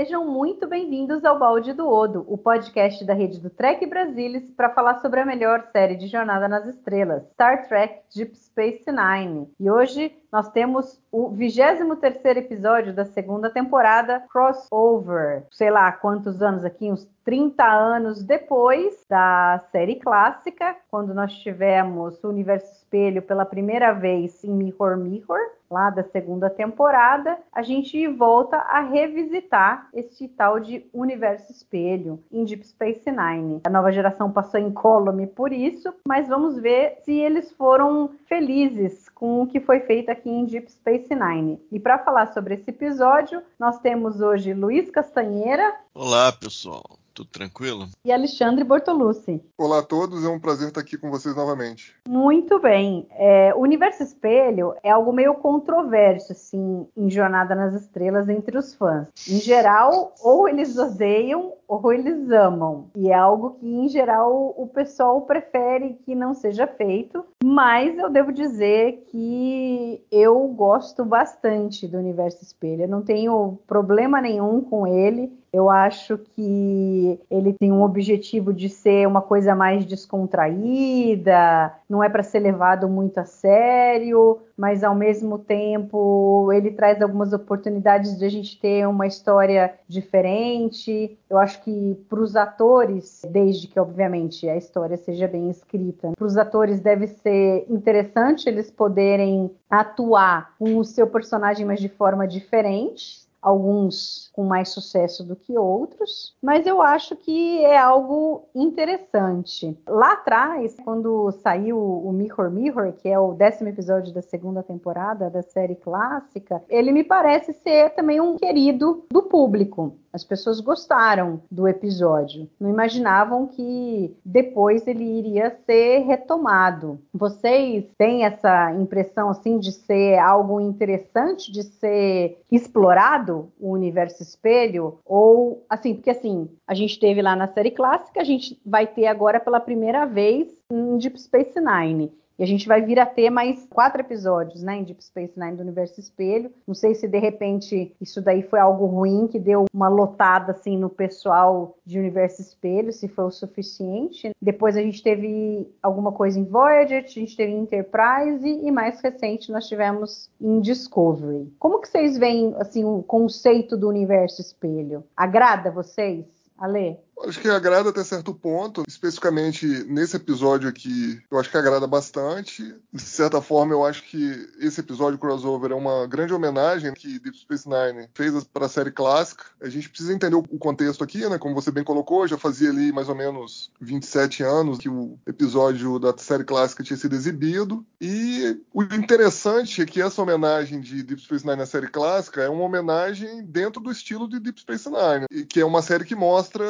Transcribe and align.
Sejam 0.00 0.24
muito 0.24 0.66
bem-vindos 0.66 1.26
ao 1.26 1.38
Balde 1.38 1.74
do 1.74 1.86
Odo, 1.86 2.24
o 2.26 2.38
podcast 2.38 3.04
da 3.04 3.12
rede 3.12 3.38
do 3.38 3.50
Trek 3.50 3.84
Brasilis 3.84 4.50
para 4.52 4.70
falar 4.70 4.98
sobre 5.00 5.20
a 5.20 5.26
melhor 5.26 5.68
série 5.72 5.94
de 5.94 6.06
Jornada 6.06 6.48
nas 6.48 6.64
Estrelas, 6.64 7.22
Star 7.34 7.68
Trek 7.68 8.00
Deep 8.16 8.34
Space 8.34 8.90
Nine. 8.90 9.46
E 9.60 9.70
hoje 9.70 10.10
nós 10.32 10.50
temos 10.52 10.98
o 11.12 11.28
23 11.28 12.38
episódio 12.38 12.94
da 12.94 13.04
segunda 13.04 13.50
temporada, 13.50 14.24
Crossover. 14.32 15.44
Sei 15.50 15.70
lá 15.70 15.92
quantos 15.92 16.40
anos 16.40 16.64
aqui, 16.64 16.90
uns 16.90 17.06
30 17.22 17.62
anos 17.62 18.24
depois 18.24 19.04
da 19.06 19.62
série 19.70 19.96
clássica, 19.96 20.76
quando 20.90 21.12
nós 21.12 21.30
tivemos 21.34 22.24
o 22.24 22.28
Universo 22.28 22.72
Espelho 22.72 23.20
pela 23.20 23.44
primeira 23.44 23.92
vez 23.92 24.42
em 24.44 24.50
Mirror 24.50 24.96
Mirror, 24.96 25.40
lá 25.70 25.88
da 25.88 26.02
segunda 26.02 26.50
temporada, 26.50 27.38
a 27.52 27.62
gente 27.62 28.06
volta 28.08 28.56
a 28.56 28.80
revisitar 28.80 29.88
esse 29.94 30.26
tal 30.28 30.58
de 30.58 30.84
Universo 30.92 31.52
Espelho 31.52 32.22
em 32.30 32.44
Deep 32.44 32.66
Space 32.66 33.10
Nine. 33.10 33.60
A 33.64 33.70
nova 33.70 33.92
geração 33.92 34.32
passou 34.32 34.58
em 34.58 34.72
column 34.72 35.26
por 35.28 35.52
isso, 35.52 35.94
mas 36.06 36.26
vamos 36.28 36.58
ver 36.58 36.98
se 37.04 37.12
eles 37.12 37.52
foram 37.52 38.10
felizes 38.26 39.08
com 39.10 39.42
o 39.42 39.46
que 39.46 39.60
foi 39.60 39.80
feito 39.80 40.10
aqui 40.10 40.28
em 40.28 40.44
Deep 40.44 40.70
Space 40.72 41.14
Nine. 41.14 41.60
E 41.70 41.78
para 41.78 41.98
falar 41.98 42.32
sobre 42.32 42.54
esse 42.54 42.70
episódio, 42.70 43.42
nós 43.58 43.78
temos 43.78 44.20
hoje 44.20 44.52
Luiz 44.52 44.90
Castanheira. 44.90 45.74
Olá, 45.94 46.32
pessoal. 46.32 46.99
Tudo 47.14 47.28
tranquilo? 47.30 47.88
E 48.04 48.12
Alexandre 48.12 48.64
Bortolucci. 48.64 49.42
Olá 49.58 49.80
a 49.80 49.82
todos, 49.82 50.24
é 50.24 50.28
um 50.28 50.38
prazer 50.38 50.68
estar 50.68 50.80
aqui 50.80 50.96
com 50.96 51.10
vocês 51.10 51.34
novamente. 51.34 51.94
Muito 52.08 52.58
bem. 52.58 53.06
É, 53.12 53.52
o 53.54 53.60
Universo 53.60 54.02
Espelho 54.02 54.74
é 54.82 54.90
algo 54.90 55.12
meio 55.12 55.34
controverso, 55.34 56.32
assim, 56.32 56.86
em 56.96 57.10
Jornada 57.10 57.54
nas 57.54 57.74
Estrelas 57.74 58.28
entre 58.28 58.56
os 58.56 58.74
fãs. 58.74 59.08
Em 59.28 59.40
geral, 59.40 60.14
ou 60.22 60.48
eles 60.48 60.78
odeiam 60.78 61.54
ou 61.70 61.92
eles 61.92 62.28
amam. 62.30 62.90
E 62.96 63.10
é 63.10 63.14
algo 63.14 63.52
que, 63.60 63.66
em 63.66 63.88
geral, 63.88 64.52
o 64.56 64.66
pessoal 64.66 65.20
prefere 65.22 65.94
que 66.04 66.16
não 66.16 66.34
seja 66.34 66.66
feito. 66.66 67.24
Mas 67.44 67.96
eu 67.96 68.10
devo 68.10 68.32
dizer 68.32 69.04
que 69.08 70.04
eu 70.10 70.48
gosto 70.48 71.04
bastante 71.04 71.86
do 71.86 71.98
Universo 71.98 72.42
Espelho. 72.42 72.82
Eu 72.82 72.88
não 72.88 73.02
tenho 73.02 73.58
problema 73.68 74.20
nenhum 74.20 74.60
com 74.60 74.84
ele. 74.84 75.32
Eu 75.52 75.68
acho 75.68 76.16
que 76.18 77.18
ele 77.30 77.52
tem 77.52 77.72
um 77.72 77.82
objetivo 77.82 78.52
de 78.52 78.68
ser 78.68 79.06
uma 79.06 79.20
coisa 79.20 79.54
mais 79.54 79.84
descontraída, 79.84 81.74
não 81.88 82.04
é 82.04 82.08
para 82.08 82.22
ser 82.22 82.38
levado 82.38 82.88
muito 82.88 83.18
a 83.18 83.24
sério, 83.24 84.38
mas 84.56 84.84
ao 84.84 84.94
mesmo 84.94 85.38
tempo 85.38 86.50
ele 86.52 86.70
traz 86.70 87.02
algumas 87.02 87.32
oportunidades 87.32 88.16
de 88.16 88.24
a 88.24 88.28
gente 88.28 88.60
ter 88.60 88.86
uma 88.86 89.06
história 89.06 89.74
diferente. 89.88 91.18
Eu 91.28 91.38
acho 91.38 91.62
que 91.62 91.96
para 92.08 92.20
os 92.20 92.36
atores, 92.36 93.22
desde 93.28 93.66
que 93.66 93.80
obviamente 93.80 94.48
a 94.48 94.56
história 94.56 94.96
seja 94.96 95.26
bem 95.26 95.50
escrita, 95.50 96.12
para 96.16 96.26
os 96.26 96.36
atores 96.36 96.78
deve 96.78 97.08
ser 97.08 97.66
interessante 97.68 98.48
eles 98.48 98.70
poderem 98.70 99.50
atuar 99.68 100.54
com 100.58 100.76
o 100.76 100.84
seu 100.84 101.06
personagem, 101.06 101.66
mas 101.66 101.80
de 101.80 101.88
forma 101.88 102.26
diferente 102.26 103.29
alguns 103.40 104.30
com 104.32 104.44
mais 104.44 104.68
sucesso 104.68 105.24
do 105.24 105.36
que 105.36 105.56
outros, 105.56 106.36
mas 106.42 106.66
eu 106.66 106.82
acho 106.82 107.16
que 107.16 107.64
é 107.64 107.78
algo 107.78 108.48
interessante. 108.54 109.76
Lá 109.88 110.12
atrás, 110.12 110.76
quando 110.84 111.30
saiu 111.32 111.78
o 111.78 112.12
Mirror 112.12 112.50
Mirror, 112.50 112.92
que 112.92 113.08
é 113.08 113.18
o 113.18 113.32
décimo 113.32 113.68
episódio 113.68 114.12
da 114.12 114.22
segunda 114.22 114.62
temporada 114.62 115.30
da 115.30 115.42
série 115.42 115.74
clássica, 115.74 116.62
ele 116.68 116.92
me 116.92 117.04
parece 117.04 117.52
ser 117.52 117.90
também 117.90 118.20
um 118.20 118.36
querido 118.36 119.04
do 119.10 119.22
público. 119.22 119.96
As 120.12 120.24
pessoas 120.24 120.60
gostaram 120.60 121.40
do 121.50 121.68
episódio, 121.68 122.48
não 122.58 122.68
imaginavam 122.68 123.46
que 123.46 124.16
depois 124.24 124.86
ele 124.86 125.04
iria 125.04 125.50
ser 125.64 126.00
retomado. 126.00 127.00
Vocês 127.12 127.84
têm 127.96 128.24
essa 128.24 128.72
impressão 128.74 129.30
assim 129.30 129.58
de 129.58 129.70
ser 129.72 130.18
algo 130.18 130.60
interessante 130.60 131.52
de 131.52 131.62
ser 131.62 132.40
explorado 132.50 133.52
o 133.58 133.70
universo 133.70 134.22
espelho 134.22 134.98
ou 135.04 135.64
assim, 135.68 135.94
porque 135.94 136.10
assim, 136.10 136.48
a 136.66 136.74
gente 136.74 136.98
teve 136.98 137.22
lá 137.22 137.36
na 137.36 137.46
série 137.46 137.70
clássica, 137.70 138.20
a 138.20 138.24
gente 138.24 138.60
vai 138.66 138.86
ter 138.86 139.06
agora 139.06 139.38
pela 139.38 139.60
primeira 139.60 140.04
vez 140.06 140.48
em 140.70 140.98
Deep 140.98 141.20
Space 141.20 141.60
Nine. 141.60 142.12
E 142.40 142.42
a 142.42 142.46
gente 142.46 142.66
vai 142.66 142.80
vir 142.80 142.98
a 142.98 143.04
ter 143.04 143.28
mais 143.28 143.66
quatro 143.66 144.00
episódios, 144.00 144.62
né, 144.62 144.78
em 144.78 144.82
Deep 144.82 145.04
Space 145.04 145.38
Nine 145.38 145.58
do 145.58 145.62
Universo 145.62 146.00
Espelho. 146.00 146.50
Não 146.66 146.74
sei 146.74 146.94
se 146.94 147.06
de 147.06 147.18
repente 147.18 147.94
isso 148.00 148.22
daí 148.22 148.42
foi 148.42 148.58
algo 148.58 148.86
ruim 148.86 149.28
que 149.28 149.38
deu 149.38 149.66
uma 149.74 149.88
lotada 149.88 150.52
assim 150.52 150.78
no 150.78 150.88
pessoal 150.88 151.76
de 151.84 151.98
Universo 151.98 152.40
Espelho, 152.40 152.94
se 152.94 153.08
foi 153.08 153.26
o 153.26 153.30
suficiente. 153.30 154.30
Depois 154.40 154.74
a 154.74 154.80
gente 154.80 155.02
teve 155.02 155.70
alguma 155.82 156.12
coisa 156.12 156.40
em 156.40 156.44
Voyager, 156.44 157.04
a 157.04 157.06
gente 157.06 157.36
teve 157.36 157.52
em 157.52 157.60
Enterprise 157.60 158.48
e 158.48 158.70
mais 158.70 158.98
recente 159.02 159.52
nós 159.52 159.68
tivemos 159.68 160.30
em 160.40 160.62
Discovery. 160.62 161.52
Como 161.58 161.78
que 161.78 161.88
vocês 161.88 162.16
veem 162.16 162.54
assim 162.56 162.86
o 162.86 163.02
conceito 163.02 163.76
do 163.76 163.86
Universo 163.86 164.40
Espelho? 164.40 165.04
Agrada 165.14 165.70
vocês? 165.70 166.24
Ale? 166.56 166.98
Acho 167.26 167.40
que 167.40 167.48
agrada 167.48 167.90
até 167.90 168.02
certo 168.02 168.34
ponto, 168.34 168.82
especificamente 168.88 169.66
nesse 169.84 170.16
episódio 170.16 170.68
aqui, 170.68 171.20
eu 171.30 171.38
acho 171.38 171.50
que 171.50 171.56
agrada 171.56 171.86
bastante. 171.86 172.74
De 172.92 173.02
certa 173.02 173.40
forma, 173.40 173.72
eu 173.72 173.84
acho 173.84 174.02
que 174.04 174.48
esse 174.58 174.80
episódio 174.80 175.18
crossover 175.18 175.72
é 175.72 175.74
uma 175.74 176.06
grande 176.06 176.32
homenagem 176.32 176.92
que 176.94 177.18
Deep 177.18 177.36
Space 177.38 177.68
Nine 177.68 178.08
fez 178.14 178.44
para 178.44 178.66
a 178.66 178.68
série 178.68 178.90
clássica. 178.90 179.44
A 179.60 179.68
gente 179.68 179.88
precisa 179.88 180.12
entender 180.12 180.36
o 180.36 180.42
contexto 180.58 181.04
aqui, 181.04 181.28
né? 181.28 181.38
Como 181.38 181.54
você 181.54 181.70
bem 181.70 181.84
colocou, 181.84 182.26
já 182.26 182.38
fazia 182.38 182.70
ali 182.70 182.92
mais 182.92 183.08
ou 183.08 183.14
menos 183.14 183.70
27 183.80 184.42
anos 184.42 184.78
que 184.78 184.88
o 184.88 185.18
episódio 185.26 185.98
da 185.98 186.16
série 186.16 186.44
clássica 186.44 186.82
tinha 186.82 186.96
sido 186.96 187.14
exibido. 187.14 187.84
E 188.00 188.60
o 188.72 188.82
interessante 188.82 189.82
é 189.82 189.86
que 189.86 190.00
essa 190.00 190.22
homenagem 190.22 190.80
de 190.80 191.02
Deep 191.02 191.22
Space 191.22 191.44
Nine 191.44 191.58
na 191.58 191.66
série 191.66 191.88
clássica 191.88 192.42
é 192.42 192.48
uma 192.48 192.64
homenagem 192.64 193.44
dentro 193.44 193.80
do 193.80 193.90
estilo 193.90 194.28
de 194.28 194.38
Deep 194.38 194.60
Space 194.60 194.88
Nine, 194.88 195.44
que 195.46 195.60
é 195.60 195.64
uma 195.64 195.82
série 195.82 196.04
que 196.04 196.14
mostra 196.14 196.64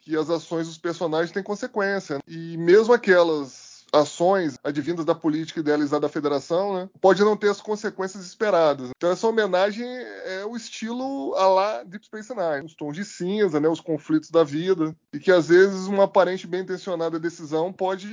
que 0.00 0.16
as 0.16 0.30
ações 0.30 0.66
dos 0.66 0.78
personagens 0.78 1.32
têm 1.32 1.42
consequência. 1.42 2.18
E 2.26 2.56
mesmo 2.56 2.92
aquelas 2.92 3.76
ações 3.92 4.58
advindas 4.62 5.04
da 5.04 5.14
política 5.14 5.60
idealizada 5.60 6.00
da 6.00 6.08
federação, 6.08 6.74
né, 6.74 6.88
pode 7.00 7.22
não 7.22 7.36
ter 7.36 7.48
as 7.48 7.60
consequências 7.60 8.24
esperadas. 8.24 8.90
Então 8.96 9.10
essa 9.10 9.26
homenagem 9.26 9.86
é 9.86 10.44
o 10.44 10.56
estilo 10.56 11.34
a 11.34 11.46
lá 11.46 11.82
Deep 11.84 12.04
Space 12.06 12.32
Nine, 12.34 12.66
os 12.66 12.74
tons 12.74 12.94
de 12.94 13.04
cinza, 13.04 13.60
né, 13.60 13.68
os 13.68 13.80
conflitos 13.80 14.30
da 14.30 14.44
vida, 14.44 14.94
e 15.12 15.18
que 15.18 15.32
às 15.32 15.48
vezes 15.48 15.86
uma 15.86 16.04
aparente 16.04 16.46
bem 16.46 16.60
intencionada 16.60 17.18
decisão 17.18 17.72
pode 17.72 18.08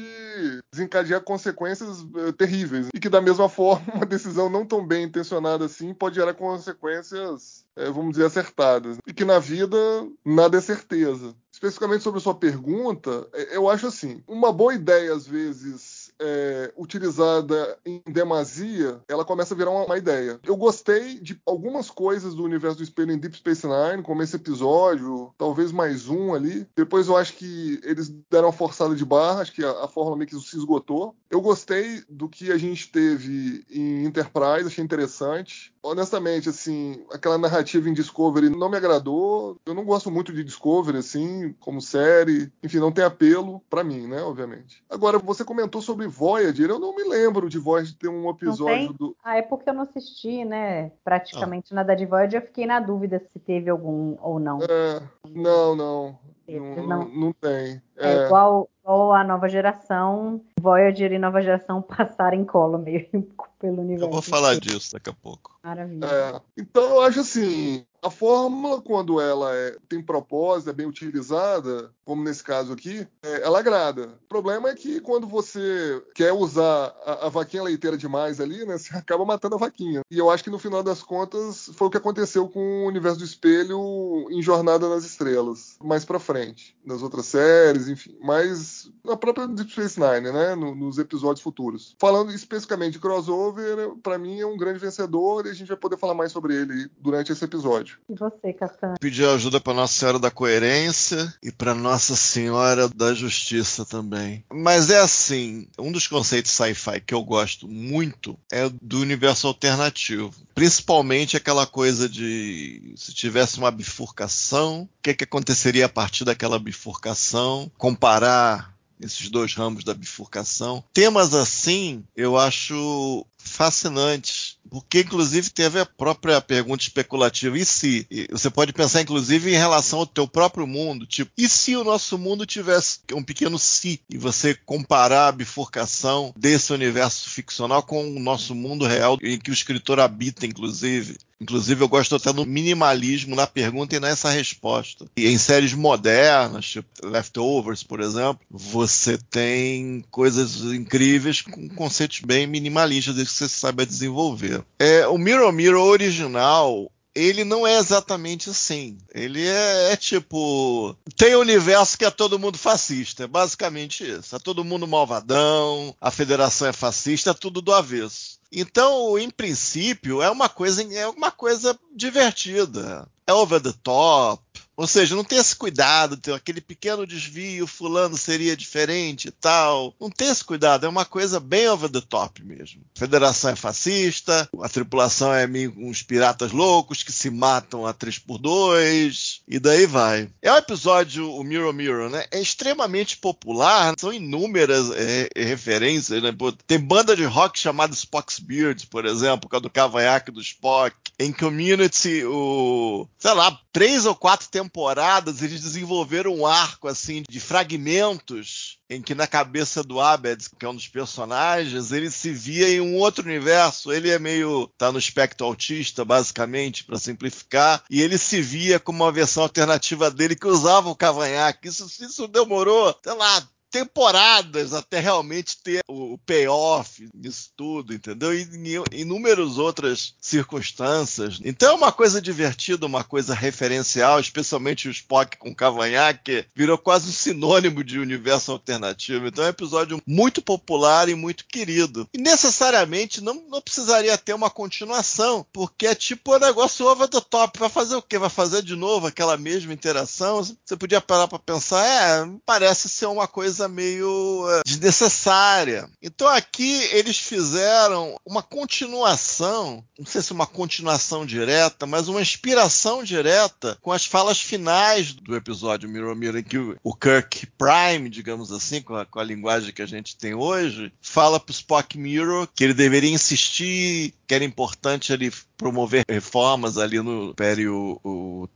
desencadear 0.71 1.21
consequências 1.21 2.01
uh, 2.01 2.33
terríveis, 2.33 2.88
e 2.94 3.00
que 3.00 3.09
da 3.09 3.21
mesma 3.21 3.50
forma 3.50 3.94
uma 3.95 4.06
decisão 4.06 4.50
não 4.50 4.65
tão 4.65 4.86
bem 4.86 5.03
intencionada 5.03 5.65
assim 5.65 5.94
pode 5.94 6.15
gerar 6.15 6.33
consequências, 6.33 7.65
é, 7.75 7.89
vamos 7.89 8.12
dizer, 8.12 8.25
acertadas, 8.25 8.97
e 9.06 9.13
que 9.13 9.25
na 9.25 9.39
vida 9.39 9.77
nada 10.25 10.57
é 10.57 10.62
certeza 10.62 11.36
especificamente 11.53 12.03
sobre 12.03 12.17
a 12.17 12.21
sua 12.21 12.33
pergunta, 12.33 13.27
é, 13.31 13.55
eu 13.55 13.69
acho 13.69 13.85
assim, 13.85 14.23
uma 14.27 14.51
boa 14.51 14.73
ideia 14.73 15.13
às 15.13 15.27
vezes 15.27 16.11
é, 16.19 16.73
utilizada 16.75 17.77
em 17.85 18.01
demasia, 18.07 19.00
ela 19.07 19.23
começa 19.23 19.53
a 19.53 19.57
virar 19.57 19.69
uma, 19.69 19.85
uma, 19.85 19.97
ideia. 19.97 20.39
Eu 20.44 20.57
gostei 20.57 21.19
de 21.19 21.39
algumas 21.45 21.89
coisas 21.89 22.33
do 22.33 22.44
universo 22.44 22.77
do 22.77 22.83
espelho 22.83 23.11
em 23.11 23.17
Deep 23.17 23.38
Space 23.38 23.67
Nine, 23.67 24.03
como 24.03 24.23
esse 24.23 24.35
episódio, 24.35 25.33
talvez 25.38 25.71
mais 25.71 26.09
um 26.09 26.33
ali. 26.33 26.67
Depois 26.75 27.07
eu 27.07 27.17
acho 27.17 27.33
que 27.33 27.79
eles 27.83 28.09
deram 28.31 28.47
uma 28.47 28.53
forçada 28.53 28.95
de 28.95 29.06
barra, 29.06 29.41
acho 29.41 29.53
que 29.53 29.63
a, 29.63 29.83
a 29.83 29.88
fórmula 29.88 30.17
meio 30.17 30.29
que 30.29 30.39
se 30.39 30.57
esgotou. 30.57 31.15
Eu 31.29 31.41
gostei 31.41 32.01
do 32.09 32.29
que 32.29 32.51
a 32.51 32.57
gente 32.57 32.91
teve 32.91 33.63
em 33.69 34.06
Enterprise, 34.06 34.67
achei 34.67 34.83
interessante. 34.83 35.72
Honestamente, 35.83 36.47
assim, 36.47 37.06
aquela 37.12 37.38
narrativa 37.38 37.89
em 37.89 37.94
Discovery 37.94 38.50
não 38.50 38.69
me 38.69 38.77
agradou. 38.77 39.57
Eu 39.65 39.74
não 39.74 39.83
gosto 39.83 40.09
muito 40.09 40.31
de 40.33 40.44
Discovery, 40.44 40.97
assim, 40.97 41.53
como 41.59 41.81
série. 41.81 42.51
Enfim, 42.63 42.80
não 42.80 42.91
tem 42.91 43.03
apelo 43.03 43.62
para 43.69 43.83
mim, 43.83 44.07
né? 44.07 44.21
Obviamente. 44.21 44.83
Agora, 44.89 45.19
você 45.19 45.44
comentou 45.44 45.81
sobre 45.81 46.07
Voyager. 46.07 46.69
Eu 46.69 46.80
não 46.80 46.95
me 46.95 47.03
lembro 47.03 47.50
de 47.50 47.59
Voyager 47.59 47.95
ter 47.97 48.07
um 48.07 48.30
episódio 48.30 48.94
do. 48.94 49.15
Ah, 49.24 49.38
é 49.38 49.41
porque 49.41 49.69
eu 49.69 49.74
não 49.74 49.83
assisti, 49.83 50.45
né? 50.45 50.91
Praticamente 51.03 51.74
ah. 51.74 51.75
nada 51.75 51.94
de 51.94 52.06
Voyager. 52.06 52.41
Eu 52.41 52.47
fiquei 52.47 52.65
na 52.65 52.80
dúvida 52.80 53.21
se 53.31 53.39
teve 53.39 53.69
algum 53.69 54.15
ou 54.21 54.39
não. 54.39 54.59
É, 54.62 55.01
não, 55.30 55.75
não. 55.75 56.18
Não, 56.48 56.88
não, 56.88 57.07
não, 57.07 57.34
tem. 57.34 57.81
É, 57.98 58.13
é 58.13 58.25
igual, 58.25 58.69
igual, 58.81 59.13
a 59.13 59.24
nova 59.24 59.48
geração, 59.48 60.42
Voyager 60.60 61.12
e 61.13 61.19
nova 61.19 61.42
geração 61.42 61.81
passarem 61.84 62.44
colo 62.44 62.78
meio 62.78 63.07
pelo 63.60 63.81
universo. 63.81 64.06
Eu 64.06 64.12
vou 64.12 64.22
falar 64.22 64.60
disso 64.60 64.94
daqui 64.94 65.10
a 65.10 65.13
pouco. 65.13 65.57
Maravilha. 65.63 66.06
É, 66.06 66.42
então 66.57 66.84
eu 66.84 67.01
acho 67.01 67.22
assim, 67.22 67.86
a 68.03 68.09
fórmula, 68.09 68.81
quando 68.81 69.19
ela 69.19 69.55
é, 69.55 69.77
tem 69.88 70.01
propósito, 70.01 70.69
é 70.69 70.73
bem 70.73 70.85
utilizada, 70.85 71.89
como 72.03 72.23
nesse 72.23 72.44
caso 72.44 72.73
aqui, 72.73 73.07
é, 73.23 73.44
ela 73.44 73.59
agrada. 73.59 74.09
O 74.25 74.27
problema 74.27 74.69
é 74.69 74.75
que 74.75 75.00
quando 75.00 75.25
você 75.25 76.03
quer 76.13 76.33
usar 76.33 76.94
a, 77.05 77.27
a, 77.27 77.29
vaquinha 77.29 77.63
leiteira 77.63 77.97
demais 77.97 78.41
ali, 78.41 78.65
né, 78.65 78.77
você 78.77 78.95
acaba 78.95 79.25
matando 79.25 79.55
a 79.55 79.59
vaquinha. 79.59 80.01
E 80.11 80.17
eu 80.17 80.29
acho 80.29 80.44
que 80.44 80.50
no 80.50 80.59
final 80.59 80.83
das 80.83 81.01
contas 81.01 81.69
foi 81.75 81.88
o 81.88 81.89
que 81.91 81.97
aconteceu 81.97 82.47
com 82.50 82.83
o 82.83 82.88
Universo 82.88 83.19
do 83.19 83.25
Espelho 83.25 84.27
em 84.29 84.41
Jornada 84.41 84.89
nas 84.89 85.06
Estrelas, 85.06 85.77
mais 85.81 86.03
pra 86.03 86.19
frente, 86.19 86.75
nas 86.85 87.01
outras 87.01 87.25
séries, 87.25 87.88
enfim. 87.88 88.17
Mas 88.21 88.91
na 89.05 89.17
própria 89.17 89.47
Deep 89.47 89.71
Space 89.71 90.00
Nine, 90.00 90.31
né, 90.31 90.55
no, 90.55 90.73
nos 90.73 90.97
episódios 90.97 91.41
futuros. 91.41 91.95
Falando 92.00 92.31
especificamente 92.31 92.94
de 92.94 93.00
crossover, 93.00 93.91
para 94.01 94.17
mim 94.17 94.39
é 94.39 94.45
um 94.45 94.57
grande 94.57 94.79
vencedor 94.79 95.45
e 95.45 95.50
a 95.50 95.53
gente 95.53 95.67
vai 95.67 95.77
poder 95.77 95.97
falar 95.97 96.13
mais 96.13 96.31
sobre 96.31 96.55
ele 96.55 96.89
durante 97.00 97.31
esse 97.31 97.44
episódio. 97.44 97.97
E 98.09 98.15
você, 98.15 98.53
Castanho? 98.53 98.95
Pedir 99.00 99.27
ajuda 99.27 99.59
para 99.59 99.73
Nossa 99.73 99.94
Senhora 99.94 100.19
da 100.19 100.31
Coerência 100.31 101.33
e 101.44 101.51
para 101.51 101.75
Nossa 101.75 102.15
Senhora 102.15 102.88
da 102.88 103.13
Justiça 103.13 103.85
também. 103.85 104.44
Mas 104.51 104.89
é 104.89 105.00
assim, 105.00 105.67
um 105.77 105.91
dos 105.91 106.07
conceitos 106.07 106.51
sci-fi 106.51 107.01
que 107.01 107.13
eu 107.13 107.23
gosto 107.23 107.67
muito 107.67 108.38
é 108.51 108.69
do 108.81 108.99
universo 108.99 109.47
alternativo. 109.47 110.33
Principalmente 110.56 111.35
aquela 111.35 111.65
coisa 111.65 112.07
de 112.07 112.94
se 112.95 113.13
tivesse 113.13 113.57
uma 113.57 113.71
bifurcação, 113.71 114.83
o 114.83 114.89
que, 115.01 115.13
que 115.13 115.23
aconteceria 115.23 115.85
a 115.85 115.89
partir 115.89 116.23
daquela 116.23 116.59
bifurcação, 116.59 117.71
comparar 117.77 118.72
esses 119.00 119.30
dois 119.30 119.54
ramos 119.54 119.84
da 119.84 119.94
bifurcação. 119.94 120.84
Temas 120.94 121.34
assim 121.34 122.04
eu 122.16 122.38
acho 122.38 123.25
fascinantes 123.38 124.43
porque 124.69 125.01
inclusive 125.01 125.50
teve 125.50 125.80
a 125.80 125.86
própria 125.86 126.42
pergunta 126.42 126.83
especulativa, 126.83 127.57
e 127.57 127.65
se? 127.65 128.07
Você 128.31 128.50
pode 128.50 128.74
pensar 128.74 129.01
inclusive 129.01 129.51
em 129.51 129.57
relação 129.57 130.00
ao 130.00 130.07
teu 130.07 130.27
próprio 130.27 130.65
mundo, 130.65 131.06
tipo, 131.06 131.31
e 131.38 131.48
se 131.48 131.75
o 131.75 131.83
nosso 131.83 132.18
mundo 132.18 132.45
tivesse 132.45 133.00
um 133.13 133.24
pequeno 133.24 133.60
si, 133.60 134.00
e 134.10 134.18
você 134.18 134.56
comparar 134.65 135.27
a 135.27 135.31
bifurcação 135.31 136.33
desse 136.38 136.74
universo 136.74 137.30
ficcional 137.30 137.83
com 137.83 138.15
o 138.15 138.19
nosso 138.19 138.56
mundo 138.56 138.86
real, 138.86 139.18
em 139.21 139.39
que 139.39 139.51
o 139.51 139.54
escritor 139.54 140.00
habita, 140.00 140.45
inclusive. 140.45 141.18
Inclusive, 141.42 141.83
eu 141.83 141.89
gosto 141.89 142.16
até 142.16 142.31
do 142.31 142.45
minimalismo 142.45 143.36
na 143.36 143.45
pergunta 143.45 143.95
e 143.95 144.00
nessa 144.00 144.30
resposta. 144.30 145.06
E 145.18 145.27
em 145.27 145.38
séries 145.38 145.74
modernas, 145.74 146.66
tipo 146.66 146.88
Leftovers, 147.04 147.83
por 147.83 148.00
exemplo, 148.00 148.39
você 148.50 149.18
tem 149.18 150.06
coisas 150.09 150.62
incríveis 150.74 151.42
com 151.42 151.68
conceitos 151.68 152.21
bem 152.21 152.48
minimalistas, 152.48 153.16
desde 153.16 153.33
que 153.33 153.39
você 153.39 153.50
saiba 153.50 153.86
desenvolver. 153.86 154.52
É, 154.79 155.07
o 155.07 155.17
Mirror 155.17 155.51
Mirror 155.51 155.85
original, 155.85 156.91
ele 157.15 157.44
não 157.44 157.65
é 157.65 157.77
exatamente 157.77 158.50
assim. 158.50 158.97
Ele 159.13 159.45
é, 159.45 159.94
é, 159.94 159.95
tipo. 159.95 160.95
Tem 161.15 161.35
um 161.35 161.41
universo 161.41 161.97
que 161.97 162.05
é 162.05 162.11
todo 162.11 162.39
mundo 162.39 162.57
fascista. 162.57 163.23
É 163.23 163.27
basicamente 163.27 164.03
isso. 164.03 164.35
É 164.35 164.39
todo 164.39 164.63
mundo 164.63 164.88
malvadão, 164.88 165.95
a 166.01 166.09
federação 166.09 166.67
é 166.67 166.73
fascista, 166.73 167.31
é 167.31 167.33
tudo 167.33 167.61
do 167.61 167.73
avesso. 167.73 168.39
Então, 168.51 169.17
em 169.17 169.29
princípio, 169.29 170.21
é 170.21 170.29
uma 170.29 170.47
coisa, 170.47 170.83
é 170.94 171.07
uma 171.07 171.31
coisa 171.31 171.77
divertida. 171.95 173.07
É 173.25 173.33
over 173.33 173.59
the 173.59 173.73
top, 173.81 174.44
ou 174.75 174.87
seja, 174.87 175.15
não 175.15 175.23
tem 175.23 175.37
esse 175.37 175.55
cuidado, 175.55 176.17
tem 176.17 176.33
aquele 176.33 176.61
pequeno 176.61 177.05
desvio, 177.05 177.67
fulano 177.67 178.17
seria 178.17 178.57
diferente 178.57 179.27
e 179.27 179.31
tal. 179.31 179.93
Não 179.99 180.09
tem 180.09 180.29
esse 180.29 180.43
cuidado, 180.43 180.85
é 180.85 180.89
uma 180.89 181.05
coisa 181.05 181.39
bem 181.39 181.69
over 181.69 181.89
the 181.89 182.01
top 182.01 182.43
mesmo. 182.43 182.81
A 182.95 182.99
federação 182.99 183.51
é 183.51 183.55
fascista, 183.55 184.49
a 184.61 184.69
tripulação 184.69 185.33
é 185.33 185.45
meio 185.45 185.73
uns 185.77 186.01
piratas 186.01 186.51
loucos 186.51 187.03
que 187.03 187.11
se 187.11 187.29
matam 187.29 187.85
a 187.85 187.93
três 187.93 188.17
por 188.17 188.37
dois, 188.37 189.41
e 189.47 189.59
daí 189.59 189.85
vai. 189.85 190.29
É 190.41 190.51
um 190.51 190.57
episódio, 190.57 191.31
o 191.31 191.43
Mirror 191.43 191.73
Mirror, 191.73 192.09
né? 192.09 192.25
É 192.31 192.39
extremamente 192.39 193.17
popular, 193.17 193.93
são 193.99 194.11
inúmeras 194.11 194.89
é, 194.91 195.29
referências, 195.35 196.21
né? 196.21 196.31
Tem 196.65 196.79
banda 196.79 197.15
de 197.15 197.25
rock 197.25 197.59
chamada 197.59 197.93
Spock's 197.93 198.39
Beard, 198.39 198.87
por 198.87 199.05
exemplo, 199.05 199.49
que 199.49 199.55
é 199.55 199.59
do 199.59 199.69
cavanhaque 199.69 200.31
do 200.31 200.41
Spock. 200.41 200.95
Em 201.19 201.31
Community, 201.31 202.23
o, 202.25 203.07
sei 203.19 203.33
lá, 203.33 203.57
três 203.71 204.05
ou 204.05 204.15
quatro 204.15 204.47
temporadas 204.63 205.42
eles 205.42 205.62
desenvolveram 205.62 206.33
um 206.33 206.48
arco 206.48 206.88
assim 206.88 207.24
de 207.30 207.39
fragmentos 207.39 208.80
em 208.89 209.01
que 209.01 209.15
na 209.15 209.27
cabeça 209.27 209.83
do 209.83 210.00
Abed, 210.00 210.45
que 210.57 210.65
é 210.65 210.69
um 210.69 210.75
dos 210.75 210.88
personagens, 210.88 211.92
ele 211.92 212.12
se 212.12 212.31
via 212.31 212.69
em 212.69 212.80
um 212.80 212.95
outro 212.95 213.25
universo. 213.25 213.92
Ele 213.92 214.10
é 214.10 214.19
meio 214.19 214.69
tá 214.77 214.92
no 214.92 215.00
espectro 215.00 215.48
autista, 215.48 216.06
basicamente, 216.06 216.83
para 216.83 217.00
simplificar, 217.00 217.83
e 217.89 218.01
ele 218.01 218.18
se 218.18 218.42
via 218.42 218.80
como 218.80 219.04
uma 219.04 219.12
versão 219.12 219.44
alternativa 219.44 220.12
dele 220.12 220.36
que 220.36 220.48
usava 220.48 220.89
o 220.89 220.95
cavanhaque. 220.95 221.69
Isso, 221.69 221.86
isso 221.86 222.27
demorou, 222.27 222.95
sei 223.04 223.13
lá, 223.13 223.48
temporadas 223.73 224.71
até 224.71 224.99
realmente 224.99 225.57
ter 225.57 225.81
o 225.89 226.15
payoff 226.19 227.09
nisso 227.11 227.49
tudo, 227.57 227.91
entendeu? 227.91 228.31
E 228.31 228.43
em 228.43 229.01
inúmeras 229.01 229.57
outras 229.57 230.13
circunstâncias. 230.21 231.39
Então 231.43 231.71
é 231.71 231.73
uma 231.73 231.91
coisa 231.91 232.21
divertida, 232.21 232.85
uma 232.85 233.03
coisa 233.03 233.33
referencial, 233.33 234.19
especialmente 234.19 234.87
o 234.87 234.91
Spock 234.91 235.37
com 235.37 235.55
cavanhaque, 235.55 236.45
virou 236.53 236.77
quase 236.77 237.09
um 237.09 237.11
sinônimo 237.11 237.83
de 237.83 237.97
universo 237.97 238.51
alternativo. 238.51 239.25
Então 239.25 239.43
é 239.43 239.47
um 239.47 239.49
episódio 239.49 239.99
muito 240.05 240.39
popular 240.39 241.09
e 241.09 241.15
muito 241.15 241.43
querido. 241.47 242.07
E 242.13 242.19
necessariamente 242.19 243.21
não, 243.21 243.43
não 243.49 243.59
precisaria 243.59 244.15
ter 244.19 244.35
uma 244.35 244.51
continuação, 244.51 245.43
porque 245.51 245.87
é 245.87 245.95
tipo 245.95 246.35
um 246.35 246.39
negócio 246.39 246.85
over 246.85 247.07
the 247.07 247.21
top. 247.21 247.57
Vai 247.57 247.69
fazer 247.69 247.95
o 247.95 248.03
quê? 248.03 248.19
Vai 248.19 248.29
fazer 248.29 248.61
de 248.61 248.75
novo 248.75 249.07
aquela 249.07 249.35
mesma 249.35 249.73
interação? 249.73 250.43
Você 250.43 250.77
podia 250.77 251.01
parar 251.01 251.27
para 251.27 251.39
pensar, 251.39 251.83
é, 251.83 252.29
parece 252.45 252.87
ser 252.87 253.07
uma 253.07 253.27
coisa 253.27 253.62
coisa 253.63 253.68
meio 253.68 254.45
uh, 254.45 254.61
desnecessária. 254.66 255.90
Então 256.02 256.28
aqui 256.28 256.83
eles 256.92 257.18
fizeram 257.18 258.16
uma 258.26 258.42
continuação, 258.42 259.83
não 259.97 260.06
sei 260.06 260.21
se 260.21 260.31
uma 260.31 260.47
continuação 260.47 261.26
direta, 261.26 261.85
mas 261.85 262.07
uma 262.07 262.21
inspiração 262.21 263.04
direta 263.04 263.78
com 263.81 263.92
as 263.92 264.06
falas 264.06 264.40
finais 264.40 265.14
do 265.14 265.35
episódio 265.35 265.90
Mirror 265.90 266.16
Mirror, 266.16 266.37
em 266.37 266.44
que 266.44 266.57
o 266.57 266.95
Kirk 266.95 267.47
Prime, 267.57 268.09
digamos 268.09 268.52
assim, 268.52 268.81
com 268.81 268.95
a, 268.95 269.06
com 269.06 269.19
a 269.19 269.23
linguagem 269.23 269.73
que 269.73 269.81
a 269.81 269.87
gente 269.87 270.18
tem 270.18 270.33
hoje, 270.33 270.92
fala 271.02 271.40
para 271.40 271.52
o 271.52 271.56
Spock 271.56 271.97
Mirror 271.97 272.47
que 272.56 272.64
ele 272.64 272.73
deveria 272.73 273.11
insistir, 273.11 274.14
que 274.28 274.33
era 274.33 274.44
importante 274.44 275.14
ele 275.14 275.31
promover 275.57 276.04
reformas 276.10 276.78
ali 276.78 277.00
no 277.00 277.30
Império 277.30 278.00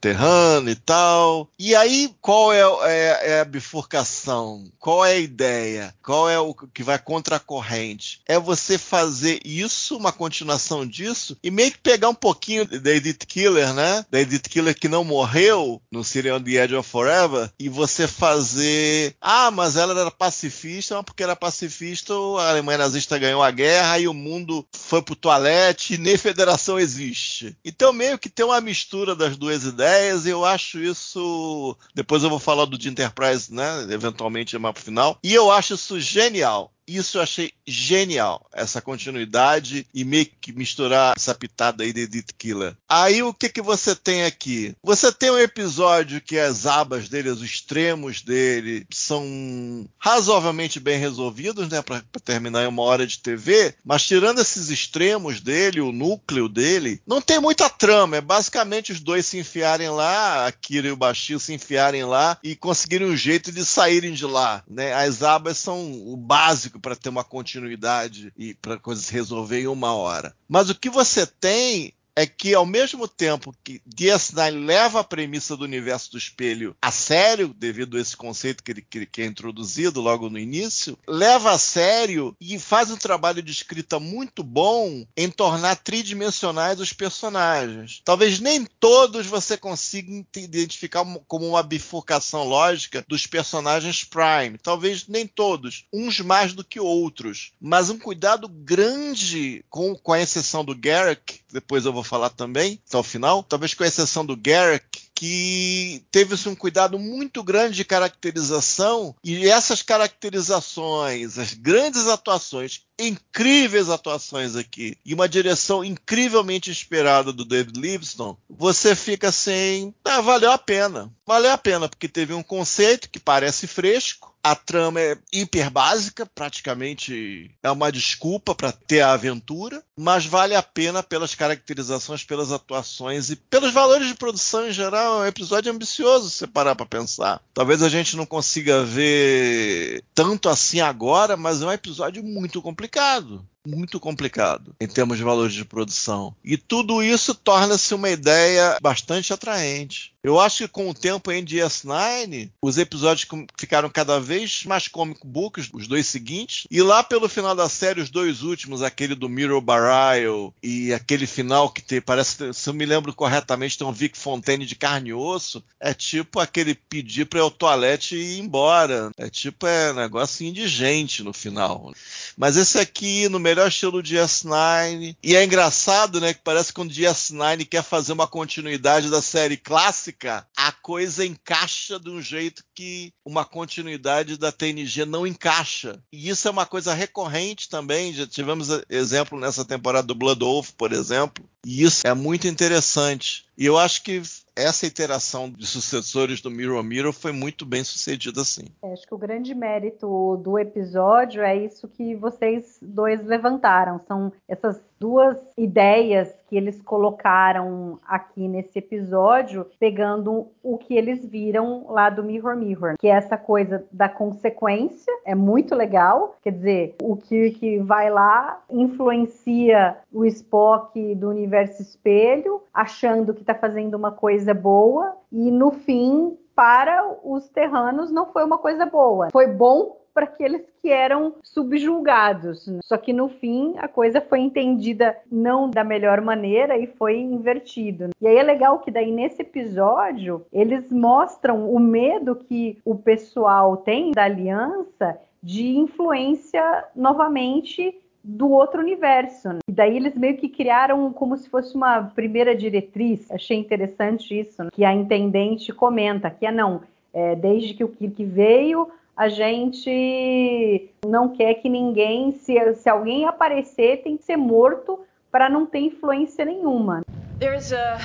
Terrano 0.01 0.69
e 0.69 0.75
tal. 0.75 1.49
E 1.57 1.75
aí, 1.75 2.13
qual 2.21 2.51
é, 2.51 2.61
é, 2.83 3.31
é, 3.31 3.39
a 3.39 3.45
bifurcação? 3.45 4.65
Qual 4.79 5.05
é 5.05 5.13
a 5.13 5.19
ideia? 5.19 5.95
Qual 6.03 6.29
é 6.29 6.39
o 6.39 6.53
que 6.53 6.83
vai 6.83 6.99
contra 6.99 7.37
a 7.37 7.39
corrente? 7.39 8.21
É 8.25 8.39
você 8.39 8.77
fazer 8.77 9.39
isso, 9.45 9.97
uma 9.97 10.11
continuação 10.11 10.85
disso, 10.85 11.37
e 11.43 11.49
meio 11.49 11.71
que 11.71 11.77
pegar 11.79 12.09
um 12.09 12.15
pouquinho 12.15 12.65
da 12.65 12.91
Edith 12.91 13.25
Killer, 13.27 13.73
né? 13.73 14.05
Da 14.09 14.19
Edith 14.19 14.49
Killer 14.49 14.77
que 14.77 14.87
não 14.87 15.03
morreu 15.03 15.81
no 15.91 16.03
Serial 16.03 16.39
The 16.39 16.51
Edge 16.51 16.75
of 16.75 16.89
Forever, 16.89 17.49
e 17.59 17.69
você 17.69 18.07
fazer. 18.07 19.15
Ah, 19.21 19.49
mas 19.51 19.75
ela 19.75 19.99
era 19.99 20.11
pacifista, 20.11 20.95
mas 20.95 21.05
porque 21.05 21.23
era 21.23 21.35
pacifista, 21.35 22.13
a 22.13 22.49
Alemanha 22.49 22.79
nazista 22.79 23.17
ganhou 23.17 23.41
a 23.41 23.51
guerra 23.51 23.99
e 23.99 24.07
o 24.07 24.13
mundo 24.13 24.65
foi 24.71 25.01
pro 25.01 25.15
toalete 25.15 25.93
e 25.93 25.97
nem 25.97 26.17
federação 26.17 26.79
existe 26.79 26.96
existe. 26.97 27.57
Então, 27.63 27.93
meio 27.93 28.17
que 28.17 28.29
tem 28.29 28.45
uma 28.45 28.61
mistura 28.61 29.15
das 29.15 29.37
duas 29.37 29.63
ideias, 29.63 30.25
e 30.25 30.29
eu 30.29 30.43
acho 30.43 30.79
isso. 30.79 31.77
Depois 31.93 32.23
eu 32.23 32.29
vou 32.29 32.39
falar 32.39 32.65
do 32.65 32.77
de 32.77 32.89
Enterprise, 32.89 33.53
né? 33.53 33.87
Eventualmente 33.89 34.57
mais 34.57 34.73
pro 34.73 34.83
final. 34.83 35.19
E 35.23 35.33
eu 35.33 35.51
acho 35.51 35.75
isso 35.75 35.99
genial. 35.99 36.73
Isso 36.87 37.17
eu 37.17 37.21
achei 37.21 37.51
genial 37.65 38.47
essa 38.53 38.81
continuidade 38.81 39.85
e 39.93 40.05
meio 40.05 40.27
que 40.39 40.53
misturar 40.53 41.13
essa 41.17 41.35
pitada 41.35 41.83
aí 41.83 41.91
de 41.91 42.01
Edith 42.01 42.33
Killer. 42.37 42.75
Aí 42.87 43.21
o 43.21 43.33
que 43.33 43.49
que 43.49 43.61
você 43.61 43.93
tem 43.93 44.23
aqui? 44.23 44.73
Você 44.81 45.11
tem 45.11 45.29
um 45.29 45.37
episódio 45.37 46.21
que 46.21 46.39
as 46.39 46.65
abas 46.65 47.09
dele, 47.09 47.29
os 47.29 47.41
extremos 47.41 48.21
dele, 48.21 48.87
são 48.89 49.87
razoavelmente 49.97 50.79
bem 50.79 50.97
resolvidos, 50.97 51.67
né, 51.67 51.81
para 51.81 52.01
terminar 52.23 52.63
em 52.63 52.67
uma 52.67 52.83
hora 52.83 53.05
de 53.05 53.19
TV, 53.19 53.75
mas 53.83 54.03
tirando 54.03 54.39
esses 54.39 54.69
extremos 54.69 55.41
dele, 55.41 55.81
o 55.81 55.91
núcleo 55.91 56.47
dele, 56.47 57.01
não 57.05 57.21
tem 57.21 57.39
muita 57.39 57.69
trama, 57.69 58.17
é 58.17 58.21
basicamente 58.21 58.93
os 58.93 59.01
dois 59.01 59.25
se 59.25 59.37
enfiarem 59.37 59.89
lá, 59.89 60.47
a 60.47 60.51
Kira 60.51 60.87
e 60.87 60.91
o 60.91 60.97
Bashir 60.97 61.39
se 61.39 61.53
enfiarem 61.53 62.05
lá 62.05 62.37
e 62.41 62.55
conseguirem 62.55 63.07
um 63.07 63.17
jeito 63.17 63.51
de 63.51 63.65
saírem 63.65 64.13
de 64.13 64.25
lá, 64.25 64.63
né? 64.67 64.93
As 64.93 65.21
abas 65.21 65.57
são 65.57 65.91
o 66.05 66.15
básico 66.15 66.76
para 66.79 66.95
ter 66.95 67.09
uma 67.09 67.23
continuidade 67.23 68.33
e 68.37 68.53
para 68.53 68.77
coisas 68.77 69.05
se 69.05 69.13
resolver 69.13 69.61
em 69.61 69.67
uma 69.67 69.93
hora. 69.93 70.35
Mas 70.47 70.69
o 70.69 70.75
que 70.75 70.89
você 70.89 71.25
tem 71.25 71.93
é 72.17 72.25
que 72.25 72.55
ao 72.55 72.65
mesmo 72.65 73.07
tempo 73.07 73.53
que 73.63 73.79
DS9 73.87 74.65
leva 74.65 75.01
a 75.01 75.03
premissa 75.03 75.55
do 75.55 75.63
universo 75.63 76.13
do 76.13 76.17
espelho 76.17 76.75
a 76.81 76.91
sério, 76.91 77.53
devido 77.55 77.95
a 77.95 78.01
esse 78.01 78.17
conceito 78.17 78.63
que, 78.63 78.71
ele, 78.71 78.81
que, 78.81 79.21
é 79.21 79.25
introduzido 79.25 80.01
logo 80.01 80.27
no 80.27 80.39
início, 80.39 80.97
leva 81.07 81.51
a 81.51 81.59
sério 81.59 82.35
e 82.41 82.57
faz 82.57 82.89
um 82.89 82.97
trabalho 82.97 83.43
de 83.43 83.51
escrita 83.51 83.99
muito 83.99 84.43
bom 84.43 85.05
em 85.15 85.29
tornar 85.29 85.75
tridimensionais 85.75 86.79
os 86.79 86.91
personagens. 86.91 88.01
Talvez 88.03 88.39
nem 88.39 88.65
todos 88.79 89.27
você 89.27 89.55
consiga 89.55 90.25
identificar 90.35 91.05
como 91.27 91.47
uma 91.47 91.61
bifurcação 91.61 92.43
lógica 92.43 93.05
dos 93.07 93.27
personagens 93.27 94.03
Prime. 94.03 94.57
Talvez 94.57 95.07
nem 95.07 95.27
todos, 95.27 95.85
uns 95.93 96.19
mais 96.19 96.53
do 96.53 96.63
que 96.63 96.79
outros. 96.79 97.51
Mas 97.61 97.91
um 97.91 97.99
cuidado 97.99 98.47
grande, 98.47 99.63
com, 99.69 99.95
com 99.95 100.13
a 100.13 100.19
exceção 100.19 100.65
do 100.65 100.75
Garrick, 100.75 101.41
depois 101.51 101.85
eu 101.85 101.93
vou 101.93 102.06
falar 102.07 102.29
também, 102.29 102.81
até 102.87 102.97
o 102.97 103.03
final, 103.03 103.43
talvez 103.43 103.73
com 103.73 103.83
exceção 103.83 104.25
do 104.25 104.35
Garrick, 104.35 105.07
que 105.17 106.03
teve-se 106.11 106.47
um 106.47 106.55
cuidado 106.55 106.99
muito 106.99 107.43
grande 107.43 107.75
de 107.75 107.83
caracterização 107.83 109.15
e 109.23 109.47
essas 109.47 109.81
caracterizações, 109.81 111.39
as 111.39 111.55
grandes 111.55 112.07
atuações, 112.07 112.81
incríveis 112.99 113.89
atuações 113.89 114.55
aqui 114.55 114.95
e 115.03 115.15
uma 115.15 115.27
direção 115.27 115.83
incrivelmente 115.83 116.69
inspirada 116.69 117.33
do 117.33 117.43
David 117.43 117.79
Livingstone, 117.79 118.37
você 118.47 118.95
fica 118.95 119.29
assim, 119.29 119.91
ah, 120.05 120.21
valeu 120.21 120.51
a 120.51 120.57
pena. 120.57 121.11
Valeu 121.25 121.51
a 121.51 121.57
pena 121.57 121.89
porque 121.89 122.07
teve 122.07 122.33
um 122.33 122.43
conceito 122.43 123.09
que 123.09 123.19
parece 123.19 123.65
fresco, 123.65 124.36
a 124.51 124.55
trama 124.55 125.01
é 125.01 125.17
hiper 125.31 125.69
básica, 125.69 126.25
praticamente 126.25 127.51
é 127.61 127.69
uma 127.69 127.91
desculpa 127.91 128.55
para 128.55 128.71
ter 128.71 129.01
a 129.01 129.11
aventura, 129.11 129.83
mas 129.97 130.25
vale 130.25 130.55
a 130.55 130.63
pena 130.63 131.03
pelas 131.03 131.35
caracterizações, 131.35 132.23
pelas 132.23 132.51
atuações 132.51 133.29
e 133.29 133.35
pelos 133.35 133.73
valores 133.73 134.07
de 134.07 134.15
produção 134.15 134.67
em 134.67 134.71
geral. 134.71 135.21
É 135.21 135.25
um 135.25 135.27
episódio 135.27 135.71
ambicioso, 135.71 136.29
se 136.29 136.47
parar 136.47 136.75
para 136.75 136.85
pensar. 136.85 137.41
Talvez 137.53 137.83
a 137.83 137.89
gente 137.89 138.15
não 138.15 138.25
consiga 138.25 138.85
ver 138.85 140.03
tanto 140.15 140.47
assim 140.47 140.79
agora, 140.79 141.35
mas 141.35 141.61
é 141.61 141.65
um 141.65 141.71
episódio 141.71 142.23
muito 142.23 142.61
complicado 142.61 143.45
muito 143.67 143.99
complicado 143.99 144.75
em 144.79 144.87
termos 144.87 145.17
de 145.17 145.23
valores 145.23 145.53
de 145.53 145.65
produção. 145.65 146.33
E 146.43 146.57
tudo 146.57 147.03
isso 147.03 147.35
torna-se 147.35 147.93
uma 147.93 148.09
ideia 148.09 148.77
bastante 148.81 149.33
atraente. 149.33 150.15
Eu 150.27 150.39
acho 150.41 150.65
que 150.65 150.67
com 150.67 150.89
o 150.89 150.93
tempo 150.93 151.31
em 151.31 151.45
DS9, 151.45 152.49
os 152.61 152.77
episódios 152.77 153.25
ficaram 153.57 153.89
cada 153.89 154.19
vez 154.19 154.65
mais 154.65 154.87
comic 154.87 155.21
books, 155.25 155.69
os 155.71 155.87
dois 155.87 156.05
seguintes, 156.05 156.67
e 156.69 156.81
lá 156.81 157.01
pelo 157.01 157.29
final 157.29 157.55
da 157.55 157.69
série, 157.69 158.01
os 158.01 158.09
dois 158.09 158.41
últimos, 158.41 158.83
aquele 158.83 159.15
do 159.15 159.29
Miro 159.29 159.61
Barrio 159.61 160.53
e 160.61 160.93
aquele 160.93 161.25
final 161.25 161.69
que 161.69 161.81
tem, 161.81 162.01
parece, 162.01 162.53
se 162.53 162.69
eu 162.69 162.73
me 162.73 162.85
lembro 162.85 163.13
corretamente, 163.13 163.77
tem 163.77 163.87
um 163.87 163.93
Vic 163.93 164.17
Fontaine 164.17 164.65
de 164.65 164.75
carne 164.75 165.11
e 165.11 165.13
osso, 165.13 165.63
é 165.79 165.93
tipo 165.93 166.41
aquele 166.41 166.75
pedir 166.75 167.25
para 167.25 167.39
ir 167.39 167.43
ao 167.43 167.51
toalete 167.51 168.15
e 168.15 168.35
ir 168.35 168.39
embora. 168.39 169.11
É 169.17 169.29
tipo, 169.29 169.65
é 169.65 169.93
negócio 169.93 170.45
indigente 170.45 171.23
no 171.23 171.31
final. 171.31 171.93
Mas 172.35 172.57
esse 172.57 172.77
aqui, 172.77 173.29
no 173.29 173.39
melhor 173.39 173.56
estilo 173.65 174.03
de 174.03 174.17
DS9, 174.17 175.15
e 175.23 175.35
é 175.35 175.43
engraçado, 175.43 176.19
né, 176.19 176.33
que 176.33 176.41
parece 176.43 176.69
que 176.69 176.73
quando 176.73 176.93
DS9 176.93 177.65
quer 177.65 177.83
fazer 177.83 178.13
uma 178.13 178.27
continuidade 178.27 179.09
da 179.09 179.21
série 179.21 179.57
clássica, 179.57 180.45
a 180.55 180.71
coisa 180.71 181.25
encaixa 181.25 181.99
de 181.99 182.09
um 182.09 182.21
jeito 182.21 182.63
que 182.75 183.11
uma 183.25 183.45
continuidade 183.45 184.37
da 184.37 184.51
TNG 184.51 185.05
não 185.05 185.25
encaixa. 185.25 185.99
E 186.11 186.29
isso 186.29 186.47
é 186.47 186.51
uma 186.51 186.65
coisa 186.65 186.93
recorrente 186.93 187.69
também. 187.69 188.13
Já 188.13 188.27
tivemos 188.27 188.67
exemplo 188.89 189.39
nessa 189.39 189.65
temporada 189.65 190.07
do 190.07 190.15
Blood 190.15 190.43
Wolf, 190.43 190.71
por 190.77 190.91
exemplo. 190.91 191.47
E 191.65 191.83
isso 191.83 192.05
é 192.05 192.13
muito 192.13 192.47
interessante. 192.47 193.46
E 193.57 193.65
eu 193.65 193.77
acho 193.77 194.03
que 194.03 194.21
essa 194.55 194.85
iteração 194.85 195.49
de 195.49 195.65
sucessores 195.65 196.41
do 196.41 196.51
Mirror 196.51 196.83
Mirror 196.83 197.11
foi 197.11 197.31
muito 197.31 197.65
bem 197.65 197.83
sucedida, 197.83 198.43
sim. 198.43 198.65
É, 198.83 198.93
acho 198.93 199.07
que 199.07 199.13
o 199.13 199.17
grande 199.17 199.55
mérito 199.55 200.37
do 200.43 200.59
episódio 200.59 201.41
é 201.41 201.55
isso 201.55 201.87
que 201.87 202.15
vocês 202.15 202.77
dois 202.81 203.25
levantaram. 203.25 203.99
São 204.07 204.31
essas 204.47 204.79
duas 204.99 205.37
ideias 205.57 206.33
que 206.47 206.55
eles 206.55 206.81
colocaram 206.81 207.99
aqui 208.07 208.47
nesse 208.47 208.79
episódio, 208.79 209.67
pegando 209.79 210.47
o 210.63 210.77
que 210.77 210.95
eles 210.95 211.25
viram 211.25 211.85
lá 211.89 212.09
do 212.09 212.23
Mirror 212.23 212.55
Mirror, 212.55 212.95
que 212.97 213.07
é 213.07 213.11
essa 213.11 213.37
coisa 213.37 213.85
da 213.91 214.07
consequência, 214.07 215.13
é 215.25 215.35
muito 215.35 215.75
legal. 215.75 216.35
Quer 216.41 216.51
dizer, 216.51 216.95
o 217.01 217.17
Kirk 217.17 217.79
vai 217.79 218.09
lá, 218.09 218.61
influencia 218.69 219.97
o 220.11 220.25
Spock 220.25 221.15
do 221.15 221.29
universo 221.29 221.81
espelho, 221.81 222.61
achando 222.73 223.33
que 223.33 223.41
está 223.41 223.53
fazendo 223.53 223.95
uma 223.95 224.11
coisa 224.11 224.53
boa, 224.53 225.15
e 225.31 225.51
no 225.51 225.71
fim, 225.71 226.37
para 226.55 227.07
os 227.23 227.47
terranos, 227.49 228.11
não 228.11 228.25
foi 228.31 228.43
uma 228.43 228.57
coisa 228.57 228.85
boa. 228.85 229.27
Foi 229.31 229.47
bom 229.47 229.95
para 230.17 230.25
aqueles 230.25 230.63
que 230.81 230.89
eram 230.89 231.35
subjulgados. 231.43 232.67
Só 232.83 232.97
que 232.97 233.13
no 233.13 233.29
fim 233.29 233.75
a 233.77 233.87
coisa 233.87 234.19
foi 234.19 234.39
entendida 234.39 235.15
não 235.31 235.69
da 235.69 235.83
melhor 235.83 236.21
maneira 236.21 236.75
e 236.75 236.87
foi 236.87 237.19
invertido. 237.19 238.09
E 238.19 238.25
aí 238.25 238.35
é 238.35 238.41
legal 238.41 238.79
que 238.79 238.89
daí 238.89 239.11
nesse 239.11 239.43
episódio 239.43 240.43
eles 240.51 240.91
mostram 240.91 241.71
o 241.71 241.79
medo 241.79 242.35
que 242.35 242.79
o 242.83 242.95
pessoal 242.95 243.77
tem 243.77 244.09
da 244.09 244.23
aliança 244.23 245.19
de 245.43 245.77
influência 245.77 246.85
novamente 246.95 247.95
do 248.23 248.49
outro 248.49 248.81
universo. 248.81 249.49
Né? 249.49 249.59
E 249.69 249.71
daí 249.71 249.97
eles 249.97 250.15
meio 250.15 250.35
que 250.37 250.49
criaram 250.49 251.13
como 251.13 251.37
se 251.37 251.47
fosse 251.47 251.75
uma 251.75 252.01
primeira 252.01 252.55
diretriz. 252.55 253.29
Achei 253.29 253.55
interessante 253.55 254.39
isso, 254.39 254.63
né? 254.63 254.69
que 254.73 254.83
a 254.83 254.91
intendente 254.91 255.71
comenta 255.71 256.31
que 256.31 256.47
é 256.47 256.51
não, 256.51 256.81
é, 257.13 257.35
desde 257.35 257.75
que 257.75 257.83
o 257.83 257.89
Kirk 257.89 258.25
veio, 258.25 258.89
a 259.17 259.29
gente 259.29 260.91
não 261.03 261.29
quer 261.29 261.55
que 261.55 261.67
ninguém, 261.67 262.33
se, 262.33 262.73
se 262.75 262.87
alguém 262.87 263.25
aparecer, 263.25 264.03
tem 264.03 264.15
que 264.15 264.23
ser 264.23 264.37
morto 264.37 264.99
para 265.31 265.49
não 265.49 265.65
ter 265.65 265.79
influência 265.79 266.45
nenhuma. 266.45 267.03
There's 267.39 267.73
a 267.73 267.97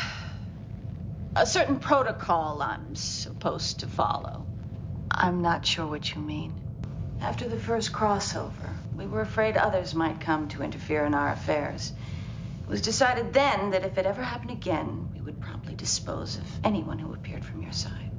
a 1.34 1.46
certain 1.46 1.76
protocol 1.76 2.60
I'm 2.60 2.94
supposed 2.94 3.80
to 3.80 3.86
follow. 3.86 4.46
I'm 5.10 5.40
not 5.40 5.66
sure 5.66 5.86
what 5.86 6.14
you 6.14 6.20
mean. 6.20 6.52
After 7.20 7.48
the 7.48 7.58
first 7.58 7.92
crossover, 7.92 8.70
we 8.96 9.06
were 9.06 9.22
afraid 9.22 9.56
others 9.56 9.94
might 9.94 10.20
come 10.20 10.48
to 10.48 10.62
interfere 10.62 11.06
in 11.06 11.14
our 11.14 11.32
affairs. 11.32 11.92
It 12.62 12.68
was 12.68 12.80
decided 12.80 13.32
then 13.32 13.70
that 13.70 13.84
if 13.84 13.98
it 13.98 14.06
ever 14.06 14.22
happened 14.22 14.50
again, 14.50 15.08
we 15.14 15.20
would 15.20 15.40
promptly 15.40 15.74
dispose 15.74 16.36
of 16.36 16.44
anyone 16.64 16.98
who 16.98 17.14
appeared 17.14 17.44
from 17.44 17.62
your 17.62 17.72
side. 17.72 18.11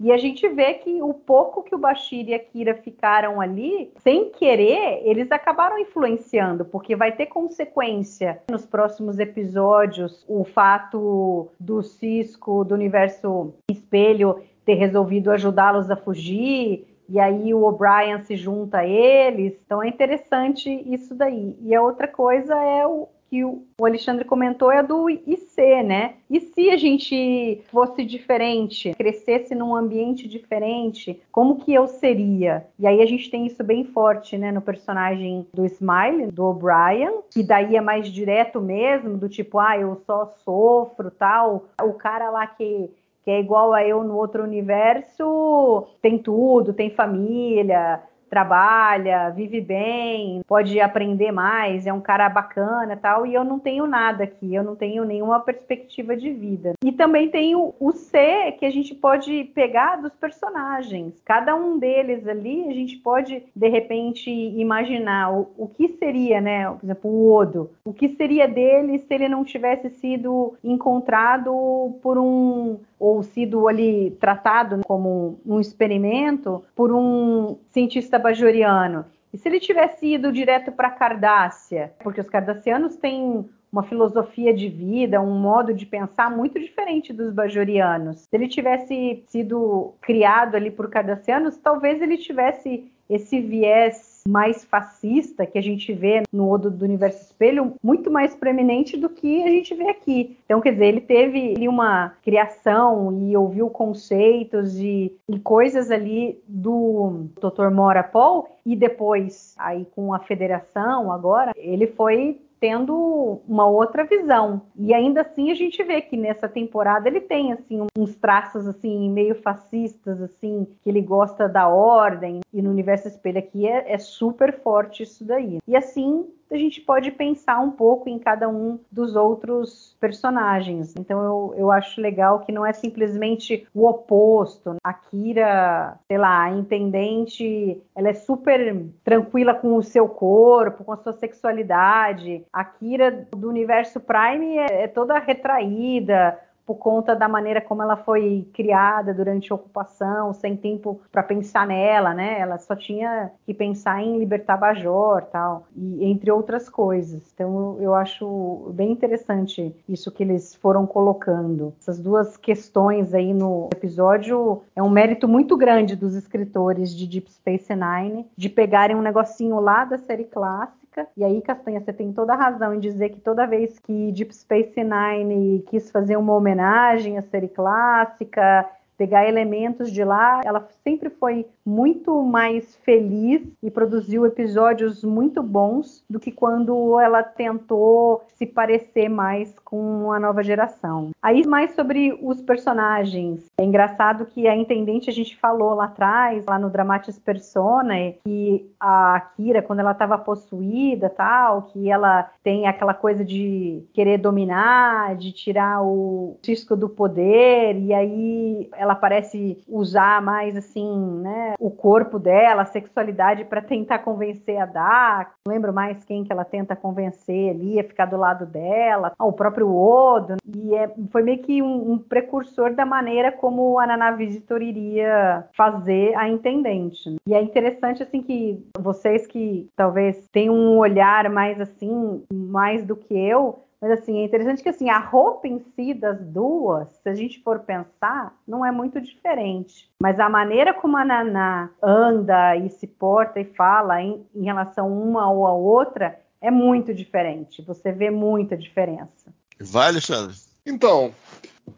E 0.00 0.12
a 0.12 0.16
gente 0.16 0.48
vê 0.48 0.74
que 0.74 1.02
o 1.02 1.14
pouco 1.14 1.62
que 1.62 1.74
o 1.74 1.78
Bashir 1.78 2.28
e 2.28 2.34
a 2.34 2.38
Kira 2.38 2.74
ficaram 2.74 3.40
ali, 3.40 3.92
sem 3.98 4.30
querer, 4.30 5.00
eles 5.04 5.30
acabaram 5.30 5.78
influenciando, 5.78 6.64
porque 6.64 6.94
vai 6.94 7.12
ter 7.12 7.26
consequência 7.26 8.40
nos 8.50 8.66
próximos 8.66 9.18
episódios 9.18 10.24
o 10.28 10.44
fato 10.44 11.48
do 11.58 11.82
Cisco, 11.82 12.64
do 12.64 12.74
universo 12.74 13.54
espelho, 13.70 14.40
ter 14.64 14.74
resolvido 14.74 15.30
ajudá-los 15.30 15.90
a 15.90 15.96
fugir. 15.96 16.86
E 17.08 17.20
aí 17.20 17.54
o 17.54 17.62
O'Brien 17.62 18.20
se 18.24 18.36
junta 18.36 18.78
a 18.78 18.86
eles. 18.86 19.54
Então 19.64 19.82
é 19.82 19.88
interessante 19.88 20.68
isso 20.92 21.14
daí. 21.14 21.56
E 21.62 21.74
a 21.74 21.80
outra 21.80 22.08
coisa 22.08 22.54
é 22.54 22.84
o, 22.84 23.08
que 23.28 23.44
o 23.44 23.64
Alexandre 23.80 24.24
comentou 24.24 24.70
é 24.70 24.82
do 24.82 25.08
IC, 25.10 25.82
né? 25.84 26.14
E 26.30 26.40
se 26.40 26.70
a 26.70 26.76
gente 26.76 27.62
fosse 27.70 28.04
diferente, 28.04 28.94
crescesse 28.94 29.54
num 29.54 29.74
ambiente 29.74 30.28
diferente, 30.28 31.20
como 31.30 31.56
que 31.56 31.72
eu 31.72 31.86
seria? 31.86 32.66
E 32.78 32.86
aí 32.86 33.02
a 33.02 33.06
gente 33.06 33.30
tem 33.30 33.46
isso 33.46 33.62
bem 33.62 33.84
forte, 33.84 34.38
né, 34.38 34.50
no 34.52 34.60
personagem 34.60 35.46
do 35.52 35.64
Smile, 35.66 36.30
do 36.32 36.44
O'Brien, 36.44 37.20
que 37.30 37.42
daí 37.42 37.76
é 37.76 37.80
mais 37.80 38.08
direto 38.08 38.60
mesmo, 38.60 39.16
do 39.16 39.28
tipo, 39.28 39.58
ah, 39.58 39.78
eu 39.78 40.00
só 40.06 40.34
sofro, 40.44 41.10
tal. 41.10 41.66
O 41.82 41.92
cara 41.94 42.30
lá 42.30 42.46
que 42.46 42.90
que 43.26 43.30
é 43.32 43.40
igual 43.40 43.72
a 43.72 43.84
eu 43.84 44.04
no 44.04 44.14
outro 44.14 44.44
universo, 44.44 45.88
tem 46.00 46.16
tudo, 46.16 46.72
tem 46.72 46.90
família, 46.90 48.00
trabalha, 48.28 49.30
vive 49.30 49.60
bem, 49.60 50.42
pode 50.46 50.80
aprender 50.80 51.32
mais, 51.32 51.86
é 51.86 51.92
um 51.92 52.00
cara 52.00 52.28
bacana 52.28 52.96
tal, 52.96 53.26
e 53.26 53.34
eu 53.34 53.44
não 53.44 53.58
tenho 53.58 53.86
nada 53.86 54.24
aqui, 54.24 54.54
eu 54.54 54.62
não 54.62 54.76
tenho 54.76 55.04
nenhuma 55.04 55.40
perspectiva 55.40 56.16
de 56.16 56.30
vida. 56.32 56.74
E 56.84 56.92
também 56.92 57.28
tem 57.28 57.54
o, 57.54 57.74
o 57.78 57.92
C 57.92 58.52
que 58.58 58.66
a 58.66 58.70
gente 58.70 58.94
pode 58.94 59.44
pegar 59.54 59.96
dos 59.96 60.14
personagens. 60.14 61.14
Cada 61.24 61.54
um 61.54 61.78
deles 61.78 62.26
ali, 62.26 62.68
a 62.68 62.72
gente 62.72 62.96
pode, 62.96 63.42
de 63.54 63.68
repente, 63.68 64.30
imaginar 64.30 65.32
o, 65.32 65.48
o 65.56 65.68
que 65.68 65.88
seria, 65.98 66.40
né? 66.40 66.68
Por 66.70 66.84
exemplo, 66.84 67.10
o 67.10 67.32
Odo. 67.32 67.70
O 67.84 67.92
que 67.92 68.08
seria 68.10 68.48
dele 68.48 68.98
se 68.98 69.14
ele 69.14 69.28
não 69.28 69.44
tivesse 69.44 69.90
sido 69.90 70.54
encontrado 70.62 71.96
por 72.02 72.18
um 72.18 72.78
ou 72.98 73.22
sido 73.22 73.68
ali 73.68 74.10
tratado 74.20 74.80
como 74.84 75.38
um 75.44 75.60
experimento 75.60 76.64
por 76.74 76.92
um 76.92 77.58
cientista 77.70 78.18
bajoriano. 78.18 79.04
E 79.32 79.38
se 79.38 79.48
ele 79.48 79.60
tivesse 79.60 80.06
ido 80.14 80.32
direto 80.32 80.72
para 80.72 80.90
Cardácia, 80.90 81.92
porque 82.02 82.20
os 82.20 82.28
cardassianos 82.28 82.96
têm 82.96 83.44
uma 83.70 83.82
filosofia 83.82 84.54
de 84.54 84.68
vida, 84.68 85.20
um 85.20 85.38
modo 85.38 85.74
de 85.74 85.84
pensar 85.84 86.30
muito 86.30 86.58
diferente 86.58 87.12
dos 87.12 87.32
bajorianos. 87.32 88.20
Se 88.20 88.28
ele 88.32 88.48
tivesse 88.48 89.22
sido 89.26 89.92
criado 90.00 90.54
ali 90.54 90.70
por 90.70 90.88
cardassianos, 90.88 91.58
talvez 91.58 92.00
ele 92.00 92.16
tivesse 92.16 92.90
esse 93.08 93.40
viés 93.40 93.96
mais 94.26 94.64
fascista 94.64 95.46
que 95.46 95.58
a 95.58 95.62
gente 95.62 95.92
vê 95.92 96.22
no 96.32 96.50
Odo 96.50 96.70
do 96.70 96.84
Universo 96.84 97.22
Espelho 97.22 97.74
muito 97.82 98.10
mais 98.10 98.34
preeminente 98.34 98.96
do 98.96 99.08
que 99.08 99.42
a 99.42 99.48
gente 99.48 99.74
vê 99.74 99.88
aqui. 99.88 100.36
Então, 100.44 100.60
quer 100.60 100.72
dizer, 100.72 100.86
ele 100.86 101.00
teve 101.00 101.54
ali 101.56 101.68
uma 101.68 102.12
criação 102.22 103.16
e 103.22 103.36
ouviu 103.36 103.68
conceitos 103.70 104.78
e, 104.78 105.12
e 105.28 105.38
coisas 105.38 105.90
ali 105.90 106.38
do 106.46 107.26
Dr. 107.40 107.70
Mora 107.70 108.02
Paul 108.02 108.48
e 108.64 108.74
depois 108.74 109.54
aí 109.58 109.86
com 109.94 110.12
a 110.12 110.18
federação 110.18 111.12
agora, 111.12 111.52
ele 111.56 111.86
foi 111.86 112.40
tendo 112.60 113.40
uma 113.46 113.66
outra 113.66 114.04
visão. 114.04 114.62
E 114.76 114.94
ainda 114.94 115.22
assim 115.22 115.50
a 115.50 115.54
gente 115.54 115.82
vê 115.82 116.00
que 116.00 116.16
nessa 116.16 116.48
temporada 116.48 117.08
ele 117.08 117.20
tem 117.20 117.52
assim 117.52 117.86
uns 117.96 118.14
traços 118.16 118.66
assim 118.66 119.10
meio 119.10 119.34
fascistas 119.34 120.20
assim, 120.20 120.66
que 120.82 120.88
ele 120.88 121.02
gosta 121.02 121.48
da 121.48 121.68
ordem 121.68 122.40
e 122.52 122.62
no 122.62 122.70
universo 122.70 123.08
espelho 123.08 123.38
aqui 123.38 123.66
é, 123.66 123.92
é 123.92 123.98
super 123.98 124.60
forte 124.60 125.02
isso 125.02 125.24
daí. 125.24 125.58
E 125.66 125.76
assim 125.76 126.26
a 126.50 126.56
gente 126.56 126.80
pode 126.80 127.10
pensar 127.10 127.58
um 127.60 127.70
pouco 127.70 128.08
em 128.08 128.18
cada 128.18 128.48
um 128.48 128.78
dos 128.90 129.16
outros 129.16 129.96
personagens. 130.00 130.94
Então 130.96 131.22
eu, 131.22 131.54
eu 131.56 131.70
acho 131.70 132.00
legal 132.00 132.40
que 132.40 132.52
não 132.52 132.64
é 132.64 132.72
simplesmente 132.72 133.66
o 133.74 133.86
oposto. 133.86 134.76
A 134.82 134.92
Kira, 134.92 135.98
sei 136.06 136.18
lá, 136.18 136.44
a 136.44 136.50
intendente, 136.50 137.82
ela 137.94 138.08
é 138.08 138.14
super 138.14 138.84
tranquila 139.02 139.54
com 139.54 139.76
o 139.76 139.82
seu 139.82 140.08
corpo, 140.08 140.84
com 140.84 140.92
a 140.92 140.96
sua 140.96 141.12
sexualidade. 141.12 142.44
A 142.52 142.64
Kira 142.64 143.26
do 143.30 143.48
universo 143.48 144.00
Prime 144.00 144.58
é, 144.58 144.84
é 144.84 144.88
toda 144.88 145.18
retraída, 145.18 146.38
por 146.66 146.74
conta 146.74 147.14
da 147.14 147.28
maneira 147.28 147.60
como 147.60 147.82
ela 147.82 147.96
foi 147.96 148.48
criada 148.52 149.14
durante 149.14 149.52
a 149.52 149.54
ocupação, 149.54 150.34
sem 150.34 150.56
tempo 150.56 151.00
para 151.12 151.22
pensar 151.22 151.66
nela, 151.66 152.12
né? 152.12 152.40
Ela 152.40 152.58
só 152.58 152.74
tinha 152.74 153.30
que 153.46 153.54
pensar 153.54 154.02
em 154.02 154.18
libertar 154.18 154.56
Bajor, 154.56 155.22
tal, 155.26 155.66
e 155.76 156.04
entre 156.04 156.30
outras 156.30 156.68
coisas. 156.68 157.30
Então 157.32 157.76
eu 157.80 157.94
acho 157.94 158.72
bem 158.74 158.90
interessante 158.90 159.74
isso 159.88 160.10
que 160.10 160.24
eles 160.24 160.54
foram 160.56 160.86
colocando. 160.86 161.72
Essas 161.80 162.00
duas 162.00 162.36
questões 162.36 163.14
aí 163.14 163.32
no 163.32 163.68
episódio 163.72 164.62
é 164.74 164.82
um 164.82 164.90
mérito 164.90 165.28
muito 165.28 165.56
grande 165.56 165.94
dos 165.94 166.14
escritores 166.14 166.94
de 166.94 167.06
Deep 167.06 167.30
Space 167.30 167.72
Nine 167.74 168.26
de 168.36 168.48
pegarem 168.48 168.96
um 168.96 169.02
negocinho 169.02 169.60
lá 169.60 169.84
da 169.84 169.98
série 169.98 170.24
clássica 170.24 170.85
E 171.16 171.24
aí, 171.24 171.42
Castanha, 171.42 171.80
você 171.80 171.92
tem 171.92 172.12
toda 172.12 172.32
a 172.32 172.36
razão 172.36 172.74
em 172.74 172.80
dizer 172.80 173.10
que 173.10 173.20
toda 173.20 173.46
vez 173.46 173.78
que 173.78 174.12
Deep 174.12 174.34
Space 174.34 174.82
Nine 174.82 175.62
quis 175.68 175.90
fazer 175.90 176.16
uma 176.16 176.34
homenagem 176.34 177.18
à 177.18 177.22
série 177.22 177.48
clássica, 177.48 178.68
pegar 178.96 179.28
elementos 179.28 179.90
de 179.90 180.02
lá, 180.04 180.40
ela 180.44 180.68
sempre 180.82 181.10
foi 181.10 181.46
muito 181.64 182.22
mais 182.22 182.76
feliz 182.76 183.42
e 183.62 183.70
produziu 183.70 184.24
episódios 184.24 185.02
muito 185.02 185.42
bons 185.42 186.04
do 186.08 186.20
que 186.20 186.30
quando 186.30 186.98
ela 187.00 187.22
tentou 187.22 188.22
se 188.36 188.46
parecer 188.46 189.08
mais 189.08 189.58
com 189.60 190.12
a 190.12 190.20
nova 190.20 190.42
geração. 190.42 191.10
Aí 191.20 191.46
mais 191.46 191.74
sobre 191.74 192.18
os 192.22 192.40
personagens. 192.40 193.50
É 193.58 193.64
engraçado 193.64 194.26
que 194.26 194.46
a 194.46 194.54
intendente 194.54 195.10
a 195.10 195.12
gente 195.12 195.36
falou 195.36 195.74
lá 195.74 195.86
atrás, 195.86 196.44
lá 196.46 196.58
no 196.58 196.70
Dramatis 196.70 197.18
Personae, 197.18 198.18
que 198.24 198.70
a 198.78 199.20
Kira 199.36 199.62
quando 199.62 199.80
ela 199.80 199.92
estava 199.92 200.16
possuída, 200.18 201.10
tal, 201.10 201.62
que 201.62 201.90
ela 201.90 202.30
tem 202.42 202.66
aquela 202.66 202.94
coisa 202.94 203.24
de 203.24 203.84
querer 203.92 204.18
dominar, 204.18 205.16
de 205.16 205.32
tirar 205.32 205.82
o 205.82 206.38
cisco 206.42 206.76
do 206.76 206.88
poder 206.88 207.76
e 207.76 207.92
aí 207.92 208.68
ela 208.86 208.94
parece 208.94 209.62
usar 209.68 210.22
mais 210.22 210.56
assim, 210.56 211.20
né, 211.20 211.54
o 211.58 211.70
corpo 211.70 212.18
dela, 212.18 212.62
a 212.62 212.66
sexualidade 212.66 213.44
para 213.44 213.60
tentar 213.60 213.98
convencer 214.00 214.58
a 214.58 214.66
Dak. 214.66 215.32
Não 215.46 215.52
lembro 215.52 215.72
mais 215.72 216.04
quem 216.04 216.24
que 216.24 216.32
ela 216.32 216.44
tenta 216.44 216.74
convencer 216.74 217.50
ali 217.50 217.78
a 217.78 217.84
ficar 217.84 218.06
do 218.06 218.16
lado 218.16 218.46
dela. 218.46 219.12
Ah, 219.18 219.26
o 219.26 219.32
próprio 219.32 219.74
Odo. 219.74 220.36
E 220.46 220.74
é, 220.74 220.92
foi 221.10 221.22
meio 221.22 221.38
que 221.38 221.62
um, 221.62 221.92
um, 221.92 221.98
precursor 221.98 222.74
da 222.74 222.86
maneira 222.86 223.32
como 223.32 223.78
a 223.78 223.86
Nana 223.86 224.12
Visitor 224.12 224.62
iria 224.62 225.44
fazer 225.56 226.14
a 226.16 226.28
Intendente. 226.28 227.16
E 227.26 227.34
é 227.34 227.42
interessante 227.42 228.02
assim 228.02 228.22
que 228.22 228.64
vocês 228.78 229.26
que 229.26 229.68
talvez 229.76 230.28
tenham 230.32 230.54
um 230.54 230.78
olhar 230.78 231.28
mais 231.30 231.60
assim, 231.60 232.24
mais 232.32 232.84
do 232.84 232.96
que 232.96 233.14
eu, 233.16 233.65
mas 233.80 233.90
assim, 233.90 234.20
é 234.20 234.24
interessante 234.24 234.62
que 234.62 234.68
assim, 234.68 234.88
a 234.88 234.98
roupa 234.98 235.46
em 235.46 235.58
si 235.74 235.92
das 235.92 236.18
duas, 236.20 236.88
se 237.02 237.08
a 237.08 237.14
gente 237.14 237.42
for 237.42 237.60
pensar, 237.60 238.34
não 238.46 238.64
é 238.64 238.72
muito 238.72 239.00
diferente. 239.00 239.90
Mas 240.00 240.18
a 240.18 240.28
maneira 240.28 240.72
como 240.72 240.96
a 240.96 241.04
Naná 241.04 241.70
anda 241.82 242.56
e 242.56 242.70
se 242.70 242.86
porta 242.86 243.40
e 243.40 243.44
fala 243.44 244.00
em, 244.00 244.26
em 244.34 244.44
relação 244.44 244.90
uma 244.90 245.30
ou 245.30 245.46
a 245.46 245.52
outra 245.52 246.18
é 246.40 246.50
muito 246.50 246.94
diferente. 246.94 247.62
Você 247.62 247.92
vê 247.92 248.10
muita 248.10 248.56
diferença. 248.56 249.32
Vai, 249.60 249.88
Alexandre. 249.88 250.34
Então, 250.64 251.12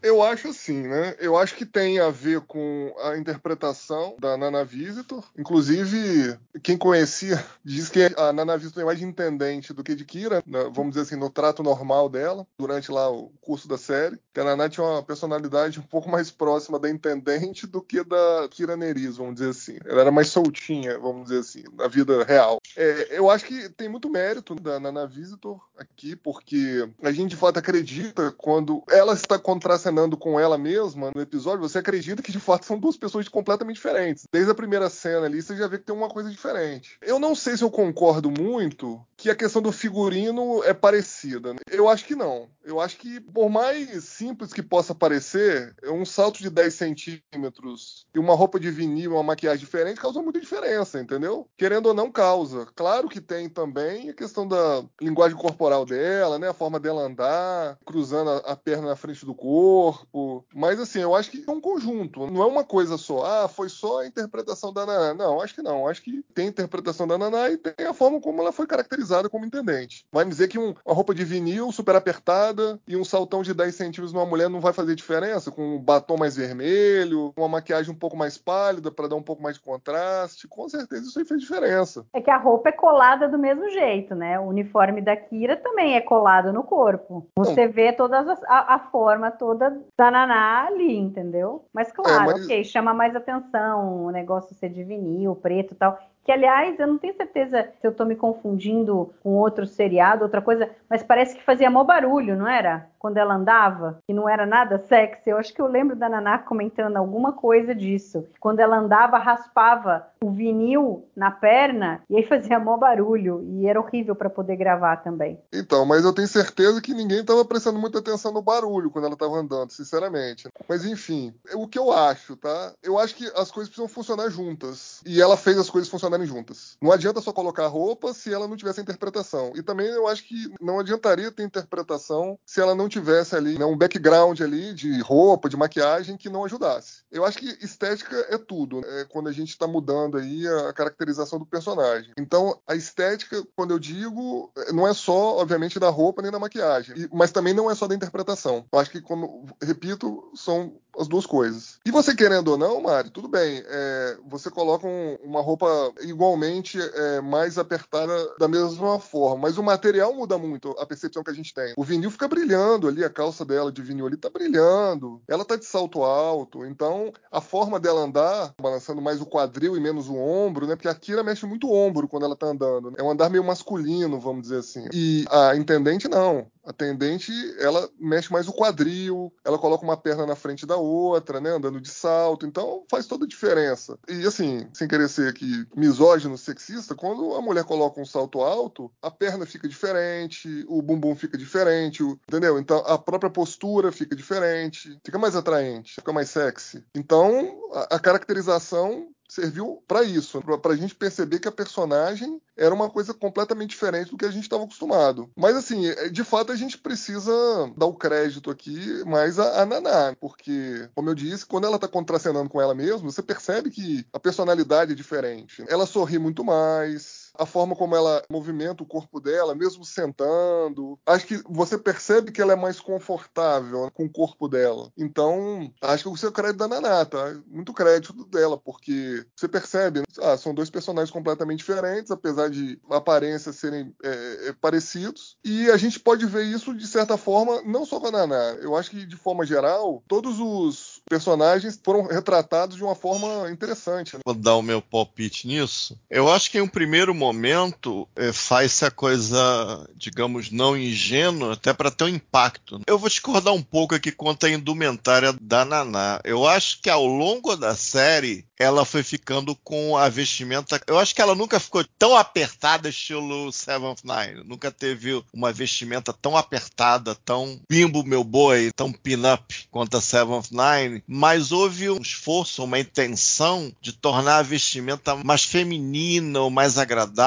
eu 0.01 0.21
acho 0.21 0.49
assim, 0.49 0.87
né? 0.87 1.15
Eu 1.19 1.37
acho 1.37 1.55
que 1.55 1.65
tem 1.65 1.99
a 1.99 2.09
ver 2.09 2.41
com 2.41 2.93
a 3.03 3.17
interpretação 3.17 4.15
da 4.19 4.37
Nana 4.37 4.63
Visitor. 4.63 5.23
Inclusive, 5.37 6.37
quem 6.61 6.77
conhecia 6.77 7.43
diz 7.63 7.89
que 7.89 8.13
a 8.17 8.31
Nana 8.33 8.57
Visitor 8.57 8.83
é 8.83 8.85
mais 8.85 8.99
de 8.99 9.05
intendente 9.05 9.73
do 9.73 9.83
que 9.83 9.95
de 9.95 10.05
Kira, 10.05 10.43
né? 10.45 10.69
vamos 10.73 10.91
dizer 10.91 11.01
assim, 11.01 11.15
no 11.15 11.29
trato 11.29 11.63
normal 11.63 12.09
dela, 12.09 12.45
durante 12.57 12.91
lá 12.91 13.09
o 13.09 13.31
curso 13.41 13.67
da 13.67 13.77
série. 13.77 14.19
Que 14.33 14.39
a 14.39 14.43
Nana 14.43 14.69
tinha 14.69 14.85
uma 14.85 15.03
personalidade 15.03 15.79
um 15.79 15.83
pouco 15.83 16.09
mais 16.09 16.29
próxima 16.29 16.79
da 16.79 16.89
intendente 16.89 17.65
do 17.65 17.81
que 17.81 18.03
da 18.03 18.47
Kira 18.49 18.77
Neris, 18.77 19.17
vamos 19.17 19.35
dizer 19.35 19.49
assim. 19.49 19.77
Ela 19.85 20.01
era 20.01 20.11
mais 20.11 20.27
soltinha, 20.27 20.97
vamos 20.99 21.29
dizer 21.29 21.39
assim, 21.39 21.63
na 21.73 21.87
vida 21.87 22.23
real. 22.23 22.59
É, 22.75 23.17
eu 23.17 23.29
acho 23.29 23.45
que 23.45 23.69
tem 23.69 23.89
muito 23.89 24.09
mérito 24.09 24.55
da 24.55 24.79
Nana 24.79 25.07
Visitor 25.07 25.59
aqui, 25.77 26.15
porque 26.15 26.87
a 27.01 27.11
gente 27.11 27.29
de 27.29 27.35
fato 27.35 27.57
acredita 27.57 28.31
quando 28.31 28.83
ela 28.89 29.13
está 29.13 29.37
contra 29.39 29.78
contracenando 29.79 30.17
com 30.17 30.39
ela 30.39 30.57
mesma 30.57 31.11
no 31.15 31.21
episódio, 31.21 31.61
você 31.61 31.77
acredita 31.77 32.21
que 32.21 32.31
de 32.31 32.39
fato 32.39 32.65
são 32.65 32.77
duas 32.77 32.97
pessoas 32.97 33.27
completamente 33.29 33.77
diferentes. 33.77 34.25
Desde 34.31 34.51
a 34.51 34.55
primeira 34.55 34.89
cena 34.89 35.25
ali, 35.25 35.41
você 35.41 35.55
já 35.55 35.67
vê 35.67 35.77
que 35.77 35.85
tem 35.85 35.95
uma 35.95 36.09
coisa 36.09 36.29
diferente. 36.29 36.97
Eu 37.01 37.17
não 37.17 37.33
sei 37.33 37.55
se 37.55 37.63
eu 37.63 37.71
concordo 37.71 38.29
muito 38.29 39.01
que 39.15 39.29
a 39.29 39.35
questão 39.35 39.61
do 39.61 39.71
figurino 39.71 40.63
é 40.63 40.73
parecida. 40.73 41.53
Né? 41.53 41.59
Eu 41.69 41.87
acho 41.87 42.05
que 42.05 42.15
não. 42.15 42.49
Eu 42.63 42.79
acho 42.79 42.97
que, 42.97 43.19
por 43.19 43.49
mais 43.49 44.03
simples 44.03 44.53
que 44.53 44.61
possa 44.61 44.93
parecer, 44.93 45.75
um 45.83 46.05
salto 46.05 46.39
de 46.39 46.49
10 46.49 46.73
centímetros 46.73 48.05
e 48.13 48.19
uma 48.19 48.35
roupa 48.35 48.59
de 48.59 48.69
vinil, 48.69 49.13
uma 49.13 49.23
maquiagem 49.23 49.59
diferente, 49.59 49.99
causa 49.99 50.21
muita 50.21 50.39
diferença, 50.39 50.99
entendeu? 50.99 51.47
Querendo 51.57 51.87
ou 51.87 51.93
não, 51.93 52.11
causa. 52.11 52.67
Claro 52.75 53.09
que 53.09 53.19
tem 53.19 53.49
também 53.49 54.09
a 54.09 54.13
questão 54.13 54.47
da 54.47 54.83
linguagem 55.01 55.37
corporal 55.37 55.85
dela, 55.85 56.37
né? 56.37 56.49
A 56.49 56.53
forma 56.53 56.79
dela 56.79 57.01
andar, 57.01 57.77
cruzando 57.85 58.29
a 58.29 58.55
perna 58.55 58.89
na 58.89 58.95
frente 58.95 59.25
do 59.25 59.33
corpo 59.33 59.68
corpo. 59.69 60.43
Mas 60.53 60.79
assim, 60.79 60.99
eu 60.99 61.15
acho 61.15 61.29
que 61.29 61.43
é 61.47 61.51
um 61.51 61.61
conjunto, 61.61 62.25
não 62.27 62.41
é 62.41 62.45
uma 62.45 62.63
coisa 62.63 62.97
só. 62.97 63.25
Ah, 63.25 63.47
foi 63.47 63.69
só 63.69 64.01
a 64.01 64.07
interpretação 64.07 64.73
da 64.73 64.85
Naná. 64.85 65.13
Não, 65.13 65.41
acho 65.41 65.53
que 65.53 65.61
não. 65.61 65.87
Acho 65.87 66.01
que 66.01 66.23
tem 66.33 66.47
a 66.47 66.49
interpretação 66.49 67.07
da 67.07 67.17
Naná 67.17 67.49
e 67.49 67.57
tem 67.57 67.85
a 67.85 67.93
forma 67.93 68.19
como 68.19 68.41
ela 68.41 68.51
foi 68.51 68.65
caracterizada 68.65 69.29
como 69.29 69.45
intendente. 69.45 70.05
Vai 70.11 70.25
me 70.25 70.31
dizer 70.31 70.47
que 70.47 70.57
um, 70.57 70.73
uma 70.85 70.95
roupa 70.95 71.13
de 71.13 71.23
vinil 71.23 71.71
super 71.71 71.95
apertada 71.95 72.79
e 72.87 72.97
um 72.97 73.05
saltão 73.05 73.41
de 73.43 73.53
10 73.53 73.75
centímetros 73.75 74.13
numa 74.13 74.25
mulher 74.25 74.49
não 74.49 74.59
vai 74.59 74.73
fazer 74.73 74.95
diferença? 74.95 75.51
Com 75.51 75.75
um 75.75 75.79
batom 75.79 76.17
mais 76.17 76.35
vermelho, 76.35 77.31
uma 77.37 77.47
maquiagem 77.47 77.93
um 77.93 77.97
pouco 77.97 78.17
mais 78.17 78.37
pálida 78.37 78.91
para 78.91 79.07
dar 79.07 79.15
um 79.15 79.23
pouco 79.23 79.43
mais 79.43 79.55
de 79.55 79.61
contraste. 79.61 80.47
Com 80.47 80.67
certeza 80.67 81.07
isso 81.07 81.19
aí 81.19 81.25
fez 81.25 81.41
diferença. 81.41 82.05
É 82.13 82.21
que 82.21 82.31
a 82.31 82.37
roupa 82.37 82.69
é 82.69 82.73
colada 82.73 83.27
do 83.27 83.37
mesmo 83.37 83.69
jeito, 83.69 84.15
né? 84.15 84.39
O 84.39 84.47
uniforme 84.47 85.01
da 85.01 85.15
Kira 85.15 85.55
também 85.55 85.95
é 85.95 86.01
colado 86.01 86.51
no 86.51 86.63
corpo. 86.63 87.27
Você 87.37 87.67
não. 87.67 87.73
vê 87.73 87.93
toda 87.93 88.19
a, 88.47 88.75
a 88.75 88.79
forma 88.79 89.31
toda 89.31 89.58
toda 89.59 89.81
da 89.97 90.09
Naná 90.09 90.67
ali, 90.67 90.97
entendeu? 90.97 91.65
Mas 91.73 91.91
claro, 91.91 92.31
é, 92.31 92.33
mas... 92.33 92.45
ok, 92.45 92.63
chama 92.63 92.93
mais 92.93 93.13
atenção 93.15 94.05
o 94.05 94.11
negócio 94.11 94.55
ser 94.55 94.69
de 94.69 94.83
vinil, 94.83 95.35
preto 95.35 95.73
e 95.73 95.77
tal. 95.77 95.99
Que, 96.23 96.31
aliás, 96.31 96.79
eu 96.79 96.87
não 96.87 96.97
tenho 96.97 97.15
certeza 97.15 97.69
se 97.79 97.85
eu 97.85 97.91
estou 97.91 98.05
me 98.05 98.15
confundindo 98.15 99.13
com 99.21 99.35
outro 99.35 99.65
seriado, 99.65 100.23
outra 100.23 100.41
coisa, 100.41 100.69
mas 100.89 101.03
parece 101.03 101.35
que 101.35 101.43
fazia 101.43 101.69
mó 101.69 101.83
barulho, 101.83 102.35
não 102.35 102.47
era? 102.47 102.87
Quando 102.99 103.17
ela 103.17 103.35
andava, 103.35 103.99
que 104.05 104.13
não 104.13 104.27
era 104.27 104.45
nada 104.45 104.77
sexy. 104.87 105.29
Eu 105.29 105.37
acho 105.37 105.53
que 105.53 105.61
eu 105.61 105.67
lembro 105.67 105.95
da 105.95 106.09
Naná 106.09 106.37
comentando 106.37 106.97
alguma 106.97 107.31
coisa 107.31 107.73
disso. 107.73 108.25
Quando 108.39 108.59
ela 108.59 108.77
andava, 108.77 109.17
raspava 109.17 110.07
o 110.21 110.31
vinil 110.31 111.07
na 111.15 111.31
perna 111.31 112.01
e 112.09 112.17
aí 112.17 112.23
fazia 112.23 112.59
mó 112.59 112.75
barulho. 112.77 113.41
E 113.43 113.67
era 113.67 113.79
horrível 113.79 114.15
para 114.15 114.29
poder 114.29 114.57
gravar 114.57 114.97
também. 114.97 115.39
Então, 115.53 115.85
mas 115.85 116.03
eu 116.03 116.13
tenho 116.13 116.27
certeza 116.27 116.81
que 116.81 116.93
ninguém 116.93 117.21
estava 117.21 117.45
prestando 117.45 117.79
muita 117.79 117.99
atenção 117.99 118.33
no 118.33 118.41
barulho 118.41 118.91
quando 118.91 119.05
ela 119.05 119.13
estava 119.13 119.35
andando, 119.35 119.71
sinceramente. 119.71 120.49
Mas 120.67 120.85
enfim, 120.85 121.33
o 121.53 121.67
que 121.67 121.79
eu 121.79 121.91
acho, 121.91 122.35
tá? 122.35 122.73
Eu 122.83 122.99
acho 122.99 123.15
que 123.15 123.25
as 123.35 123.49
coisas 123.49 123.69
precisam 123.69 123.87
funcionar 123.87 124.29
juntas. 124.29 125.01
E 125.05 125.21
ela 125.21 125.37
fez 125.37 125.57
as 125.57 125.69
coisas 125.69 125.89
funcionarem 125.89 126.25
juntas. 126.25 126.77
Não 126.81 126.91
adianta 126.91 127.21
só 127.21 127.31
colocar 127.31 127.67
roupa 127.67 128.13
se 128.13 128.33
ela 128.33 128.47
não 128.47 128.57
tivesse 128.57 128.81
interpretação. 128.81 129.53
E 129.55 129.63
também 129.63 129.87
eu 129.87 130.07
acho 130.07 130.27
que 130.27 130.35
não 130.59 130.79
adiantaria 130.79 131.31
ter 131.31 131.43
interpretação 131.43 132.37
se 132.45 132.59
ela 132.59 132.75
não 132.75 132.88
tivesse 132.89 133.35
ali 133.35 133.57
né, 133.57 133.65
um 133.65 133.77
background 133.77 134.41
ali 134.41 134.73
de 134.73 134.99
roupa, 135.01 135.49
de 135.49 135.55
maquiagem 135.55 136.17
que 136.17 136.29
não 136.29 136.43
ajudasse. 136.43 137.03
Eu 137.11 137.23
acho 137.23 137.37
que 137.37 137.57
estética 137.63 138.15
é 138.29 138.37
tudo. 138.37 138.81
É 138.85 139.05
quando 139.05 139.29
a 139.29 139.31
gente 139.31 139.49
está 139.49 139.67
mudando 139.67 140.17
aí 140.17 140.47
a 140.47 140.73
caracterização 140.73 141.39
do 141.39 141.45
personagem. 141.45 142.11
Então, 142.17 142.59
a 142.67 142.75
estética, 142.75 143.43
quando 143.55 143.71
eu 143.71 143.79
digo, 143.79 144.51
não 144.73 144.87
é 144.87 144.93
só, 144.93 145.37
obviamente, 145.37 145.79
da 145.79 145.89
roupa 145.89 146.21
nem 146.21 146.31
da 146.31 146.39
maquiagem, 146.39 147.07
mas 147.13 147.31
também 147.31 147.53
não 147.53 147.69
é 147.69 147.75
só 147.75 147.87
da 147.87 147.95
interpretação. 147.95 148.65
Eu 148.71 148.79
acho 148.79 148.91
que, 148.91 149.01
como 149.01 149.45
repito, 149.61 150.31
são 150.35 150.73
as 150.99 151.07
duas 151.07 151.25
coisas. 151.25 151.79
E 151.85 151.91
você 151.91 152.15
querendo 152.15 152.49
ou 152.49 152.57
não, 152.57 152.81
Mário, 152.81 153.09
tudo 153.09 153.27
bem. 153.27 153.63
É, 153.65 154.17
você 154.27 154.49
coloca 154.49 154.85
um, 154.85 155.17
uma 155.23 155.41
roupa 155.41 155.67
igualmente 156.01 156.77
é, 156.79 157.21
mais 157.21 157.57
apertada 157.57 158.35
da 158.37 158.47
mesma 158.47 158.99
forma, 158.99 159.43
mas 159.43 159.57
o 159.57 159.63
material 159.63 160.13
muda 160.13 160.37
muito 160.37 160.71
a 160.71 160.85
percepção 160.85 161.23
que 161.23 161.31
a 161.31 161.33
gente 161.33 161.53
tem. 161.53 161.73
O 161.77 161.83
vinil 161.83 162.11
fica 162.11 162.27
brilhando 162.27 162.87
ali, 162.87 163.03
a 163.03 163.09
calça 163.09 163.45
dela 163.45 163.71
de 163.71 163.81
vinil 163.81 164.07
ali 164.07 164.17
tá 164.17 164.29
brilhando. 164.29 165.21
Ela 165.27 165.45
tá 165.45 165.55
de 165.55 165.65
salto 165.65 166.03
alto, 166.03 166.65
então 166.65 167.13
a 167.31 167.41
forma 167.41 167.79
dela 167.79 168.01
andar, 168.01 168.53
balançando 168.61 169.01
mais 169.01 169.21
o 169.21 169.25
quadril 169.25 169.77
e 169.77 169.79
menos 169.79 170.09
o 170.09 170.15
ombro, 170.15 170.67
né? 170.67 170.75
Porque 170.75 170.87
a 170.87 170.95
Kira 170.95 171.23
mexe 171.23 171.45
muito 171.45 171.67
o 171.67 171.73
ombro 171.73 172.07
quando 172.07 172.25
ela 172.25 172.35
tá 172.35 172.47
andando. 172.47 172.91
Né? 172.91 172.97
É 172.99 173.03
um 173.03 173.11
andar 173.11 173.29
meio 173.29 173.43
masculino, 173.43 174.19
vamos 174.19 174.43
dizer 174.43 174.57
assim. 174.57 174.85
E 174.93 175.25
a 175.29 175.55
intendente 175.55 176.07
não. 176.07 176.47
A 176.69 176.73
tendente, 176.73 177.31
ela 177.57 177.89
mexe 177.99 178.31
mais 178.31 178.47
o 178.47 178.53
quadril, 178.53 179.33
ela 179.43 179.57
coloca 179.57 179.83
uma 179.83 179.97
perna 179.97 180.23
na 180.27 180.35
frente 180.35 180.67
da 180.67 180.77
outra, 180.77 181.41
né, 181.41 181.49
andando 181.49 181.81
de 181.81 181.89
salto, 181.89 182.45
então 182.45 182.83
faz 182.87 183.07
toda 183.07 183.25
a 183.25 183.27
diferença. 183.27 183.97
E 184.07 184.23
assim, 184.23 184.67
sem 184.71 184.87
querer 184.87 185.09
ser 185.09 185.29
aqui 185.29 185.65
misógino, 185.75 186.37
sexista, 186.37 186.93
quando 186.93 187.33
a 187.33 187.41
mulher 187.41 187.63
coloca 187.63 187.99
um 187.99 188.05
salto 188.05 188.41
alto, 188.41 188.91
a 189.01 189.09
perna 189.09 189.47
fica 189.47 189.67
diferente, 189.67 190.63
o 190.69 190.79
bumbum 190.79 191.15
fica 191.15 191.39
diferente, 191.39 192.03
entendeu? 192.03 192.59
Então 192.59 192.77
a 192.85 192.99
própria 192.99 193.31
postura 193.31 193.91
fica 193.91 194.15
diferente, 194.15 194.95
fica 195.03 195.17
mais 195.17 195.35
atraente, 195.35 195.95
fica 195.95 196.13
mais 196.13 196.29
sexy. 196.29 196.85
Então 196.93 197.63
a, 197.73 197.95
a 197.95 197.99
caracterização 197.99 199.09
serviu 199.29 199.83
para 199.87 200.03
isso, 200.03 200.41
para 200.41 200.73
a 200.73 200.75
gente 200.75 200.95
perceber 200.95 201.39
que 201.39 201.47
a 201.47 201.51
personagem 201.51 202.41
era 202.57 202.73
uma 202.73 202.89
coisa 202.89 203.13
completamente 203.13 203.69
diferente 203.69 204.11
do 204.11 204.17
que 204.17 204.25
a 204.25 204.31
gente 204.31 204.43
estava 204.43 204.63
acostumado. 204.63 205.29
Mas 205.35 205.55
assim, 205.55 205.87
é, 205.87 206.09
de 206.09 206.23
fato 206.23 206.51
a 206.51 206.55
gente 206.55 206.77
precisa 206.77 207.31
dar 207.77 207.85
o 207.85 207.93
crédito 207.93 208.49
aqui 208.49 209.03
mais 209.05 209.39
a, 209.39 209.61
a 209.61 209.65
Naná, 209.65 210.15
porque, 210.19 210.89
como 210.95 211.09
eu 211.09 211.15
disse, 211.15 211.45
quando 211.45 211.65
ela 211.65 211.75
está 211.75 211.87
contracenando 211.87 212.49
com 212.49 212.59
ela 212.59 212.75
mesma, 212.75 213.09
você 213.09 213.21
percebe 213.21 213.69
que 213.69 214.05
a 214.11 214.19
personalidade 214.19 214.91
é 214.91 214.95
diferente. 214.95 215.63
Ela 215.69 215.85
sorri 215.85 216.17
muito 216.17 216.43
mais, 216.43 217.18
a 217.39 217.45
forma 217.45 217.75
como 217.75 217.95
ela 217.95 218.21
movimenta 218.29 218.83
o 218.83 218.85
corpo 218.85 219.21
dela, 219.21 219.55
mesmo 219.55 219.85
sentando. 219.85 220.99
Acho 221.05 221.25
que 221.25 221.41
você 221.49 221.77
percebe 221.77 222.31
que 222.31 222.41
ela 222.41 222.53
é 222.53 222.55
mais 222.55 222.81
confortável 222.81 223.89
com 223.93 224.05
o 224.05 224.11
corpo 224.11 224.49
dela. 224.49 224.91
Então, 224.97 225.71
acho 225.81 226.03
que 226.03 226.09
o 226.09 226.17
seu 226.17 226.33
crédito 226.33 226.57
da 226.57 226.67
Naná, 226.67 227.05
tá? 227.05 227.33
Muito 227.47 227.73
crédito 227.73 228.25
dela, 228.25 228.57
porque 228.57 229.25
você 229.35 229.47
percebe, 229.47 230.03
ah, 230.21 230.35
são 230.37 230.53
dois 230.53 230.69
personagens 230.69 231.11
completamente 231.11 231.59
diferentes, 231.59 232.11
apesar 232.11 232.49
de 232.49 232.77
aparência 232.89 233.53
serem 233.53 233.93
é, 234.03 234.49
é, 234.49 234.53
parecidos. 234.53 235.37
E 235.43 235.71
a 235.71 235.77
gente 235.77 235.97
pode 235.97 236.25
ver 236.25 236.43
isso, 236.43 236.75
de 236.75 236.87
certa 236.87 237.17
forma, 237.17 237.61
não 237.61 237.85
só 237.85 238.01
com 238.01 238.07
a 238.07 238.11
Naná. 238.11 238.57
Eu 238.61 238.75
acho 238.75 238.91
que, 238.91 239.05
de 239.05 239.15
forma 239.15 239.45
geral, 239.45 240.03
todos 240.09 240.39
os 240.39 241.01
personagens 241.09 241.79
foram 241.81 242.05
retratados 242.05 242.75
de 242.75 242.83
uma 242.83 242.95
forma 242.95 243.49
interessante. 243.49 244.15
Né? 244.15 244.21
Vou 244.25 244.35
dar 244.35 244.57
o 244.57 244.61
meu 244.61 244.81
palpite 244.81 245.47
nisso. 245.47 245.97
Eu 246.09 246.29
acho 246.29 246.51
que 246.51 246.57
em 246.57 246.61
um 246.61 246.67
primeiro 246.67 247.15
momento 247.15 247.28
momento 247.33 248.07
é, 248.15 248.33
faz-se 248.33 248.85
a 248.85 248.91
coisa, 248.91 249.87
digamos, 249.95 250.51
não 250.51 250.77
ingênua, 250.77 251.53
até 251.53 251.73
para 251.73 251.91
ter 251.91 252.05
um 252.05 252.09
impacto. 252.09 252.81
Eu 252.87 252.97
vou 252.97 253.09
discordar 253.09 253.53
um 253.53 253.61
pouco 253.61 253.95
aqui 253.95 254.11
quanto 254.11 254.45
à 254.45 254.49
indumentária 254.49 255.33
da 255.39 255.63
Naná. 255.63 256.19
Eu 256.23 256.47
acho 256.47 256.81
que 256.81 256.89
ao 256.89 257.05
longo 257.05 257.55
da 257.55 257.75
série 257.75 258.45
ela 258.57 258.83
foi 258.83 259.03
ficando 259.03 259.55
com 259.55 259.95
a 259.95 260.09
vestimenta. 260.09 260.81
Eu 260.85 260.99
acho 260.99 261.15
que 261.15 261.21
ela 261.21 261.33
nunca 261.33 261.59
ficou 261.61 261.83
tão 261.97 262.17
apertada, 262.17 262.89
estilo 262.89 263.53
Seventh 263.53 263.99
Nine. 264.03 264.43
Nunca 264.43 264.69
teve 264.69 265.23
uma 265.31 265.53
vestimenta 265.53 266.11
tão 266.11 266.35
apertada, 266.35 267.15
tão 267.15 267.59
bimbo 267.69 268.03
meu 268.03 268.21
boi, 268.21 268.69
tão 268.75 268.91
pin-up 268.91 269.67
quanto 269.71 269.95
a 269.95 270.01
Seventh 270.01 270.51
Nine. 270.51 271.01
Mas 271.07 271.53
houve 271.53 271.89
um 271.89 272.01
esforço, 272.01 272.63
uma 272.63 272.79
intenção 272.79 273.71
de 273.79 273.93
tornar 273.93 274.39
a 274.39 274.43
vestimenta 274.43 275.15
mais 275.15 275.45
feminina 275.45 276.41
ou 276.41 276.49
mais 276.49 276.77
agradável 276.77 277.18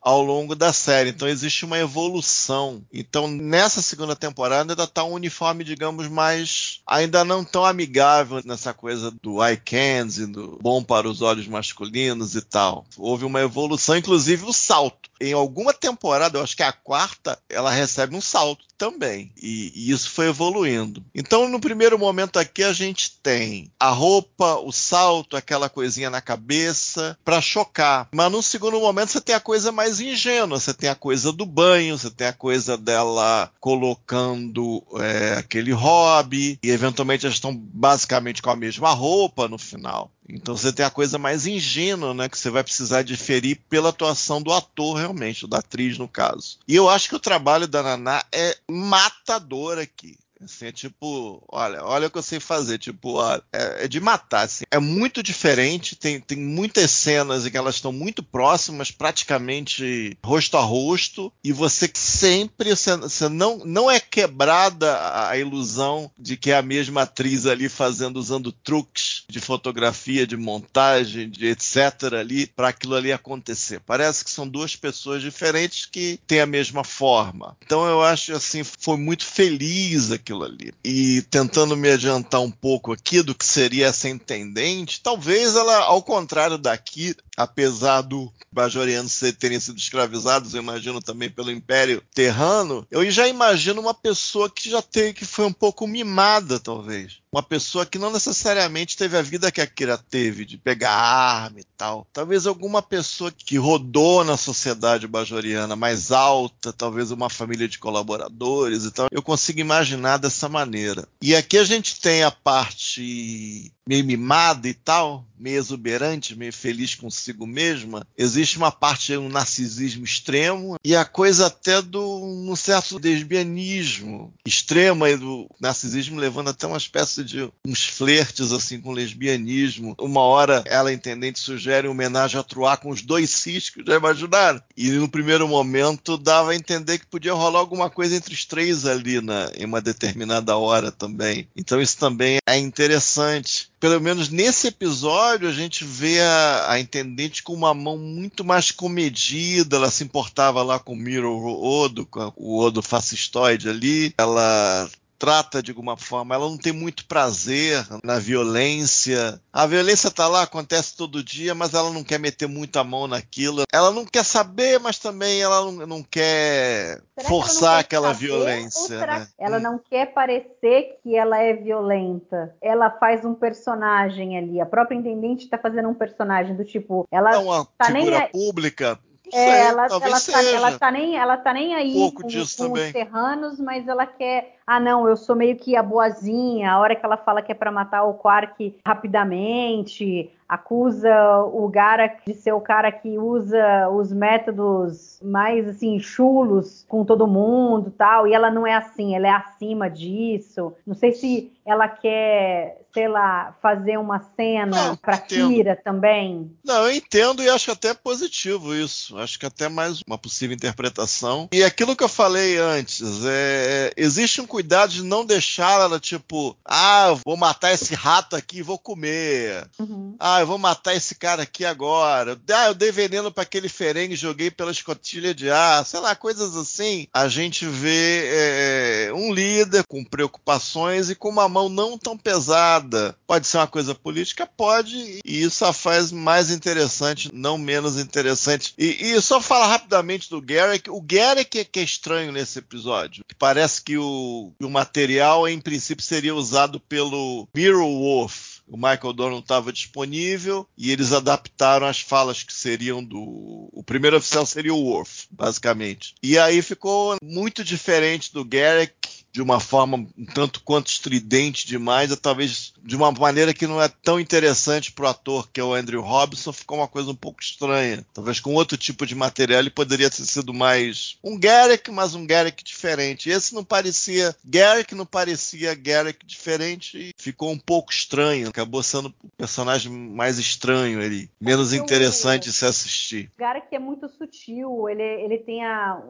ao 0.00 0.22
longo 0.22 0.54
da 0.54 0.72
série. 0.72 1.10
Então 1.10 1.28
existe 1.28 1.64
uma 1.64 1.78
evolução. 1.78 2.82
Então 2.92 3.28
nessa 3.28 3.80
segunda 3.80 4.16
temporada 4.16 4.72
ainda 4.72 4.84
está 4.84 5.04
um 5.04 5.12
uniforme, 5.12 5.64
digamos, 5.64 6.08
mais. 6.08 6.80
ainda 6.86 7.24
não 7.24 7.44
tão 7.44 7.64
amigável 7.64 8.40
nessa 8.44 8.74
coisa 8.74 9.12
do 9.22 9.44
eye 9.44 9.56
candy 9.56 10.24
sendo 10.24 10.58
bom 10.60 10.82
para 10.82 11.08
os 11.08 11.22
olhos 11.22 11.46
masculinos 11.46 12.34
e 12.34 12.40
tal. 12.40 12.84
Houve 12.96 13.24
uma 13.24 13.40
evolução, 13.40 13.96
inclusive 13.96 14.44
o 14.44 14.52
salto. 14.52 15.10
Em 15.20 15.32
alguma 15.32 15.72
temporada, 15.72 16.38
eu 16.38 16.42
acho 16.42 16.56
que 16.56 16.62
é 16.62 16.66
a 16.66 16.72
quarta, 16.72 17.38
ela 17.48 17.70
recebe 17.70 18.16
um 18.16 18.20
salto 18.20 18.64
também. 18.76 19.32
E, 19.40 19.72
e, 19.74 19.90
isso 19.90 20.10
foi 20.10 20.28
evoluindo. 20.28 21.04
Então, 21.14 21.48
no 21.48 21.60
primeiro 21.60 21.98
momento 21.98 22.38
aqui, 22.38 22.62
a 22.62 22.72
gente 22.72 23.12
tem 23.22 23.70
a 23.78 23.90
roupa, 23.90 24.56
o 24.56 24.72
salto, 24.72 25.36
aquela 25.36 25.68
coisinha 25.68 26.10
na 26.10 26.20
cabeça, 26.20 27.16
para 27.24 27.40
chocar. 27.40 28.08
Mas 28.12 28.30
no 28.30 28.42
segundo 28.42 28.73
momento, 28.80 29.10
você 29.10 29.20
tem 29.20 29.34
a 29.34 29.40
coisa 29.40 29.72
mais 29.72 30.00
ingênua. 30.00 30.58
Você 30.58 30.72
tem 30.74 30.88
a 30.88 30.94
coisa 30.94 31.32
do 31.32 31.46
banho, 31.46 31.98
você 31.98 32.10
tem 32.10 32.26
a 32.26 32.32
coisa 32.32 32.76
dela 32.76 33.50
colocando 33.60 34.82
é, 34.96 35.34
aquele 35.38 35.72
hobby, 35.72 36.58
e 36.62 36.70
eventualmente 36.70 37.26
elas 37.26 37.36
estão 37.36 37.54
basicamente 37.54 38.42
com 38.42 38.50
a 38.50 38.56
mesma 38.56 38.90
roupa 38.90 39.48
no 39.48 39.58
final. 39.58 40.10
Então 40.28 40.56
você 40.56 40.72
tem 40.72 40.84
a 40.84 40.90
coisa 40.90 41.18
mais 41.18 41.46
ingênua, 41.46 42.14
né? 42.14 42.28
Que 42.28 42.38
você 42.38 42.50
vai 42.50 42.64
precisar 42.64 43.02
diferir 43.02 43.60
pela 43.68 43.90
atuação 43.90 44.40
do 44.40 44.52
ator, 44.52 44.96
realmente, 44.96 45.46
da 45.46 45.58
atriz, 45.58 45.98
no 45.98 46.08
caso. 46.08 46.58
E 46.66 46.74
eu 46.74 46.88
acho 46.88 47.08
que 47.08 47.16
o 47.16 47.20
trabalho 47.20 47.68
da 47.68 47.82
Naná 47.82 48.24
é 48.32 48.56
matador 48.68 49.78
aqui. 49.78 50.16
Assim, 50.44 50.66
é 50.66 50.72
tipo, 50.72 51.42
olha, 51.48 51.82
olha 51.84 52.08
o 52.08 52.10
que 52.10 52.18
eu 52.18 52.22
sei 52.22 52.40
fazer. 52.40 52.78
Tipo, 52.78 53.20
é, 53.52 53.84
é, 53.84 53.88
de 53.88 54.00
matar. 54.00 54.42
Assim. 54.44 54.64
É 54.70 54.78
muito 54.78 55.22
diferente. 55.22 55.96
Tem, 55.96 56.20
tem 56.20 56.38
muitas 56.38 56.90
cenas 56.90 57.46
em 57.46 57.50
que 57.50 57.56
elas 57.56 57.76
estão 57.76 57.92
muito 57.92 58.22
próximas, 58.22 58.90
praticamente 58.90 60.16
rosto 60.24 60.56
a 60.56 60.60
rosto. 60.60 61.32
E 61.42 61.52
você 61.52 61.90
sempre, 61.94 62.70
você, 62.70 62.96
você 62.96 63.28
não, 63.28 63.58
não 63.64 63.90
é 63.90 63.98
quebrada 63.98 64.94
a, 64.94 65.30
a 65.30 65.38
ilusão 65.38 66.10
de 66.18 66.36
que 66.36 66.50
é 66.50 66.56
a 66.56 66.62
mesma 66.62 67.02
atriz 67.02 67.46
ali 67.46 67.68
fazendo, 67.68 68.16
usando 68.16 68.52
truques 68.52 69.24
de 69.28 69.40
fotografia, 69.40 70.26
de 70.26 70.36
montagem, 70.36 71.28
de 71.28 71.46
etc. 71.46 72.14
ali, 72.18 72.46
para 72.46 72.68
aquilo 72.68 72.94
ali 72.94 73.12
acontecer. 73.12 73.80
Parece 73.80 74.24
que 74.24 74.30
são 74.30 74.46
duas 74.46 74.76
pessoas 74.76 75.22
diferentes 75.22 75.86
que 75.86 76.18
têm 76.26 76.40
a 76.40 76.46
mesma 76.46 76.84
forma. 76.84 77.56
Então 77.64 77.86
eu 77.86 78.02
acho 78.02 78.32
assim, 78.32 78.62
foi 78.64 78.96
muito 78.96 79.24
feliz 79.24 80.10
aquilo 80.10 80.33
aquilo 80.34 80.44
ali. 80.44 80.72
E 80.84 81.22
tentando 81.22 81.76
me 81.76 81.90
adiantar 81.90 82.40
um 82.40 82.50
pouco 82.50 82.92
aqui 82.92 83.22
do 83.22 83.34
que 83.34 83.44
seria 83.44 83.86
essa 83.86 84.08
intendente, 84.08 85.00
talvez 85.02 85.54
ela, 85.54 85.76
ao 85.84 86.02
contrário 86.02 86.58
daqui, 86.58 87.14
apesar 87.36 88.02
do 88.02 88.32
bajorianos 88.50 89.20
terem 89.38 89.60
sido 89.60 89.78
escravizados, 89.78 90.54
eu 90.54 90.62
imagino 90.62 91.00
também 91.00 91.30
pelo 91.30 91.50
Império 91.50 92.02
Terrano, 92.14 92.86
eu 92.90 93.08
já 93.10 93.28
imagino 93.28 93.80
uma 93.80 93.94
pessoa 93.94 94.50
que 94.50 94.70
já 94.70 94.82
teve, 94.82 95.14
que 95.14 95.24
foi 95.24 95.44
um 95.44 95.52
pouco 95.52 95.86
mimada, 95.86 96.58
talvez 96.58 97.23
uma 97.34 97.42
pessoa 97.42 97.84
que 97.84 97.98
não 97.98 98.12
necessariamente 98.12 98.96
teve 98.96 99.16
a 99.16 99.22
vida 99.22 99.50
que 99.50 99.60
a 99.60 99.66
Kira 99.66 99.98
teve, 99.98 100.44
de 100.44 100.56
pegar 100.56 100.92
arma 100.92 101.58
e 101.58 101.64
tal. 101.76 102.06
Talvez 102.12 102.46
alguma 102.46 102.80
pessoa 102.80 103.32
que 103.32 103.56
rodou 103.56 104.22
na 104.22 104.36
sociedade 104.36 105.08
bajoriana 105.08 105.74
mais 105.74 106.12
alta, 106.12 106.72
talvez 106.72 107.10
uma 107.10 107.28
família 107.28 107.66
de 107.66 107.80
colaboradores 107.80 108.84
e 108.84 108.92
tal. 108.92 109.08
Eu 109.10 109.20
consigo 109.20 109.58
imaginar 109.58 110.18
dessa 110.18 110.48
maneira. 110.48 111.08
E 111.20 111.34
aqui 111.34 111.58
a 111.58 111.64
gente 111.64 112.00
tem 112.00 112.22
a 112.22 112.30
parte 112.30 113.72
meio 113.86 114.04
mimada 114.04 114.68
e 114.68 114.74
tal, 114.74 115.26
meio 115.38 115.58
exuberante, 115.58 116.36
meio 116.36 116.52
feliz 116.52 116.94
consigo 116.94 117.46
mesma. 117.46 118.06
Existe 118.16 118.56
uma 118.56 118.72
parte, 118.72 119.16
um 119.16 119.28
narcisismo 119.28 120.04
extremo 120.04 120.76
e 120.82 120.96
a 120.96 121.04
coisa 121.04 121.46
até 121.46 121.82
do 121.82 122.00
um 122.02 122.56
certo 122.56 122.98
lesbianismo 122.98 124.32
extremo 124.46 125.06
e 125.06 125.16
do 125.16 125.48
narcisismo 125.60 126.18
levando 126.18 126.48
até 126.48 126.66
uma 126.66 126.78
espécie 126.78 127.23
de 127.24 127.50
uns 127.66 127.84
flertes 127.84 128.52
assim 128.52 128.80
com 128.80 128.92
lesbianismo. 128.92 129.94
Uma 129.98 130.20
hora 130.20 130.62
ela, 130.66 130.92
intendente, 130.92 131.38
sugere 131.38 131.88
homenagem 131.88 132.38
a 132.38 132.42
Troar 132.42 132.78
com 132.78 132.90
os 132.90 133.02
dois 133.02 133.30
ciscos, 133.30 133.84
já 133.86 133.96
imaginaram? 133.96 134.62
E 134.76 134.90
no 134.90 135.08
primeiro 135.08 135.48
momento 135.48 136.16
dava 136.16 136.52
a 136.52 136.56
entender 136.56 136.98
que 136.98 137.06
podia 137.06 137.32
rolar 137.32 137.60
alguma 137.60 137.90
coisa 137.90 138.14
entre 138.14 138.34
os 138.34 138.44
três 138.44 138.86
ali 138.86 139.20
na, 139.20 139.50
em 139.56 139.64
uma 139.64 139.80
determinada 139.80 140.56
hora 140.56 140.92
também. 140.92 141.48
Então 141.56 141.80
isso 141.80 141.98
também 141.98 142.38
é 142.46 142.58
interessante 142.58 143.72
pelo 143.84 144.00
menos 144.00 144.30
nesse 144.30 144.68
episódio, 144.68 145.46
a 145.46 145.52
gente 145.52 145.84
vê 145.84 146.18
a, 146.18 146.72
a, 146.72 146.80
intendente 146.80 147.42
com 147.42 147.52
uma 147.52 147.74
mão 147.74 147.98
muito 147.98 148.42
mais 148.42 148.70
comedida. 148.70 149.76
Ela 149.76 149.90
se 149.90 150.02
importava 150.02 150.62
lá 150.62 150.78
com 150.78 150.94
o 150.94 150.96
Miro 150.96 151.36
Odo, 151.36 152.06
com 152.06 152.32
o 152.34 152.58
Odo 152.58 152.80
fascistoide 152.80 153.68
ali. 153.68 154.14
Ela 154.16 154.88
trata 155.24 155.62
de 155.62 155.70
alguma 155.70 155.96
forma, 155.96 156.34
ela 156.34 156.46
não 156.46 156.58
tem 156.58 156.72
muito 156.72 157.06
prazer 157.06 157.82
na 158.04 158.18
violência. 158.18 159.40
A 159.50 159.66
violência 159.66 160.10
tá 160.10 160.28
lá, 160.28 160.42
acontece 160.42 160.94
todo 160.94 161.24
dia, 161.24 161.54
mas 161.54 161.72
ela 161.72 161.90
não 161.90 162.04
quer 162.04 162.18
meter 162.18 162.46
muito 162.46 162.78
a 162.78 162.84
mão 162.84 163.06
naquilo. 163.06 163.62
Ela 163.72 163.90
não 163.90 164.04
quer 164.04 164.22
saber, 164.22 164.78
mas 164.78 164.98
também 164.98 165.40
ela 165.40 165.64
não, 165.64 165.86
não 165.86 166.02
quer 166.02 167.00
será 167.16 167.28
forçar 167.28 167.78
que 167.78 167.86
aquela 167.86 168.12
saber, 168.12 168.26
violência. 168.26 168.98
Né? 168.98 169.26
Ela 169.38 169.56
hum. 169.56 169.62
não 169.62 169.78
quer 169.78 170.12
parecer 170.12 170.98
que 171.02 171.16
ela 171.16 171.38
é 171.38 171.54
violenta. 171.54 172.54
Ela 172.60 172.90
faz 172.90 173.24
um 173.24 173.34
personagem 173.34 174.36
ali. 174.36 174.60
A 174.60 174.66
própria 174.66 174.94
intendente 174.94 175.44
está 175.44 175.56
fazendo 175.56 175.88
um 175.88 175.94
personagem 175.94 176.54
do 176.54 176.66
tipo, 176.66 177.08
ela 177.10 177.32
é 177.32 177.38
uma 177.38 177.66
tá 177.78 177.86
figura 177.86 178.18
nem 178.18 178.28
pública 178.28 178.98
é, 179.34 179.66
ela, 179.66 179.86
ela, 179.86 180.00
tá, 180.00 180.42
ela, 180.42 180.78
tá, 180.78 180.90
nem, 180.90 181.16
ela 181.16 181.36
tá 181.36 181.52
nem 181.52 181.74
aí 181.74 181.96
um 181.96 182.10
com, 182.10 182.22
com 182.22 182.28
os 182.28 182.50
serranos, 182.92 183.58
mas 183.58 183.88
ela 183.88 184.06
quer. 184.06 184.56
Ah, 184.66 184.78
não, 184.78 185.08
eu 185.08 185.16
sou 185.16 185.34
meio 185.34 185.56
que 185.56 185.76
a 185.76 185.82
boazinha. 185.82 186.70
A 186.70 186.78
hora 186.78 186.94
que 186.94 187.04
ela 187.04 187.16
fala 187.16 187.42
que 187.42 187.50
é 187.50 187.54
para 187.54 187.72
matar 187.72 188.04
o 188.04 188.14
Quark 188.14 188.76
rapidamente, 188.86 190.30
acusa 190.48 191.40
o 191.52 191.68
Garak 191.68 192.24
de 192.24 192.34
ser 192.34 192.52
o 192.52 192.60
cara 192.60 192.92
que 192.92 193.18
usa 193.18 193.88
os 193.88 194.12
métodos 194.12 195.20
mais 195.22 195.68
assim 195.68 195.98
chulos 195.98 196.86
com 196.88 197.04
todo 197.04 197.26
mundo, 197.26 197.90
tal. 197.90 198.26
E 198.26 198.32
ela 198.32 198.50
não 198.50 198.66
é 198.66 198.74
assim, 198.74 199.16
ela 199.16 199.26
é 199.26 199.30
acima 199.30 199.90
disso. 199.90 200.72
Não 200.86 200.94
sei 200.94 201.12
se 201.12 201.52
ela 201.66 201.88
quer, 201.88 202.82
sei 202.92 203.08
lá, 203.08 203.56
fazer 203.62 203.96
uma 203.96 204.20
cena 204.36 204.96
para 204.96 205.16
Kira 205.18 205.74
também. 205.82 206.54
Não, 206.62 206.86
eu 206.86 206.94
entendo 206.94 207.42
e 207.42 207.48
acho 207.48 207.70
até 207.70 207.94
positivo 207.94 208.74
isso. 208.74 209.16
Acho 209.18 209.38
que 209.38 209.46
até 209.46 209.68
mais 209.68 210.02
uma 210.06 210.18
possível 210.18 210.54
interpretação. 210.54 211.48
E 211.52 211.64
aquilo 211.64 211.96
que 211.96 212.04
eu 212.04 212.08
falei 212.08 212.58
antes, 212.58 213.02
é, 213.24 213.92
existe 213.96 214.42
um 214.42 214.46
cuidado 214.46 214.90
de 214.90 215.02
não 215.02 215.24
deixar 215.24 215.80
ela 215.80 215.98
tipo, 215.98 216.54
ah, 216.64 217.14
vou 217.24 217.36
matar 217.36 217.72
esse 217.72 217.94
rato 217.94 218.36
aqui 218.36 218.58
e 218.58 218.62
vou 218.62 218.78
comer. 218.78 219.66
Uhum. 219.78 220.16
Ah, 220.20 220.40
eu 220.40 220.46
vou 220.46 220.58
matar 220.58 220.94
esse 220.94 221.14
cara 221.14 221.44
aqui 221.44 221.64
agora. 221.64 222.38
Ah, 222.52 222.66
eu 222.66 222.74
dei 222.74 222.92
veneno 222.92 223.32
para 223.32 223.42
aquele 223.42 223.70
ferengue, 223.70 224.16
joguei 224.16 224.50
pela 224.50 224.70
escotilha 224.70 225.34
de 225.34 225.50
ar, 225.50 225.84
sei 225.86 226.00
lá, 226.00 226.14
coisas 226.14 226.54
assim. 226.56 227.06
A 227.12 227.26
gente 227.26 227.66
vê 227.66 228.24
é, 228.26 229.12
um 229.14 229.32
líder 229.32 229.84
com 229.88 230.04
preocupações 230.04 231.08
e 231.08 231.14
com 231.14 231.30
uma 231.30 231.53
mão 231.54 231.68
não 231.68 231.96
tão 231.96 232.18
pesada. 232.18 233.16
Pode 233.26 233.46
ser 233.46 233.58
uma 233.58 233.66
coisa 233.68 233.94
política? 233.94 234.44
Pode, 234.44 235.20
e 235.24 235.42
isso 235.42 235.64
a 235.64 235.72
faz 235.72 236.10
mais 236.10 236.50
interessante, 236.50 237.30
não 237.32 237.56
menos 237.56 237.96
interessante. 237.96 238.74
E, 238.76 239.12
e 239.12 239.20
só 239.20 239.40
falar 239.40 239.68
rapidamente 239.68 240.28
do 240.28 240.42
Garrick. 240.42 240.90
O 240.90 241.00
Garrick 241.00 241.60
é 241.60 241.64
que 241.64 241.78
é 241.78 241.84
estranho 241.84 242.32
nesse 242.32 242.58
episódio. 242.58 243.24
Parece 243.38 243.82
que 243.82 243.96
o, 243.96 244.52
o 244.60 244.68
material, 244.68 245.46
em 245.46 245.60
princípio, 245.60 246.04
seria 246.04 246.34
usado 246.34 246.80
pelo 246.80 247.48
Mirror 247.54 247.88
Wolf 247.88 248.54
o 248.66 248.76
Michael 248.76 249.12
Dorn 249.12 249.38
estava 249.38 249.72
disponível 249.72 250.66
e 250.76 250.90
eles 250.90 251.12
adaptaram 251.12 251.86
as 251.86 252.00
falas 252.00 252.42
que 252.42 252.52
seriam 252.52 253.04
do. 253.04 253.68
O 253.72 253.82
primeiro 253.84 254.16
oficial 254.16 254.46
seria 254.46 254.72
o 254.72 254.82
Worf, 254.82 255.26
basicamente. 255.30 256.14
E 256.22 256.38
aí 256.38 256.62
ficou 256.62 257.16
muito 257.22 257.62
diferente 257.62 258.32
do 258.32 258.44
Garrick 258.44 259.23
de 259.34 259.42
uma 259.42 259.58
forma 259.58 259.96
um 259.96 260.24
tanto 260.24 260.62
quanto 260.62 260.86
estridente 260.86 261.66
demais, 261.66 262.16
talvez 262.18 262.72
de 262.80 262.94
uma 262.94 263.10
maneira 263.10 263.52
que 263.52 263.66
não 263.66 263.82
é 263.82 263.88
tão 263.88 264.20
interessante 264.20 264.92
para 264.92 265.06
o 265.06 265.08
ator, 265.08 265.48
que 265.52 265.60
é 265.60 265.64
o 265.64 265.74
Andrew 265.74 266.00
Robinson, 266.00 266.52
ficou 266.52 266.78
uma 266.78 266.86
coisa 266.86 267.10
um 267.10 267.16
pouco 267.16 267.42
estranha. 267.42 268.06
Talvez 268.14 268.38
com 268.38 268.54
outro 268.54 268.78
tipo 268.78 269.04
de 269.04 269.16
material 269.16 269.58
ele 269.58 269.70
poderia 269.70 270.08
ter 270.08 270.22
sido 270.22 270.54
mais 270.54 271.18
um 271.22 271.36
Garrick, 271.36 271.90
mas 271.90 272.14
um 272.14 272.24
Garrick 272.24 272.62
diferente. 272.62 273.28
Esse 273.28 273.56
não 273.56 273.64
parecia 273.64 274.36
Garrick, 274.44 274.94
não 274.94 275.04
parecia 275.04 275.74
Garrick 275.74 276.24
diferente 276.24 276.96
e 276.96 277.10
ficou 277.18 277.50
um 277.50 277.58
pouco 277.58 277.92
estranho. 277.92 278.48
Acabou 278.48 278.84
sendo 278.84 279.08
o 279.08 279.28
personagem 279.36 279.90
mais 279.90 280.38
estranho 280.38 281.00
ali, 281.00 281.28
menos 281.40 281.72
interessante 281.72 282.44
de 282.44 282.52
se 282.52 282.64
assistir. 282.64 283.32
Garrick 283.36 283.74
é 283.74 283.80
muito 283.80 284.08
sutil, 284.10 284.88
ele, 284.88 285.02
ele 285.02 285.38
tem 285.38 285.64
a 285.64 286.00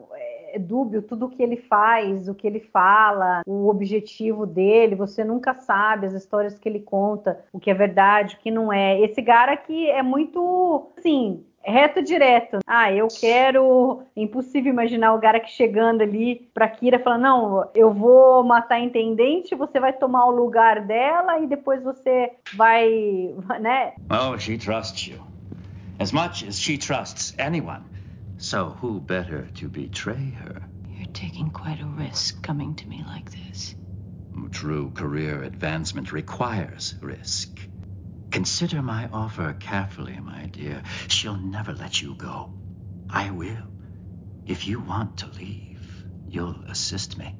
é 0.53 0.59
dúbio 0.59 1.01
tudo 1.01 1.25
o 1.25 1.29
que 1.29 1.41
ele 1.41 1.57
faz, 1.67 2.29
o 2.29 2.35
que 2.35 2.45
ele 2.45 2.61
fala 2.71 3.14
fala, 3.15 3.41
o 3.47 3.69
objetivo 3.69 4.45
dele, 4.45 4.95
você 4.95 5.23
nunca 5.23 5.53
sabe 5.55 6.07
as 6.07 6.13
histórias 6.13 6.59
que 6.59 6.67
ele 6.67 6.79
conta, 6.79 7.39
o 7.53 7.59
que 7.59 7.71
é 7.71 7.73
verdade, 7.73 8.35
o 8.35 8.39
que 8.39 8.51
não 8.51 8.71
é. 8.71 8.99
Esse 8.99 9.23
cara 9.23 9.53
aqui 9.53 9.89
é 9.89 10.03
muito, 10.03 10.91
assim, 10.97 11.43
reto 11.63 12.03
direto. 12.03 12.59
Ah, 12.67 12.91
eu 12.91 13.07
quero. 13.07 14.03
Impossível 14.15 14.71
imaginar 14.71 15.13
o 15.13 15.21
cara 15.21 15.39
que 15.39 15.49
chegando 15.49 16.01
ali 16.01 16.47
pra 16.53 16.67
Kira 16.67 16.99
falando: 16.99 17.21
não, 17.21 17.69
eu 17.73 17.93
vou 17.93 18.43
matar 18.43 18.75
a 18.75 18.79
intendente, 18.79 19.55
você 19.55 19.79
vai 19.79 19.93
tomar 19.93 20.25
o 20.25 20.35
lugar 20.35 20.81
dela 20.85 21.39
e 21.39 21.47
depois 21.47 21.81
você 21.81 22.31
vai. 22.55 23.33
né? 23.59 23.93
Oh, 24.09 24.37
she 24.37 24.57
trusts 24.57 25.07
you. 25.07 25.19
As 25.99 26.11
much 26.11 26.45
as 26.45 26.59
she 26.59 26.77
trusts 26.77 27.33
anyone. 27.39 27.83
So 28.37 28.75
who 28.81 28.99
better 28.99 29.47
to 29.53 29.69
betray 29.69 30.33
her? 30.43 30.61
Taking 31.15 31.49
quite 31.49 31.81
a 31.81 31.85
risk 31.85 32.43
coming 32.43 32.75
to 32.75 32.87
me 32.87 33.03
like 33.07 33.31
this. 33.31 33.75
True 34.51 34.91
career 34.91 35.43
advancement 35.43 36.11
requires 36.11 36.95
risk. 37.01 37.59
Consider 38.31 38.81
my 38.81 39.09
offer 39.11 39.55
carefully, 39.59 40.19
my 40.19 40.45
dear. 40.47 40.83
She'll 41.07 41.37
never 41.37 41.73
let 41.73 42.01
you 42.01 42.15
go. 42.15 42.53
I 43.09 43.31
will. 43.31 43.67
If 44.45 44.67
you 44.67 44.79
want 44.79 45.17
to 45.19 45.27
leave, 45.27 46.05
you'll 46.27 46.61
assist 46.67 47.17
me. 47.17 47.35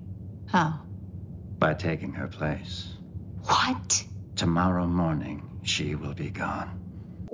How? 0.47 0.81
By 1.59 1.73
taking 1.73 2.13
her 2.13 2.27
place. 2.27 2.93
What? 3.43 4.03
Tomorrow 4.35 4.87
morning, 4.87 5.59
she 5.63 5.95
will 5.95 6.13
be 6.13 6.29
gone. 6.29 6.84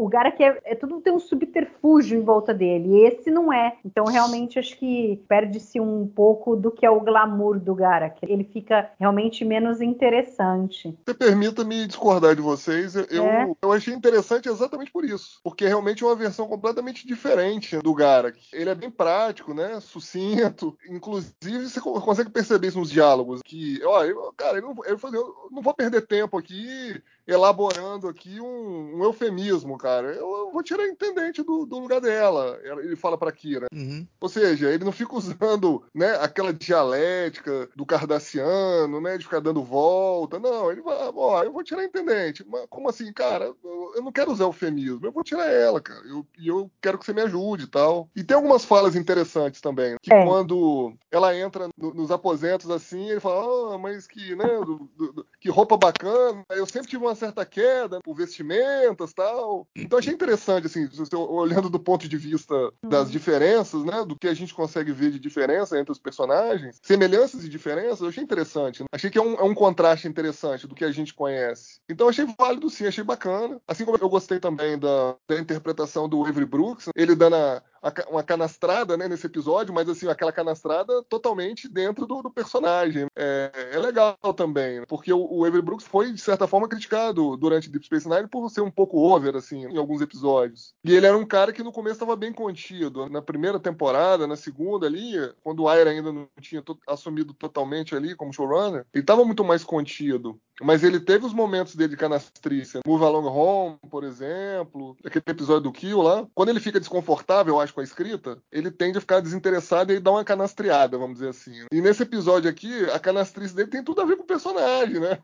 O 0.01 0.09
que 0.09 0.43
é, 0.43 0.59
é 0.65 0.73
tudo 0.73 0.99
tem 0.99 1.13
um 1.13 1.19
subterfúgio 1.19 2.17
em 2.17 2.23
volta 2.23 2.55
dele, 2.55 2.89
e 2.89 3.05
esse 3.05 3.29
não 3.29 3.53
é. 3.53 3.77
Então, 3.85 4.05
realmente, 4.05 4.57
acho 4.57 4.75
que 4.75 5.23
perde-se 5.27 5.79
um 5.79 6.07
pouco 6.07 6.55
do 6.55 6.71
que 6.71 6.83
é 6.83 6.89
o 6.89 7.01
glamour 7.01 7.59
do 7.59 7.75
Garak. 7.75 8.17
Ele 8.23 8.43
fica 8.43 8.89
realmente 8.99 9.45
menos 9.45 9.79
interessante. 9.79 10.97
Você 11.05 11.13
permita-me 11.13 11.85
discordar 11.85 12.35
de 12.35 12.41
vocês. 12.41 12.95
Eu, 12.95 13.25
é. 13.25 13.53
eu 13.61 13.71
achei 13.71 13.93
interessante 13.93 14.49
exatamente 14.49 14.91
por 14.91 15.05
isso. 15.05 15.39
Porque 15.43 15.65
é 15.65 15.67
realmente 15.67 16.03
uma 16.03 16.15
versão 16.15 16.47
completamente 16.47 17.05
diferente 17.05 17.77
do 17.77 17.93
Garak. 17.93 18.39
Ele 18.51 18.71
é 18.71 18.75
bem 18.75 18.89
prático, 18.89 19.53
né? 19.53 19.79
Sucinto. 19.79 20.75
Inclusive, 20.89 21.69
você 21.69 21.79
consegue 21.79 22.31
perceber 22.31 22.69
isso 22.69 22.79
nos 22.79 22.89
diálogos. 22.89 23.41
Que, 23.45 23.79
ó, 23.85 24.03
eu, 24.03 24.33
cara, 24.35 24.57
eu 24.57 24.63
não, 24.63 24.75
eu, 24.83 24.97
eu 25.13 25.35
não 25.51 25.61
vou 25.61 25.75
perder 25.75 26.07
tempo 26.07 26.39
aqui 26.39 26.99
elaborando 27.33 28.07
aqui 28.07 28.39
um, 28.39 28.97
um 28.97 29.03
eufemismo, 29.03 29.77
cara. 29.77 30.13
Eu, 30.13 30.29
eu, 30.37 30.51
vou 30.51 30.63
tirar 30.63 30.83
a 30.83 30.87
intendente 30.87 31.41
do, 31.43 31.65
do 31.65 31.79
lugar 31.79 32.01
dela. 32.01 32.59
Ele 32.63 32.95
fala 32.95 33.17
pra 33.17 33.31
Kira. 33.31 33.67
Uhum. 33.73 34.05
Ou 34.19 34.29
seja, 34.29 34.69
ele 34.69 34.83
não 34.83 34.91
fica 34.91 35.15
usando 35.15 35.83
né, 35.93 36.17
aquela 36.21 36.53
dialética 36.53 37.69
do 37.75 37.85
cardassiano, 37.85 38.99
né? 38.99 39.17
De 39.17 39.23
ficar 39.23 39.39
dando 39.39 39.63
volta. 39.63 40.39
Não, 40.39 40.71
ele 40.71 40.81
vai, 40.81 40.97
ó, 41.15 41.43
eu 41.43 41.51
vou 41.51 41.63
tirar 41.63 41.81
a 41.81 41.85
intendente. 41.85 42.45
Mas 42.47 42.65
como 42.69 42.89
assim, 42.89 43.11
cara? 43.13 43.53
Eu, 43.63 43.93
eu 43.95 44.01
não 44.01 44.11
quero 44.11 44.31
usar 44.31 44.45
eufemismo, 44.45 45.05
eu 45.05 45.11
vou 45.11 45.23
tirar 45.23 45.47
ela, 45.47 45.79
cara. 45.79 46.01
E 46.05 46.09
eu, 46.09 46.25
eu, 46.45 46.71
quero 46.81 46.97
que 46.97 47.05
você 47.05 47.13
me 47.13 47.21
ajude 47.21 47.65
e 47.65 47.67
tal. 47.67 48.09
E 48.15 48.23
tem 48.23 48.35
algumas 48.35 48.65
falas 48.65 48.95
interessantes 48.95 49.61
também. 49.61 49.95
Que 50.01 50.13
é. 50.13 50.25
quando 50.25 50.93
ela 51.11 51.35
entra 51.35 51.69
no, 51.77 51.93
nos 51.93 52.11
aposentos 52.11 52.69
assim, 52.69 53.09
ele 53.09 53.19
fala, 53.19 53.75
ah, 53.75 53.77
mas 53.77 54.07
que, 54.07 54.35
né, 54.35 54.47
do, 54.65 54.89
do, 54.97 55.25
que 55.39 55.49
roupa 55.49 55.77
bacana. 55.77 56.43
Eu 56.49 56.65
sempre 56.65 56.89
tive 56.89 57.03
uma 57.03 57.15
certa 57.21 57.45
queda 57.45 57.99
por 58.01 58.15
vestimentas 58.15 59.13
tal. 59.13 59.67
Então 59.75 59.99
achei 59.99 60.13
interessante, 60.13 60.65
assim, 60.67 60.89
olhando 61.13 61.69
do 61.69 61.79
ponto 61.79 62.07
de 62.07 62.17
vista 62.17 62.55
das 62.83 63.05
uhum. 63.05 63.11
diferenças, 63.11 63.83
né, 63.83 64.03
do 64.03 64.17
que 64.17 64.27
a 64.27 64.33
gente 64.33 64.53
consegue 64.53 64.91
ver 64.91 65.11
de 65.11 65.19
diferença 65.19 65.79
entre 65.79 65.91
os 65.91 65.99
personagens, 65.99 66.79
semelhanças 66.81 67.43
e 67.43 67.49
diferenças, 67.49 68.01
eu 68.01 68.07
achei 68.07 68.23
interessante. 68.23 68.81
Né? 68.81 68.87
Achei 68.91 69.09
que 69.09 69.17
é 69.17 69.21
um, 69.21 69.35
é 69.35 69.43
um 69.43 69.53
contraste 69.53 70.07
interessante 70.07 70.67
do 70.67 70.75
que 70.75 70.83
a 70.83 70.91
gente 70.91 71.13
conhece. 71.13 71.79
Então 71.89 72.09
achei 72.09 72.25
válido 72.37 72.69
sim, 72.69 72.87
achei 72.87 73.03
bacana. 73.03 73.61
Assim 73.67 73.85
como 73.85 73.97
eu 74.01 74.09
gostei 74.09 74.39
também 74.39 74.77
da, 74.79 75.15
da 75.27 75.39
interpretação 75.39 76.09
do 76.09 76.25
Avery 76.25 76.45
Brooks, 76.45 76.89
ele 76.95 77.15
dando 77.15 77.35
a, 77.35 77.61
uma 78.09 78.23
canastrada 78.23 78.95
né, 78.95 79.07
nesse 79.07 79.25
episódio, 79.25 79.73
mas 79.73 79.89
assim, 79.89 80.07
aquela 80.07 80.31
canastrada 80.31 81.03
totalmente 81.03 81.67
dentro 81.67 82.05
do, 82.05 82.21
do 82.21 82.31
personagem. 82.31 83.07
É, 83.15 83.69
é, 83.73 83.79
legal 83.79 84.15
também, 84.35 84.83
porque 84.87 85.11
o, 85.11 85.27
o 85.31 85.45
Avery 85.45 85.61
Brooks 85.63 85.85
foi, 85.85 86.11
de 86.11 86.21
certa 86.21 86.47
forma, 86.47 86.67
criticado 86.67 87.35
durante 87.37 87.69
Deep 87.69 87.85
Space 87.85 88.07
Nine 88.07 88.27
por 88.27 88.49
ser 88.49 88.61
um 88.61 88.71
pouco 88.71 88.97
over, 88.97 89.35
assim, 89.35 89.65
em 89.65 89.77
alguns 89.77 90.01
episódios. 90.01 90.73
E 90.83 90.93
ele 90.93 91.05
era 91.05 91.17
um 91.17 91.25
cara 91.25 91.51
que 91.51 91.63
no 91.63 91.71
começo 91.71 91.95
estava 91.95 92.15
bem 92.15 92.31
contido. 92.31 93.09
Na 93.09 93.21
primeira 93.21 93.59
temporada, 93.59 94.27
na 94.27 94.35
segunda 94.35 94.85
ali, 94.85 95.13
quando 95.43 95.63
o 95.63 95.69
Ayer 95.69 95.87
ainda 95.87 96.11
não 96.11 96.27
tinha 96.39 96.61
to 96.61 96.77
assumido 96.87 97.33
totalmente 97.33 97.95
ali 97.95 98.15
como 98.15 98.33
showrunner, 98.33 98.85
ele 98.93 99.03
estava 99.03 99.25
muito 99.25 99.43
mais 99.43 99.63
contido. 99.63 100.39
Mas 100.61 100.83
ele 100.83 100.99
teve 100.99 101.25
os 101.25 101.33
momentos 101.33 101.75
dele 101.75 101.89
de 101.89 101.97
canastrice. 101.97 102.79
Move 102.85 103.03
Along 103.03 103.27
Home, 103.27 103.77
por 103.89 104.03
exemplo, 104.03 104.95
aquele 105.05 105.23
episódio 105.27 105.63
do 105.63 105.71
Kill 105.71 106.01
lá. 106.01 106.27
Quando 106.33 106.49
ele 106.49 106.59
fica 106.59 106.79
desconfortável, 106.79 107.55
eu 107.55 107.59
acho, 107.59 107.73
com 107.73 107.81
a 107.81 107.83
escrita, 107.83 108.37
ele 108.51 108.71
tende 108.71 108.97
a 108.97 109.01
ficar 109.01 109.19
desinteressado 109.19 109.91
e 109.91 109.99
dá 109.99 110.11
uma 110.11 110.23
canastriada, 110.23 110.97
vamos 110.97 111.15
dizer 111.15 111.29
assim. 111.29 111.65
E 111.71 111.81
nesse 111.81 112.03
episódio 112.03 112.49
aqui, 112.49 112.85
a 112.91 112.99
canastrice 112.99 113.55
dele 113.55 113.69
tem 113.69 113.83
tudo 113.83 114.01
a 114.01 114.05
ver 114.05 114.15
com 114.15 114.23
o 114.23 114.27
personagem, 114.27 114.99
né? 114.99 115.19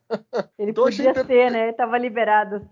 Ele 0.57 0.71
então, 0.71 0.85
podia 0.85 1.09
inter... 1.09 1.25
ser, 1.25 1.51
né? 1.51 1.63
Ele 1.63 1.73
tava 1.73 1.97
liberado. 1.97 2.67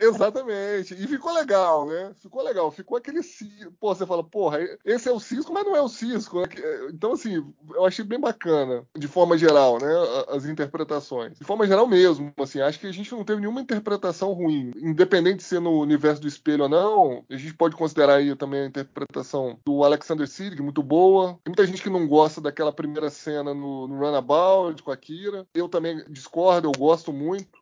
Exatamente. 0.00 0.94
E 0.94 1.06
ficou 1.06 1.32
legal, 1.32 1.86
né? 1.86 2.12
Ficou 2.20 2.42
legal. 2.42 2.70
Ficou 2.70 2.96
aquele 2.96 3.22
cisco. 3.22 3.72
Pô, 3.78 3.94
você 3.94 4.06
fala, 4.06 4.24
porra, 4.24 4.58
esse 4.84 5.08
é 5.08 5.12
o 5.12 5.20
cisco, 5.20 5.52
mas 5.52 5.64
não 5.64 5.76
é 5.76 5.80
o 5.80 5.88
cisco. 5.88 6.40
Né? 6.40 6.48
Então, 6.92 7.12
assim, 7.12 7.44
eu 7.74 7.84
achei 7.84 8.04
bem 8.04 8.18
bacana, 8.18 8.84
de 8.96 9.06
forma 9.06 9.36
geral, 9.36 9.78
né? 9.78 9.92
As 10.28 10.46
interpretações. 10.46 11.38
De 11.38 11.44
forma 11.44 11.66
geral 11.66 11.86
mesmo, 11.86 12.32
assim, 12.38 12.60
acho 12.60 12.80
que 12.80 12.86
a 12.86 12.92
gente 12.92 13.12
não 13.12 13.24
teve 13.24 13.40
nenhuma 13.40 13.60
interpretação 13.60 14.32
ruim. 14.32 14.70
Independente 14.76 15.38
de 15.38 15.42
ser 15.44 15.60
no 15.60 15.80
universo 15.80 16.22
do 16.22 16.28
espelho 16.28 16.64
ou 16.64 16.68
não, 16.68 17.24
a 17.30 17.36
gente 17.36 17.54
pode 17.54 17.76
considerar 17.76 18.16
aí 18.16 18.34
também 18.34 18.62
a 18.62 18.66
interpretação 18.66 19.58
do 19.64 19.84
Alexander 19.84 20.26
Siddig, 20.26 20.62
muito 20.62 20.82
boa. 20.82 21.38
Tem 21.44 21.50
muita 21.50 21.66
gente 21.66 21.82
que 21.82 21.90
não 21.90 22.08
gosta 22.08 22.40
daquela 22.40 22.72
primeira 22.72 23.10
cena 23.10 23.52
no, 23.52 23.86
no 23.86 23.98
Runabout 23.98 24.82
com 24.82 24.90
a 24.90 24.96
Kira. 24.96 25.46
Eu 25.54 25.68
também 25.68 26.02
discordo, 26.08 26.68
eu 26.68 26.72
gosto 26.72 27.12
muito. 27.12 27.60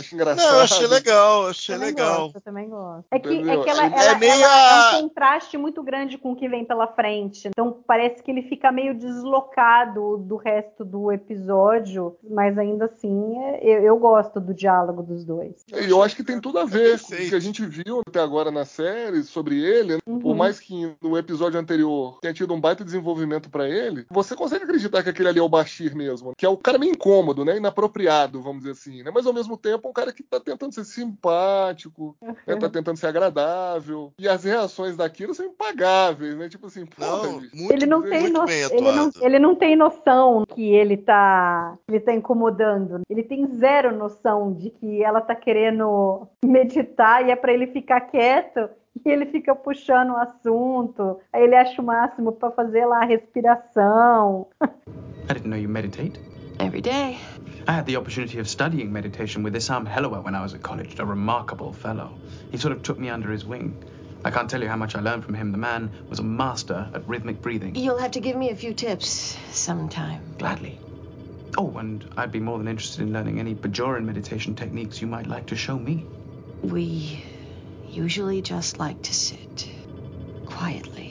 Acho 0.00 0.14
engraçado. 0.14 0.52
Não, 0.52 0.60
achei 0.60 0.86
legal, 0.86 1.46
achei 1.46 1.74
também 1.74 1.88
legal. 1.90 2.20
Gosto, 2.22 2.36
eu 2.36 2.40
também 2.40 2.68
gosto. 2.68 3.06
É 3.10 3.18
que, 3.18 3.28
é, 3.28 3.42
que 3.42 3.70
ela, 3.70 3.84
é, 3.84 4.06
ela, 4.06 4.18
meia... 4.18 4.32
ela, 4.32 4.92
é 4.92 4.96
um 4.96 5.02
contraste 5.02 5.56
muito 5.56 5.82
grande 5.82 6.18
com 6.18 6.32
o 6.32 6.36
que 6.36 6.48
vem 6.48 6.64
pela 6.64 6.86
frente. 6.86 7.48
Então 7.48 7.82
parece 7.86 8.22
que 8.22 8.30
ele 8.30 8.42
fica 8.42 8.72
meio 8.72 8.94
deslocado 8.94 10.18
do 10.18 10.36
resto 10.36 10.84
do 10.84 11.12
episódio, 11.12 12.16
mas 12.28 12.56
ainda 12.58 12.86
assim 12.86 13.38
é, 13.38 13.64
eu, 13.64 13.82
eu 13.82 13.98
gosto 13.98 14.40
do 14.40 14.54
diálogo 14.54 15.02
dos 15.02 15.24
dois. 15.24 15.64
Eu, 15.70 15.80
eu 15.82 16.02
acho 16.02 16.16
que 16.16 16.24
tem 16.24 16.40
tudo 16.40 16.58
a 16.58 16.64
ver 16.64 17.00
com 17.00 17.14
o 17.14 17.16
que 17.16 17.34
a 17.34 17.40
gente 17.40 17.64
viu 17.66 18.02
até 18.06 18.20
agora 18.20 18.50
na 18.50 18.64
série 18.64 19.22
sobre 19.22 19.62
ele. 19.62 19.94
Né? 19.94 20.00
Uhum. 20.06 20.18
Por 20.18 20.34
mais 20.34 20.58
que 20.58 20.94
no 21.02 21.16
episódio 21.16 21.58
anterior 21.58 22.18
tenha 22.20 22.34
tido 22.34 22.54
um 22.54 22.60
baita 22.60 22.84
desenvolvimento 22.84 23.50
para 23.50 23.68
ele, 23.68 24.06
você 24.10 24.34
consegue 24.34 24.64
acreditar 24.64 25.02
que 25.02 25.10
aquele 25.10 25.28
ali 25.28 25.38
é 25.38 25.42
o 25.42 25.48
Bashir 25.48 25.94
mesmo, 25.94 26.32
que 26.36 26.46
é 26.46 26.48
o 26.48 26.56
cara 26.56 26.78
meio 26.78 26.92
incômodo, 26.92 27.44
né? 27.44 27.56
Inapropriado, 27.56 28.40
vamos 28.40 28.60
dizer 28.60 28.72
assim, 28.72 29.02
né? 29.02 29.10
Mas 29.12 29.26
ao 29.26 29.32
mesmo 29.32 29.56
tempo 29.56 29.89
um 29.90 29.92
cara 29.92 30.12
que 30.12 30.22
tá 30.22 30.40
tentando 30.40 30.72
ser 30.72 30.84
simpático, 30.84 32.16
né? 32.22 32.56
tá 32.56 32.68
tentando 32.68 32.96
ser 32.96 33.08
agradável. 33.08 34.12
E 34.18 34.28
as 34.28 34.44
reações 34.44 34.96
daquilo 34.96 35.34
são 35.34 35.46
impagáveis, 35.46 36.36
né? 36.36 36.48
Tipo 36.48 36.68
assim, 36.68 36.86
não, 36.98 37.40
muito, 37.52 37.72
ele 37.72 37.86
não 37.86 38.02
tem 38.02 38.30
no... 38.30 38.48
ele, 38.48 38.92
não, 38.92 39.10
ele 39.20 39.38
não 39.38 39.54
tem 39.54 39.76
noção 39.76 40.44
que 40.46 40.72
ele 40.72 40.96
tá, 40.96 41.76
ele 41.88 42.00
tá 42.00 42.14
incomodando. 42.14 43.00
Ele 43.08 43.22
tem 43.22 43.46
zero 43.46 43.94
noção 43.94 44.52
de 44.52 44.70
que 44.70 45.02
ela 45.02 45.20
tá 45.20 45.34
querendo 45.34 46.26
meditar 46.44 47.26
e 47.26 47.30
é 47.30 47.36
para 47.36 47.52
ele 47.52 47.66
ficar 47.66 48.00
quieto 48.02 48.70
e 49.04 49.08
ele 49.08 49.26
fica 49.26 49.54
puxando 49.54 50.10
o 50.10 50.16
assunto. 50.16 51.18
Aí 51.32 51.42
ele 51.42 51.56
acha 51.56 51.80
o 51.80 51.84
máximo 51.84 52.32
para 52.32 52.50
fazer 52.50 52.86
lá 52.86 53.02
a 53.02 53.06
respiração. 53.06 54.46
I 55.28 55.34
didn't 55.34 55.48
know 55.48 55.58
you 55.58 55.68
meditate. 55.68 56.18
Every 56.58 56.82
day. 56.82 57.16
I 57.66 57.72
had 57.72 57.86
the 57.86 57.96
opportunity 57.96 58.38
of 58.38 58.48
studying 58.48 58.92
meditation 58.92 59.42
with 59.42 59.54
Isam 59.54 59.86
Hellower 59.86 60.22
when 60.22 60.34
I 60.34 60.42
was 60.42 60.54
at 60.54 60.62
college, 60.62 60.98
a 60.98 61.06
remarkable 61.06 61.72
fellow. 61.72 62.18
He 62.50 62.58
sort 62.58 62.72
of 62.72 62.82
took 62.82 62.98
me 62.98 63.08
under 63.08 63.30
his 63.30 63.44
wing. 63.44 63.82
I 64.24 64.30
can't 64.30 64.50
tell 64.50 64.62
you 64.62 64.68
how 64.68 64.76
much 64.76 64.96
I 64.96 65.00
learned 65.00 65.24
from 65.24 65.34
him. 65.34 65.52
The 65.52 65.58
man 65.58 65.92
was 66.08 66.18
a 66.18 66.22
master 66.22 66.90
at 66.92 67.08
rhythmic 67.08 67.40
breathing. 67.40 67.74
You'll 67.74 67.98
have 67.98 68.12
to 68.12 68.20
give 68.20 68.36
me 68.36 68.50
a 68.50 68.56
few 68.56 68.74
tips 68.74 69.36
sometime. 69.50 70.34
Gladly. 70.38 70.78
Oh, 71.58 71.72
and 71.78 72.04
I'd 72.16 72.32
be 72.32 72.40
more 72.40 72.58
than 72.58 72.68
interested 72.68 73.02
in 73.02 73.12
learning 73.12 73.40
any 73.40 73.54
Bajoran 73.54 74.04
meditation 74.04 74.54
techniques 74.54 75.00
you 75.00 75.08
might 75.08 75.26
like 75.26 75.46
to 75.46 75.56
show 75.56 75.78
me. 75.78 76.06
We 76.62 77.22
usually 77.90 78.42
just 78.42 78.78
like 78.78 79.02
to 79.02 79.14
sit 79.14 79.68
quietly. 80.46 81.09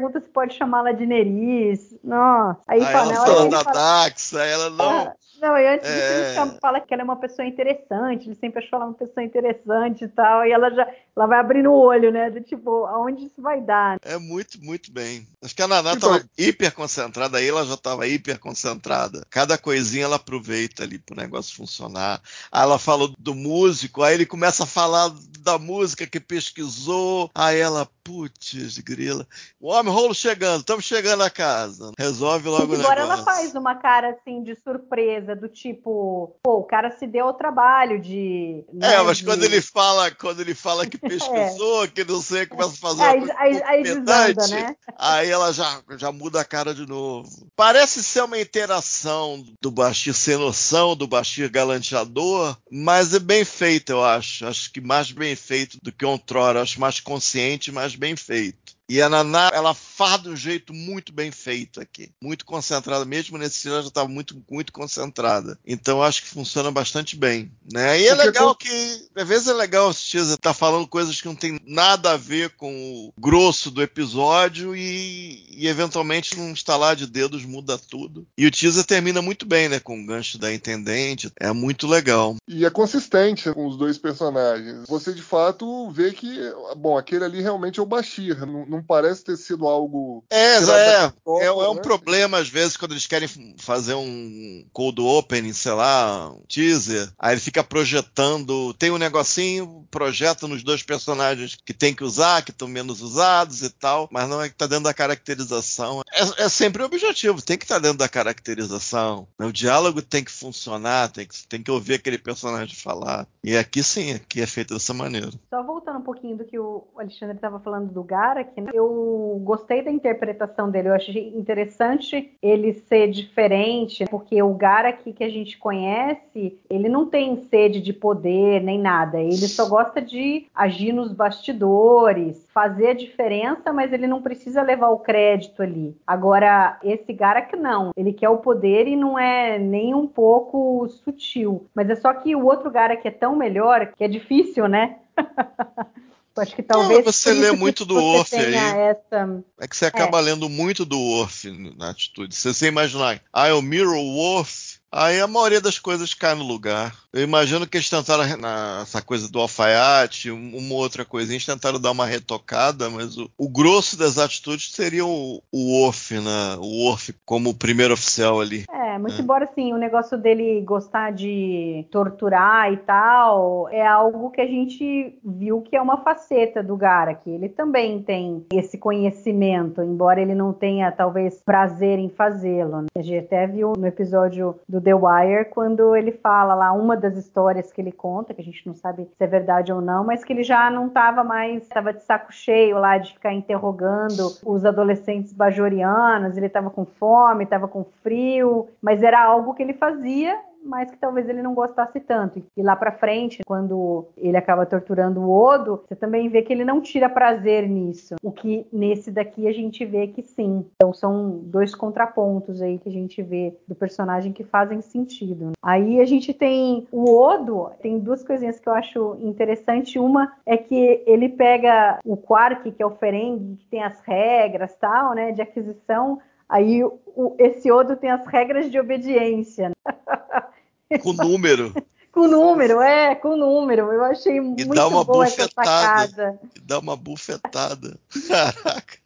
Pergunta 0.00 0.20
se 0.20 0.28
pode 0.30 0.54
chamá-la 0.54 0.92
de 0.92 1.04
Neris. 1.04 1.94
Nossa. 2.02 2.58
Aí, 2.66 2.80
aí 2.80 2.92
fala, 2.92 3.12
ela 3.12 3.26
fala 3.26 3.48
da 3.50 3.62
Daxa, 3.62 4.42
ela 4.42 4.70
não. 4.70 4.90
Ah, 4.90 5.14
não, 5.42 5.58
e 5.58 5.66
antes 5.66 5.88
é... 5.88 5.92
disso, 5.92 6.40
ele 6.40 6.58
fala 6.58 6.80
que 6.80 6.94
ela 6.94 7.02
é 7.02 7.04
uma 7.04 7.16
pessoa 7.16 7.46
interessante, 7.46 8.28
ele 8.28 8.34
sempre 8.34 8.64
achou 8.64 8.78
ela 8.78 8.86
uma 8.86 8.94
pessoa 8.94 9.22
interessante 9.22 10.04
e 10.04 10.08
tal, 10.08 10.46
e 10.46 10.52
ela 10.52 10.70
já 10.70 10.88
ela 11.20 11.26
vai 11.26 11.38
abrindo 11.38 11.70
o 11.70 11.78
olho, 11.78 12.10
né? 12.10 12.30
De 12.30 12.40
tipo, 12.40 12.86
aonde 12.86 13.26
isso 13.26 13.42
vai 13.42 13.60
dar. 13.60 13.98
É 14.02 14.16
muito, 14.16 14.58
muito 14.64 14.90
bem. 14.90 15.28
Acho 15.42 15.54
que 15.54 15.62
a 15.62 15.68
Naná 15.68 15.92
estava 15.92 16.22
hiper 16.36 16.74
concentrada, 16.74 17.36
aí 17.36 17.46
ela 17.46 17.64
já 17.66 17.74
estava 17.74 18.06
hiper 18.06 18.38
concentrada. 18.38 19.22
Cada 19.28 19.58
coisinha 19.58 20.04
ela 20.04 20.16
aproveita 20.16 20.82
ali 20.82 20.98
pro 20.98 21.16
negócio 21.16 21.54
funcionar. 21.54 22.22
Aí 22.50 22.62
ela 22.62 22.78
falou 22.78 23.12
do 23.18 23.34
músico, 23.34 24.02
aí 24.02 24.14
ele 24.14 24.24
começa 24.24 24.64
a 24.64 24.66
falar 24.66 25.12
da 25.40 25.58
música 25.58 26.06
que 26.06 26.20
pesquisou, 26.20 27.30
aí 27.34 27.58
ela, 27.58 27.86
putz, 28.02 28.78
grila. 28.78 29.26
O 29.60 29.68
homem 29.68 29.92
rolo 29.92 30.14
chegando, 30.14 30.60
estamos 30.60 30.84
chegando 30.84 31.22
a 31.22 31.30
casa. 31.30 31.92
Resolve 31.98 32.48
logo 32.48 32.64
o 32.64 32.76
negócio. 32.76 32.84
Agora 32.84 33.00
ela 33.00 33.24
faz 33.24 33.54
uma 33.54 33.74
cara 33.74 34.10
assim 34.10 34.42
de 34.42 34.56
surpresa, 34.56 35.36
do 35.36 35.48
tipo, 35.48 36.36
pô, 36.42 36.58
o 36.58 36.64
cara 36.64 36.90
se 36.92 37.06
deu 37.06 37.26
ao 37.26 37.34
trabalho 37.34 38.00
de. 38.00 38.64
Né, 38.72 38.94
é, 38.94 39.02
mas 39.02 39.18
de... 39.18 39.24
quando 39.24 39.44
ele 39.44 39.60
fala, 39.60 40.10
quando 40.10 40.40
ele 40.40 40.54
fala 40.54 40.86
que 40.86 40.98
pesquisou, 41.10 41.84
é. 41.84 41.88
que 41.88 42.04
não 42.04 42.22
sei, 42.22 42.46
começa 42.46 42.70
a 42.70 42.76
fazer 42.76 43.02
aí, 43.02 43.18
uma 43.18 43.34
aí, 43.38 43.62
aí, 43.64 43.82
desanda, 43.82 44.48
né? 44.48 44.76
aí 44.96 45.30
ela 45.30 45.52
já, 45.52 45.82
já 45.96 46.12
muda 46.12 46.40
a 46.40 46.44
cara 46.44 46.74
de 46.74 46.86
novo. 46.86 47.28
Parece 47.56 48.02
ser 48.02 48.22
uma 48.22 48.40
interação 48.40 49.44
do 49.60 49.70
Bashir 49.70 50.14
sem 50.14 50.36
noção, 50.36 50.94
do 50.94 51.06
Bashir 51.06 51.50
galanteador, 51.50 52.56
mas 52.70 53.14
é 53.14 53.18
bem 53.18 53.44
feito, 53.44 53.90
eu 53.90 54.04
acho. 54.04 54.46
Acho 54.46 54.72
que 54.72 54.80
mais 54.80 55.10
bem 55.10 55.34
feito 55.34 55.78
do 55.82 55.92
que 55.92 56.04
outrora. 56.04 56.62
Acho 56.62 56.80
mais 56.80 57.00
consciente, 57.00 57.72
mais 57.72 57.94
bem 57.94 58.14
feito. 58.16 58.58
E 58.90 59.00
a 59.00 59.08
Naná, 59.08 59.52
ela 59.54 59.72
faz 59.72 60.20
de 60.20 60.30
um 60.30 60.34
jeito 60.34 60.74
muito 60.74 61.12
bem 61.12 61.30
feito 61.30 61.80
aqui. 61.80 62.10
Muito 62.20 62.44
concentrada. 62.44 63.04
Mesmo 63.04 63.38
nesse 63.38 63.58
cena, 63.58 63.76
ela 63.76 63.82
já 63.82 63.88
estava 63.88 64.08
muito, 64.08 64.42
muito 64.50 64.72
concentrada. 64.72 65.56
Então, 65.64 66.02
acho 66.02 66.22
que 66.22 66.28
funciona 66.28 66.72
bastante 66.72 67.14
bem. 67.14 67.52
Né? 67.72 68.00
E 68.00 68.08
é 68.08 68.14
legal 68.16 68.52
que, 68.52 68.68
às 69.14 69.28
vezes 69.28 69.46
é 69.46 69.52
legal 69.52 69.88
assistir, 69.88 70.18
estar 70.18 70.36
tá 70.38 70.52
falando 70.52 70.88
coisas 70.88 71.20
que 71.20 71.28
não 71.28 71.36
tem 71.36 71.60
nada 71.64 72.10
a 72.10 72.16
ver 72.16 72.50
com 72.56 72.74
o 72.74 73.12
grosso 73.16 73.70
do 73.70 73.80
episódio 73.80 74.74
e, 74.74 75.46
e 75.52 75.68
eventualmente 75.68 76.36
num 76.36 76.52
estalar 76.52 76.96
de 76.96 77.06
dedos 77.06 77.44
muda 77.44 77.78
tudo. 77.78 78.26
E 78.36 78.44
o 78.44 78.50
teaser 78.50 78.84
termina 78.84 79.22
muito 79.22 79.46
bem, 79.46 79.68
né? 79.68 79.78
Com 79.78 80.02
o 80.02 80.06
gancho 80.06 80.36
da 80.36 80.52
intendente. 80.52 81.30
É 81.38 81.52
muito 81.52 81.86
legal. 81.86 82.34
E 82.48 82.66
é 82.66 82.70
consistente 82.70 83.52
com 83.52 83.68
os 83.68 83.76
dois 83.76 83.98
personagens. 83.98 84.88
Você, 84.88 85.12
de 85.12 85.22
fato, 85.22 85.88
vê 85.92 86.10
que, 86.10 86.36
bom, 86.76 86.98
aquele 86.98 87.24
ali 87.24 87.40
realmente 87.40 87.78
é 87.78 87.82
o 87.84 87.86
Bashir. 87.86 88.44
Não, 88.44 88.66
não 88.66 88.79
não 88.80 88.82
parece 88.82 89.22
ter 89.22 89.36
sido 89.36 89.68
algo. 89.68 90.24
É, 90.30 90.56
é. 90.56 91.12
É, 91.40 91.44
é 91.44 91.52
um 91.52 91.74
né? 91.74 91.82
problema, 91.82 92.38
às 92.38 92.48
vezes, 92.48 92.76
quando 92.76 92.92
eles 92.92 93.06
querem 93.06 93.28
fazer 93.58 93.94
um 93.94 94.66
cold 94.72 95.00
opening, 95.00 95.52
sei 95.52 95.72
lá, 95.72 96.30
um 96.30 96.42
teaser, 96.48 97.12
aí 97.18 97.34
ele 97.34 97.40
fica 97.40 97.62
projetando, 97.62 98.74
tem 98.74 98.90
um 98.90 98.98
negocinho, 98.98 99.86
projeta 99.90 100.48
nos 100.48 100.62
dois 100.62 100.82
personagens 100.82 101.56
que 101.64 101.74
tem 101.74 101.94
que 101.94 102.04
usar, 102.04 102.42
que 102.42 102.50
estão 102.50 102.66
menos 102.66 103.02
usados 103.02 103.62
e 103.62 103.70
tal, 103.70 104.08
mas 104.10 104.28
não 104.28 104.42
é 104.42 104.48
que 104.48 104.54
tá 104.54 104.66
dentro 104.66 104.84
da 104.84 104.94
caracterização. 104.94 106.02
É, 106.12 106.44
é 106.44 106.48
sempre 106.48 106.82
o 106.82 106.86
objetivo, 106.86 107.42
tem 107.42 107.58
que 107.58 107.64
estar 107.64 107.78
dentro 107.78 107.98
da 107.98 108.08
caracterização. 108.08 109.28
O 109.38 109.52
diálogo 109.52 110.00
tem 110.02 110.24
que 110.24 110.32
funcionar, 110.32 111.10
tem 111.10 111.26
que, 111.26 111.46
tem 111.46 111.62
que 111.62 111.70
ouvir 111.70 111.94
aquele 111.94 112.18
personagem 112.18 112.74
falar. 112.74 113.26
E 113.44 113.56
aqui 113.56 113.82
sim, 113.82 114.12
aqui 114.12 114.40
é 114.40 114.46
feito 114.46 114.74
dessa 114.74 114.94
maneira. 114.94 115.30
Só 115.48 115.62
voltando 115.62 115.98
um 115.98 116.02
pouquinho 116.02 116.36
do 116.36 116.44
que 116.44 116.58
o 116.58 116.86
Alexandre 116.96 117.36
estava 117.36 117.60
falando 117.60 117.92
do 117.92 118.02
Garak, 118.02 118.60
né? 118.60 118.69
Eu 118.72 119.40
gostei 119.44 119.82
da 119.82 119.90
interpretação 119.90 120.70
dele. 120.70 120.88
Eu 120.88 120.94
achei 120.94 121.28
interessante 121.36 122.32
ele 122.42 122.72
ser 122.72 123.08
diferente, 123.10 124.04
porque 124.10 124.42
o 124.42 124.54
Garak 124.54 125.12
que 125.12 125.24
a 125.24 125.28
gente 125.28 125.58
conhece, 125.58 126.58
ele 126.68 126.88
não 126.88 127.06
tem 127.06 127.36
sede 127.48 127.80
de 127.80 127.92
poder 127.92 128.62
nem 128.62 128.78
nada. 128.78 129.20
Ele 129.20 129.36
só 129.36 129.68
gosta 129.68 130.00
de 130.00 130.46
agir 130.54 130.92
nos 130.92 131.12
bastidores, 131.12 132.46
fazer 132.52 132.88
a 132.88 132.94
diferença, 132.94 133.72
mas 133.72 133.92
ele 133.92 134.06
não 134.06 134.22
precisa 134.22 134.62
levar 134.62 134.88
o 134.88 134.98
crédito 134.98 135.62
ali. 135.62 135.96
Agora, 136.06 136.78
esse 136.82 137.12
Garak 137.12 137.56
não. 137.56 137.90
Ele 137.96 138.12
quer 138.12 138.28
o 138.28 138.38
poder 138.38 138.86
e 138.86 138.96
não 138.96 139.18
é 139.18 139.58
nem 139.58 139.94
um 139.94 140.06
pouco 140.06 140.88
sutil. 140.88 141.66
Mas 141.74 141.90
é 141.90 141.94
só 141.96 142.12
que 142.12 142.34
o 142.34 142.44
outro 142.44 142.70
Garak 142.70 143.06
é 143.06 143.10
tão 143.10 143.36
melhor 143.36 143.92
que 143.96 144.04
é 144.04 144.08
difícil, 144.08 144.68
né? 144.68 144.98
Eu 146.40 146.42
acho 146.42 146.56
que 146.56 146.62
talvez. 146.62 147.04
você 147.04 147.30
por 147.30 147.36
isso 147.36 147.42
lê 147.42 147.52
muito 147.52 147.84
do 147.84 147.94
você 147.94 148.00
Orff 148.18 148.36
aí. 148.36 148.54
Essa... 148.54 149.44
É 149.60 149.68
que 149.68 149.76
você 149.76 149.86
acaba 149.86 150.18
lendo 150.20 150.48
muito 150.48 150.84
do 150.86 150.98
Worf 150.98 151.50
na 151.76 151.90
atitude. 151.90 152.34
Se 152.34 152.52
você 152.52 152.68
imaginar, 152.68 153.20
ah, 153.32 153.48
é 153.48 153.52
o 153.52 153.60
Mirror 153.60 153.98
Worf, 153.98 154.78
aí 154.90 155.20
a 155.20 155.26
maioria 155.26 155.60
das 155.60 155.78
coisas 155.78 156.14
cai 156.14 156.34
no 156.34 156.44
lugar. 156.44 156.96
Eu 157.12 157.22
imagino 157.22 157.66
que 157.66 157.76
eles 157.76 157.90
tentaram, 157.90 158.36
na, 158.38 158.80
essa 158.82 159.02
coisa 159.02 159.28
do 159.28 159.38
alfaiate, 159.38 160.30
um- 160.30 160.56
uma 160.56 160.74
outra 160.76 161.04
coisinha, 161.04 161.36
eles 161.36 161.44
tentaram 161.44 161.78
dar 161.78 161.90
uma 161.90 162.06
retocada, 162.06 162.88
mas 162.88 163.18
o, 163.18 163.30
o 163.36 163.48
grosso 163.48 163.96
das 163.96 164.16
atitudes 164.16 164.72
seria 164.72 165.04
o, 165.04 165.42
o 165.52 165.90
né? 166.10 166.56
O 166.58 166.84
Worf 166.84 167.14
como 167.24 167.50
o 167.50 167.54
primeiro 167.54 167.92
oficial 167.92 168.40
ali. 168.40 168.64
É, 168.70 168.89
muito 168.98 169.18
É. 169.18 169.22
embora 169.22 169.44
assim, 169.44 169.72
o 169.72 169.76
negócio 169.76 170.16
dele 170.18 170.60
gostar 170.62 171.12
de 171.12 171.86
torturar 171.90 172.72
e 172.72 172.76
tal, 172.78 173.68
é 173.70 173.86
algo 173.86 174.30
que 174.30 174.40
a 174.40 174.46
gente 174.46 175.18
viu 175.24 175.60
que 175.62 175.76
é 175.76 175.82
uma 175.82 175.98
faceta 175.98 176.62
do 176.62 176.76
Garak. 176.76 177.28
Ele 177.28 177.48
também 177.48 178.02
tem 178.02 178.46
esse 178.52 178.78
conhecimento, 178.78 179.82
embora 179.82 180.20
ele 180.20 180.34
não 180.34 180.52
tenha 180.52 180.90
talvez 180.92 181.42
prazer 181.42 181.98
em 181.98 182.08
fazê-lo. 182.08 182.82
né? 182.82 182.86
A 182.96 183.02
gente 183.02 183.24
até 183.24 183.46
viu 183.46 183.72
no 183.76 183.86
episódio 183.86 184.56
do 184.68 184.80
The 184.80 184.94
Wire 184.94 185.44
quando 185.50 185.94
ele 185.94 186.12
fala 186.12 186.54
lá 186.54 186.72
uma 186.72 186.96
das 186.96 187.16
histórias 187.16 187.72
que 187.72 187.80
ele 187.80 187.92
conta, 187.92 188.34
que 188.34 188.40
a 188.40 188.44
gente 188.44 188.66
não 188.66 188.74
sabe 188.74 189.04
se 189.04 189.24
é 189.24 189.26
verdade 189.26 189.72
ou 189.72 189.80
não, 189.80 190.04
mas 190.04 190.24
que 190.24 190.32
ele 190.32 190.42
já 190.42 190.70
não 190.70 190.86
estava 190.86 191.22
mais, 191.24 191.62
estava 191.62 191.92
de 191.92 192.02
saco 192.02 192.32
cheio 192.32 192.78
lá 192.78 192.98
de 192.98 193.12
ficar 193.12 193.32
interrogando 193.32 194.26
os 194.44 194.64
adolescentes 194.64 195.32
bajorianos, 195.32 196.36
ele 196.36 196.46
estava 196.46 196.70
com 196.70 196.84
fome, 196.84 197.44
estava 197.44 197.68
com 197.68 197.84
frio, 198.02 198.68
mas 198.80 199.02
era 199.02 199.22
algo 199.22 199.54
que 199.54 199.62
ele 199.62 199.74
fazia 199.74 200.38
mas 200.64 200.90
que 200.90 200.98
talvez 200.98 201.28
ele 201.28 201.42
não 201.42 201.54
gostasse 201.54 202.00
tanto. 202.00 202.42
E 202.56 202.62
lá 202.62 202.76
pra 202.76 202.92
frente, 202.92 203.42
quando 203.46 204.06
ele 204.16 204.36
acaba 204.36 204.66
torturando 204.66 205.20
o 205.20 205.30
Odo, 205.30 205.82
você 205.86 205.96
também 205.96 206.28
vê 206.28 206.42
que 206.42 206.52
ele 206.52 206.64
não 206.64 206.80
tira 206.80 207.08
prazer 207.08 207.68
nisso. 207.68 208.16
O 208.22 208.30
que 208.30 208.66
nesse 208.72 209.10
daqui 209.10 209.48
a 209.48 209.52
gente 209.52 209.84
vê 209.84 210.08
que 210.08 210.22
sim. 210.22 210.66
Então 210.76 210.92
são 210.92 211.38
dois 211.42 211.74
contrapontos 211.74 212.60
aí 212.60 212.78
que 212.78 212.88
a 212.88 212.92
gente 212.92 213.22
vê 213.22 213.56
do 213.66 213.74
personagem 213.74 214.32
que 214.32 214.44
fazem 214.44 214.80
sentido. 214.80 215.52
Aí 215.62 216.00
a 216.00 216.04
gente 216.04 216.32
tem 216.34 216.86
o 216.92 217.10
Odo, 217.10 217.70
tem 217.80 217.98
duas 217.98 218.22
coisinhas 218.22 218.58
que 218.58 218.68
eu 218.68 218.74
acho 218.74 219.16
interessante. 219.20 219.98
Uma 219.98 220.32
é 220.44 220.56
que 220.56 221.02
ele 221.06 221.28
pega 221.28 221.98
o 222.04 222.16
Quark, 222.16 222.70
que 222.72 222.82
é 222.82 222.86
o 222.86 222.90
Ferengi, 222.90 223.56
que 223.56 223.66
tem 223.66 223.82
as 223.82 224.00
regras 224.00 224.74
tal, 224.76 225.14
né, 225.14 225.32
de 225.32 225.42
aquisição. 225.42 226.18
Aí 226.50 226.82
o- 226.84 227.36
esse 227.38 227.70
Odo 227.70 227.94
tem 227.96 228.10
as 228.10 228.26
regras 228.26 228.70
de 228.70 228.78
obediência. 228.78 229.68
né? 229.70 230.98
Com 231.00 231.12
número. 231.12 231.72
Com 232.12 232.26
número, 232.26 232.80
é, 232.80 233.14
com 233.14 233.36
número. 233.36 233.92
Eu 233.92 234.04
achei 234.04 234.40
muito 234.40 234.74
dá 234.74 234.88
uma 234.88 235.04
boa 235.04 235.24
essa 235.24 235.44
bufetada. 235.46 236.08
sacada. 236.08 236.40
E 236.56 236.60
dá 236.60 236.80
uma 236.80 236.96
bufetada. 236.96 237.96
Caraca. 238.26 238.98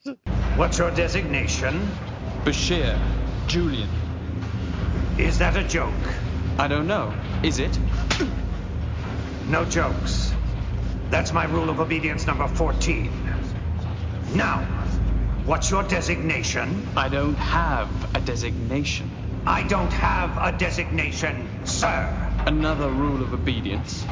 What's 0.56 0.78
your 0.78 0.90
designation? 0.92 1.74
Bashir, 2.46 2.96
Julian. 3.46 3.88
Is 5.18 5.36
that 5.38 5.54
a 5.58 5.62
joke? 5.64 5.92
I 6.58 6.66
don't 6.66 6.86
know. 6.86 7.12
Is 7.42 7.58
it? 7.58 7.78
No 9.50 9.66
jokes. 9.66 10.32
That's 11.10 11.32
my 11.34 11.44
rule 11.44 11.68
of 11.68 11.80
obedience 11.80 12.26
number 12.26 12.48
14. 12.48 13.10
Now, 14.34 14.62
what's 15.46 15.70
your 15.70 15.82
designation? 15.82 16.86
I 16.96 17.08
don't 17.08 17.36
have 17.36 17.88
a 18.14 18.20
designation. 18.20 19.10
I 19.46 19.62
don't 19.62 19.92
have 19.92 20.30
a 20.40 20.52
designation, 20.56 21.46
sir. 21.64 22.08
Another 22.46 22.88
rule 22.88 23.22
of 23.22 23.32
obedience. 23.34 24.04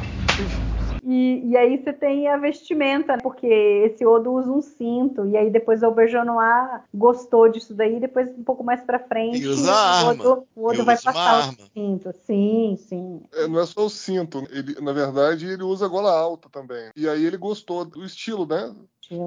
E, 1.05 1.51
e 1.51 1.57
aí 1.57 1.83
você 1.83 1.93
tem 1.93 2.29
a 2.29 2.37
vestimenta, 2.37 3.15
né? 3.17 3.19
porque 3.23 3.47
esse 3.47 4.07
Odo 4.07 4.33
usa 4.33 4.51
um 4.51 4.63
cinto, 4.63 5.27
e 5.27 5.37
aí 5.37 5.51
depois 5.51 5.83
o 5.83 5.87
Auberjonois 5.87 6.81
gostou 6.95 7.49
disso 7.49 7.75
daí, 7.75 7.99
depois 7.99 8.29
um 8.39 8.45
pouco 8.45 8.63
mais 8.63 8.81
pra 8.83 9.01
frente, 9.01 9.43
E 9.43 9.49
usa 9.49 9.71
o 9.71 9.75
arma. 9.75 10.11
Odo, 10.13 10.47
o 10.55 10.69
Odo 10.69 10.85
vai 10.85 10.97
passar 10.97 11.41
arma. 11.41 11.57
o 11.59 11.71
cinto. 11.75 12.15
Sim, 12.25 12.79
sim. 12.89 13.21
É, 13.35 13.49
não 13.49 13.59
é 13.59 13.67
só 13.67 13.85
o 13.85 13.91
cinto. 13.91 14.47
Ele, 14.51 14.81
na 14.81 14.93
verdade, 14.93 15.47
ele 15.47 15.65
usa 15.65 15.89
gola 15.89 16.13
alta 16.13 16.49
também. 16.49 16.91
E 16.95 17.09
aí 17.09 17.25
ele 17.25 17.37
gostou 17.37 17.85
do 17.85 18.05
estilo, 18.05 18.47
né? 18.47 18.73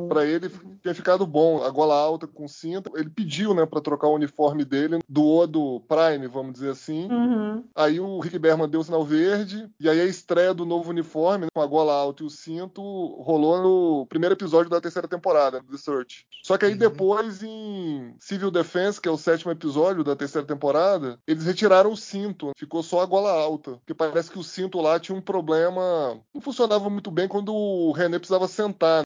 Pra 0.08 0.26
ele 0.26 0.50
tinha 0.82 0.94
ficado 0.96 1.26
bom. 1.26 1.64
A 1.64 1.70
gola 1.70 1.96
alta 1.96 2.28
com 2.28 2.48
cinto. 2.48 2.92
Ele 2.96 3.10
pediu, 3.10 3.54
né, 3.54 3.66
pra 3.66 3.82
trocar 3.82 4.08
o 4.08 4.16
uniforme 4.16 4.64
dele 4.66 5.00
do 5.08 5.26
Odo 5.26 5.82
Prime, 5.88 6.28
vamos 6.28 6.54
dizer 6.54 6.70
assim. 6.72 7.08
Uhum. 7.12 7.64
Aí 7.76 8.00
o 8.00 8.20
Rick 8.20 8.38
Berman 8.40 8.68
deu 8.70 8.80
o 8.82 8.84
sinal 8.84 9.04
verde. 9.04 9.70
E 9.80 9.90
aí 9.90 10.00
a 10.00 10.06
estreia 10.06 10.54
do 10.54 10.66
novo 10.66 10.90
uniforme, 10.90 11.46
né, 11.46 11.50
com 11.54 11.62
a 11.62 11.66
gola 11.68 11.94
alta 11.94 12.24
e 12.24 12.26
o 12.26 12.30
cinto, 12.30 12.82
rolou 13.22 13.62
no 13.62 14.06
primeiro 14.08 14.34
episódio 14.36 14.70
da 14.70 14.82
terceira 14.82 15.08
temporada, 15.08 15.62
The 15.70 15.78
Search. 15.78 16.26
Só 16.44 16.58
que 16.58 16.66
aí 16.66 16.72
Uhum. 16.74 16.78
depois, 16.78 17.42
em 17.44 18.16
Civil 18.20 18.52
Defense, 18.52 19.00
que 19.02 19.08
é 19.10 19.12
o 19.12 19.18
sétimo 19.18 19.52
episódio 19.52 20.04
da 20.04 20.16
terceira 20.16 20.46
temporada, 20.48 21.18
eles 21.28 21.46
retiraram 21.46 21.92
o 21.92 21.98
cinto. 21.98 22.52
Ficou 22.58 22.84
só 22.84 23.02
a 23.02 23.06
gola 23.06 23.32
alta. 23.32 23.72
Porque 23.78 23.94
parece 23.94 24.30
que 24.32 24.40
o 24.40 24.44
cinto 24.44 24.80
lá 24.82 25.00
tinha 25.00 25.18
um 25.18 25.22
problema. 25.22 26.20
Não 26.34 26.42
funcionava 26.42 26.90
muito 26.90 27.10
bem 27.12 27.28
quando 27.28 27.54
o 27.54 27.92
René 27.92 28.18
precisava 28.18 28.48
sentar, 28.48 29.04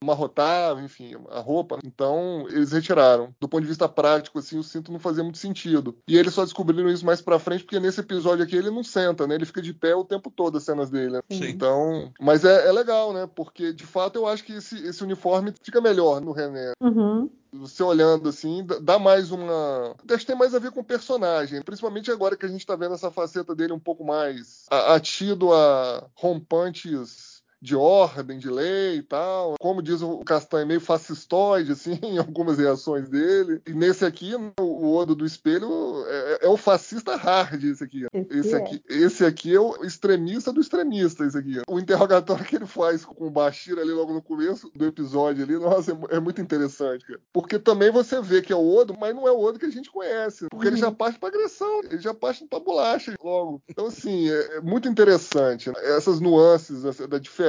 amarrotar, 0.69 0.83
enfim, 0.83 1.15
a 1.29 1.39
roupa. 1.39 1.79
Então, 1.83 2.45
eles 2.49 2.71
retiraram. 2.71 3.33
Do 3.39 3.47
ponto 3.47 3.61
de 3.61 3.67
vista 3.67 3.87
prático, 3.87 4.39
assim, 4.39 4.57
o 4.57 4.63
cinto 4.63 4.91
não 4.91 4.99
fazia 4.99 5.23
muito 5.23 5.37
sentido. 5.37 5.97
E 6.07 6.17
eles 6.17 6.33
só 6.33 6.43
descobriram 6.43 6.89
isso 6.89 7.05
mais 7.05 7.21
pra 7.21 7.39
frente, 7.39 7.63
porque 7.63 7.79
nesse 7.79 7.99
episódio 8.01 8.43
aqui 8.43 8.55
ele 8.55 8.69
não 8.69 8.83
senta, 8.83 9.25
né? 9.27 9.35
Ele 9.35 9.45
fica 9.45 9.61
de 9.61 9.73
pé 9.73 9.95
o 9.95 10.05
tempo 10.05 10.29
todo, 10.31 10.57
as 10.57 10.63
cenas 10.63 10.89
dele. 10.89 11.11
né? 11.13 11.21
Sim. 11.31 11.45
Então, 11.49 12.11
mas 12.19 12.43
é, 12.45 12.67
é 12.67 12.71
legal, 12.71 13.13
né? 13.13 13.27
Porque 13.33 13.73
de 13.73 13.85
fato 13.85 14.17
eu 14.17 14.27
acho 14.27 14.43
que 14.43 14.53
esse, 14.53 14.75
esse 14.85 15.03
uniforme 15.03 15.53
fica 15.63 15.81
melhor 15.81 16.21
no 16.21 16.31
René. 16.31 16.73
Uhum. 16.81 17.29
Você 17.51 17.81
olhando 17.81 18.29
assim, 18.29 18.63
dá- 18.81 18.99
mais 18.99 19.31
uma. 19.31 19.95
Acho 20.07 20.19
que 20.19 20.25
tem 20.27 20.35
mais 20.35 20.53
a 20.53 20.59
ver 20.59 20.71
com 20.71 20.81
o 20.81 20.85
personagem. 20.85 21.63
Principalmente 21.63 22.11
agora 22.11 22.37
que 22.37 22.45
a 22.45 22.49
gente 22.49 22.63
tá 22.65 22.75
vendo 22.75 22.93
essa 22.93 23.09
faceta 23.09 23.55
dele 23.55 23.73
um 23.73 23.79
pouco 23.79 24.03
mais 24.03 24.65
atido 24.69 25.51
a 25.51 26.05
rompantes 26.13 27.28
de 27.61 27.75
ordem, 27.75 28.37
de 28.39 28.49
lei 28.49 28.97
e 28.97 29.03
tal. 29.03 29.55
Como 29.59 29.81
diz 29.81 30.01
o 30.01 30.19
Castanho, 30.19 30.67
meio 30.67 30.79
fascistoide, 30.81 31.71
assim, 31.73 31.99
em 32.03 32.17
algumas 32.17 32.57
reações 32.57 33.09
dele. 33.09 33.61
E 33.67 33.73
nesse 33.73 34.05
aqui, 34.05 34.31
o 34.59 34.95
Odo 34.95 35.15
do 35.15 35.25
Espelho 35.25 35.69
é, 36.07 36.45
é 36.45 36.47
o 36.49 36.57
fascista 36.57 37.15
hard, 37.15 37.63
esse 37.63 37.83
aqui. 37.83 38.05
Esse 38.13 38.49
Esse 38.49 38.53
é. 38.53 38.57
aqui, 38.57 38.81
esse 38.89 39.25
aqui 39.25 39.55
é 39.55 39.59
o 39.59 39.83
extremista 39.85 40.51
do 40.51 40.61
extremista, 40.61 41.25
esse 41.25 41.37
aqui. 41.37 41.61
O 41.67 41.79
interrogatório 41.79 42.45
que 42.45 42.55
ele 42.55 42.65
faz 42.65 43.05
com 43.05 43.27
o 43.27 43.29
Bashir 43.31 43.77
ali 43.77 43.91
logo 43.91 44.13
no 44.13 44.21
começo 44.21 44.71
do 44.75 44.85
episódio 44.85 45.43
ali, 45.43 45.57
nossa, 45.57 45.91
é, 45.91 45.93
mu- 45.93 46.07
é 46.09 46.19
muito 46.19 46.41
interessante, 46.41 47.05
cara. 47.05 47.19
Porque 47.33 47.59
também 47.59 47.91
você 47.91 48.21
vê 48.21 48.41
que 48.41 48.51
é 48.53 48.55
o 48.55 48.75
Odo, 48.75 48.95
mas 48.99 49.13
não 49.15 49.27
é 49.27 49.31
o 49.31 49.39
Odo 49.39 49.59
que 49.59 49.65
a 49.65 49.71
gente 49.71 49.91
conhece. 49.91 50.47
Porque 50.49 50.67
ele 50.67 50.77
já 50.77 50.91
parte 50.91 51.19
pra 51.19 51.29
agressão, 51.29 51.81
ele 51.83 51.99
já 51.99 52.13
parte 52.13 52.45
pra 52.47 52.59
bolacha 52.59 53.13
logo. 53.23 53.61
Então, 53.69 53.87
assim, 53.87 54.29
é, 54.29 54.57
é 54.57 54.61
muito 54.61 54.87
interessante 54.87 55.69
né? 55.69 55.75
essas 55.95 56.19
nuances 56.19 56.83
da 57.07 57.17
diferença. 57.19 57.48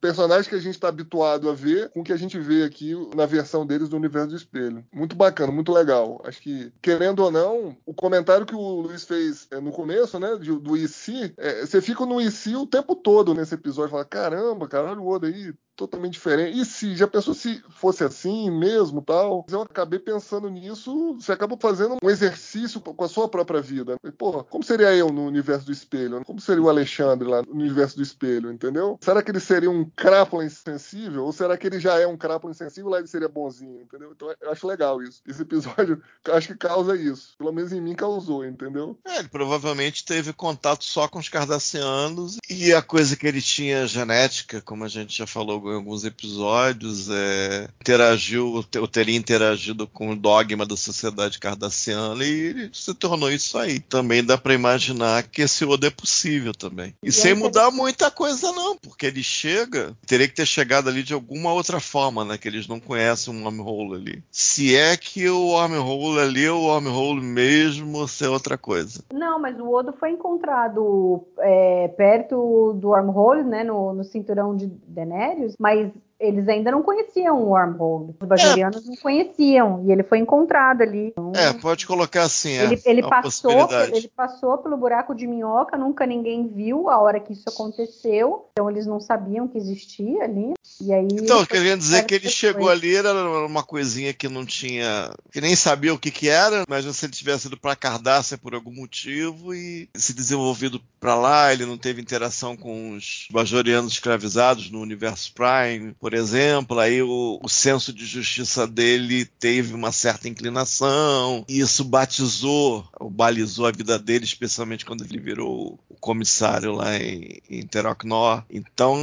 Personagens 0.00 0.46
que 0.46 0.54
a 0.54 0.60
gente 0.60 0.78
tá 0.78 0.88
habituado 0.88 1.48
a 1.48 1.54
ver 1.54 1.90
com 1.90 2.00
o 2.00 2.04
que 2.04 2.12
a 2.12 2.16
gente 2.16 2.38
vê 2.38 2.62
aqui 2.62 2.94
na 3.14 3.26
versão 3.26 3.66
deles 3.66 3.88
do 3.88 3.96
Universo 3.96 4.28
do 4.28 4.36
Espelho. 4.36 4.84
Muito 4.92 5.16
bacana, 5.16 5.52
muito 5.52 5.72
legal. 5.72 6.20
Acho 6.24 6.40
que, 6.40 6.72
querendo 6.80 7.20
ou 7.20 7.30
não, 7.30 7.76
o 7.84 7.94
comentário 7.94 8.46
que 8.46 8.54
o 8.54 8.80
Luiz 8.80 9.04
fez 9.04 9.46
é, 9.50 9.60
no 9.60 9.72
começo, 9.72 10.18
né, 10.18 10.36
do 10.36 10.76
IC, 10.76 11.34
é, 11.36 11.66
você 11.66 11.80
fica 11.80 12.04
no 12.06 12.20
IC 12.20 12.56
o 12.56 12.66
tempo 12.66 12.94
todo 12.94 13.34
nesse 13.34 13.54
episódio. 13.54 13.90
Fala, 13.90 14.04
caramba, 14.04 14.68
cara, 14.68 14.90
olha 14.90 15.00
o 15.00 15.08
Odo 15.08 15.26
aí, 15.26 15.52
totalmente 15.80 16.12
diferente. 16.12 16.58
E 16.58 16.64
se 16.64 16.94
já 16.94 17.08
pensou 17.08 17.32
se 17.32 17.62
fosse 17.70 18.04
assim 18.04 18.50
mesmo, 18.50 19.00
tal? 19.00 19.46
Eu 19.48 19.62
acabei 19.62 19.98
pensando 19.98 20.50
nisso, 20.50 21.14
você 21.14 21.32
acaba 21.32 21.56
fazendo 21.56 21.96
um 22.02 22.10
exercício 22.10 22.80
com 22.80 23.04
a 23.04 23.08
sua 23.08 23.28
própria 23.28 23.62
vida. 23.62 23.96
Pô, 24.18 24.44
como 24.44 24.62
seria 24.62 24.94
eu 24.94 25.10
no 25.10 25.24
universo 25.24 25.64
do 25.64 25.72
espelho? 25.72 26.22
Como 26.24 26.40
seria 26.40 26.62
o 26.62 26.68
Alexandre 26.68 27.26
lá 27.26 27.42
no 27.42 27.54
universo 27.54 27.96
do 27.96 28.02
espelho, 28.02 28.52
entendeu? 28.52 28.98
Será 29.00 29.22
que 29.22 29.30
ele 29.30 29.40
seria 29.40 29.70
um 29.70 29.84
crápula 29.84 30.44
insensível? 30.44 31.24
Ou 31.24 31.32
será 31.32 31.56
que 31.56 31.66
ele 31.66 31.80
já 31.80 31.98
é 31.98 32.06
um 32.06 32.16
crápula 32.16 32.52
insensível 32.52 32.90
e 32.90 32.92
lá 32.92 32.98
ele 32.98 33.08
seria 33.08 33.28
bonzinho, 33.28 33.80
entendeu? 33.80 34.12
Então 34.14 34.30
eu 34.38 34.50
acho 34.50 34.66
legal 34.66 35.02
isso. 35.02 35.22
Esse 35.26 35.42
episódio 35.42 36.02
acho 36.28 36.48
que 36.48 36.56
causa 36.56 36.94
isso. 36.94 37.34
Pelo 37.38 37.52
menos 37.52 37.72
em 37.72 37.80
mim 37.80 37.94
causou, 37.94 38.44
entendeu? 38.44 38.98
É, 39.06 39.20
ele 39.20 39.28
provavelmente 39.28 40.04
teve 40.04 40.32
contato 40.34 40.84
só 40.84 41.08
com 41.08 41.18
os 41.18 41.28
cardassianos 41.28 42.36
e 42.50 42.74
a 42.74 42.82
coisa 42.82 43.16
que 43.16 43.26
ele 43.26 43.40
tinha 43.40 43.86
genética, 43.86 44.60
como 44.60 44.84
a 44.84 44.88
gente 44.88 45.16
já 45.16 45.26
falou 45.26 45.69
em 45.72 45.76
alguns 45.76 46.04
episódios, 46.04 47.08
é, 47.10 47.68
interagiu, 47.80 48.62
ou 48.76 48.88
teria 48.88 49.16
interagido 49.16 49.86
com 49.86 50.10
o 50.10 50.16
dogma 50.16 50.66
da 50.66 50.76
sociedade 50.76 51.38
cardassiana 51.38 52.24
e 52.24 52.30
ele 52.30 52.70
se 52.72 52.94
tornou 52.94 53.30
isso 53.30 53.58
aí. 53.58 53.80
Também 53.80 54.24
dá 54.24 54.36
para 54.36 54.54
imaginar 54.54 55.22
que 55.24 55.42
esse 55.42 55.64
Oda 55.64 55.86
é 55.86 55.90
possível 55.90 56.52
também. 56.52 56.94
E, 57.02 57.08
e 57.08 57.12
sem 57.12 57.34
mudar 57.34 57.70
muita 57.70 58.10
coisa 58.10 58.52
não, 58.52 58.76
porque 58.76 59.06
ele 59.06 59.22
chega, 59.22 59.96
teria 60.06 60.28
que 60.28 60.34
ter 60.34 60.46
chegado 60.46 60.88
ali 60.88 61.02
de 61.02 61.14
alguma 61.14 61.52
outra 61.52 61.80
forma, 61.80 62.24
né, 62.24 62.38
que 62.38 62.48
eles 62.48 62.68
não 62.68 62.80
conhecem 62.80 63.34
um 63.34 63.44
wormhole 63.44 63.94
ali. 63.94 64.22
Se 64.30 64.76
é 64.76 64.96
que 64.96 65.28
o 65.28 65.48
wormhole 65.48 66.20
ali 66.20 66.44
é 66.44 66.52
o 66.52 66.62
wormhole 66.62 67.20
mesmo, 67.20 68.06
se 68.08 68.24
é 68.24 68.28
outra 68.28 68.56
coisa. 68.56 69.02
Não, 69.12 69.38
mas 69.38 69.58
o 69.58 69.68
Odo 69.68 69.92
foi 69.92 70.10
encontrado 70.10 71.24
é, 71.38 71.88
perto 71.88 72.74
do 72.74 72.88
wormhole, 72.88 73.42
né, 73.42 73.64
no, 73.64 73.92
no 73.92 74.04
cinturão 74.04 74.56
de 74.56 74.66
Daenerys, 74.86 75.54
mas 75.60 75.92
eles 76.20 76.46
ainda 76.48 76.70
não 76.70 76.82
conheciam 76.82 77.42
o 77.42 77.48
wormhole. 77.48 78.14
Os 78.20 78.28
bajorianos 78.28 78.84
é. 78.84 78.88
não 78.88 78.96
conheciam. 78.96 79.84
E 79.86 79.90
ele 79.92 80.02
foi 80.02 80.18
encontrado 80.18 80.82
ali. 80.82 81.08
Então, 81.08 81.32
é, 81.34 81.52
pode 81.54 81.86
colocar 81.86 82.24
assim. 82.24 82.52
É, 82.52 82.64
ele, 82.64 82.80
ele 82.84 83.02
passou, 83.02 83.68
ele 83.92 84.08
passou 84.14 84.58
pelo 84.58 84.76
buraco 84.76 85.14
de 85.14 85.26
minhoca, 85.26 85.78
nunca 85.78 86.04
ninguém 86.04 86.46
viu 86.46 86.90
a 86.90 87.00
hora 87.00 87.18
que 87.18 87.32
isso 87.32 87.48
aconteceu. 87.48 88.46
Então 88.52 88.68
eles 88.68 88.86
não 88.86 89.00
sabiam 89.00 89.48
que 89.48 89.56
existia 89.56 90.24
ali. 90.24 90.52
E 90.80 90.92
aí, 90.92 91.08
então, 91.10 91.44
querendo 91.46 91.80
dizer 91.80 92.04
que 92.04 92.14
ele 92.14 92.28
chegou 92.28 92.68
ali, 92.68 92.94
era 92.94 93.12
uma 93.46 93.62
coisinha 93.62 94.12
que 94.12 94.28
não 94.28 94.44
tinha. 94.44 95.10
que 95.32 95.40
nem 95.40 95.56
sabia 95.56 95.94
o 95.94 95.98
que, 95.98 96.10
que 96.10 96.28
era. 96.28 96.64
Imagina 96.68 96.92
se 96.92 97.06
ele 97.06 97.12
tivesse 97.12 97.46
ido 97.46 97.58
para 97.58 97.74
Cardassia 97.74 98.36
por 98.36 98.54
algum 98.54 98.72
motivo 98.72 99.54
e 99.54 99.88
se 99.94 100.12
desenvolvido 100.12 100.80
para 100.98 101.14
lá, 101.14 101.52
ele 101.52 101.64
não 101.64 101.78
teve 101.78 102.00
interação 102.00 102.56
com 102.56 102.94
os 102.94 103.26
bajorianos 103.30 103.94
escravizados 103.94 104.70
no 104.70 104.80
universo 104.80 105.32
Prime, 105.32 105.94
por 105.98 106.09
por 106.10 106.16
exemplo, 106.16 106.80
aí 106.80 107.00
o, 107.00 107.38
o 107.40 107.48
senso 107.48 107.92
de 107.92 108.04
justiça 108.04 108.66
dele 108.66 109.24
teve 109.24 109.74
uma 109.74 109.92
certa 109.92 110.28
inclinação, 110.28 111.44
e 111.48 111.60
isso 111.60 111.84
batizou, 111.84 112.84
ou 112.98 113.08
balizou 113.08 113.64
a 113.64 113.70
vida 113.70 113.96
dele, 113.96 114.24
especialmente 114.24 114.84
quando 114.84 115.04
ele 115.04 115.20
virou 115.20 115.78
o 115.88 115.94
comissário 116.00 116.72
lá 116.72 116.96
em, 116.96 117.40
em 117.48 117.64
Terocnor. 117.64 118.42
Então, 118.50 118.96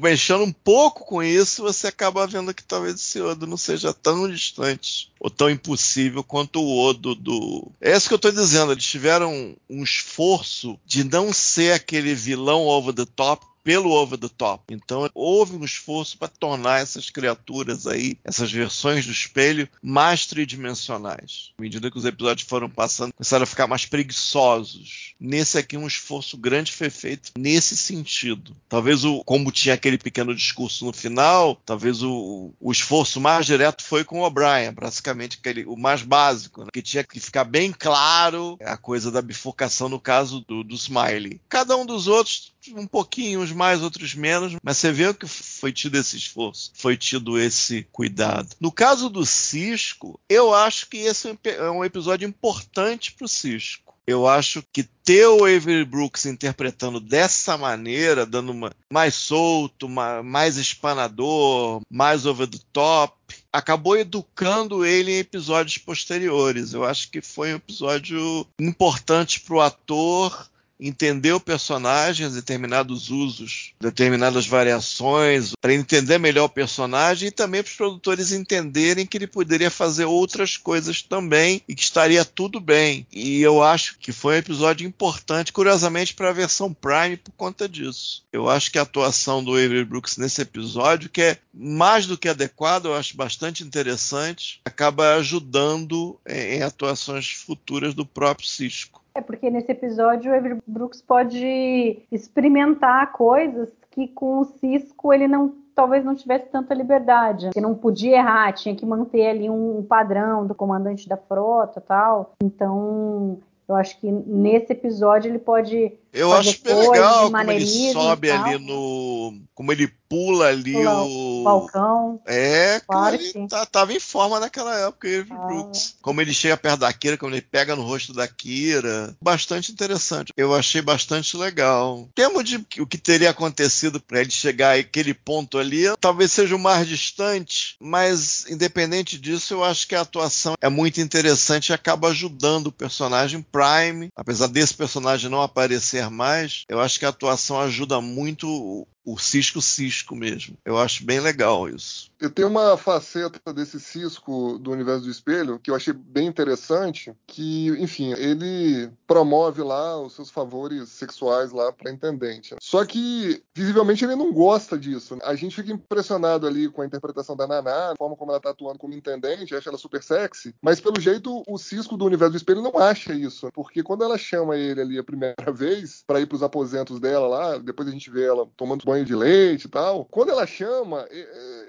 mexendo 0.00 0.44
um 0.44 0.52
pouco 0.52 1.04
com 1.04 1.20
isso, 1.20 1.64
você 1.64 1.88
acaba 1.88 2.24
vendo 2.24 2.54
que 2.54 2.62
talvez 2.62 2.94
esse 2.94 3.20
Odo 3.20 3.48
não 3.48 3.56
seja 3.56 3.92
tão 3.92 4.30
distante 4.30 5.10
ou 5.18 5.30
tão 5.30 5.50
impossível 5.50 6.22
quanto 6.22 6.60
o 6.60 6.86
Odo 6.86 7.16
do. 7.16 7.66
É 7.80 7.96
isso 7.96 8.06
que 8.06 8.14
eu 8.14 8.16
estou 8.16 8.30
dizendo, 8.30 8.70
eles 8.70 8.84
tiveram 8.84 9.56
um 9.68 9.82
esforço 9.82 10.78
de 10.86 11.02
não 11.02 11.32
ser 11.32 11.72
aquele 11.72 12.14
vilão 12.14 12.64
over 12.68 12.94
the 12.94 13.06
top 13.16 13.44
pelo 13.64 13.90
over 13.90 14.18
the 14.18 14.28
top. 14.28 14.62
Então 14.68 15.08
houve 15.14 15.56
um 15.56 15.64
esforço 15.64 16.18
para 16.18 16.28
tornar 16.28 16.82
essas 16.82 17.08
criaturas 17.08 17.86
aí, 17.86 18.16
essas 18.22 18.52
versões 18.52 19.06
do 19.06 19.12
espelho, 19.12 19.68
mais 19.82 20.26
tridimensionais. 20.26 21.52
À 21.58 21.62
medida 21.62 21.90
que 21.90 21.98
os 21.98 22.04
episódios 22.04 22.46
foram 22.46 22.68
passando, 22.68 23.14
começaram 23.14 23.44
a 23.44 23.46
ficar 23.46 23.66
mais 23.66 23.86
preguiçosos. 23.86 25.14
Nesse 25.18 25.56
aqui, 25.56 25.76
um 25.76 25.86
esforço 25.86 26.36
grande 26.36 26.70
foi 26.70 26.90
feito 26.90 27.32
nesse 27.38 27.76
sentido. 27.76 28.54
Talvez 28.68 29.04
o, 29.04 29.24
como 29.24 29.50
tinha 29.50 29.74
aquele 29.74 29.96
pequeno 29.96 30.34
discurso 30.34 30.84
no 30.84 30.92
final, 30.92 31.58
talvez 31.64 32.02
o, 32.02 32.52
o 32.60 32.70
esforço 32.70 33.20
mais 33.20 33.46
direto 33.46 33.82
foi 33.82 34.04
com 34.04 34.20
o 34.20 34.24
O'Brien, 34.24 34.72
basicamente 34.72 35.38
aquele, 35.40 35.64
o 35.64 35.76
mais 35.76 36.02
básico, 36.02 36.62
né? 36.62 36.68
que 36.72 36.82
tinha 36.82 37.02
que 37.02 37.18
ficar 37.18 37.44
bem 37.44 37.72
claro 37.72 38.58
a 38.60 38.76
coisa 38.76 39.10
da 39.10 39.22
bifurcação 39.22 39.88
no 39.88 39.98
caso 39.98 40.40
do, 40.40 40.62
do 40.62 40.74
Smiley. 40.74 41.40
Cada 41.48 41.76
um 41.76 41.86
dos 41.86 42.06
outros 42.06 42.52
um 42.72 42.86
pouquinho, 42.86 43.40
uns 43.40 43.52
mais, 43.54 43.82
outros 43.82 44.14
menos, 44.14 44.56
mas 44.62 44.76
você 44.76 44.92
vê 44.92 45.14
que 45.14 45.26
foi 45.26 45.72
tido 45.72 45.96
esse 45.96 46.16
esforço, 46.16 46.72
foi 46.74 46.96
tido 46.96 47.38
esse 47.38 47.86
cuidado. 47.92 48.48
No 48.60 48.70
caso 48.70 49.08
do 49.08 49.24
Cisco, 49.24 50.20
eu 50.28 50.54
acho 50.54 50.88
que 50.88 50.98
esse 50.98 51.38
é 51.44 51.70
um 51.70 51.84
episódio 51.84 52.28
importante 52.28 53.12
para 53.12 53.24
o 53.24 53.28
Cisco. 53.28 53.94
Eu 54.06 54.28
acho 54.28 54.62
que 54.70 54.82
ter 54.82 55.26
o 55.26 55.44
Avery 55.44 55.84
Brooks 55.84 56.26
interpretando 56.26 57.00
dessa 57.00 57.56
maneira, 57.56 58.26
dando 58.26 58.52
uma 58.52 58.70
mais 58.92 59.14
solto, 59.14 59.88
mais 59.88 60.58
espanador, 60.58 61.80
mais 61.90 62.26
over 62.26 62.46
the 62.46 62.58
top, 62.70 63.14
acabou 63.50 63.96
educando 63.96 64.84
ele 64.84 65.12
em 65.12 65.18
episódios 65.18 65.78
posteriores. 65.78 66.74
Eu 66.74 66.84
acho 66.84 67.10
que 67.10 67.22
foi 67.22 67.52
um 67.52 67.56
episódio 67.56 68.46
importante 68.58 69.40
para 69.40 69.54
o 69.54 69.60
ator 69.60 70.50
entender 70.88 71.32
o 71.32 71.40
personagem, 71.40 72.30
determinados 72.30 73.10
usos, 73.10 73.72
determinadas 73.80 74.46
variações, 74.46 75.52
para 75.60 75.74
entender 75.74 76.18
melhor 76.18 76.44
o 76.44 76.48
personagem 76.48 77.28
e 77.28 77.32
também 77.32 77.62
para 77.62 77.70
os 77.70 77.76
produtores 77.76 78.32
entenderem 78.32 79.06
que 79.06 79.16
ele 79.16 79.26
poderia 79.26 79.70
fazer 79.70 80.04
outras 80.04 80.56
coisas 80.56 81.02
também 81.02 81.62
e 81.68 81.74
que 81.74 81.82
estaria 81.82 82.24
tudo 82.24 82.60
bem. 82.60 83.06
E 83.12 83.40
eu 83.40 83.62
acho 83.62 83.98
que 83.98 84.12
foi 84.12 84.34
um 84.34 84.38
episódio 84.38 84.86
importante, 84.86 85.52
curiosamente, 85.52 86.14
para 86.14 86.30
a 86.30 86.32
versão 86.32 86.72
Prime 86.72 87.16
por 87.16 87.32
conta 87.32 87.68
disso. 87.68 88.24
Eu 88.32 88.48
acho 88.48 88.70
que 88.70 88.78
a 88.78 88.82
atuação 88.82 89.42
do 89.42 89.52
Avery 89.52 89.84
Brooks 89.84 90.16
nesse 90.16 90.42
episódio, 90.42 91.08
que 91.08 91.22
é 91.22 91.38
mais 91.52 92.06
do 92.06 92.18
que 92.18 92.28
adequada, 92.28 92.88
eu 92.88 92.94
acho 92.94 93.16
bastante 93.16 93.62
interessante, 93.62 94.60
acaba 94.64 95.14
ajudando 95.14 96.18
em, 96.28 96.62
atuações 96.62 97.30
futuras 97.30 97.94
do 97.94 98.04
próprio 98.04 98.48
Cisco. 98.48 99.03
É 99.16 99.20
porque 99.20 99.48
nesse 99.48 99.70
episódio 99.70 100.32
o 100.32 100.34
Avery 100.34 100.58
Brooks 100.66 101.00
pode 101.00 102.02
experimentar 102.10 103.12
coisas 103.12 103.70
que 103.90 104.08
com 104.08 104.40
o 104.40 104.44
Cisco 104.44 105.12
ele 105.12 105.28
não 105.28 105.54
talvez 105.74 106.04
não 106.04 106.14
tivesse 106.14 106.46
tanta 106.50 106.72
liberdade, 106.72 107.50
que 107.50 107.60
não 107.60 107.74
podia 107.74 108.16
errar, 108.16 108.52
tinha 108.52 108.76
que 108.76 108.86
manter 108.86 109.26
ali 109.26 109.50
um 109.50 109.82
padrão 109.82 110.46
do 110.46 110.54
comandante 110.54 111.08
da 111.08 111.16
frota, 111.16 111.80
tal. 111.80 112.32
Então, 112.42 113.38
eu 113.68 113.74
acho 113.74 113.98
que 114.00 114.10
nesse 114.10 114.72
episódio 114.72 115.30
ele 115.30 115.38
pode 115.38 115.92
eu 116.14 116.32
acho 116.32 116.62
bem 116.62 116.74
legal 116.76 117.30
como 117.30 117.50
ele 117.50 117.92
sobe 117.92 118.30
ali 118.30 118.58
no. 118.58 119.42
Como 119.52 119.72
ele 119.72 119.92
pula 120.08 120.46
ali 120.46 120.72
pula 120.72 121.02
o. 121.02 121.42
balcão. 121.42 122.22
É, 122.24 122.80
claro, 122.86 123.16
ele 123.16 123.48
tá, 123.48 123.66
tava 123.66 123.92
em 123.92 123.98
forma 123.98 124.38
naquela 124.38 124.78
época, 124.78 125.08
Avery 125.08 125.32
ah, 125.32 125.46
Brooks. 125.46 125.96
Como 126.00 126.20
ele 126.20 126.32
chega 126.32 126.56
perto 126.56 126.80
da 126.80 126.92
Kira, 126.92 127.18
como 127.18 127.34
ele 127.34 127.42
pega 127.42 127.74
no 127.74 127.82
rosto 127.82 128.12
da 128.12 128.28
Kira. 128.28 129.16
Bastante 129.20 129.72
interessante. 129.72 130.32
Eu 130.36 130.54
achei 130.54 130.80
bastante 130.80 131.36
legal. 131.36 132.08
Temo 132.14 132.44
de 132.44 132.64
o 132.78 132.86
que 132.86 132.96
teria 132.98 133.30
acontecido 133.30 134.00
para 134.00 134.20
ele 134.20 134.30
chegar 134.30 134.78
àquele 134.78 135.14
ponto 135.14 135.58
ali, 135.58 135.84
talvez 136.00 136.30
seja 136.30 136.54
o 136.54 136.58
mais 136.58 136.86
distante, 136.86 137.76
mas 137.80 138.46
independente 138.48 139.18
disso, 139.18 139.54
eu 139.54 139.64
acho 139.64 139.88
que 139.88 139.96
a 139.96 140.02
atuação 140.02 140.54
é 140.60 140.68
muito 140.68 141.00
interessante 141.00 141.70
e 141.70 141.72
acaba 141.72 142.08
ajudando 142.08 142.68
o 142.68 142.72
personagem 142.72 143.42
Prime, 143.42 144.08
apesar 144.14 144.46
desse 144.46 144.74
personagem 144.74 145.30
não 145.30 145.42
aparecer 145.42 146.03
mais, 146.10 146.64
eu 146.68 146.80
acho 146.80 146.98
que 146.98 147.04
a 147.04 147.10
atuação 147.10 147.60
ajuda 147.60 148.00
muito 148.00 148.86
o 149.04 149.18
Cisco 149.18 149.60
Cisco 149.60 150.16
mesmo. 150.16 150.56
Eu 150.64 150.78
acho 150.78 151.04
bem 151.04 151.20
legal 151.20 151.68
isso. 151.68 152.10
Eu 152.20 152.30
tenho 152.30 152.48
uma 152.48 152.76
faceta 152.76 153.52
desse 153.52 153.78
Cisco 153.78 154.58
do 154.58 154.70
Universo 154.70 155.04
do 155.04 155.10
Espelho 155.10 155.58
que 155.58 155.70
eu 155.70 155.74
achei 155.74 155.92
bem 155.92 156.26
interessante, 156.26 157.12
que, 157.26 157.68
enfim, 157.78 158.12
ele 158.12 158.90
promove 159.06 159.62
lá 159.62 160.00
os 160.00 160.14
seus 160.14 160.30
favores 160.30 160.88
sexuais 160.88 161.52
lá 161.52 161.70
para 161.70 161.90
intendente. 161.90 162.54
Só 162.60 162.84
que 162.84 163.42
visivelmente 163.54 164.04
ele 164.04 164.16
não 164.16 164.32
gosta 164.32 164.78
disso. 164.78 165.18
A 165.22 165.34
gente 165.34 165.54
fica 165.54 165.72
impressionado 165.72 166.46
ali 166.46 166.68
com 166.68 166.80
a 166.80 166.86
interpretação 166.86 167.36
da 167.36 167.46
Naná, 167.46 167.92
a 167.92 167.96
forma 167.96 168.16
como 168.16 168.30
ela 168.30 168.40
tá 168.40 168.50
atuando 168.50 168.78
como 168.78 168.94
intendente, 168.94 169.54
acha 169.54 169.68
ela 169.68 169.78
super 169.78 170.02
sexy, 170.02 170.54
mas 170.62 170.80
pelo 170.80 171.00
jeito 171.00 171.42
o 171.46 171.58
Cisco 171.58 171.96
do 171.96 172.06
Universo 172.06 172.32
do 172.32 172.36
Espelho 172.36 172.62
não 172.62 172.78
acha 172.78 173.12
isso, 173.12 173.50
porque 173.52 173.82
quando 173.82 174.04
ela 174.04 174.16
chama 174.16 174.56
ele 174.56 174.80
ali 174.80 174.98
a 174.98 175.04
primeira 175.04 175.34
vez 175.52 176.02
para 176.06 176.20
ir 176.20 176.26
para 176.26 176.36
os 176.36 176.42
aposentos 176.42 176.98
dela 176.98 177.26
lá, 177.26 177.58
depois 177.58 177.88
a 177.88 177.92
gente 177.92 178.10
vê 178.10 178.24
ela 178.24 178.48
tomando 178.56 178.84
banho 178.84 178.93
de 179.02 179.16
leite 179.16 179.64
e 179.64 179.68
tal. 179.68 180.04
Quando 180.04 180.30
ela 180.30 180.46
chama, 180.46 181.08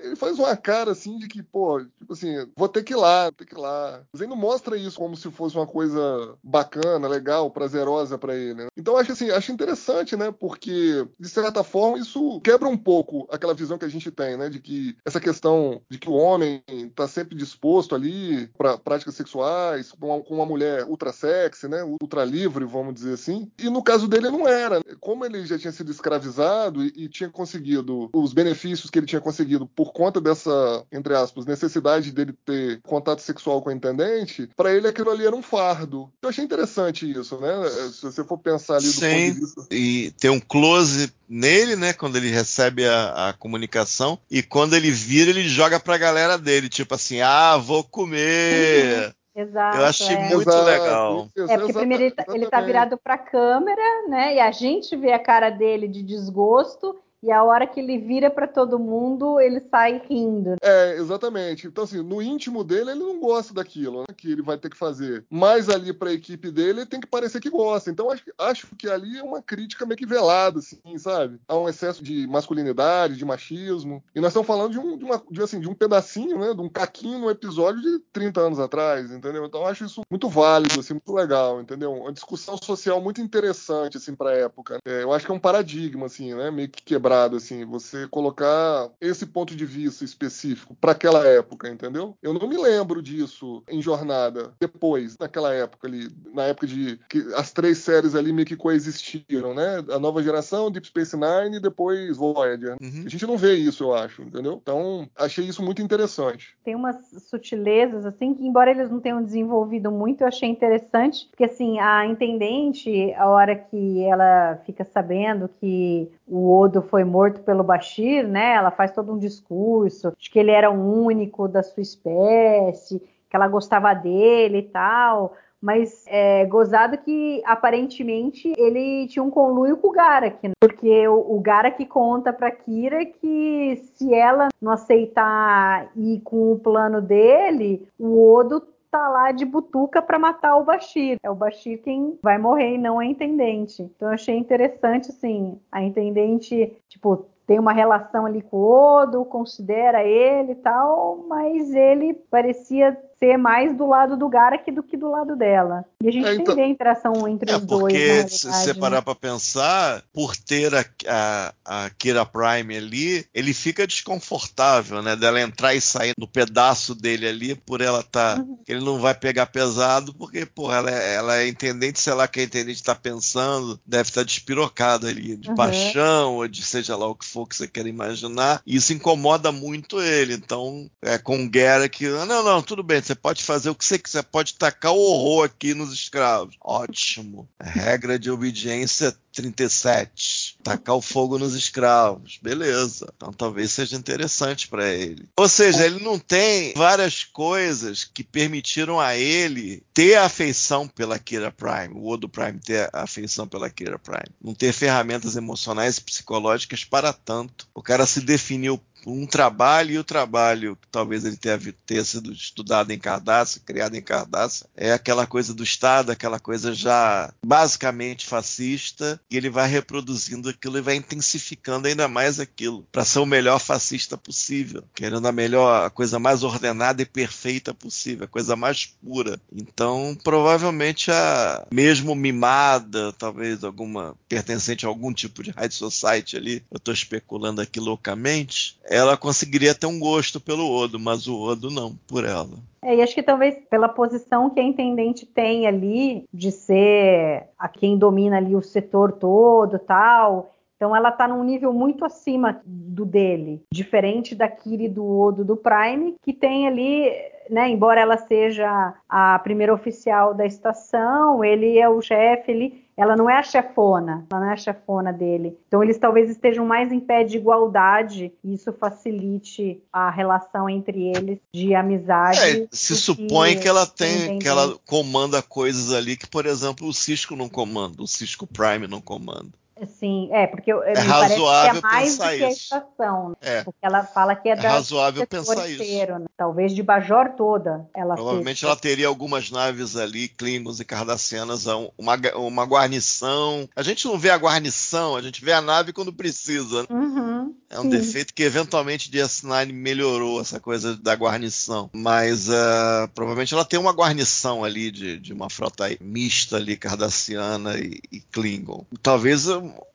ele 0.05 0.15
faz 0.15 0.37
uma 0.37 0.55
cara 0.55 0.91
assim 0.91 1.17
de 1.17 1.27
que, 1.27 1.41
pô, 1.41 1.83
tipo 1.97 2.13
assim, 2.13 2.47
vou 2.55 2.69
ter 2.69 2.83
que 2.83 2.93
ir 2.93 2.97
lá, 2.97 3.31
ter 3.31 3.45
que 3.45 3.55
ir 3.55 3.59
lá. 3.59 4.03
Mas 4.11 4.21
ele 4.21 4.29
não 4.29 4.37
mostra 4.37 4.77
isso 4.77 4.97
como 4.97 5.15
se 5.15 5.29
fosse 5.31 5.55
uma 5.55 5.67
coisa 5.67 6.37
bacana, 6.43 7.07
legal, 7.07 7.49
prazerosa 7.49 8.17
para 8.17 8.35
ele. 8.35 8.65
Né? 8.65 8.67
Então 8.77 8.97
acho 8.97 9.11
assim, 9.11 9.29
acho 9.31 9.51
interessante, 9.51 10.15
né? 10.15 10.31
Porque, 10.31 11.05
de 11.19 11.29
certa 11.29 11.63
forma, 11.63 11.97
isso 11.97 12.39
quebra 12.41 12.67
um 12.67 12.77
pouco 12.77 13.27
aquela 13.31 13.53
visão 13.53 13.77
que 13.77 13.85
a 13.85 13.89
gente 13.89 14.11
tem, 14.11 14.37
né? 14.37 14.49
De 14.49 14.59
que 14.59 14.95
essa 15.03 15.19
questão 15.19 15.81
de 15.89 15.97
que 15.97 16.09
o 16.09 16.13
homem 16.13 16.63
tá 16.95 17.07
sempre 17.07 17.35
disposto 17.35 17.95
ali 17.95 18.47
para 18.57 18.77
práticas 18.77 19.15
sexuais, 19.15 19.91
com 19.91 20.07
uma, 20.07 20.23
com 20.23 20.35
uma 20.35 20.45
mulher 20.45 20.85
ultra 20.85 21.11
sexy, 21.11 21.67
né? 21.67 21.83
Ultra 21.83 22.23
livre, 22.23 22.65
vamos 22.65 22.93
dizer 22.93 23.13
assim. 23.13 23.51
E 23.59 23.69
no 23.69 23.83
caso 23.83 24.07
dele 24.07 24.29
não 24.29 24.47
era. 24.47 24.81
Como 24.99 25.25
ele 25.25 25.45
já 25.45 25.57
tinha 25.57 25.71
sido 25.71 25.91
escravizado 25.91 26.83
e, 26.83 26.93
e 26.95 27.09
tinha 27.09 27.29
conseguido 27.29 28.09
os 28.13 28.33
benefícios 28.33 28.89
que 28.89 28.99
ele 28.99 29.07
tinha 29.07 29.21
conseguido 29.21 29.65
por 29.65 29.94
conta 29.95 30.19
dessa, 30.19 30.85
entre 30.91 31.15
aspas, 31.15 31.45
necessidade 31.45 32.11
dele 32.11 32.35
ter 32.45 32.81
contato 32.81 33.21
sexual 33.21 33.61
com 33.61 33.69
a 33.69 33.73
intendente, 33.73 34.49
para 34.53 34.73
ele 34.73 34.89
aquilo 34.89 35.09
ali 35.09 35.25
era 35.25 35.35
um 35.35 35.41
fardo. 35.41 36.11
Eu 36.21 36.27
achei 36.27 36.43
interessante 36.43 37.09
isso, 37.09 37.39
né? 37.39 37.49
Se 37.93 38.01
você 38.01 38.21
for 38.25 38.37
pensar 38.37 38.75
ali 38.75 38.87
do 38.87 38.91
Sim, 38.91 38.99
ponto 38.99 39.33
de 39.33 39.39
vista. 39.39 39.67
E 39.71 40.11
tem 40.19 40.29
um 40.29 40.39
close 40.41 41.13
nele, 41.29 41.77
né? 41.77 41.93
Quando 41.93 42.17
ele 42.17 42.29
recebe 42.29 42.85
a, 42.85 43.29
a, 43.29 43.33
comunicação. 43.33 44.19
E 44.29 44.43
quando 44.43 44.75
ele 44.75 44.91
vira, 44.91 45.29
ele 45.29 45.47
joga 45.47 45.79
pra 45.79 45.97
galera 45.97 46.37
dele, 46.37 46.67
tipo 46.67 46.93
assim, 46.93 47.21
ah, 47.21 47.55
vou 47.55 47.81
comer. 47.81 49.07
Uhum. 49.07 49.13
Exato. 49.35 49.77
Eu 49.77 49.85
achei 49.85 50.15
é. 50.15 50.29
muito 50.29 50.49
Exato, 50.49 50.65
legal. 50.65 51.27
isso, 51.35 51.51
É 51.51 51.57
porque 51.57 51.73
primeiro 51.73 52.03
ele 52.03 52.11
tá, 52.11 52.25
ele 52.29 52.45
tá 52.47 52.61
virado 52.61 52.97
pra 52.97 53.17
câmera, 53.17 54.07
né? 54.07 54.35
E 54.35 54.39
a 54.39 54.51
gente 54.51 54.95
vê 54.95 55.11
a 55.11 55.19
cara 55.19 55.49
dele 55.49 55.87
de 55.87 56.01
desgosto. 56.03 56.97
E 57.25 57.31
a 57.31 57.43
hora 57.43 57.65
que 57.65 57.79
ele 57.79 57.97
vira 57.97 58.29
pra 58.29 58.47
todo 58.47 58.77
mundo, 58.77 59.39
ele 59.39 59.59
sai 59.71 59.99
rindo. 60.07 60.55
É, 60.61 60.95
exatamente. 60.97 61.65
Então, 61.65 61.83
assim, 61.83 62.03
no 62.03 62.21
íntimo 62.21 62.63
dele, 62.63 62.91
ele 62.91 62.99
não 62.99 63.19
gosta 63.19 63.51
daquilo 63.51 64.01
né, 64.01 64.05
que 64.15 64.31
ele 64.31 64.43
vai 64.43 64.59
ter 64.59 64.69
que 64.69 64.77
fazer. 64.77 65.25
Mas 65.27 65.67
ali 65.67 65.91
para 65.91 66.11
a 66.11 66.13
equipe 66.13 66.51
dele, 66.51 66.81
ele 66.81 66.85
tem 66.85 66.99
que 66.99 67.07
parecer 67.07 67.41
que 67.41 67.49
gosta. 67.49 67.89
Então, 67.89 68.11
acho, 68.11 68.23
acho 68.37 68.75
que 68.75 68.87
ali 68.87 69.17
é 69.17 69.23
uma 69.23 69.41
crítica 69.41 69.87
meio 69.87 69.97
que 69.97 70.05
velada, 70.05 70.59
assim, 70.59 70.79
sabe? 70.99 71.39
Há 71.47 71.57
um 71.57 71.67
excesso 71.67 72.03
de 72.03 72.27
masculinidade, 72.27 73.17
de 73.17 73.25
machismo. 73.25 74.03
E 74.13 74.21
nós 74.21 74.29
estamos 74.29 74.45
falando 74.45 74.73
de 74.73 74.79
um, 74.79 74.95
de 74.95 75.03
uma, 75.03 75.19
de, 75.31 75.41
assim, 75.41 75.59
de 75.59 75.67
um 75.67 75.73
pedacinho, 75.73 76.37
né? 76.37 76.53
De 76.53 76.61
um 76.61 76.69
caquinho 76.69 77.17
no 77.17 77.31
episódio 77.31 77.81
de 77.81 77.99
30 78.13 78.39
anos 78.39 78.59
atrás, 78.59 79.09
entendeu? 79.09 79.45
Então, 79.45 79.65
acho 79.65 79.83
isso 79.83 80.01
muito 80.11 80.29
válido, 80.29 80.79
assim, 80.79 80.93
muito 80.93 81.11
legal, 81.11 81.59
entendeu? 81.59 81.91
Uma 81.91 82.13
discussão 82.13 82.55
social 82.55 83.01
muito 83.01 83.19
interessante, 83.19 83.97
assim, 83.97 84.13
para 84.13 84.29
a 84.29 84.37
época. 84.37 84.77
É, 84.85 85.01
eu 85.01 85.11
acho 85.11 85.25
que 85.25 85.31
é 85.31 85.35
um 85.35 85.39
paradigma, 85.39 86.05
assim, 86.05 86.35
né? 86.35 86.51
Meio 86.51 86.69
que 86.69 86.83
quebrado 87.15 87.37
assim, 87.37 87.65
você 87.65 88.07
colocar 88.07 88.89
esse 88.99 89.25
ponto 89.25 89.55
de 89.55 89.65
vista 89.65 90.03
específico 90.03 90.75
para 90.79 90.91
aquela 90.91 91.25
época, 91.25 91.69
entendeu? 91.69 92.15
Eu 92.21 92.33
não 92.33 92.47
me 92.47 92.57
lembro 92.57 93.01
disso 93.01 93.63
em 93.69 93.81
Jornada 93.81 94.51
depois, 94.59 95.17
naquela 95.17 95.53
época 95.53 95.87
ali, 95.87 96.09
na 96.33 96.43
época 96.43 96.67
de 96.67 96.99
que 97.09 97.19
as 97.35 97.51
três 97.51 97.77
séries 97.77 98.15
ali 98.15 98.33
meio 98.33 98.45
que 98.45 98.55
coexistiram, 98.55 99.53
né? 99.53 99.83
A 99.89 99.99
nova 99.99 100.21
geração, 100.21 100.69
Deep 100.69 100.87
Space 100.87 101.15
Nine 101.15 101.57
e 101.57 101.61
depois 101.61 102.17
Voyager. 102.17 102.75
Uhum. 102.81 103.03
A 103.05 103.09
gente 103.09 103.25
não 103.25 103.37
vê 103.37 103.55
isso, 103.55 103.83
eu 103.83 103.93
acho, 103.93 104.21
entendeu? 104.21 104.59
Então, 104.61 105.07
achei 105.15 105.45
isso 105.45 105.63
muito 105.63 105.81
interessante. 105.81 106.55
Tem 106.63 106.75
umas 106.75 106.97
sutilezas, 107.29 108.05
assim, 108.05 108.33
que 108.33 108.45
embora 108.45 108.71
eles 108.71 108.89
não 108.89 108.99
tenham 108.99 109.23
desenvolvido 109.23 109.91
muito, 109.91 110.21
eu 110.21 110.27
achei 110.27 110.49
interessante, 110.49 111.27
porque, 111.29 111.45
assim, 111.45 111.79
a 111.79 112.05
intendente, 112.05 113.13
a 113.13 113.27
hora 113.27 113.55
que 113.55 114.03
ela 114.03 114.59
fica 114.65 114.83
sabendo 114.83 115.49
que 115.59 116.09
o 116.27 116.57
Odo 116.59 116.81
foi 116.81 116.94
morto 117.03 117.41
pelo 117.41 117.63
Bashir, 117.63 118.27
né? 118.27 118.53
Ela 118.53 118.71
faz 118.71 118.91
todo 118.91 119.11
um 119.11 119.17
discurso 119.17 120.13
de 120.17 120.29
que 120.29 120.39
ele 120.39 120.51
era 120.51 120.71
o 120.71 121.03
único 121.03 121.47
da 121.47 121.61
sua 121.63 121.81
espécie, 121.81 122.99
que 123.29 123.35
ela 123.35 123.47
gostava 123.47 123.93
dele 123.93 124.59
e 124.59 124.63
tal. 124.63 125.33
Mas 125.61 126.05
é 126.07 126.45
gozado 126.45 126.97
que 126.99 127.41
aparentemente 127.43 128.53
ele 128.55 129.07
tinha 129.07 129.23
um 129.23 129.31
conluio 129.31 129.77
com 129.77 129.87
o 129.87 129.91
Garak, 129.91 130.47
né? 130.47 130.53
porque 130.59 131.07
o, 131.07 131.35
o 131.35 131.39
Garak 131.39 131.83
conta 131.87 132.31
pra 132.31 132.51
Kira 132.51 133.03
que 133.03 133.81
se 133.95 134.13
ela 134.13 134.49
não 134.61 134.71
aceitar 134.71 135.89
ir 135.95 136.21
com 136.23 136.51
o 136.51 136.59
plano 136.59 137.01
dele, 137.01 137.87
o 137.97 138.31
Odo 138.31 138.61
tá 138.91 139.07
lá 139.09 139.31
de 139.31 139.45
butuca 139.45 140.01
para 140.01 140.19
matar 140.19 140.55
o 140.57 140.63
Bashir. 140.63 141.17
É 141.23 141.29
o 141.29 141.35
Bashir 141.35 141.81
quem 141.81 142.17
vai 142.21 142.37
morrer 142.37 142.75
e 142.75 142.77
não 142.77 142.99
a 142.99 143.05
intendente. 143.05 143.81
Então 143.81 144.09
eu 144.09 144.13
achei 144.13 144.37
interessante, 144.37 145.09
assim, 145.09 145.59
a 145.71 145.81
intendente, 145.81 146.75
tipo, 146.87 147.25
tem 147.45 147.59
uma 147.59 147.73
relação 147.73 148.25
ali 148.25 148.41
com 148.41 148.57
o 148.57 149.01
Odo, 149.01 149.25
considera 149.25 150.03
ele 150.03 150.53
e 150.53 150.55
tal, 150.55 151.25
mas 151.27 151.73
ele 151.73 152.13
parecia 152.13 152.97
ser 153.25 153.37
mais 153.37 153.75
do 153.75 153.87
lado 153.87 154.15
do 154.17 154.29
Garak 154.29 154.69
do 154.71 154.83
que 154.83 154.95
do 154.95 155.09
lado 155.09 155.35
dela. 155.35 155.83
E 156.03 156.07
a 156.07 156.11
gente 156.11 156.27
É, 156.27 156.35
então- 156.35 156.55
tem 156.55 156.65
a 156.65 156.67
interação 156.67 157.27
entre 157.27 157.51
É, 157.51 157.57
os 157.57 157.65
dois, 157.65 157.81
porque 157.81 157.97
realidade, 157.97 158.31
se 158.39 158.51
você 158.51 158.73
né? 158.73 158.79
parar 158.79 159.01
pra 159.01 159.15
pensar, 159.15 160.03
por 160.13 160.35
ter 160.37 160.73
a, 160.75 160.85
a, 161.07 161.53
a 161.65 161.89
Kira 161.91 162.25
Prime 162.25 162.75
ali, 162.77 163.25
ele 163.33 163.53
fica 163.53 163.87
desconfortável, 163.87 165.01
né? 165.01 165.15
Dela 165.15 165.41
entrar 165.41 165.73
e 165.73 165.81
sair 165.81 166.13
no 166.17 166.27
pedaço 166.27 166.93
dele 166.93 167.27
ali, 167.27 167.55
por 167.55 167.81
ela 167.81 168.03
tá. 168.03 168.37
Uhum. 168.39 168.59
Ele 168.67 168.83
não 168.83 168.99
vai 168.99 169.13
pegar 169.15 169.47
pesado, 169.47 170.13
porque, 170.13 170.45
porra, 170.45 170.77
ela 170.77 170.91
é, 170.91 171.15
ela 171.15 171.37
é 171.37 171.47
intendente, 171.47 171.99
sei 171.99 172.13
lá 172.13 172.27
que 172.27 172.39
a 172.39 172.43
intendente 172.43 172.83
tá 172.83 172.93
pensando, 172.95 173.79
deve 173.85 174.09
estar 174.09 174.23
despirocada 174.23 175.07
ali, 175.07 175.35
de 175.35 175.49
Uhum. 175.49 175.55
paixão, 175.55 176.35
ou 176.35 176.47
de 176.47 176.61
seja 176.63 176.95
lá 176.95 177.07
o 177.07 177.15
que 177.15 177.25
for 177.25 177.47
que 177.47 177.55
você 177.55 177.67
quer 177.67 177.85
imaginar. 177.87 178.61
E 178.65 178.75
isso 178.75 178.93
incomoda 178.93 179.51
muito 179.51 180.01
ele. 180.01 180.33
Então, 180.33 180.89
é 181.01 181.17
com 181.17 181.43
o 181.43 181.49
Garrick, 181.49 182.05
ah, 182.05 182.25
não, 182.25 182.43
não, 182.43 182.61
tudo 182.61 182.83
bem, 182.83 183.01
você 183.01 183.14
pode 183.15 183.43
fazer 183.43 183.69
o 183.69 183.75
que 183.75 183.85
você 183.85 183.97
quiser, 183.97 184.23
pode 184.23 184.55
tacar 184.55 184.91
o 184.93 184.99
horror 184.99 185.45
aqui 185.45 185.73
nos 185.73 185.93
escravos. 185.93 186.55
Ótimo. 186.61 187.47
Regra 187.61 188.19
de 188.19 188.29
obediência 188.29 189.15
37. 189.35 190.57
Tacar 190.63 190.95
o 190.95 191.01
fogo 191.01 191.37
nos 191.37 191.53
escravos. 191.53 192.39
Beleza. 192.41 193.11
Então 193.15 193.31
talvez 193.33 193.71
seja 193.71 193.95
interessante 193.95 194.67
para 194.67 194.87
ele. 194.87 195.27
Ou 195.37 195.49
seja, 195.49 195.85
ele 195.85 196.03
não 196.03 196.17
tem 196.17 196.73
várias 196.75 197.23
coisas 197.23 198.03
que 198.03 198.23
permitiram 198.23 198.99
a 198.99 199.15
ele 199.15 199.83
ter 199.93 200.15
afeição 200.15 200.87
pela 200.87 201.19
Kira 201.19 201.51
Prime, 201.51 201.93
o 201.93 202.07
Odo 202.07 202.29
Prime 202.29 202.59
ter 202.59 202.89
afeição 202.93 203.47
pela 203.47 203.69
Kira 203.69 203.99
Prime. 203.99 204.35
Não 204.41 204.53
ter 204.53 204.71
ferramentas 204.71 205.35
emocionais 205.35 205.97
e 205.97 206.01
psicológicas 206.01 206.83
para 206.83 207.11
tanto. 207.11 207.67
O 207.73 207.81
cara 207.81 208.05
se 208.05 208.21
definiu 208.21 208.81
um 209.05 209.25
trabalho 209.25 209.91
e 209.91 209.99
o 209.99 210.03
trabalho 210.03 210.75
que 210.75 210.87
talvez 210.89 211.25
ele 211.25 211.37
tenha, 211.37 211.59
tenha 211.85 212.03
sido 212.03 212.31
estudado 212.31 212.91
em 212.91 212.99
Cardácia, 212.99 213.61
criado 213.65 213.95
em 213.95 214.01
Cardácia, 214.01 214.67
é 214.75 214.91
aquela 214.91 215.25
coisa 215.25 215.53
do 215.53 215.63
Estado, 215.63 216.11
aquela 216.11 216.39
coisa 216.39 216.73
já 216.73 217.33
basicamente 217.45 218.25
fascista, 218.25 219.19
e 219.29 219.37
ele 219.37 219.49
vai 219.49 219.67
reproduzindo 219.67 220.49
aquilo 220.49 220.77
e 220.77 220.81
vai 220.81 220.95
intensificando 220.95 221.87
ainda 221.87 222.07
mais 222.07 222.39
aquilo, 222.39 222.87
para 222.91 223.05
ser 223.05 223.19
o 223.19 223.25
melhor 223.25 223.59
fascista 223.59 224.17
possível, 224.17 224.83
querendo 224.93 225.27
a 225.27 225.31
melhor, 225.31 225.85
a 225.85 225.89
coisa 225.89 226.19
mais 226.19 226.43
ordenada 226.43 227.01
e 227.01 227.05
perfeita 227.05 227.73
possível, 227.73 228.25
a 228.25 228.29
coisa 228.29 228.55
mais 228.55 228.85
pura. 228.85 229.39
Então, 229.51 230.17
provavelmente 230.23 231.11
a 231.11 231.67
mesmo 231.71 232.15
mimada, 232.15 233.13
talvez 233.13 233.63
alguma 233.63 234.15
pertencente 234.27 234.85
a 234.85 234.89
algum 234.89 235.13
tipo 235.13 235.43
de 235.43 235.51
high 235.51 235.71
society 235.71 236.37
ali, 236.37 236.63
eu 236.71 236.77
estou 236.77 236.93
especulando 236.93 237.61
aqui 237.61 237.79
loucamente, 237.79 238.77
ela 238.95 239.17
conseguiria 239.17 239.75
ter 239.75 239.87
um 239.87 239.99
gosto 239.99 240.39
pelo 240.39 240.71
Odo, 240.71 240.99
mas 240.99 241.27
o 241.27 241.39
Odo 241.39 241.69
não, 241.69 241.95
por 242.07 242.23
ela. 242.23 242.57
É, 242.81 242.95
e 242.95 243.01
acho 243.01 243.15
que 243.15 243.23
talvez 243.23 243.55
pela 243.69 243.89
posição 243.89 244.49
que 244.49 244.59
a 244.59 244.63
intendente 244.63 245.25
tem 245.25 245.67
ali, 245.67 246.25
de 246.33 246.51
ser 246.51 247.47
a 247.57 247.67
quem 247.67 247.97
domina 247.97 248.37
ali 248.37 248.55
o 248.55 248.61
setor 248.61 249.11
todo 249.11 249.79
tal. 249.79 250.51
Então 250.75 250.95
ela 250.95 251.11
tá 251.11 251.27
num 251.27 251.43
nível 251.43 251.73
muito 251.73 252.05
acima 252.05 252.61
do 252.65 253.05
dele, 253.05 253.61
diferente 253.71 254.35
da 254.35 254.47
Kiri 254.47 254.87
do 254.87 255.05
Odo 255.05 255.43
do 255.43 255.55
Prime, 255.55 256.15
que 256.21 256.33
tem 256.33 256.67
ali, 256.67 257.09
né, 257.49 257.69
embora 257.69 258.01
ela 258.01 258.17
seja 258.17 258.93
a 259.07 259.39
primeira 259.39 259.73
oficial 259.73 260.33
da 260.33 260.45
estação, 260.45 261.43
ele 261.43 261.79
é 261.79 261.89
o 261.89 262.01
chefe, 262.01 262.51
ele 262.51 262.84
ela 262.97 263.15
não 263.15 263.29
é 263.29 263.37
a 263.37 263.43
chefona, 263.43 264.25
ela 264.31 264.41
não 264.41 264.49
é 264.49 264.53
a 264.53 264.57
chefona 264.57 265.11
dele. 265.11 265.57
Então 265.67 265.83
eles 265.83 265.97
talvez 265.97 266.29
estejam 266.29 266.65
mais 266.65 266.91
em 266.91 266.99
pé 266.99 267.23
de 267.23 267.37
igualdade 267.37 268.31
e 268.43 268.53
isso 268.53 268.71
facilite 268.73 269.81
a 269.91 270.09
relação 270.09 270.69
entre 270.69 271.09
eles 271.09 271.39
de 271.53 271.75
amizade. 271.75 272.39
É, 272.39 272.67
se 272.71 272.95
supõe 272.95 273.59
que 273.59 273.67
ela 273.67 273.85
tem, 273.85 274.15
intendente. 274.15 274.43
que 274.43 274.47
ela 274.47 274.77
comanda 274.85 275.41
coisas 275.41 275.91
ali 275.91 276.15
que, 276.15 276.27
por 276.27 276.45
exemplo, 276.45 276.87
o 276.87 276.93
Cisco 276.93 277.35
não 277.35 277.49
comanda, 277.49 278.01
o 278.01 278.07
Cisco 278.07 278.47
Prime 278.47 278.87
não 278.87 279.01
comanda. 279.01 279.51
Sim, 279.99 280.29
é, 280.31 280.47
porque 280.47 280.71
eu, 280.71 280.81
É 280.83 280.89
me 280.89 280.95
parece 280.95 281.05
que 281.05 281.41
razoável 281.41 281.79
é 281.79 281.81
mais 281.81 282.09
pensar 282.17 282.31
do 282.31 282.37
que 282.37 282.43
a 282.45 282.49
isso. 282.49 282.61
estação, 282.63 283.29
né? 283.29 283.35
É. 283.41 283.63
Porque 283.63 283.79
ela 283.81 284.03
fala 284.05 284.35
que 284.35 284.47
é, 284.47 284.53
É 284.53 284.55
da 284.55 284.69
razoável 284.69 285.27
pensar 285.27 285.67
isso. 285.69 285.83
inteiro, 285.83 286.19
né? 286.19 286.25
Talvez 286.37 286.73
de 286.73 286.81
Bajor 286.81 287.33
toda 287.35 287.85
ela 287.93 288.15
Provavelmente 288.15 288.59
seja. 288.61 288.67
ela 288.67 288.75
teria 288.75 289.07
algumas 289.07 289.51
naves 289.51 289.95
ali, 289.97 290.29
Klingons 290.29 290.79
e 290.79 290.85
Cardassianas, 290.85 291.65
uma, 291.97 292.15
uma 292.35 292.65
guarnição. 292.65 293.67
A 293.75 293.83
gente 293.83 294.05
não 294.07 294.17
vê 294.17 294.29
a 294.29 294.37
guarnição, 294.37 295.15
a 295.15 295.21
gente 295.21 295.43
vê 295.43 295.51
a 295.51 295.61
nave 295.61 295.91
quando 295.91 296.13
precisa. 296.13 296.81
né? 296.83 296.87
Uhum, 296.89 297.53
É 297.69 297.77
um 297.79 297.83
sim. 297.83 297.89
defeito 297.89 298.33
que 298.33 298.43
eventualmente 298.43 299.11
DS9 299.11 299.73
melhorou 299.73 300.39
essa 300.39 300.59
coisa 300.59 300.95
da 300.95 301.13
guarnição. 301.15 301.89
Mas 301.93 302.49
ah, 302.49 303.09
provavelmente 303.13 303.53
ela 303.53 303.65
tem 303.65 303.79
uma 303.79 303.91
guarnição 303.91 304.63
ali 304.63 304.89
de, 304.89 305.19
de 305.19 305.33
uma 305.33 305.49
frota 305.49 305.85
mista 305.99 306.55
ali, 306.55 306.77
cardassiana 306.77 307.77
e, 307.77 307.99
e 308.11 308.21
Klingon. 308.21 308.85
Talvez 309.01 309.45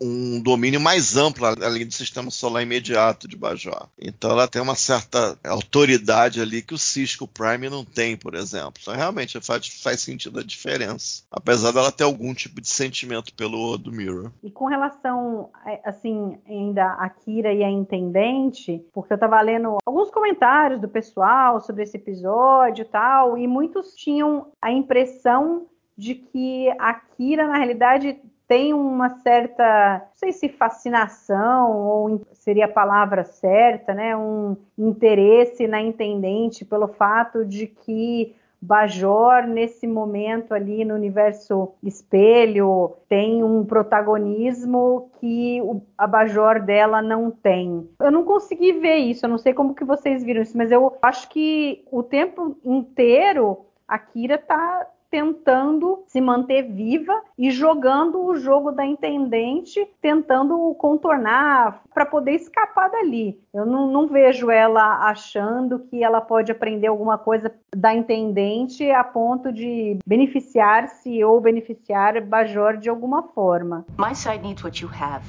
um, 0.01 0.41
domínio 0.41 0.81
mais 0.81 1.17
amplo 1.17 1.47
além 1.47 1.87
do 1.87 1.93
sistema 1.93 2.31
solar 2.31 2.63
imediato 2.63 3.27
de 3.29 3.37
Bajor. 3.37 3.89
Então 3.99 4.31
ela 4.31 4.49
tem 4.49 4.61
uma 4.61 4.75
certa 4.75 5.39
autoridade 5.45 6.41
ali 6.41 6.63
que 6.63 6.75
o 6.75 6.79
Cisco 6.79 7.27
Prime 7.29 7.69
não 7.69 7.85
tem, 7.85 8.17
por 8.17 8.35
exemplo. 8.35 8.75
Então 8.81 8.95
realmente 8.95 9.41
faz, 9.41 9.67
faz 9.83 10.01
sentido 10.01 10.41
a 10.41 10.43
diferença. 10.45 11.23
Apesar 11.31 11.73
dela 11.73 11.93
ter 11.93 12.05
algum 12.05 12.33
tipo 12.35 12.61
de 12.61 12.69
sentimento 12.69 13.35
pelo 13.35 13.77
do 13.77 13.93
Mirror. 13.93 14.31
E 14.43 14.51
com 14.51 14.67
relação, 14.67 15.51
a- 15.55 15.91
assim, 15.91 16.39
ainda 16.49 16.85
a 16.95 17.09
Kira 17.09 17.53
e 17.53 17.63
a 17.63 17.71
Intendente, 17.71 18.85
porque 18.93 19.13
eu 19.13 19.19
tava 19.19 19.41
lendo 19.41 19.79
alguns 19.85 20.11
comentários 20.11 20.81
do 20.81 20.89
pessoal 20.89 21.61
sobre 21.61 21.83
esse 21.83 21.97
episódio 21.97 22.83
e 22.83 22.87
tal, 22.87 23.37
e 23.39 23.47
muitos 23.47 23.95
tinham 23.95 24.53
a 24.61 24.71
impressão 24.73 25.67
de 25.97 26.15
que 26.15 26.69
a 26.79 26.95
Kira, 26.95 27.47
na 27.47 27.57
realidade, 27.59 28.19
tem 28.51 28.75
uma 28.75 29.11
certa, 29.21 30.03
não 30.09 30.17
sei 30.17 30.33
se 30.33 30.49
fascinação 30.49 31.71
ou 31.71 32.21
seria 32.33 32.65
a 32.65 32.69
palavra 32.69 33.23
certa, 33.23 33.95
né? 33.95 34.17
Um 34.17 34.57
interesse 34.77 35.69
na 35.69 35.81
Intendente 35.81 36.65
pelo 36.65 36.89
fato 36.89 37.45
de 37.45 37.69
que 37.69 38.35
Bajor, 38.61 39.47
nesse 39.47 39.87
momento 39.87 40.53
ali 40.53 40.85
no 40.85 40.97
universo 40.97 41.75
espelho, 41.81 42.97
tem 43.09 43.45
um 43.45 43.65
protagonismo 43.65 45.13
que 45.21 45.63
a 45.97 46.09
Bajor 46.09 46.61
dela 46.61 47.01
não 47.01 47.31
tem. 47.31 47.89
Eu 48.01 48.11
não 48.11 48.25
consegui 48.25 48.73
ver 48.73 48.97
isso, 48.97 49.27
eu 49.27 49.31
não 49.31 49.39
sei 49.39 49.55
como 49.55 49.77
que 49.77 49.85
vocês 49.85 50.25
viram 50.25 50.43
isso, 50.43 50.59
mas 50.59 50.73
eu 50.73 50.99
acho 51.01 51.29
que 51.29 51.85
o 51.89 52.03
tempo 52.03 52.59
inteiro 52.65 53.65
a 53.87 53.97
Kira 53.97 54.39
tá 54.39 54.89
tentando 55.11 56.05
se 56.07 56.21
manter 56.21 56.63
viva 56.63 57.21
e 57.37 57.51
jogando 57.51 58.25
o 58.25 58.37
jogo 58.37 58.71
da 58.71 58.87
intendente, 58.87 59.87
tentando 60.01 60.75
contornar 60.75 61.83
para 61.93 62.07
poder 62.07 62.33
escapar 62.33 62.89
dali. 62.91 63.39
Eu 63.53 63.67
não, 63.67 63.91
não 63.91 64.07
vejo 64.07 64.51
ela 64.51 65.09
achando 65.09 65.81
que 65.81 66.03
ela 66.05 66.21
pode 66.21 66.53
aprender 66.53 66.87
alguma 66.87 67.19
coisa 67.19 67.53
da 67.75 67.93
intendente 67.93 68.89
a 68.91 69.03
ponto 69.03 69.53
de 69.53 69.99
beneficiar-se 70.07 71.23
ou 71.25 71.41
beneficiar 71.41 72.21
Bajor 72.21 72.77
de 72.77 72.89
alguma 72.89 73.23
forma. 73.23 73.85
My 73.99 74.15
side 74.15 74.43
needs 74.43 74.63
what 74.63 74.81
you 74.81 74.91
have 74.93 75.25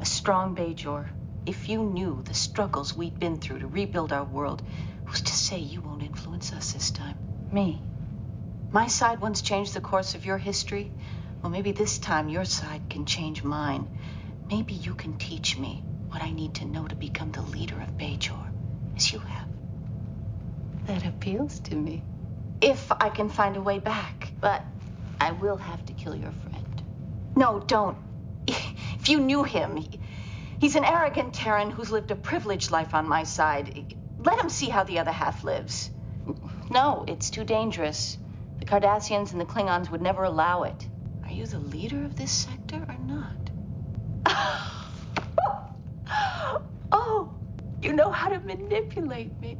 a 0.00 0.04
strong 0.04 0.54
Bajor. 0.54 1.04
If 1.46 1.68
you 1.68 1.82
knew 1.82 2.22
the 2.24 2.34
struggles 2.34 2.96
we'd 2.96 3.18
been 3.18 3.36
through 3.36 3.60
to 3.60 3.68
rebuild 3.68 4.12
our 4.12 4.24
world, 4.24 4.62
who's 5.06 5.20
to 5.20 5.32
say 5.32 5.58
you 5.58 5.82
won't 5.82 6.02
influence 6.02 6.52
us 6.52 6.72
this 6.72 6.90
time? 6.90 7.16
Me. 7.52 7.80
My 8.74 8.88
side 8.88 9.20
once 9.20 9.40
changed 9.40 9.72
the 9.72 9.80
course 9.80 10.16
of 10.16 10.26
your 10.26 10.36
history. 10.36 10.90
Well, 11.40 11.52
maybe 11.52 11.70
this 11.70 12.00
time 12.00 12.28
your 12.28 12.44
side 12.44 12.80
can 12.90 13.06
change 13.06 13.44
mine. 13.44 13.86
Maybe 14.50 14.74
you 14.74 14.94
can 14.94 15.14
teach 15.14 15.56
me 15.56 15.84
what 16.10 16.22
I 16.22 16.32
need 16.32 16.54
to 16.54 16.64
know 16.64 16.88
to 16.88 16.96
become 16.96 17.30
the 17.30 17.42
leader 17.42 17.80
of 17.80 17.96
Bajor, 17.98 18.44
as 18.96 19.12
you 19.12 19.20
have. 19.20 19.46
That 20.88 21.06
appeals 21.06 21.60
to 21.60 21.76
me. 21.76 22.02
If 22.60 22.90
I 22.90 23.10
can 23.10 23.28
find 23.28 23.56
a 23.56 23.60
way 23.60 23.78
back. 23.78 24.32
But 24.40 24.64
I 25.20 25.30
will 25.30 25.56
have 25.56 25.86
to 25.86 25.92
kill 25.92 26.16
your 26.16 26.32
friend. 26.32 26.82
No, 27.36 27.60
don't. 27.60 27.96
If 28.48 29.08
you 29.08 29.20
knew 29.20 29.44
him, 29.44 29.76
he- 29.76 30.00
he's 30.58 30.74
an 30.74 30.84
arrogant 30.84 31.32
Terran 31.32 31.70
who's 31.70 31.92
lived 31.92 32.10
a 32.10 32.16
privileged 32.16 32.72
life 32.72 32.92
on 32.92 33.06
my 33.08 33.22
side. 33.22 33.94
Let 34.18 34.40
him 34.42 34.50
see 34.50 34.68
how 34.68 34.82
the 34.82 34.98
other 34.98 35.12
half 35.12 35.44
lives. 35.44 35.90
No, 36.70 37.04
it's 37.06 37.30
too 37.30 37.44
dangerous. 37.44 38.18
The 38.64 38.70
Cardassians 38.80 39.32
and 39.32 39.40
the 39.40 39.44
Klingons 39.44 39.90
would 39.90 40.00
never 40.00 40.24
allow 40.24 40.62
it. 40.62 40.88
Are 41.26 41.32
you 41.34 41.46
the 41.46 41.58
leader 41.58 42.02
of 42.06 42.16
this 42.16 42.30
sector 42.30 42.82
or 42.88 42.96
not? 42.96 43.50
oh, 46.90 47.30
you 47.82 47.92
know 47.92 48.10
how 48.10 48.30
to 48.30 48.40
manipulate 48.46 49.38
me. 49.42 49.58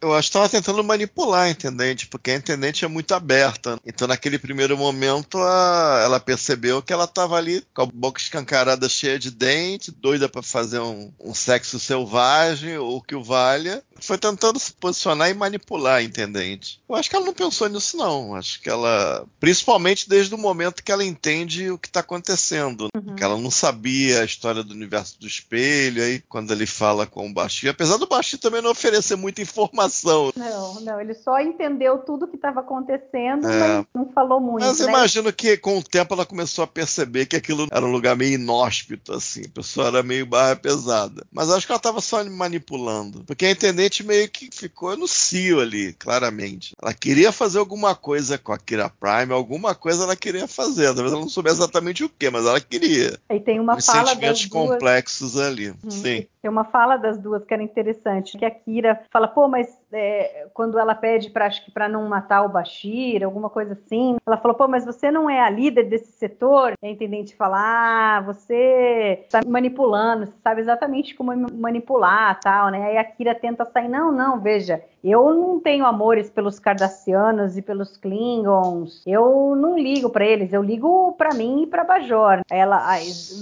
Eu 0.00 0.14
acho 0.14 0.28
que 0.30 0.38
estava 0.38 0.48
tentando 0.48 0.82
manipular 0.82 1.42
a 1.42 1.50
intendente, 1.50 2.06
porque 2.06 2.30
a 2.30 2.36
intendente 2.36 2.84
é 2.84 2.88
muito 2.88 3.12
aberta. 3.14 3.78
Então, 3.84 4.08
naquele 4.08 4.38
primeiro 4.38 4.76
momento, 4.76 5.36
a- 5.38 6.00
ela 6.02 6.18
percebeu 6.18 6.80
que 6.80 6.92
ela 6.92 7.04
estava 7.04 7.36
ali 7.36 7.62
com 7.74 7.82
a 7.82 7.86
boca 7.86 8.18
escancarada, 8.20 8.88
cheia 8.88 9.18
de 9.18 9.30
dente, 9.30 9.90
doida 9.90 10.26
para 10.28 10.42
fazer 10.42 10.78
um, 10.80 11.12
um 11.20 11.34
sexo 11.34 11.78
selvagem 11.78 12.78
ou 12.78 13.02
que 13.02 13.14
o 13.14 13.22
valha. 13.22 13.82
Foi 14.00 14.16
tentando 14.16 14.58
se 14.58 14.72
posicionar 14.72 15.28
e 15.28 15.34
manipular 15.34 15.96
a 15.96 16.02
intendente. 16.02 16.80
Eu 16.88 16.94
acho 16.94 17.10
que 17.10 17.16
ela 17.16 17.26
não 17.26 17.34
pensou 17.34 17.68
nisso, 17.68 17.98
não. 17.98 18.34
Acho 18.34 18.58
que 18.62 18.70
ela. 18.70 19.26
Principalmente 19.38 20.08
desde 20.08 20.34
o 20.34 20.38
momento 20.38 20.82
que 20.82 20.90
ela 20.90 21.04
entende 21.04 21.70
o 21.70 21.76
que 21.76 21.88
está 21.88 22.00
acontecendo. 22.00 22.88
Que 23.14 23.22
ela 23.22 23.36
não 23.36 23.50
sabia 23.50 24.22
a 24.22 24.24
história 24.24 24.62
do 24.62 24.72
universo 24.72 25.20
do 25.20 25.26
espelho. 25.26 26.02
Aí, 26.02 26.22
quando 26.26 26.50
ele 26.52 26.64
fala 26.64 27.06
com 27.06 27.28
o 27.28 27.32
Basti, 27.34 27.68
apesar 27.68 27.98
do 27.98 28.06
Basti 28.06 28.38
também 28.38 28.62
não 28.62 28.70
oferecer 28.70 29.16
muita 29.16 29.42
informação. 29.42 29.89
Não, 30.36 30.80
não, 30.80 31.00
ele 31.00 31.14
só 31.14 31.38
entendeu 31.40 31.98
tudo 31.98 32.24
o 32.24 32.28
que 32.28 32.36
estava 32.36 32.60
acontecendo, 32.60 33.48
É. 33.48 33.58
mas 33.78 33.86
não 33.94 34.10
falou 34.12 34.40
muito. 34.40 34.64
Mas 34.64 34.80
né? 34.80 34.86
imagino 34.88 35.32
que 35.32 35.56
com 35.56 35.78
o 35.78 35.82
tempo 35.82 36.14
ela 36.14 36.26
começou 36.26 36.64
a 36.64 36.66
perceber 36.66 37.26
que 37.26 37.36
aquilo 37.36 37.66
era 37.70 37.84
um 37.84 37.90
lugar 37.92 38.16
meio 38.16 38.34
inóspito, 38.34 39.12
assim. 39.12 39.42
A 39.46 39.54
pessoa 39.54 39.88
era 39.88 40.02
meio 40.02 40.24
barra 40.26 40.56
pesada. 40.56 41.24
Mas 41.32 41.50
acho 41.50 41.66
que 41.66 41.72
ela 41.72 41.78
estava 41.78 42.00
só 42.00 42.22
manipulando. 42.24 43.24
Porque 43.24 43.46
a 43.46 43.50
intendente 43.50 44.04
meio 44.04 44.28
que 44.28 44.48
ficou 44.52 44.96
no 44.96 45.08
cio 45.08 45.60
ali, 45.60 45.92
claramente. 45.94 46.74
Ela 46.80 46.92
queria 46.94 47.32
fazer 47.32 47.58
alguma 47.58 47.94
coisa 47.94 48.38
com 48.38 48.52
a 48.52 48.58
Kira 48.58 48.90
Prime, 48.90 49.32
alguma 49.32 49.74
coisa 49.74 50.04
ela 50.04 50.16
queria 50.16 50.46
fazer. 50.46 50.86
Talvez 50.86 51.12
ela 51.12 51.20
não 51.20 51.28
soubesse 51.28 51.56
exatamente 51.56 52.04
o 52.04 52.08
que, 52.08 52.30
mas 52.30 52.46
ela 52.46 52.60
queria. 52.60 53.18
E 53.30 53.40
tem 53.40 53.58
uma 53.60 53.76
Os 53.76 53.86
fala 53.86 54.08
sentimentos 54.10 54.40
das 54.42 54.48
duas. 54.50 54.70
complexos 54.70 55.38
ali. 55.38 55.70
Hum, 55.70 55.90
Sim. 55.90 56.26
Tem 56.42 56.50
uma 56.50 56.64
fala 56.64 56.96
das 56.96 57.18
duas 57.18 57.44
que 57.44 57.52
era 57.52 57.62
interessante, 57.62 58.38
que 58.38 58.44
a 58.44 58.50
Kira 58.50 59.02
fala, 59.12 59.28
pô, 59.28 59.46
mas 59.48 59.68
é, 59.92 60.46
quando 60.54 60.78
ela 60.78 60.94
pede 60.94 61.30
para 61.30 61.46
acho 61.46 61.64
que 61.64 61.70
para 61.70 61.88
não 61.88 62.08
matar 62.08 62.42
o 62.42 62.48
Bashir, 62.48 63.24
alguma 63.24 63.50
coisa 63.50 63.72
assim, 63.72 64.16
ela 64.26 64.36
falou, 64.36 64.56
pô, 64.56 64.68
mas 64.68 64.84
você 64.84 65.10
não 65.10 65.28
é 65.28 65.40
a 65.40 65.50
líder 65.50 65.84
desse 65.84 66.12
setor? 66.12 66.74
E 66.82 66.86
a 66.86 66.90
intendente 66.90 67.34
fala, 67.34 67.56
ah, 67.58 68.20
você 68.20 69.20
está 69.24 69.40
manipulando, 69.46 70.26
você 70.26 70.34
sabe 70.42 70.60
exatamente 70.60 71.14
como 71.14 71.32
manipular, 71.52 72.38
tal, 72.40 72.70
né? 72.70 72.84
Aí 72.84 72.96
a 72.96 73.04
Kira 73.04 73.34
tenta 73.34 73.64
sair, 73.64 73.88
não, 73.88 74.12
não, 74.12 74.40
veja, 74.40 74.82
eu 75.02 75.32
não 75.34 75.58
tenho 75.58 75.86
amores 75.86 76.30
pelos 76.30 76.58
Cardassianos 76.58 77.56
e 77.56 77.62
pelos 77.62 77.96
Klingons. 77.96 79.02
Eu 79.06 79.56
não 79.56 79.78
ligo 79.78 80.10
para 80.10 80.26
eles, 80.26 80.52
eu 80.52 80.62
ligo 80.62 81.12
para 81.16 81.34
mim 81.34 81.62
e 81.62 81.66
para 81.66 81.84
Bajor. 81.84 82.42
Ela, 82.50 82.98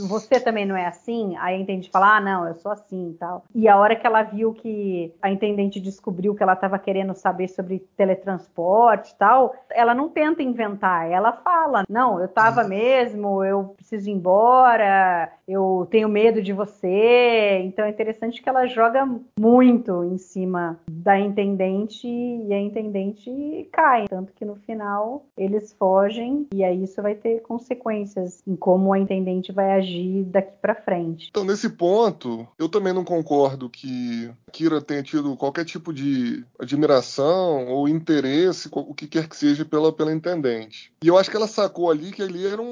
você 0.08 0.38
também 0.40 0.64
não 0.64 0.76
é 0.76 0.86
assim? 0.86 1.36
Aí 1.38 1.56
a 1.56 1.58
intendente 1.58 1.90
fala, 1.90 2.16
ah, 2.16 2.20
não, 2.20 2.46
eu 2.46 2.54
sou 2.54 2.70
assim 2.70 3.16
tal. 3.18 3.44
E 3.54 3.68
a 3.68 3.76
hora 3.76 3.96
que 3.96 4.06
ela 4.06 4.22
viu 4.22 4.52
que 4.52 5.12
a 5.20 5.30
intendente 5.30 5.80
descobriu 5.80 6.34
que 6.38 6.42
ela 6.42 6.54
estava 6.54 6.78
querendo 6.78 7.12
saber 7.14 7.48
sobre 7.48 7.80
teletransporte 7.96 9.12
e 9.12 9.16
tal, 9.16 9.54
ela 9.70 9.94
não 9.94 10.08
tenta 10.08 10.42
inventar, 10.42 11.10
ela 11.10 11.32
fala, 11.32 11.84
não, 11.88 12.20
eu 12.20 12.28
tava 12.28 12.64
mesmo, 12.64 13.44
eu 13.44 13.74
preciso 13.76 14.08
ir 14.08 14.12
embora, 14.12 15.30
eu 15.46 15.86
tenho 15.90 16.08
medo 16.08 16.40
de 16.40 16.52
você. 16.52 17.60
Então 17.64 17.84
é 17.84 17.90
interessante 17.90 18.40
que 18.40 18.48
ela 18.48 18.66
joga 18.66 19.06
muito 19.38 20.04
em 20.04 20.16
cima 20.16 20.78
da 20.88 21.18
intendente 21.18 22.06
e 22.06 22.52
a 22.52 22.60
intendente 22.60 23.68
cai. 23.72 24.06
Tanto 24.08 24.32
que 24.32 24.44
no 24.44 24.54
final 24.56 25.26
eles 25.36 25.72
fogem 25.72 26.46
e 26.54 26.62
aí 26.62 26.84
isso 26.84 27.02
vai 27.02 27.14
ter 27.14 27.40
consequências 27.42 28.42
em 28.46 28.54
como 28.54 28.92
a 28.92 28.98
intendente 28.98 29.52
vai 29.52 29.72
agir 29.72 30.24
daqui 30.24 30.52
para 30.60 30.74
frente. 30.74 31.28
Então, 31.30 31.44
nesse 31.44 31.68
ponto, 31.70 32.46
eu 32.58 32.68
também 32.68 32.92
não 32.92 33.04
concordo 33.04 33.68
que 33.68 34.30
Kira 34.52 34.80
tenha 34.80 35.02
tido 35.02 35.36
qualquer 35.36 35.64
tipo 35.64 35.92
de 35.92 36.27
admiração 36.58 37.66
ou 37.68 37.88
interesse, 37.88 38.68
o 38.72 38.94
que 38.94 39.06
quer 39.06 39.28
que 39.28 39.36
seja, 39.36 39.64
pela, 39.64 39.92
pela 39.92 40.12
intendente. 40.12 40.92
E 41.02 41.08
eu 41.08 41.16
acho 41.18 41.30
que 41.30 41.36
ela 41.36 41.46
sacou 41.48 41.90
ali 41.90 42.10
que 42.10 42.22
ali 42.22 42.46
era 42.46 42.60
um, 42.60 42.66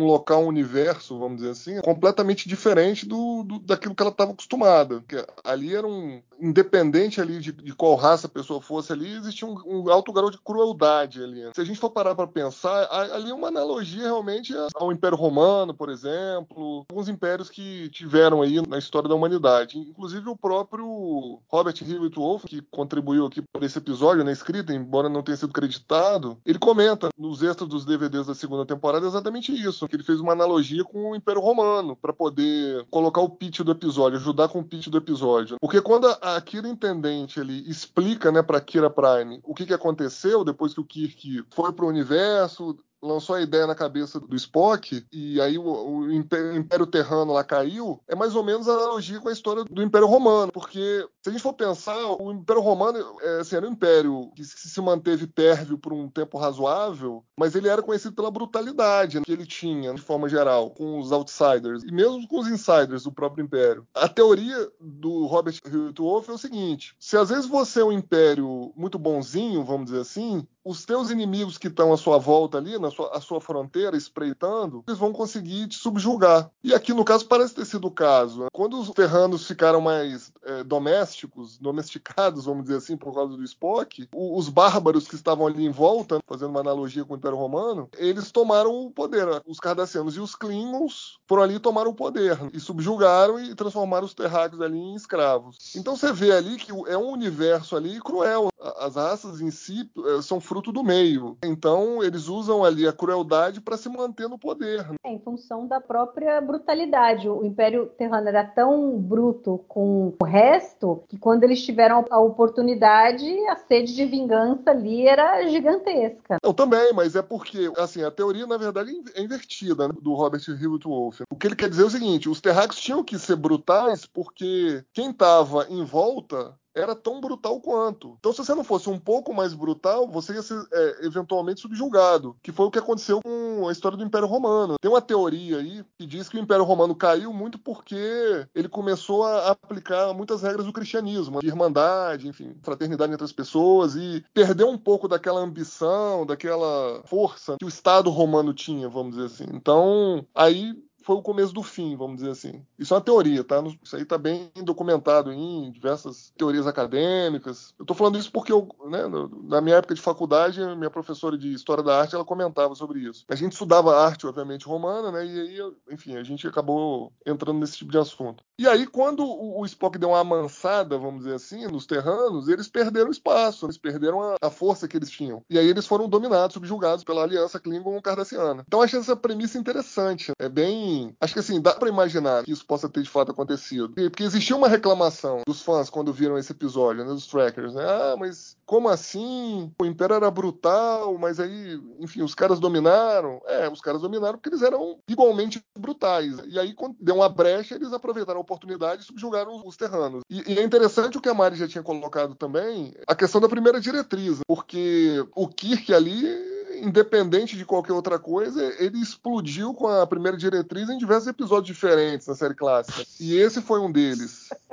um- 0.00 0.04
local, 0.04 0.44
um 0.44 0.48
universo, 0.48 1.18
vamos 1.18 1.38
dizer 1.38 1.50
assim, 1.50 1.80
completamente 1.80 2.48
diferente 2.48 3.06
do, 3.06 3.42
do- 3.42 3.58
daquilo 3.60 3.94
que 3.94 4.02
ela 4.02 4.10
estava 4.10 4.32
acostumada. 4.32 5.02
Que 5.08 5.24
ali 5.44 5.74
era 5.74 5.86
um. 5.86 6.20
Independente 6.44 7.20
ali 7.20 7.40
de, 7.40 7.52
de, 7.52 7.74
qual 7.74 7.94
raça 7.94 8.26
a 8.26 8.30
pessoa 8.30 8.60
fosse 8.60 8.92
ali, 8.92 9.16
existia 9.16 9.48
um, 9.48 9.56
um, 9.64 9.90
alto 9.90 10.12
grau 10.12 10.30
de 10.30 10.38
crueldade 10.38 11.22
ali. 11.22 11.42
Se 11.54 11.60
a 11.60 11.64
gente 11.64 11.80
for 11.80 11.90
parar 11.90 12.14
para 12.14 12.26
pensar, 12.26 12.86
ali 12.90 13.30
é 13.30 13.34
uma 13.34 13.48
analogia 13.48 14.02
realmente 14.02 14.54
ao 14.74 14.92
Império 14.92 15.16
Romano, 15.16 15.72
por 15.72 15.88
exemplo, 15.88 16.84
alguns 16.90 17.08
impérios 17.08 17.48
que 17.48 17.88
tiveram 17.88 18.42
aí 18.42 18.60
na 18.68 18.78
história 18.78 19.08
da 19.08 19.14
humanidade. 19.14 19.78
Inclusive 19.78 20.28
o 20.28 20.36
próprio 20.36 21.40
Robert 21.48 21.74
Hewitt 21.80 22.16
Wolf, 22.16 22.44
que 22.44 22.60
contribuiu 22.70 23.24
aqui 23.26 23.42
para 23.52 23.64
esse 23.64 23.78
episódio 23.78 24.24
na 24.24 24.32
escrita, 24.32 24.74
embora 24.74 25.08
não 25.08 25.22
tenha 25.22 25.36
sido 25.36 25.52
creditado, 25.52 26.38
ele 26.44 26.58
comenta 26.58 27.08
nos 27.16 27.42
extras 27.42 27.68
dos 27.68 27.84
DVDs 27.84 28.26
da 28.26 28.34
segunda 28.34 28.66
temporada 28.66 29.06
exatamente 29.06 29.52
isso, 29.52 29.88
que 29.88 29.96
ele 29.96 30.02
fez 30.02 30.20
uma 30.20 30.32
analogia 30.32 30.84
com 30.84 31.12
o 31.12 31.16
Império 31.16 31.40
Romano 31.40 31.96
para 31.96 32.12
poder 32.12 32.84
colocar 32.90 33.20
o 33.20 33.30
pitch 33.30 33.60
do 33.60 33.72
episódio, 33.72 34.18
ajudar 34.18 34.48
com 34.48 34.60
o 34.60 34.64
pitch 34.64 34.88
do 34.88 34.98
episódio. 34.98 35.56
Porque 35.60 35.80
quando 35.80 36.06
a 36.20 36.33
Kira 36.40 36.68
Intendente 36.68 37.40
ele 37.40 37.68
explica, 37.68 38.30
né, 38.30 38.42
para 38.42 38.60
Kira 38.60 38.90
Prime 38.90 39.40
o 39.42 39.54
que, 39.54 39.66
que 39.66 39.74
aconteceu 39.74 40.44
depois 40.44 40.74
que 40.74 40.80
o 40.80 40.84
Kirk 40.84 41.44
foi 41.50 41.72
para 41.72 41.84
o 41.84 41.88
universo, 41.88 42.76
lançou 43.04 43.36
a 43.36 43.42
ideia 43.42 43.66
na 43.66 43.74
cabeça 43.74 44.18
do 44.18 44.34
Spock 44.34 45.06
e 45.12 45.40
aí 45.40 45.58
o, 45.58 45.64
o, 45.64 46.12
Império 46.12 46.86
Terrano 46.86 47.32
lá 47.32 47.44
caiu, 47.44 48.00
é 48.08 48.14
mais 48.14 48.34
ou 48.34 48.42
menos 48.42 48.68
a 48.68 48.72
analogia 48.72 49.20
com 49.20 49.28
a 49.28 49.32
história 49.32 49.64
do 49.64 49.82
Império 49.82 50.06
Romano, 50.06 50.50
porque 50.50 51.06
se 51.22 51.28
a 51.28 51.32
gente 51.32 51.42
for 51.42 51.52
pensar, 51.52 51.96
o 52.20 52.32
Império 52.32 52.62
Romano 52.62 52.98
é, 53.20 53.40
assim, 53.40 53.56
era 53.56 53.68
um 53.68 53.72
império 53.72 54.30
que 54.34 54.44
se 54.44 54.80
manteve 54.80 55.26
pérvio 55.26 55.76
por 55.76 55.92
um 55.92 56.08
tempo 56.08 56.38
razoável, 56.38 57.24
mas 57.38 57.54
ele 57.54 57.68
era 57.68 57.82
conhecido 57.82 58.14
pela 58.14 58.30
brutalidade 58.30 59.20
que 59.20 59.32
ele 59.32 59.46
tinha, 59.46 59.92
de 59.92 60.00
forma 60.00 60.28
geral, 60.28 60.70
com 60.70 60.98
os 60.98 61.12
outsiders 61.12 61.82
e 61.82 61.92
mesmo 61.92 62.26
com 62.26 62.40
os 62.40 62.48
insiders 62.48 63.04
do 63.04 63.12
próprio 63.12 63.44
império. 63.44 63.86
A 63.94 64.08
teoria 64.08 64.68
do 64.80 65.26
Robert 65.26 65.54
Wolf 65.98 66.28
é 66.28 66.32
o 66.32 66.38
seguinte: 66.38 66.94
se 66.98 67.16
às 67.16 67.28
vezes 67.28 67.46
você 67.46 67.80
é 67.80 67.84
um 67.84 67.92
império 67.92 68.72
muito 68.76 68.98
bonzinho, 68.98 69.64
vamos 69.64 69.86
dizer 69.86 70.00
assim, 70.00 70.46
os 70.64 70.84
teus 70.84 71.10
inimigos 71.10 71.58
que 71.58 71.68
estão 71.68 71.92
à 71.92 71.96
sua 71.96 72.18
volta 72.18 72.58
ali, 72.58 72.78
na 72.78 72.90
sua, 72.90 73.16
à 73.16 73.20
sua 73.20 73.40
fronteira, 73.40 73.96
espreitando, 73.96 74.82
eles 74.86 74.98
vão 74.98 75.12
conseguir 75.12 75.68
te 75.68 75.76
subjugar. 75.76 76.50
E 76.62 76.72
aqui, 76.72 76.92
no 76.94 77.04
caso, 77.04 77.26
parece 77.26 77.54
ter 77.54 77.64
sido 77.66 77.86
o 77.86 77.90
caso. 77.90 78.46
Quando 78.52 78.80
os 78.80 78.90
terranos 78.90 79.46
ficaram 79.46 79.80
mais 79.80 80.32
é, 80.42 80.64
domésticos, 80.64 81.58
domesticados, 81.58 82.46
vamos 82.46 82.64
dizer 82.64 82.76
assim, 82.76 82.96
por 82.96 83.14
causa 83.14 83.36
do 83.36 83.44
Spock, 83.44 84.08
os 84.14 84.48
bárbaros 84.48 85.06
que 85.06 85.14
estavam 85.14 85.46
ali 85.46 85.64
em 85.66 85.70
volta, 85.70 86.20
fazendo 86.26 86.50
uma 86.50 86.60
analogia 86.60 87.04
com 87.04 87.14
o 87.14 87.16
Império 87.16 87.36
Romano, 87.36 87.88
eles 87.96 88.30
tomaram 88.30 88.86
o 88.86 88.90
poder. 88.90 89.42
Os 89.46 89.60
Cardassianos 89.60 90.16
e 90.16 90.20
os 90.20 90.34
Klingons 90.34 91.18
foram 91.26 91.42
ali 91.42 91.54
e 91.56 91.60
tomaram 91.60 91.90
o 91.90 91.94
poder. 91.94 92.38
E 92.52 92.60
subjugaram 92.60 93.38
e 93.38 93.54
transformaram 93.54 94.06
os 94.06 94.14
terráqueos 94.14 94.62
ali 94.62 94.78
em 94.78 94.94
escravos. 94.94 95.56
Então 95.76 95.96
você 95.96 96.12
vê 96.12 96.32
ali 96.32 96.56
que 96.56 96.70
é 96.70 96.96
um 96.96 97.10
universo 97.10 97.76
ali 97.76 98.00
cruel. 98.00 98.48
As 98.78 98.94
raças 98.96 99.40
em 99.40 99.50
si 99.50 99.90
é, 100.16 100.22
são 100.22 100.40
fruto 100.54 100.70
do 100.70 100.84
meio. 100.84 101.36
Então, 101.44 102.00
eles 102.00 102.28
usam 102.28 102.62
ali 102.62 102.86
a 102.86 102.92
crueldade 102.92 103.60
para 103.60 103.76
se 103.76 103.88
manter 103.88 104.28
no 104.28 104.38
poder. 104.38 104.86
É, 105.04 105.10
em 105.10 105.18
função 105.18 105.66
da 105.66 105.80
própria 105.80 106.40
brutalidade. 106.40 107.28
O 107.28 107.44
Império 107.44 107.86
Terrano 107.98 108.28
era 108.28 108.44
tão 108.44 108.96
bruto 108.96 109.64
com 109.66 110.14
o 110.16 110.24
resto 110.24 111.02
que 111.08 111.18
quando 111.18 111.42
eles 111.42 111.64
tiveram 111.64 112.04
a 112.08 112.20
oportunidade, 112.20 113.26
a 113.48 113.56
sede 113.56 113.96
de 113.96 114.04
vingança 114.04 114.70
ali 114.70 115.08
era 115.08 115.44
gigantesca. 115.48 116.36
Eu 116.40 116.54
também, 116.54 116.92
mas 116.92 117.16
é 117.16 117.22
porque, 117.22 117.72
assim, 117.76 118.04
a 118.04 118.10
teoria, 118.12 118.46
na 118.46 118.56
verdade, 118.56 118.92
é 119.16 119.22
invertida 119.22 119.88
né, 119.88 119.94
do 120.00 120.14
Robert 120.14 120.42
Hewitt 120.48 120.86
Wolf. 120.86 121.22
O 121.32 121.36
que 121.36 121.48
ele 121.48 121.56
quer 121.56 121.68
dizer 121.68 121.82
é 121.82 121.86
o 121.86 121.90
seguinte: 121.90 122.28
os 122.28 122.40
terráqueos 122.40 122.80
tinham 122.80 123.02
que 123.02 123.18
ser 123.18 123.34
brutais 123.34 124.06
porque 124.06 124.84
quem 124.92 125.10
estava 125.10 125.66
em 125.68 125.84
volta 125.84 126.54
era 126.74 126.94
tão 126.94 127.20
brutal 127.20 127.60
quanto. 127.60 128.16
Então, 128.18 128.32
se 128.32 128.38
você 128.38 128.54
não 128.54 128.64
fosse 128.64 128.90
um 128.90 128.98
pouco 128.98 129.32
mais 129.32 129.54
brutal, 129.54 130.08
você 130.08 130.34
ia 130.34 130.42
ser 130.42 130.60
é, 130.72 131.06
eventualmente 131.06 131.60
subjugado, 131.60 132.36
que 132.42 132.52
foi 132.52 132.66
o 132.66 132.70
que 132.70 132.78
aconteceu 132.78 133.20
com 133.22 133.68
a 133.68 133.72
história 133.72 133.96
do 133.96 134.04
Império 134.04 134.26
Romano. 134.26 134.76
Tem 134.80 134.90
uma 134.90 135.00
teoria 135.00 135.58
aí 135.58 135.84
que 135.98 136.06
diz 136.06 136.28
que 136.28 136.36
o 136.36 136.40
Império 136.40 136.64
Romano 136.64 136.94
caiu 136.94 137.32
muito 137.32 137.58
porque 137.58 138.46
ele 138.54 138.68
começou 138.68 139.24
a 139.24 139.50
aplicar 139.50 140.12
muitas 140.12 140.42
regras 140.42 140.66
do 140.66 140.72
cristianismo, 140.72 141.40
de 141.40 141.46
irmandade, 141.46 142.28
enfim, 142.28 142.56
fraternidade 142.62 143.12
entre 143.12 143.24
as 143.24 143.32
pessoas 143.32 143.94
e 143.94 144.24
perdeu 144.32 144.68
um 144.68 144.78
pouco 144.78 145.06
daquela 145.06 145.40
ambição, 145.40 146.26
daquela 146.26 147.02
força 147.04 147.56
que 147.58 147.64
o 147.64 147.68
Estado 147.68 148.10
romano 148.10 148.52
tinha, 148.52 148.88
vamos 148.88 149.14
dizer 149.16 149.26
assim. 149.26 149.46
Então, 149.52 150.26
aí 150.34 150.74
foi 151.04 151.16
o 151.16 151.22
começo 151.22 151.52
do 151.52 151.62
fim, 151.62 151.96
vamos 151.96 152.16
dizer 152.16 152.30
assim. 152.30 152.64
Isso 152.78 152.94
é 152.94 152.96
uma 152.96 153.02
teoria, 153.02 153.44
tá? 153.44 153.62
Isso 153.82 153.94
aí 153.94 154.02
está 154.02 154.16
bem 154.16 154.50
documentado 154.62 155.30
em 155.30 155.70
diversas 155.70 156.32
teorias 156.36 156.66
acadêmicas. 156.66 157.74
Eu 157.78 157.84
estou 157.84 157.96
falando 157.96 158.18
isso 158.18 158.32
porque 158.32 158.52
eu, 158.52 158.68
né, 158.86 159.02
na 159.44 159.60
minha 159.60 159.76
época 159.76 159.94
de 159.94 160.00
faculdade, 160.00 160.60
minha 160.76 160.90
professora 160.90 161.36
de 161.36 161.52
História 161.52 161.82
da 161.84 162.00
Arte, 162.00 162.14
ela 162.14 162.24
comentava 162.24 162.74
sobre 162.74 163.00
isso. 163.00 163.24
A 163.28 163.34
gente 163.34 163.52
estudava 163.52 163.96
arte, 163.96 164.26
obviamente, 164.26 164.66
romana, 164.66 165.12
né? 165.12 165.26
E 165.26 165.40
aí, 165.40 165.72
enfim, 165.90 166.16
a 166.16 166.22
gente 166.22 166.46
acabou 166.46 167.12
entrando 167.26 167.58
nesse 167.58 167.76
tipo 167.76 167.92
de 167.92 167.98
assunto. 167.98 168.42
E 168.58 168.66
aí, 168.66 168.86
quando 168.86 169.24
o 169.26 169.64
Spock 169.66 169.98
deu 169.98 170.10
uma 170.10 170.20
amansada, 170.20 170.96
vamos 170.96 171.24
dizer 171.24 171.34
assim, 171.34 171.66
nos 171.66 171.86
terranos, 171.86 172.48
eles 172.48 172.68
perderam 172.68 173.10
espaço, 173.10 173.66
eles 173.66 173.76
perderam 173.76 174.22
a, 174.22 174.36
a 174.40 174.50
força 174.50 174.88
que 174.88 174.96
eles 174.96 175.10
tinham. 175.10 175.42
E 175.50 175.58
aí 175.58 175.66
eles 175.66 175.86
foram 175.86 176.08
dominados, 176.08 176.54
subjugados 176.54 177.04
pela 177.04 177.22
aliança 177.22 177.60
Klingon-Cardassiana. 177.60 178.64
Então, 178.66 178.80
achei 178.80 178.98
essa 178.98 179.16
premissa 179.16 179.58
interessante. 179.58 180.32
É 180.38 180.48
bem 180.48 180.93
acho 181.20 181.34
que 181.34 181.40
assim, 181.40 181.60
dá 181.60 181.74
para 181.74 181.88
imaginar 181.88 182.44
que 182.44 182.52
isso 182.52 182.64
possa 182.66 182.88
ter 182.88 183.02
de 183.02 183.10
fato 183.10 183.32
acontecido. 183.32 183.90
Porque 183.90 184.22
existia 184.22 184.56
uma 184.56 184.68
reclamação 184.68 185.42
dos 185.46 185.62
fãs 185.62 185.90
quando 185.90 186.12
viram 186.12 186.38
esse 186.38 186.52
episódio, 186.52 187.04
né, 187.04 187.10
dos 187.10 187.26
trackers, 187.26 187.74
né? 187.74 187.84
Ah, 187.84 188.16
mas 188.18 188.56
como 188.66 188.88
assim? 188.88 189.72
O 189.80 189.84
Império 189.84 190.16
era 190.16 190.30
brutal, 190.30 191.16
mas 191.18 191.38
aí, 191.38 191.80
enfim, 192.00 192.22
os 192.22 192.34
caras 192.34 192.58
dominaram. 192.58 193.40
É, 193.46 193.68
os 193.68 193.80
caras 193.80 194.00
dominaram 194.00 194.38
porque 194.38 194.48
eles 194.48 194.62
eram 194.62 194.98
igualmente 195.08 195.60
brutais. 195.78 196.36
E 196.46 196.58
aí, 196.58 196.72
quando 196.72 196.96
deu 197.00 197.16
uma 197.16 197.28
brecha, 197.28 197.74
eles 197.74 197.92
aproveitaram 197.92 198.38
a 198.38 198.42
oportunidade 198.42 199.02
e 199.02 199.06
subjugaram 199.06 199.62
os 199.64 199.76
terranos. 199.76 200.22
E, 200.30 200.52
e 200.52 200.58
é 200.58 200.62
interessante 200.62 201.18
o 201.18 201.20
que 201.20 201.28
a 201.28 201.34
Mari 201.34 201.56
já 201.56 201.68
tinha 201.68 201.82
colocado 201.82 202.34
também, 202.34 202.94
a 203.06 203.14
questão 203.14 203.40
da 203.40 203.48
primeira 203.48 203.80
diretriz, 203.80 204.38
porque 204.46 205.24
o 205.34 205.48
Kirk 205.48 205.92
ali 205.92 206.53
independente 206.84 207.56
de 207.56 207.64
qualquer 207.64 207.92
outra 207.92 208.18
coisa, 208.18 208.62
ele 208.78 209.00
explodiu 209.00 209.74
com 209.74 209.88
a 209.88 210.06
primeira 210.06 210.36
diretriz 210.36 210.88
em 210.88 210.98
diversos 210.98 211.28
episódios 211.28 211.74
diferentes 211.74 212.26
na 212.26 212.34
série 212.34 212.54
clássica. 212.54 213.04
E 213.18 213.36
esse 213.36 213.60
foi 213.62 213.80
um 213.80 213.90
deles. 213.90 214.48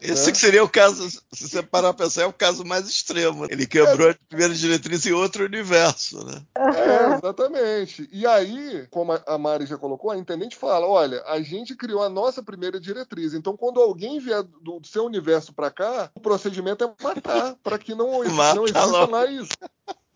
Esse 0.00 0.30
que 0.32 0.38
seria 0.38 0.62
o 0.62 0.68
caso, 0.68 1.08
se 1.10 1.48
você 1.48 1.62
parar 1.62 1.90
a 1.90 1.94
pensar, 1.94 2.22
é 2.22 2.26
o 2.26 2.32
caso 2.32 2.64
mais 2.64 2.86
extremo. 2.86 3.46
Ele 3.48 3.66
quebrou 3.66 4.08
é. 4.08 4.10
a 4.12 4.16
primeira 4.28 4.54
diretriz 4.54 5.06
em 5.06 5.12
outro 5.12 5.44
universo, 5.44 6.24
né? 6.24 6.42
É, 6.56 7.14
exatamente. 7.14 8.08
E 8.12 8.26
aí, 8.26 8.86
como 8.90 9.12
a 9.12 9.38
Mari 9.38 9.66
já 9.66 9.78
colocou, 9.78 10.10
a 10.10 10.16
intendente 10.16 10.56
fala: 10.56 10.86
olha, 10.86 11.22
a 11.26 11.40
gente 11.40 11.74
criou 11.74 12.02
a 12.02 12.08
nossa 12.08 12.42
primeira 12.42 12.78
diretriz. 12.78 13.32
Então, 13.32 13.56
quando 13.56 13.80
alguém 13.80 14.18
vier 14.18 14.42
do 14.42 14.80
seu 14.84 15.04
universo 15.04 15.52
para 15.52 15.70
cá, 15.70 16.10
o 16.14 16.20
procedimento 16.20 16.84
é 16.84 17.02
matar, 17.02 17.56
para 17.62 17.78
que 17.78 17.94
não, 17.94 18.22
não 18.54 18.64
exista 18.64 18.84
logo. 18.84 19.12
mais 19.12 19.48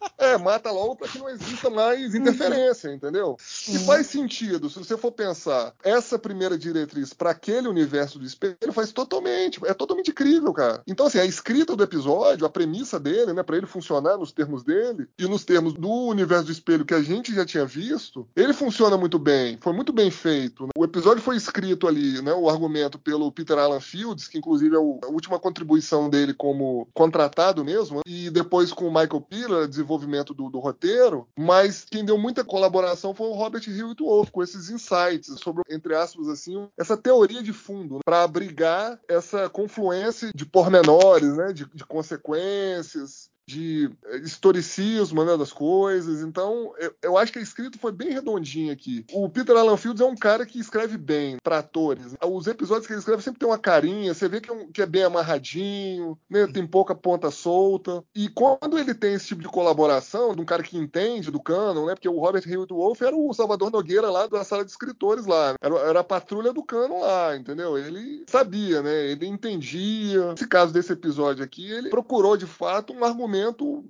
é, 0.19 0.37
mata 0.37 0.71
logo 0.71 0.97
para 0.97 1.09
que 1.09 1.19
não 1.19 1.29
exista 1.29 1.71
mais 1.71 2.15
interferência, 2.15 2.93
entendeu? 2.93 3.37
E 3.69 3.79
faz 3.81 4.07
sentido, 4.07 4.69
se 4.69 4.79
você 4.79 4.97
for 4.97 5.13
pensar, 5.13 5.75
essa 5.83 6.19
primeira 6.19 6.59
diretriz 6.59 7.13
para 7.13 7.31
aquele 7.31 7.69
universo 7.69 8.19
do 8.19 8.25
espelho 8.25 8.73
faz 8.73 8.93
totalmente, 8.93 9.61
é 9.65 9.75
totalmente 9.75 10.11
incrível, 10.11 10.53
cara. 10.53 10.83
Então, 10.87 11.07
assim, 11.07 11.19
a 11.19 11.25
escrita 11.25 11.77
do 11.77 11.83
episódio, 11.83 12.47
a 12.47 12.51
premissa 12.51 12.99
dele, 12.99 13.33
né, 13.33 13.43
para 13.43 13.57
ele 13.57 13.67
funcionar 13.67 14.17
nos 14.17 14.33
termos 14.33 14.63
dele 14.63 15.09
e 15.19 15.27
nos 15.27 15.45
termos 15.45 15.75
do 15.75 15.91
universo 15.91 16.47
do 16.47 16.53
espelho 16.53 16.85
que 16.85 16.95
a 16.95 17.03
gente 17.03 17.35
já 17.35 17.45
tinha 17.45 17.65
visto, 17.65 18.27
ele 18.37 18.53
funciona 18.53 18.97
muito 18.97 19.19
bem, 19.19 19.59
foi 19.61 19.73
muito 19.73 19.93
bem 19.93 20.11
feito. 20.11 20.69
O 20.77 20.85
episódio 20.85 21.23
foi 21.23 21.37
escrito 21.37 21.87
ali, 21.87 22.21
né, 22.23 22.33
o 22.33 22.49
argumento 22.49 22.99
pelo 22.99 23.31
Peter 23.33 23.59
Alan 23.59 23.81
Fields, 23.81 24.29
que 24.29 24.39
inclusive 24.39 24.75
é 24.75 24.79
a 24.79 25.09
última 25.09 25.39
contribuição 25.39 26.09
dele 26.09 26.35
como 26.35 26.89
contratado 26.95 27.65
mesmo, 27.65 28.01
e 28.07 28.31
depois 28.31 28.73
com 28.73 28.87
o 28.87 28.93
Michael 28.93 29.21
Piller, 29.21 29.69
desenvolvimento 29.89 30.35
do, 30.35 30.51
do, 30.51 30.59
roteiro, 30.59 31.27
mas 31.37 31.85
quem 31.85 32.05
deu 32.05 32.19
muita 32.19 32.45
colaboração 32.45 33.15
foi 33.15 33.29
o 33.29 33.33
Robert 33.33 33.63
Hewitt 33.67 34.03
Wolf, 34.03 34.31
com 34.31 34.43
esses 34.43 34.69
insights 34.69 35.41
sobre, 35.41 35.63
entre 35.71 35.95
aspas, 35.95 36.29
assim, 36.29 36.69
essa 36.77 36.97
teoria 36.97 37.43
de 37.43 37.53
fundo, 37.53 37.97
né, 37.97 38.01
para 38.05 38.23
abrigar 38.23 39.01
essa 39.09 39.49
confluência 39.49 40.31
de 40.35 40.45
pormenores, 40.45 41.37
né, 41.37 41.53
de, 41.53 41.65
de 41.75 41.85
consequências, 41.87 43.31
de 43.49 43.91
eh, 44.05 44.19
historicismo 44.19 45.25
né, 45.25 45.35
das 45.35 45.51
coisas. 45.51 46.21
Então, 46.21 46.75
eu, 46.79 46.95
eu, 47.03 47.17
acho 47.17 47.33
que 47.33 47.39
a 47.39 47.43
escrita 47.43 47.79
foi 47.79 47.91
bem 47.91 48.11
redondinha 48.11 48.75
aqui. 48.75 49.07
O 49.11 49.27
Peter 49.31 49.57
Alan 49.57 49.79
Fields 49.79 50.03
é 50.03 50.05
um 50.05 50.15
cara 50.15 50.45
que 50.45 50.61
escreve 50.61 50.99
bem 50.99 51.39
para 51.43 51.61
atores. 51.61 52.15
Os 52.23 52.47
episódios 52.47 52.87
que 52.87 52.93
ele 52.93 53.01
escreve 53.01 53.23
sempre 53.23 53.41
tem 53.41 53.49
uma 53.49 53.59
carinha, 53.59 54.13
você 54.13 54.29
vê 54.29 54.43
que 54.43 54.51
é, 54.51 54.53
um, 54.53 54.71
que 54.71 54.83
é 54.83 54.87
bem 54.87 55.03
amarradinho, 55.03 56.19
né, 56.29 56.47
tem 56.47 56.67
pouca 56.67 56.95
ponta 56.95 57.31
solta. 57.31 58.05
E 58.15 58.29
quando 58.29 58.79
ele 58.79 58.93
tem 58.93 59.15
esse 59.15 59.29
tipo 59.29 59.41
de 59.41 59.49
colaboração, 59.49 60.35
de 60.35 60.43
um 60.43 60.45
cara 60.45 60.63
que 60.63 60.77
entende 60.77 61.31
do 61.31 61.41
canon, 61.41 61.87
né, 61.87 61.95
porque 61.95 62.09
o 62.09 62.21
Robert 62.21 62.45
Hewitt 62.47 62.75
Wolf 62.75 63.01
era 63.01 63.17
o 63.17 63.33
Salvador 63.33 63.71
Nogueira 63.71 64.11
lá 64.11 64.27
da 64.27 64.45
sala 64.45 64.63
de 64.63 64.71
escritores 64.71 65.25
lá, 65.25 65.55
era, 65.63 65.75
era 65.79 66.01
a 66.01 66.05
patrulha 66.05 66.53
do 66.53 66.63
canon 66.63 67.01
lá, 67.01 67.35
entendeu? 67.35 67.79
Ele 67.79 68.25
sabia, 68.29 68.83
né, 68.83 69.07
ele 69.07 69.27
entendia. 69.27 70.33
Nesse 70.33 70.47
caso 70.47 70.71
desse 70.71 70.93
episódio 70.93 71.43
aqui, 71.43 71.71
ele 71.71 71.89
procurou 71.89 72.37
de 72.37 72.47
fato 72.47 72.93
um 72.93 73.03
argumento 73.03 73.38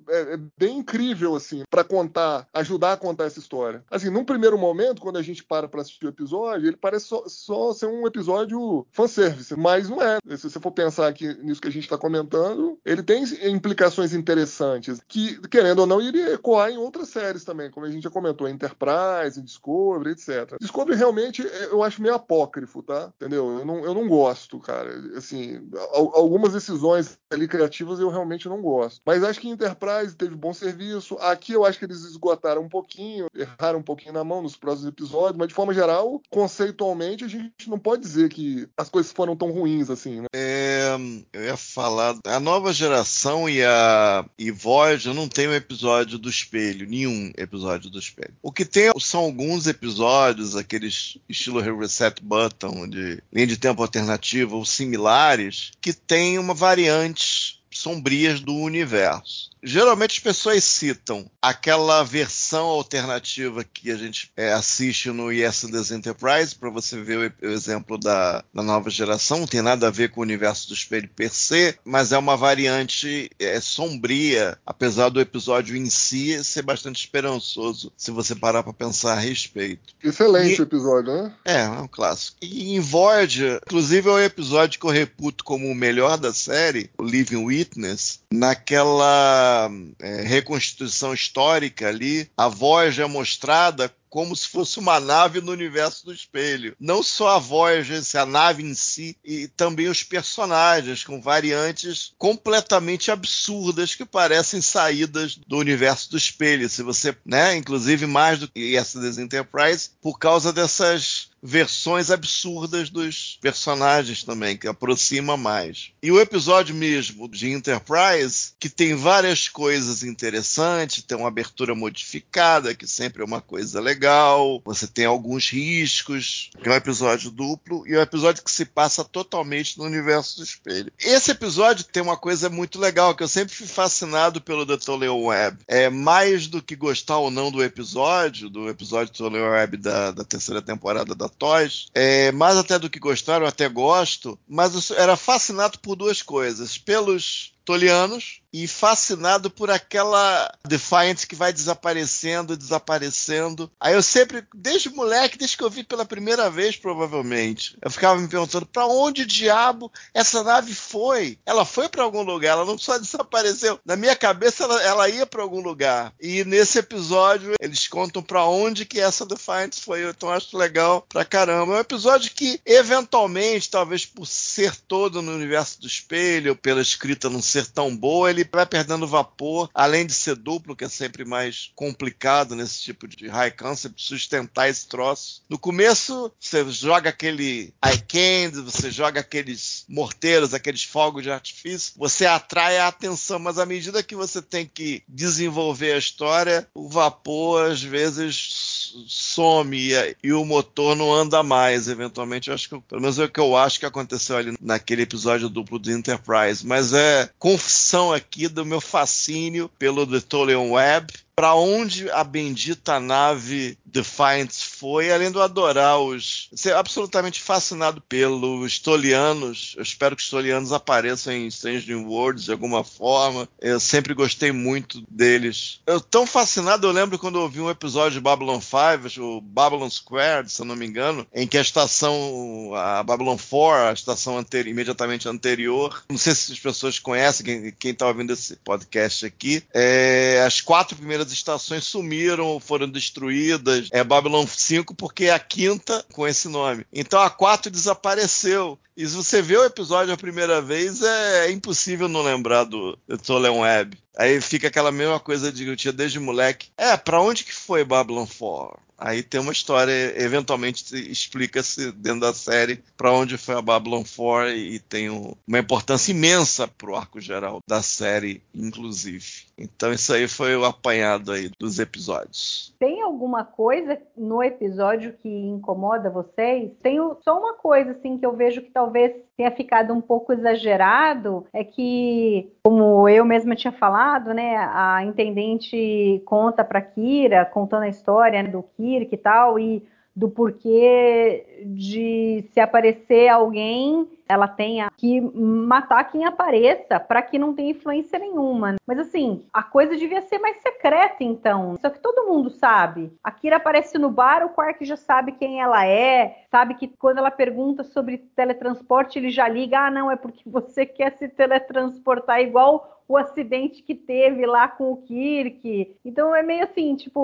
é, 0.08 0.34
é 0.34 0.38
bem 0.58 0.78
incrível, 0.78 1.34
assim, 1.34 1.62
para 1.70 1.84
contar, 1.84 2.46
ajudar 2.52 2.92
a 2.92 2.96
contar 2.96 3.24
essa 3.24 3.38
história. 3.38 3.84
Assim, 3.90 4.10
num 4.10 4.24
primeiro 4.24 4.58
momento, 4.58 5.00
quando 5.00 5.18
a 5.18 5.22
gente 5.22 5.44
para 5.44 5.68
pra 5.68 5.82
assistir 5.82 6.06
o 6.06 6.10
episódio, 6.10 6.68
ele 6.68 6.76
parece 6.76 7.06
só, 7.06 7.24
só 7.26 7.72
ser 7.72 7.86
um 7.86 8.06
episódio 8.06 8.86
fanservice, 8.92 9.54
mas 9.56 9.88
não 9.88 10.02
é. 10.02 10.18
Se 10.36 10.50
você 10.50 10.60
for 10.60 10.72
pensar 10.72 11.08
aqui 11.08 11.34
nisso 11.42 11.60
que 11.60 11.68
a 11.68 11.72
gente 11.72 11.84
está 11.84 11.98
comentando, 11.98 12.78
ele 12.84 13.02
tem 13.02 13.24
implicações 13.44 14.12
interessantes, 14.14 15.00
que, 15.06 15.40
querendo 15.48 15.80
ou 15.80 15.86
não, 15.86 16.00
iria 16.00 16.34
ecoar 16.34 16.70
em 16.70 16.76
outras 16.76 17.08
séries 17.08 17.44
também, 17.44 17.70
como 17.70 17.86
a 17.86 17.90
gente 17.90 18.02
já 18.02 18.10
comentou, 18.10 18.48
Enterprise, 18.48 19.40
Discovery, 19.42 20.10
etc. 20.10 20.56
Discovery 20.60 20.96
realmente 20.96 21.42
eu 21.70 21.82
acho 21.82 22.02
meio 22.02 22.14
apócrifo, 22.14 22.82
tá? 22.82 23.12
Entendeu? 23.16 23.58
Eu 23.58 23.64
não, 23.64 23.84
eu 23.84 23.94
não 23.94 24.08
gosto, 24.08 24.58
cara. 24.58 24.90
Assim, 25.16 25.68
algumas 25.96 26.52
decisões 26.52 27.18
ali 27.30 27.48
criativas 27.48 28.00
eu 28.00 28.08
realmente 28.08 28.48
não 28.48 28.60
gosto. 28.60 29.00
Mas 29.04 29.22
acho 29.22 29.37
que 29.38 29.48
Enterprise 29.48 30.14
teve 30.14 30.34
bom 30.34 30.52
serviço. 30.52 31.16
Aqui 31.20 31.52
eu 31.52 31.64
acho 31.64 31.78
que 31.78 31.84
eles 31.84 32.04
esgotaram 32.04 32.62
um 32.62 32.68
pouquinho, 32.68 33.26
erraram 33.34 33.78
um 33.78 33.82
pouquinho 33.82 34.12
na 34.12 34.24
mão 34.24 34.42
nos 34.42 34.56
próximos 34.56 34.88
episódios, 34.88 35.38
mas 35.38 35.48
de 35.48 35.54
forma 35.54 35.72
geral, 35.72 36.20
conceitualmente, 36.30 37.24
a 37.24 37.28
gente 37.28 37.68
não 37.68 37.78
pode 37.78 38.02
dizer 38.02 38.28
que 38.28 38.68
as 38.76 38.88
coisas 38.88 39.12
foram 39.12 39.36
tão 39.36 39.50
ruins 39.50 39.90
assim, 39.90 40.20
né? 40.20 40.26
É, 40.34 40.96
eu 41.32 41.44
ia 41.44 41.56
falar, 41.56 42.18
a 42.24 42.40
nova 42.40 42.72
geração 42.72 43.48
e 43.48 43.62
a 43.64 44.24
e 44.38 44.50
Voyager 44.50 45.14
não 45.14 45.28
tem 45.28 45.48
um 45.48 45.54
episódio 45.54 46.18
do 46.18 46.28
espelho, 46.28 46.88
nenhum 46.88 47.32
episódio 47.36 47.90
do 47.90 47.98
espelho. 47.98 48.34
O 48.42 48.52
que 48.52 48.64
tem 48.64 48.90
são 48.98 49.20
alguns 49.20 49.66
episódios, 49.66 50.56
aqueles 50.56 51.18
estilo 51.28 51.60
Reset 51.60 52.22
Button, 52.22 52.88
de 52.88 53.22
linha 53.32 53.46
de 53.46 53.56
tempo 53.56 53.82
alternativa 53.82 54.56
ou 54.56 54.64
similares, 54.64 55.70
que 55.80 55.92
tem 55.92 56.38
uma 56.38 56.54
variante 56.54 57.57
sombrias 57.78 58.40
do 58.40 58.54
universo. 58.54 59.50
Geralmente 59.62 60.12
as 60.12 60.18
pessoas 60.20 60.64
citam 60.64 61.28
aquela 61.42 62.04
versão 62.04 62.66
alternativa 62.66 63.64
que 63.64 63.90
a 63.90 63.96
gente 63.96 64.30
é, 64.36 64.52
assiste 64.52 65.10
no 65.10 65.32
Yes 65.32 65.64
and 65.64 65.96
Enterprise, 65.96 66.54
para 66.54 66.70
você 66.70 67.00
ver 67.00 67.34
o, 67.42 67.46
o 67.46 67.50
exemplo 67.50 67.98
da, 67.98 68.44
da, 68.54 68.62
nova 68.62 68.88
geração. 68.88 69.40
Não 69.40 69.46
tem 69.46 69.62
nada 69.62 69.88
a 69.88 69.90
ver 69.90 70.10
com 70.10 70.20
o 70.20 70.22
universo 70.22 70.68
do 70.68 70.74
espelho 70.74 71.08
per 71.14 71.32
se, 71.32 71.76
mas 71.84 72.12
é 72.12 72.18
uma 72.18 72.36
variante 72.36 73.30
é, 73.38 73.60
sombria, 73.60 74.56
apesar 74.64 75.08
do 75.08 75.20
episódio 75.20 75.76
em 75.76 75.90
si 75.90 76.42
ser 76.44 76.62
bastante 76.62 77.00
esperançoso, 77.00 77.92
se 77.96 78.10
você 78.10 78.34
parar 78.34 78.62
para 78.62 78.72
pensar 78.72 79.14
a 79.14 79.20
respeito. 79.20 79.94
Excelente 80.02 80.60
e, 80.60 80.62
episódio, 80.62 81.12
né? 81.12 81.34
É, 81.44 81.60
é 81.62 81.68
um 81.68 81.88
clássico. 81.88 82.36
E 82.40 82.76
em 82.76 82.80
Voyager, 82.80 83.60
inclusive 83.66 84.08
é 84.08 84.12
o 84.12 84.20
episódio 84.20 84.78
que 84.78 84.86
eu 84.86 84.90
reputo 84.90 85.42
como 85.42 85.66
o 85.66 85.74
melhor 85.74 86.16
da 86.16 86.32
série, 86.32 86.90
o 86.96 87.02
Living 87.02 87.44
Witness, 87.68 88.20
naquela 88.32 89.70
é, 89.98 90.22
reconstituição 90.22 91.12
histórica 91.12 91.88
ali, 91.88 92.30
a 92.36 92.48
voz 92.48 92.98
é 92.98 93.06
mostrada 93.06 93.92
como 94.08 94.34
se 94.34 94.48
fosse 94.48 94.78
uma 94.78 94.98
nave 94.98 95.40
no 95.40 95.52
universo 95.52 96.06
do 96.06 96.12
espelho. 96.14 96.74
Não 96.80 97.02
só 97.02 97.36
a 97.36 97.38
Voyager, 97.38 98.02
a 98.14 98.24
nave 98.24 98.62
em 98.62 98.74
si, 98.74 99.16
e 99.22 99.48
também 99.48 99.86
os 99.86 100.02
personagens, 100.02 101.04
com 101.04 101.20
variantes 101.20 102.12
completamente 102.16 103.10
absurdas 103.10 103.94
que 103.94 104.06
parecem 104.06 104.62
saídas 104.62 105.38
do 105.46 105.58
universo 105.58 106.10
do 106.10 106.16
espelho. 106.16 106.68
Se 106.70 106.82
você, 106.82 107.14
né, 107.24 107.56
inclusive 107.56 108.06
mais 108.06 108.38
do 108.38 108.48
que 108.48 108.76
essa 108.76 108.98
das 108.98 109.18
Enterprise, 109.18 109.90
por 110.00 110.18
causa 110.18 110.52
dessas 110.54 111.27
versões 111.42 112.10
absurdas 112.10 112.90
dos 112.90 113.38
personagens 113.40 114.24
também, 114.24 114.56
que 114.56 114.68
aproxima 114.68 115.36
mais. 115.36 115.90
E 116.02 116.10
o 116.10 116.20
episódio 116.20 116.74
mesmo 116.74 117.28
de 117.28 117.50
Enterprise, 117.50 118.52
que 118.58 118.68
tem 118.68 118.94
várias 118.94 119.48
coisas 119.48 120.02
interessantes, 120.02 121.02
tem 121.02 121.16
uma 121.16 121.28
abertura 121.28 121.74
modificada, 121.74 122.74
que 122.74 122.86
sempre 122.86 123.22
é 123.22 123.24
uma 123.24 123.40
coisa 123.40 123.80
legal, 123.80 124.60
você 124.64 124.86
tem 124.86 125.04
alguns 125.04 125.48
riscos, 125.50 126.50
que 126.62 126.68
é 126.68 126.72
um 126.72 126.76
episódio 126.76 127.30
duplo, 127.30 127.86
e 127.86 127.94
é 127.94 127.98
um 127.98 128.02
episódio 128.02 128.42
que 128.42 128.50
se 128.50 128.64
passa 128.64 129.04
totalmente 129.04 129.78
no 129.78 129.84
universo 129.84 130.38
do 130.38 130.44
espelho. 130.44 130.92
Esse 130.98 131.30
episódio 131.30 131.84
tem 131.84 132.02
uma 132.02 132.16
coisa 132.16 132.48
muito 132.48 132.78
legal, 132.78 133.14
que 133.14 133.22
eu 133.22 133.28
sempre 133.28 133.54
fui 133.54 133.66
fascinado 133.66 134.40
pelo 134.40 134.66
The 134.66 134.76
Toledo 134.76 135.16
Web. 135.16 135.58
É 135.66 135.88
mais 135.88 136.46
do 136.46 136.62
que 136.62 136.76
gostar 136.76 137.18
ou 137.18 137.30
não 137.30 137.50
do 137.50 137.62
episódio, 137.62 138.50
do 138.50 138.68
episódio 138.68 139.12
Toledo 139.12 139.44
Web 139.44 139.76
da, 139.76 140.10
da 140.10 140.24
terceira 140.24 140.62
temporada 140.62 141.14
da 141.14 141.27
Toys, 141.28 141.86
é, 141.94 142.32
mais 142.32 142.56
até 142.56 142.78
do 142.78 142.90
que 142.90 142.98
gostar, 142.98 143.40
eu 143.40 143.46
até 143.46 143.68
gosto, 143.68 144.38
mas 144.48 144.90
eu 144.90 144.96
era 144.96 145.16
fascinado 145.16 145.78
por 145.78 145.96
duas 145.96 146.22
coisas. 146.22 146.78
Pelos 146.78 147.52
tolianos 147.68 148.40
e 148.50 148.66
fascinado 148.66 149.50
por 149.50 149.70
aquela 149.70 150.50
Defiant 150.66 151.26
que 151.26 151.36
vai 151.36 151.52
desaparecendo, 151.52 152.56
desaparecendo. 152.56 153.70
Aí 153.78 153.94
eu 153.94 154.02
sempre, 154.02 154.42
desde 154.54 154.88
moleque, 154.88 155.36
desde 155.36 155.54
que 155.54 155.62
eu 155.62 155.68
vi 155.68 155.84
pela 155.84 156.06
primeira 156.06 156.48
vez, 156.48 156.76
provavelmente, 156.76 157.76
eu 157.82 157.90
ficava 157.90 158.18
me 158.18 158.26
perguntando 158.26 158.64
para 158.64 158.86
onde 158.86 159.26
diabo 159.26 159.92
essa 160.14 160.42
nave 160.42 160.74
foi? 160.74 161.38
Ela 161.44 161.66
foi 161.66 161.90
para 161.90 162.02
algum 162.02 162.22
lugar, 162.22 162.52
ela 162.52 162.64
não 162.64 162.78
só 162.78 162.96
desapareceu. 162.96 163.78
Na 163.84 163.96
minha 163.96 164.16
cabeça 164.16 164.64
ela, 164.64 164.82
ela 164.82 165.08
ia 165.10 165.26
para 165.26 165.42
algum 165.42 165.60
lugar. 165.60 166.14
E 166.18 166.42
nesse 166.44 166.78
episódio 166.78 167.54
eles 167.60 167.86
contam 167.86 168.22
para 168.22 168.46
onde 168.46 168.86
que 168.86 168.98
essa 168.98 169.26
Defiant 169.26 169.74
foi. 169.78 170.08
Então 170.08 170.30
acho 170.30 170.56
legal 170.56 171.04
pra 171.06 171.22
caramba. 171.22 171.74
É 171.74 171.76
um 171.76 171.80
episódio 171.80 172.32
que 172.32 172.60
eventualmente, 172.64 173.68
talvez 173.68 174.06
por 174.06 174.26
ser 174.26 174.74
todo 174.74 175.20
no 175.20 175.34
universo 175.34 175.80
do 175.82 175.86
espelho, 175.86 176.56
pela 176.56 176.80
escrita 176.80 177.28
não 177.28 177.42
ser 177.42 177.57
ser 177.64 177.66
tão 177.66 177.96
boa, 177.96 178.30
ele 178.30 178.48
vai 178.50 178.66
perdendo 178.66 179.06
vapor, 179.06 179.68
além 179.74 180.06
de 180.06 180.12
ser 180.12 180.36
duplo, 180.36 180.76
que 180.76 180.84
é 180.84 180.88
sempre 180.88 181.24
mais 181.24 181.70
complicado 181.74 182.54
nesse 182.54 182.80
tipo 182.80 183.06
de 183.06 183.28
high 183.28 183.50
concept, 183.50 184.02
sustentar 184.02 184.68
esse 184.68 184.86
troço. 184.86 185.42
No 185.48 185.58
começo, 185.58 186.32
você 186.38 186.68
joga 186.70 187.10
aquele 187.10 187.72
eye 187.84 187.98
candy, 187.98 188.60
você 188.60 188.90
joga 188.90 189.20
aqueles 189.20 189.84
morteiros, 189.88 190.54
aqueles 190.54 190.82
fogos 190.82 191.22
de 191.22 191.30
artifício, 191.30 191.94
você 191.96 192.26
atrai 192.26 192.78
a 192.78 192.88
atenção, 192.88 193.38
mas 193.38 193.58
à 193.58 193.66
medida 193.66 194.02
que 194.02 194.14
você 194.14 194.40
tem 194.40 194.66
que 194.66 195.02
desenvolver 195.08 195.92
a 195.92 195.98
história, 195.98 196.68
o 196.74 196.88
vapor 196.88 197.70
às 197.70 197.82
vezes 197.82 198.78
some 199.06 199.76
e, 199.76 200.16
e, 200.22 200.32
o 200.32 200.44
motor 200.44 200.96
não 200.96 201.12
anda 201.12 201.42
mais. 201.42 201.88
Eventualmente, 201.88 202.50
acho 202.50 202.68
que, 202.68 202.80
pelo 202.80 203.00
menos 203.00 203.18
é 203.18 203.24
o 203.24 203.28
que 203.28 203.40
eu 203.40 203.56
acho 203.56 203.78
que 203.78 203.86
aconteceu 203.86 204.36
ali 204.36 204.56
naquele 204.60 205.02
episódio 205.02 205.48
duplo 205.48 205.78
do 205.78 205.90
Enterprise. 205.90 206.66
Mas 206.66 206.92
é 206.92 207.30
confissão 207.48 208.12
aqui 208.12 208.46
do 208.46 208.62
meu 208.62 208.78
fascínio 208.78 209.70
pelo 209.78 210.06
The 210.06 210.20
Tolian 210.20 210.70
Web 210.70 211.14
para 211.38 211.54
onde 211.54 212.10
a 212.10 212.24
bendita 212.24 212.98
nave 212.98 213.78
Defiant 213.86 214.50
foi, 214.50 215.12
além 215.12 215.32
eu 215.32 215.40
adorar 215.40 216.00
os. 216.00 216.48
ser 216.52 216.74
absolutamente 216.74 217.40
fascinado 217.40 218.00
pelos 218.00 218.80
Tolianos. 218.80 219.74
Eu 219.76 219.82
espero 219.84 220.16
que 220.16 220.22
os 220.22 220.28
Tolianos 220.28 220.72
apareçam 220.72 221.32
em 221.32 221.46
Strange 221.46 221.86
New 221.86 222.08
Worlds 222.08 222.44
de 222.44 222.50
alguma 222.50 222.82
forma. 222.82 223.48
Eu 223.60 223.78
sempre 223.78 224.14
gostei 224.14 224.50
muito 224.50 225.00
deles. 225.08 225.80
Eu 225.86 226.00
tão 226.00 226.26
fascinado, 226.26 226.86
eu 226.88 226.92
lembro 226.92 227.18
quando 227.20 227.38
eu 227.38 227.48
vi 227.48 227.60
um 227.60 227.70
episódio 227.70 228.18
de 228.18 228.20
Babylon 228.20 228.60
5, 228.60 229.22
o 229.22 229.40
Babylon 229.40 229.88
Squared, 229.88 230.50
se 230.50 230.60
eu 230.60 230.66
não 230.66 230.74
me 230.74 230.86
engano, 230.86 231.24
em 231.32 231.46
que 231.46 231.56
a 231.56 231.62
estação, 231.62 232.72
a 232.74 233.02
Babylon 233.04 233.36
4, 233.36 233.88
a 233.88 233.92
estação 233.92 234.36
anteri 234.36 234.70
imediatamente 234.70 235.28
anterior, 235.28 236.02
não 236.10 236.18
sei 236.18 236.34
se 236.34 236.52
as 236.52 236.58
pessoas 236.58 236.98
conhecem, 236.98 237.72
quem 237.78 237.92
está 237.92 238.08
ouvindo 238.08 238.32
esse 238.32 238.56
podcast 238.56 239.24
aqui, 239.24 239.62
é, 239.72 240.42
as 240.44 240.60
quatro 240.60 240.96
primeiras 240.96 241.27
as 241.28 241.32
estações 241.32 241.84
sumiram, 241.84 242.58
foram 242.58 242.88
destruídas. 242.88 243.88
É 243.92 244.02
Babylon 244.02 244.46
5 244.46 244.94
porque 244.94 245.24
é 245.24 245.32
a 245.32 245.38
quinta 245.38 246.04
com 246.12 246.26
esse 246.26 246.48
nome. 246.48 246.86
Então 246.92 247.20
a 247.20 247.30
4 247.30 247.70
desapareceu. 247.70 248.78
E 248.96 249.06
se 249.06 249.14
você 249.14 249.40
vê 249.40 249.56
o 249.56 249.64
episódio 249.64 250.12
a 250.12 250.16
primeira 250.16 250.60
vez, 250.60 251.02
é, 251.02 251.46
é 251.46 251.52
impossível 251.52 252.08
não 252.08 252.22
lembrar 252.22 252.64
do, 252.64 252.98
Tolen 253.24 253.60
Web. 253.60 253.96
Aí 254.18 254.40
fica 254.40 254.66
aquela 254.66 254.90
mesma 254.90 255.20
coisa 255.20 255.52
de 255.52 255.64
que 255.64 255.70
eu 255.70 255.76
tinha 255.76 255.92
desde 255.92 256.18
moleque. 256.18 256.70
É, 256.76 256.96
pra 256.96 257.20
onde 257.20 257.44
que 257.44 257.54
foi 257.54 257.84
Babylon 257.84 258.26
4? 258.26 258.88
Aí 258.98 259.22
tem 259.22 259.40
uma 259.40 259.52
história, 259.52 259.92
eventualmente 260.20 260.92
explica-se 261.08 261.92
dentro 261.92 262.20
da 262.22 262.34
série 262.34 262.82
para 262.96 263.12
onde 263.12 263.38
foi 263.38 263.54
a 263.54 263.62
Babylon 263.62 264.02
4 264.02 264.50
e 264.50 264.80
tem 264.80 265.08
um, 265.08 265.34
uma 265.46 265.60
importância 265.60 266.10
imensa 266.10 266.66
pro 266.66 266.96
arco 266.96 267.20
geral 267.20 267.60
da 267.66 267.80
série, 267.80 268.42
inclusive. 268.52 269.46
Então 269.56 269.92
isso 269.92 270.12
aí 270.12 270.26
foi 270.26 270.56
o 270.56 270.64
apanhado 270.64 271.30
aí 271.30 271.48
dos 271.60 271.78
episódios. 271.78 272.74
Tem 272.78 273.00
alguma 273.00 273.44
coisa 273.44 274.00
no 274.16 274.42
episódio 274.42 275.14
que 275.22 275.28
incomoda 275.28 276.10
vocês? 276.10 276.72
Tem 276.82 276.98
só 277.22 277.38
uma 277.38 277.54
coisa 277.54 277.92
assim 277.92 278.18
que 278.18 278.26
eu 278.26 278.34
vejo 278.34 278.62
que 278.62 278.70
talvez 278.70 279.12
tenha 279.36 279.50
ficado 279.52 279.94
um 279.94 280.00
pouco 280.00 280.32
exagerado, 280.32 281.46
é 281.52 281.62
que, 281.62 282.50
como 282.64 283.08
eu 283.08 283.24
mesma 283.24 283.54
tinha 283.54 283.70
falado, 283.72 284.07
né, 284.34 284.56
a 284.56 285.04
intendente 285.04 286.22
conta 286.24 286.64
para 286.64 286.80
Kira, 286.80 287.44
contando 287.44 287.82
a 287.82 287.88
história 287.88 288.42
né, 288.42 288.48
do 288.48 288.62
Kirk 288.76 289.14
e 289.14 289.18
tal, 289.18 289.58
e 289.58 289.82
do 290.14 290.28
porquê 290.28 291.62
de 291.64 292.44
se 292.52 292.60
aparecer 292.60 293.28
alguém, 293.28 294.08
ela 294.28 294.46
tenha 294.46 294.90
que 294.96 295.20
matar 295.20 296.04
quem 296.04 296.24
apareça 296.24 297.00
para 297.00 297.22
que 297.22 297.38
não 297.38 297.54
tenha 297.54 297.70
influência 297.70 298.18
nenhuma. 298.18 298.76
Mas 298.86 298.98
assim, 298.98 299.44
a 299.52 299.62
coisa 299.62 299.96
devia 299.96 300.22
ser 300.22 300.38
mais 300.38 300.60
secreta 300.60 301.16
então. 301.20 301.76
Só 301.80 301.90
que 301.90 302.00
todo 302.00 302.26
mundo 302.26 302.50
sabe. 302.50 303.12
A 303.22 303.30
Kira 303.30 303.56
aparece 303.56 303.98
no 303.98 304.10
bar, 304.10 304.44
o 304.44 304.50
Quark 304.50 304.84
já 304.84 304.96
sabe 304.96 305.32
quem 305.32 305.60
ela 305.60 305.86
é, 305.86 306.44
sabe 306.50 306.74
que 306.74 306.88
quando 306.88 307.18
ela 307.18 307.30
pergunta 307.30 307.84
sobre 307.84 308.18
teletransporte, 308.18 309.18
ele 309.18 309.30
já 309.30 309.48
liga, 309.48 309.78
ah, 309.86 309.90
não, 309.90 310.10
é 310.10 310.16
porque 310.16 310.48
você 310.48 310.84
quer 310.84 311.12
se 311.16 311.28
teletransportar 311.28 312.40
igual 312.40 312.98
o 313.08 313.16
acidente 313.16 313.82
que 313.82 313.94
teve 313.94 314.44
lá 314.44 314.68
com 314.68 314.92
o 314.92 314.98
Kirk. 314.98 315.96
Então 316.04 316.34
é 316.34 316.42
meio 316.42 316.64
assim, 316.64 316.94
tipo, 316.94 317.20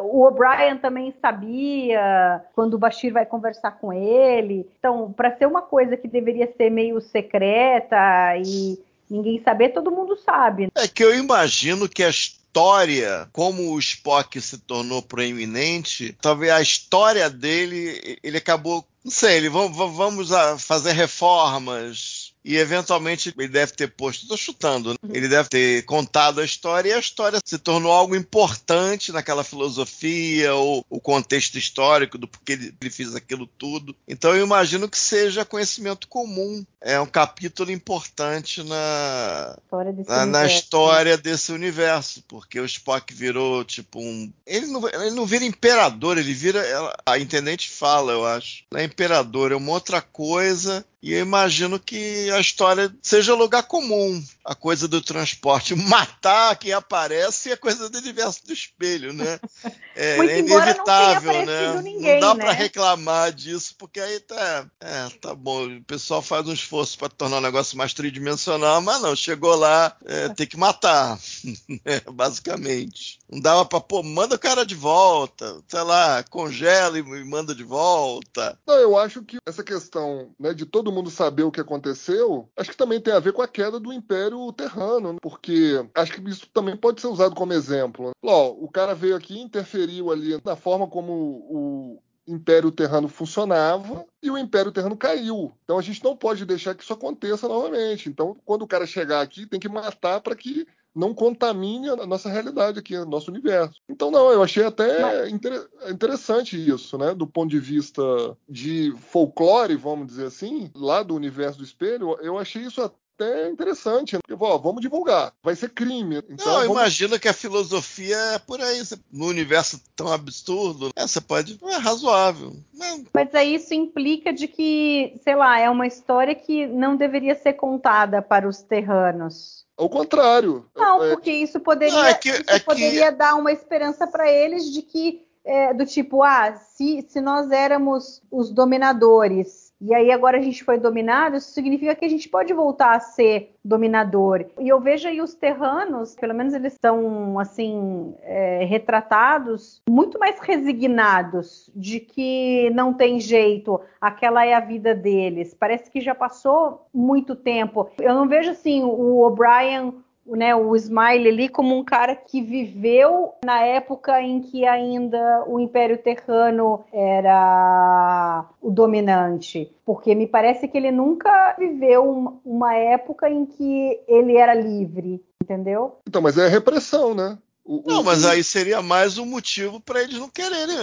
o 0.00 0.24
O'Brien 0.24 0.78
também 0.78 1.12
sabia 1.20 2.42
quando 2.54 2.74
o 2.74 2.78
Bashir 2.78 3.12
vai 3.12 3.26
conversar 3.26 3.72
com 3.72 3.92
ele. 3.92 4.66
Então, 4.78 5.12
para 5.12 5.36
ser 5.36 5.46
uma 5.46 5.60
coisa 5.60 5.98
que 5.98 6.05
deveria 6.06 6.52
ser 6.56 6.70
meio 6.70 7.00
secreta 7.00 8.36
e 8.44 8.78
ninguém 9.08 9.40
saber, 9.42 9.70
todo 9.70 9.90
mundo 9.90 10.16
sabe. 10.16 10.68
É 10.74 10.88
que 10.88 11.04
eu 11.04 11.14
imagino 11.14 11.88
que 11.88 12.02
a 12.02 12.08
história, 12.08 13.28
como 13.32 13.72
o 13.72 13.78
Spock 13.78 14.40
se 14.40 14.58
tornou 14.58 15.02
proeminente, 15.02 16.16
talvez 16.20 16.52
a 16.52 16.60
história 16.60 17.28
dele, 17.30 18.18
ele 18.22 18.38
acabou, 18.38 18.84
não 19.04 19.12
sei, 19.12 19.36
ele 19.36 19.48
vamos, 19.48 19.76
vamos 19.76 20.28
fazer 20.58 20.92
reformas 20.92 22.15
e 22.46 22.56
eventualmente 22.56 23.34
ele 23.36 23.48
deve 23.48 23.72
ter 23.72 23.88
posto, 23.88 24.22
estou 24.22 24.36
chutando, 24.36 24.92
né? 24.92 24.96
ele 25.12 25.26
deve 25.26 25.48
ter 25.48 25.84
contado 25.84 26.40
a 26.40 26.44
história 26.44 26.90
e 26.90 26.92
a 26.92 26.98
história 26.98 27.40
se 27.44 27.58
tornou 27.58 27.90
algo 27.90 28.14
importante 28.14 29.10
naquela 29.10 29.42
filosofia 29.42 30.54
ou 30.54 30.86
o 30.88 31.00
contexto 31.00 31.58
histórico 31.58 32.16
do 32.16 32.28
porquê 32.28 32.52
ele, 32.52 32.74
ele 32.80 32.90
fez 32.90 33.16
aquilo 33.16 33.48
tudo. 33.48 33.96
Então 34.06 34.32
eu 34.36 34.46
imagino 34.46 34.88
que 34.88 34.96
seja 34.96 35.44
conhecimento 35.44 36.06
comum. 36.06 36.64
É 36.80 37.00
um 37.00 37.06
capítulo 37.06 37.72
importante 37.72 38.62
na 38.62 39.56
história 39.64 39.92
desse, 39.92 40.08
na, 40.08 40.26
na 40.26 40.46
história 40.46 41.18
desse 41.18 41.50
universo, 41.50 42.22
porque 42.28 42.60
o 42.60 42.64
Spock 42.64 43.12
virou 43.12 43.64
tipo 43.64 43.98
um. 43.98 44.32
Ele 44.46 44.66
não, 44.66 44.88
ele 44.88 45.10
não 45.10 45.26
vira 45.26 45.44
imperador, 45.44 46.16
ele 46.16 46.32
vira. 46.32 46.62
A 47.04 47.18
intendente 47.18 47.68
fala, 47.68 48.12
eu 48.12 48.24
acho. 48.24 48.62
Não 48.70 48.78
é 48.78 48.84
imperador, 48.84 49.50
é 49.50 49.56
uma 49.56 49.72
outra 49.72 50.00
coisa 50.00 50.86
e 51.02 51.12
eu 51.12 51.20
imagino 51.20 51.78
que 51.78 52.30
a 52.30 52.40
história 52.40 52.92
seja 53.02 53.34
lugar 53.34 53.62
comum. 53.64 54.22
A 54.44 54.54
coisa 54.54 54.88
do 54.88 55.02
transporte. 55.02 55.74
Matar 55.74 56.56
quem 56.56 56.72
aparece 56.72 57.50
é 57.50 57.56
coisa 57.56 57.90
do 57.90 57.98
universo 57.98 58.46
do 58.46 58.52
espelho, 58.52 59.12
né? 59.12 59.38
É, 59.98 60.18
é 60.18 60.38
inevitável, 60.40 61.32
não 61.32 61.46
né? 61.46 61.80
Ninguém, 61.82 62.20
não 62.20 62.20
dá 62.20 62.34
né? 62.34 62.44
para 62.44 62.52
reclamar 62.52 63.32
disso, 63.32 63.74
porque 63.78 63.98
aí 63.98 64.20
tá. 64.20 64.66
É, 64.78 65.08
tá 65.22 65.34
bom. 65.34 65.66
O 65.68 65.84
pessoal 65.84 66.20
faz 66.20 66.46
um 66.46 66.52
esforço 66.52 66.98
para 66.98 67.08
tornar 67.08 67.38
o 67.38 67.40
negócio 67.40 67.78
mais 67.78 67.94
tridimensional, 67.94 68.82
mas 68.82 69.00
não, 69.00 69.16
chegou 69.16 69.54
lá, 69.54 69.96
é, 70.04 70.28
tem 70.28 70.46
que 70.46 70.58
matar. 70.58 71.18
Né, 71.84 72.00
basicamente. 72.12 73.18
Não 73.30 73.40
dava 73.40 73.64
pra, 73.64 73.80
pô, 73.80 74.02
manda 74.02 74.36
o 74.36 74.38
cara 74.38 74.64
de 74.64 74.74
volta, 74.74 75.60
sei 75.66 75.82
lá, 75.82 76.22
congela 76.24 76.98
e 76.98 77.02
manda 77.24 77.54
de 77.54 77.64
volta. 77.64 78.58
Não, 78.66 78.74
eu 78.76 78.96
acho 78.96 79.22
que 79.22 79.38
essa 79.46 79.64
questão, 79.64 80.30
né, 80.38 80.54
de 80.54 80.64
todo 80.64 80.85
mundo 80.92 81.10
saber 81.10 81.42
o 81.42 81.50
que 81.50 81.60
aconteceu, 81.60 82.48
acho 82.56 82.70
que 82.70 82.76
também 82.76 83.00
tem 83.00 83.14
a 83.14 83.20
ver 83.20 83.32
com 83.32 83.42
a 83.42 83.48
queda 83.48 83.78
do 83.78 83.92
Império 83.92 84.52
Terrano, 84.52 85.14
né? 85.14 85.18
porque 85.20 85.84
acho 85.94 86.12
que 86.12 86.30
isso 86.30 86.48
também 86.52 86.76
pode 86.76 87.00
ser 87.00 87.08
usado 87.08 87.34
como 87.34 87.52
exemplo. 87.52 88.08
Né? 88.08 88.12
Ó, 88.24 88.50
o 88.50 88.68
cara 88.70 88.94
veio 88.94 89.16
aqui 89.16 89.40
interferiu 89.40 90.10
ali 90.10 90.40
na 90.44 90.56
forma 90.56 90.86
como 90.86 91.12
o 91.12 92.02
Império 92.26 92.72
Terrano 92.72 93.08
funcionava 93.08 94.04
e 94.22 94.30
o 94.30 94.38
Império 94.38 94.72
Terrano 94.72 94.96
caiu. 94.96 95.52
Então 95.64 95.78
a 95.78 95.82
gente 95.82 96.02
não 96.02 96.16
pode 96.16 96.44
deixar 96.44 96.74
que 96.74 96.82
isso 96.82 96.92
aconteça 96.92 97.46
novamente. 97.46 98.08
Então, 98.08 98.36
quando 98.44 98.62
o 98.62 98.66
cara 98.66 98.86
chegar 98.86 99.20
aqui, 99.20 99.46
tem 99.46 99.60
que 99.60 99.68
matar 99.68 100.20
para 100.20 100.34
que 100.34 100.66
não 100.96 101.12
contamine 101.12 101.90
a 101.90 102.06
nossa 102.06 102.30
realidade 102.30 102.78
aqui, 102.78 102.96
o 102.96 103.04
nosso 103.04 103.30
universo. 103.30 103.80
Então, 103.86 104.10
não, 104.10 104.32
eu 104.32 104.42
achei 104.42 104.64
até 104.64 105.28
inter 105.28 105.68
interessante 105.88 106.56
isso, 106.56 106.96
né? 106.96 107.14
Do 107.14 107.26
ponto 107.26 107.50
de 107.50 107.60
vista 107.60 108.02
de 108.48 108.94
folclore, 109.10 109.76
vamos 109.76 110.06
dizer 110.06 110.26
assim, 110.26 110.70
lá 110.74 111.02
do 111.02 111.14
universo 111.14 111.58
do 111.58 111.64
espelho, 111.64 112.16
eu 112.22 112.38
achei 112.38 112.62
isso 112.62 112.90
até 113.16 113.48
interessante. 113.48 114.14
Né? 114.14 114.20
Porque, 114.26 114.44
ó, 114.44 114.58
vamos 114.58 114.82
divulgar. 114.82 115.32
Vai 115.42 115.56
ser 115.56 115.70
crime. 115.70 116.18
Então, 116.28 116.46
não, 116.46 116.60
vamos... 116.60 116.76
imagina 116.76 117.18
que 117.18 117.28
a 117.28 117.32
filosofia 117.32 118.16
é 118.34 118.38
por 118.38 118.60
aí. 118.60 118.82
No 119.10 119.26
universo 119.26 119.80
tão 119.96 120.12
absurdo, 120.12 120.86
né? 120.96 121.06
você 121.06 121.20
pode. 121.20 121.58
É 121.64 121.76
razoável. 121.76 122.54
Não. 122.74 123.04
Mas 123.12 123.34
aí 123.34 123.54
isso 123.54 123.74
implica 123.74 124.32
de 124.32 124.46
que, 124.46 125.18
sei 125.24 125.34
lá, 125.34 125.58
é 125.58 125.68
uma 125.68 125.86
história 125.86 126.34
que 126.34 126.66
não 126.66 126.96
deveria 126.96 127.34
ser 127.34 127.54
contada 127.54 128.20
para 128.20 128.48
os 128.48 128.62
terranos. 128.62 129.64
Ao 129.76 129.88
contrário. 129.88 130.66
Não, 130.74 131.04
é, 131.04 131.10
porque 131.10 131.30
isso 131.30 131.60
poderia, 131.60 131.94
não, 131.94 132.04
é 132.04 132.14
que, 132.14 132.30
isso 132.30 132.42
é 132.46 132.58
poderia 132.58 133.12
que... 133.12 133.18
dar 133.18 133.34
uma 133.34 133.52
esperança 133.52 134.06
para 134.06 134.30
eles 134.30 134.72
de 134.72 134.80
que, 134.80 135.26
é, 135.44 135.74
do 135.74 135.84
tipo, 135.84 136.22
ah, 136.22 136.54
se, 136.54 137.04
se 137.08 137.20
nós 137.20 137.50
éramos 137.50 138.22
os 138.30 138.50
dominadores 138.50 139.65
e 139.80 139.94
aí 139.94 140.10
agora 140.10 140.38
a 140.38 140.40
gente 140.40 140.64
foi 140.64 140.78
dominado, 140.78 141.36
isso 141.36 141.50
significa 141.50 141.94
que 141.94 142.04
a 142.04 142.08
gente 142.08 142.28
pode 142.28 142.52
voltar 142.52 142.96
a 142.96 143.00
ser 143.00 143.54
dominador. 143.62 144.46
E 144.58 144.68
eu 144.68 144.80
vejo 144.80 145.06
aí 145.06 145.20
os 145.20 145.34
terranos, 145.34 146.14
pelo 146.14 146.34
menos 146.34 146.54
eles 146.54 146.72
estão 146.72 147.38
assim 147.38 148.14
é, 148.22 148.64
retratados 148.64 149.82
muito 149.88 150.18
mais 150.18 150.38
resignados 150.38 151.70
de 151.74 152.00
que 152.00 152.70
não 152.70 152.94
tem 152.94 153.20
jeito, 153.20 153.80
aquela 154.00 154.46
é 154.46 154.54
a 154.54 154.60
vida 154.60 154.94
deles. 154.94 155.52
Parece 155.52 155.90
que 155.90 156.00
já 156.00 156.14
passou 156.14 156.86
muito 156.94 157.34
tempo. 157.34 157.90
Eu 158.00 158.14
não 158.14 158.28
vejo 158.28 158.50
assim 158.50 158.82
o 158.82 159.20
O'Brien 159.20 159.92
né, 160.26 160.54
o 160.54 160.74
Smile 160.74 161.28
ali 161.28 161.48
como 161.48 161.76
um 161.76 161.84
cara 161.84 162.16
que 162.16 162.42
viveu 162.42 163.34
na 163.44 163.60
época 163.60 164.20
em 164.20 164.40
que 164.40 164.66
ainda 164.66 165.44
o 165.46 165.60
Império 165.60 165.98
Terrano 165.98 166.84
era 166.92 168.44
o 168.60 168.70
dominante, 168.70 169.70
porque 169.84 170.14
me 170.14 170.26
parece 170.26 170.66
que 170.66 170.76
ele 170.76 170.90
nunca 170.90 171.54
viveu 171.58 172.40
uma 172.44 172.74
época 172.74 173.28
em 173.30 173.46
que 173.46 174.00
ele 174.08 174.36
era 174.36 174.54
livre, 174.54 175.22
entendeu? 175.42 175.98
Então, 176.08 176.22
mas 176.22 176.36
é 176.36 176.48
repressão, 176.48 177.14
né? 177.14 177.38
O, 177.64 177.82
não, 177.84 178.00
o... 178.00 178.04
mas 178.04 178.24
aí 178.24 178.42
seria 178.44 178.80
mais 178.80 179.18
um 179.18 179.26
motivo 179.26 179.80
para 179.80 180.02
eles 180.02 180.18
não 180.18 180.28
quererem. 180.28 180.76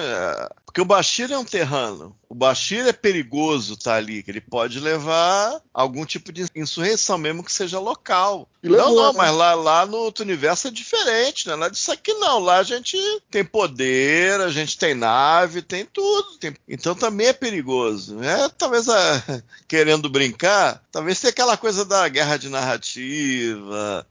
É, 0.73 0.75
porque 0.75 0.81
o 0.81 0.85
Bashir 0.85 1.31
é 1.31 1.37
um 1.37 1.45
terrano. 1.45 2.15
O 2.27 2.33
Bashir 2.33 2.87
é 2.87 2.91
perigoso 2.91 3.77
tá 3.77 3.93
ali, 3.93 4.23
que 4.23 4.31
ele 4.31 4.41
pode 4.41 4.79
levar 4.79 5.61
algum 5.71 6.03
tipo 6.03 6.33
de 6.33 6.47
insurreição, 6.55 7.15
mesmo 7.15 7.43
que 7.43 7.53
seja 7.53 7.79
local. 7.79 8.49
não, 8.63 8.95
não, 8.95 9.13
né? 9.13 9.17
mas 9.19 9.35
lá, 9.35 9.53
lá 9.53 9.85
no 9.85 9.97
outro 9.97 10.23
universo 10.23 10.67
é 10.67 10.71
diferente, 10.71 11.47
né? 11.47 11.53
Lá 11.53 11.69
disso 11.69 11.91
aqui 11.91 12.11
não. 12.15 12.39
Lá 12.39 12.57
a 12.57 12.63
gente 12.63 12.97
tem 13.29 13.45
poder, 13.45 14.41
a 14.41 14.49
gente 14.49 14.75
tem 14.75 14.95
nave, 14.95 15.61
tem 15.61 15.85
tudo. 15.85 16.39
Tem... 16.39 16.55
Então 16.67 16.95
também 16.95 17.27
é 17.27 17.33
perigoso. 17.33 18.15
Né? 18.15 18.49
Talvez 18.57 18.89
a... 18.89 19.23
querendo 19.67 20.09
brincar, 20.09 20.83
talvez 20.91 21.19
tenha 21.19 21.29
aquela 21.29 21.55
coisa 21.55 21.85
da 21.85 22.07
guerra 22.09 22.37
de 22.37 22.49
narrativa, 22.49 24.07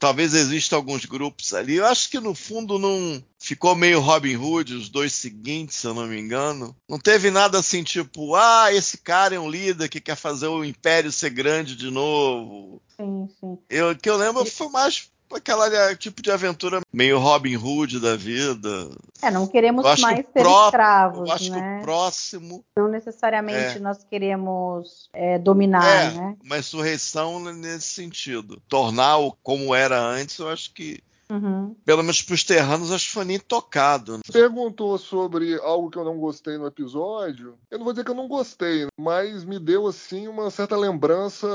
talvez 0.00 0.34
exista 0.34 0.74
alguns 0.74 1.04
grupos 1.04 1.54
ali. 1.54 1.76
Eu 1.76 1.86
acho 1.86 2.10
que 2.10 2.18
no 2.18 2.34
fundo 2.34 2.76
não 2.76 3.22
ficou 3.42 3.74
meio 3.74 4.00
Robin 4.00 4.36
Hood, 4.36 4.74
os 4.74 4.88
dois 4.88 5.12
seguintes, 5.12 5.76
se 5.76 5.86
eu 5.86 5.92
não 5.94 6.06
me 6.06 6.18
engano. 6.18 6.74
Não 6.88 6.98
teve 6.98 7.30
nada 7.30 7.58
assim, 7.58 7.82
tipo, 7.82 8.34
ah, 8.36 8.72
esse 8.72 8.98
cara 8.98 9.34
é 9.34 9.40
um 9.40 9.50
líder 9.50 9.88
que 9.88 10.00
quer 10.00 10.16
fazer 10.16 10.46
o 10.46 10.64
império 10.64 11.10
ser 11.10 11.30
grande 11.30 11.74
de 11.76 11.90
novo. 11.90 12.80
Sim, 12.96 13.28
sim. 13.40 13.58
Eu, 13.68 13.96
que 13.96 14.08
eu 14.08 14.16
lembro 14.16 14.44
foi 14.46 14.68
mais 14.68 15.10
aquela 15.34 15.96
tipo 15.96 16.20
de 16.20 16.30
aventura 16.30 16.80
meio 16.92 17.18
Robin 17.18 17.56
Hood 17.56 17.98
da 18.00 18.14
vida. 18.16 18.90
É, 19.22 19.30
não 19.30 19.46
queremos 19.46 19.82
que 19.94 20.00
mais 20.02 20.16
ser 20.18 20.42
pró- 20.42 20.66
escravos, 20.66 21.28
Eu 21.28 21.34
acho 21.34 21.44
que 21.44 21.50
né? 21.50 21.78
o 21.80 21.82
próximo 21.84 22.64
Não 22.76 22.86
necessariamente 22.88 23.78
É. 23.78 23.80
nós 23.80 24.04
queremos 24.04 25.08
é, 25.14 25.38
dominar, 25.38 25.86
é 25.86 26.10
né? 26.14 26.36
uma 26.44 26.58
insurreição 26.58 27.40
nesse 27.40 27.86
sentido. 27.86 28.60
Tornar 28.68 29.16
o 29.18 29.32
como 29.42 29.74
era 29.74 29.98
antes, 30.00 30.36
eu 30.38 30.48
acho 30.50 30.72
que, 30.74 31.00
Uhum. 31.32 31.74
pelo 31.84 32.02
menos 32.02 32.20
pros 32.22 32.44
terranos, 32.44 32.92
acho 32.92 33.06
que 33.08 33.14
foi 33.14 33.24
nem 33.24 33.38
tocado. 33.38 34.14
né? 34.16 34.20
Perguntou 34.32 34.98
sobre 34.98 35.54
algo 35.62 35.90
que 35.90 35.96
eu 35.98 36.04
não 36.04 36.18
gostei 36.18 36.58
no 36.58 36.66
episódio. 36.66 37.54
Eu 37.70 37.78
não 37.78 37.84
vou 37.84 37.92
dizer 37.92 38.04
que 38.04 38.10
eu 38.10 38.14
não 38.14 38.28
gostei, 38.28 38.86
mas 38.98 39.44
me 39.44 39.58
deu 39.58 39.86
assim 39.86 40.28
uma 40.28 40.50
certa 40.50 40.76
lembrança 40.76 41.46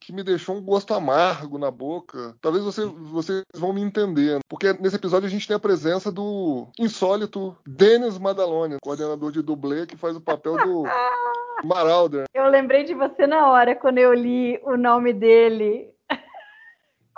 que 0.00 0.12
me 0.12 0.22
deixou 0.22 0.56
um 0.56 0.62
gosto 0.62 0.94
amargo 0.94 1.58
na 1.58 1.70
boca. 1.70 2.36
Talvez 2.40 2.62
você- 2.64 2.84
vocês 2.86 3.42
vão 3.54 3.72
me 3.72 3.80
entender, 3.82 4.38
porque 4.48 4.72
nesse 4.74 4.96
episódio 4.96 5.26
a 5.26 5.30
gente 5.30 5.46
tem 5.46 5.56
a 5.56 5.60
presença 5.60 6.12
do 6.12 6.68
insólito 6.78 7.56
Dennis 7.66 8.18
Madalone, 8.18 8.76
coordenador 8.82 9.32
de 9.32 9.42
dublê 9.42 9.86
que 9.86 9.96
faz 9.96 10.16
o 10.16 10.20
papel 10.20 10.56
do 10.58 10.84
Marauder. 11.64 12.24
Eu 12.34 12.48
lembrei 12.48 12.84
de 12.84 12.94
você 12.94 13.26
na 13.26 13.50
hora 13.50 13.74
quando 13.74 13.98
eu 13.98 14.12
li 14.14 14.58
o 14.62 14.76
nome 14.76 15.12
dele 15.12 15.90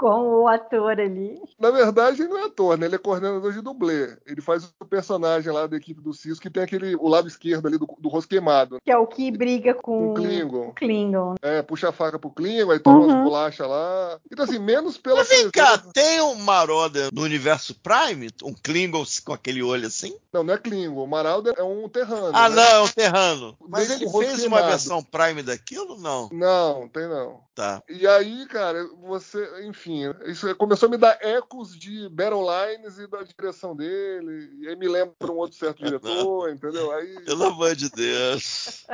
com 0.01 0.45
o 0.45 0.49
ator 0.49 0.99
ali. 0.99 1.39
Na 1.59 1.71
verdade, 1.71 2.23
ele 2.23 2.31
não 2.31 2.39
é 2.39 2.45
ator, 2.45 2.79
né? 2.79 2.87
Ele 2.87 2.95
é 2.95 2.99
coordenador 2.99 3.53
de 3.53 3.61
dublê. 3.61 4.17
Ele 4.27 4.41
faz 4.41 4.73
o 4.81 4.85
personagem 4.87 5.53
lá 5.53 5.67
da 5.67 5.77
equipe 5.77 6.01
do 6.01 6.15
Cisco 6.15 6.41
que 6.41 6.49
tem 6.49 6.63
aquele 6.63 6.97
o 6.97 7.07
lado 7.07 7.29
esquerdo 7.29 7.69
ali 7.69 7.77
do, 7.77 7.87
do 7.99 8.09
rosto 8.09 8.27
queimado. 8.27 8.79
Que 8.83 8.91
é 8.91 8.97
o 8.97 9.07
que 9.07 9.31
briga 9.31 9.75
com 9.75 9.83
Com 9.83 10.11
o 10.13 10.15
Klingon. 10.15 10.69
o 10.69 10.73
Klingon. 10.73 11.35
É, 11.43 11.61
puxa 11.61 11.91
a 11.91 11.93
faca 11.93 12.19
pro 12.19 12.31
Klingon, 12.31 12.71
aí 12.71 12.79
toma 12.79 13.01
Uhum. 13.01 13.09
umas 13.11 13.25
bolachas 13.25 13.69
lá. 13.69 14.19
Então, 14.33 14.45
assim, 14.47 14.59
menos 14.59 14.97
pela 14.97 15.17
Mas 15.19 15.29
vem 15.29 15.51
cá, 15.51 15.77
tem 15.93 16.23
um 16.23 16.35
Marauder 16.37 17.11
no 17.13 17.21
universo 17.23 17.75
Prime? 17.75 18.31
Um 18.43 18.55
Klingon 18.55 19.05
com 19.25 19.35
aquele 19.35 19.63
olho 19.63 19.87
assim? 19.87 20.17
Não, 20.33 20.43
não 20.43 20.55
é 20.55 20.59
Klingon. 20.59 21.05
O 21.05 21.07
Marauder 21.07 21.53
é 21.59 21.63
um 21.63 21.89
terrano. 21.91 22.31
Ah, 22.33 22.49
né? 22.49 22.57
não, 22.57 22.63
é 22.63 22.81
um 22.81 22.89
Terrano. 22.89 23.57
Mas 23.69 23.89
Bem 23.89 23.97
ele 23.97 24.11
fez 24.11 24.45
uma 24.45 24.63
versão 24.63 25.03
Prime 25.03 25.43
daquilo? 25.43 25.99
Não. 25.99 26.29
Não, 26.33 26.89
tem 26.89 27.07
não. 27.09 27.41
Tá. 27.55 27.83
E 27.89 28.07
aí, 28.07 28.47
cara, 28.47 28.89
você, 29.03 29.67
enfim, 29.67 29.90
isso 30.27 30.55
começou 30.57 30.87
a 30.89 30.91
me 30.91 30.97
dar 30.97 31.19
ecos 31.23 31.77
de 31.79 32.09
Battle 32.09 32.43
Lines 32.43 32.99
e 32.99 33.07
da 33.07 33.23
direção 33.23 33.75
dele. 33.77 34.51
E 34.61 34.69
aí 34.69 34.77
me 34.77 34.89
lembra 34.89 35.15
um 35.31 35.37
outro 35.37 35.57
certo 35.57 35.83
diretor, 35.85 36.51
entendeu? 36.53 36.91
Aí, 36.93 37.21
Pelo 37.25 37.45
amor 37.45 37.75
de 37.75 37.91
Deus. 37.91 38.85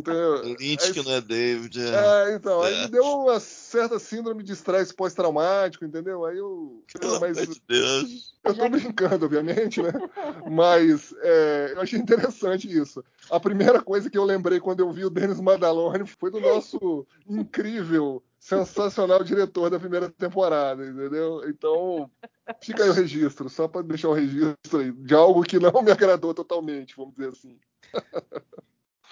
entendeu? 0.00 0.42
Lynch 0.58 0.84
Aí- 0.86 0.92
que 0.92 1.02
não 1.02 1.12
é 1.12 1.20
David. 1.20 1.80
é. 1.80 2.30
É, 2.30 2.34
então, 2.34 2.62
aí 2.62 2.74
É. 2.74 2.82
me 2.84 2.88
deu 2.88 3.04
uma 3.04 3.40
certa 3.40 3.98
síndrome 3.98 4.42
de 4.42 4.52
estresse 4.52 4.94
pós-traumático, 4.94 5.84
entendeu? 5.84 6.24
Aí 6.24 6.38
eu. 6.38 6.82
Pelo 6.98 7.20
Mas 7.20 7.38
amor 7.38 7.54
de 7.54 7.62
Deus. 7.68 8.34
eu 8.44 8.54
tô 8.54 8.68
brincando, 8.68 9.24
obviamente, 9.26 9.82
né? 9.82 9.92
Mas 10.50 11.14
é, 11.20 11.72
eu 11.74 11.80
achei 11.80 11.98
interessante 11.98 12.68
isso. 12.70 13.04
A 13.30 13.38
primeira 13.38 13.80
coisa 13.82 14.08
que 14.10 14.16
eu 14.18 14.24
lembrei 14.24 14.58
quando 14.60 14.80
eu 14.80 14.90
vi 14.92 15.04
o 15.04 15.10
Denis 15.10 15.40
Madalone 15.40 16.06
foi 16.06 16.30
do 16.30 16.40
nosso 16.40 17.06
incrível, 17.28 18.22
sensacional 18.38 19.22
diretor 19.24 19.70
da 19.70 19.78
primeira 19.80 20.10
temporada, 20.10 20.84
entendeu? 20.86 21.48
Então, 21.48 22.10
fica 22.62 22.84
aí 22.84 22.90
o 22.90 22.92
registro, 22.94 23.48
só 23.48 23.66
para 23.68 23.82
deixar 23.82 24.08
o 24.08 24.14
registro 24.14 24.78
aí, 24.80 24.92
de 24.92 25.14
algo 25.14 25.42
que 25.42 25.58
não 25.58 25.82
me 25.82 25.90
agradou 25.90 26.32
totalmente, 26.34 26.94
vamos 26.96 27.14
dizer 27.14 27.30
assim. 27.30 27.58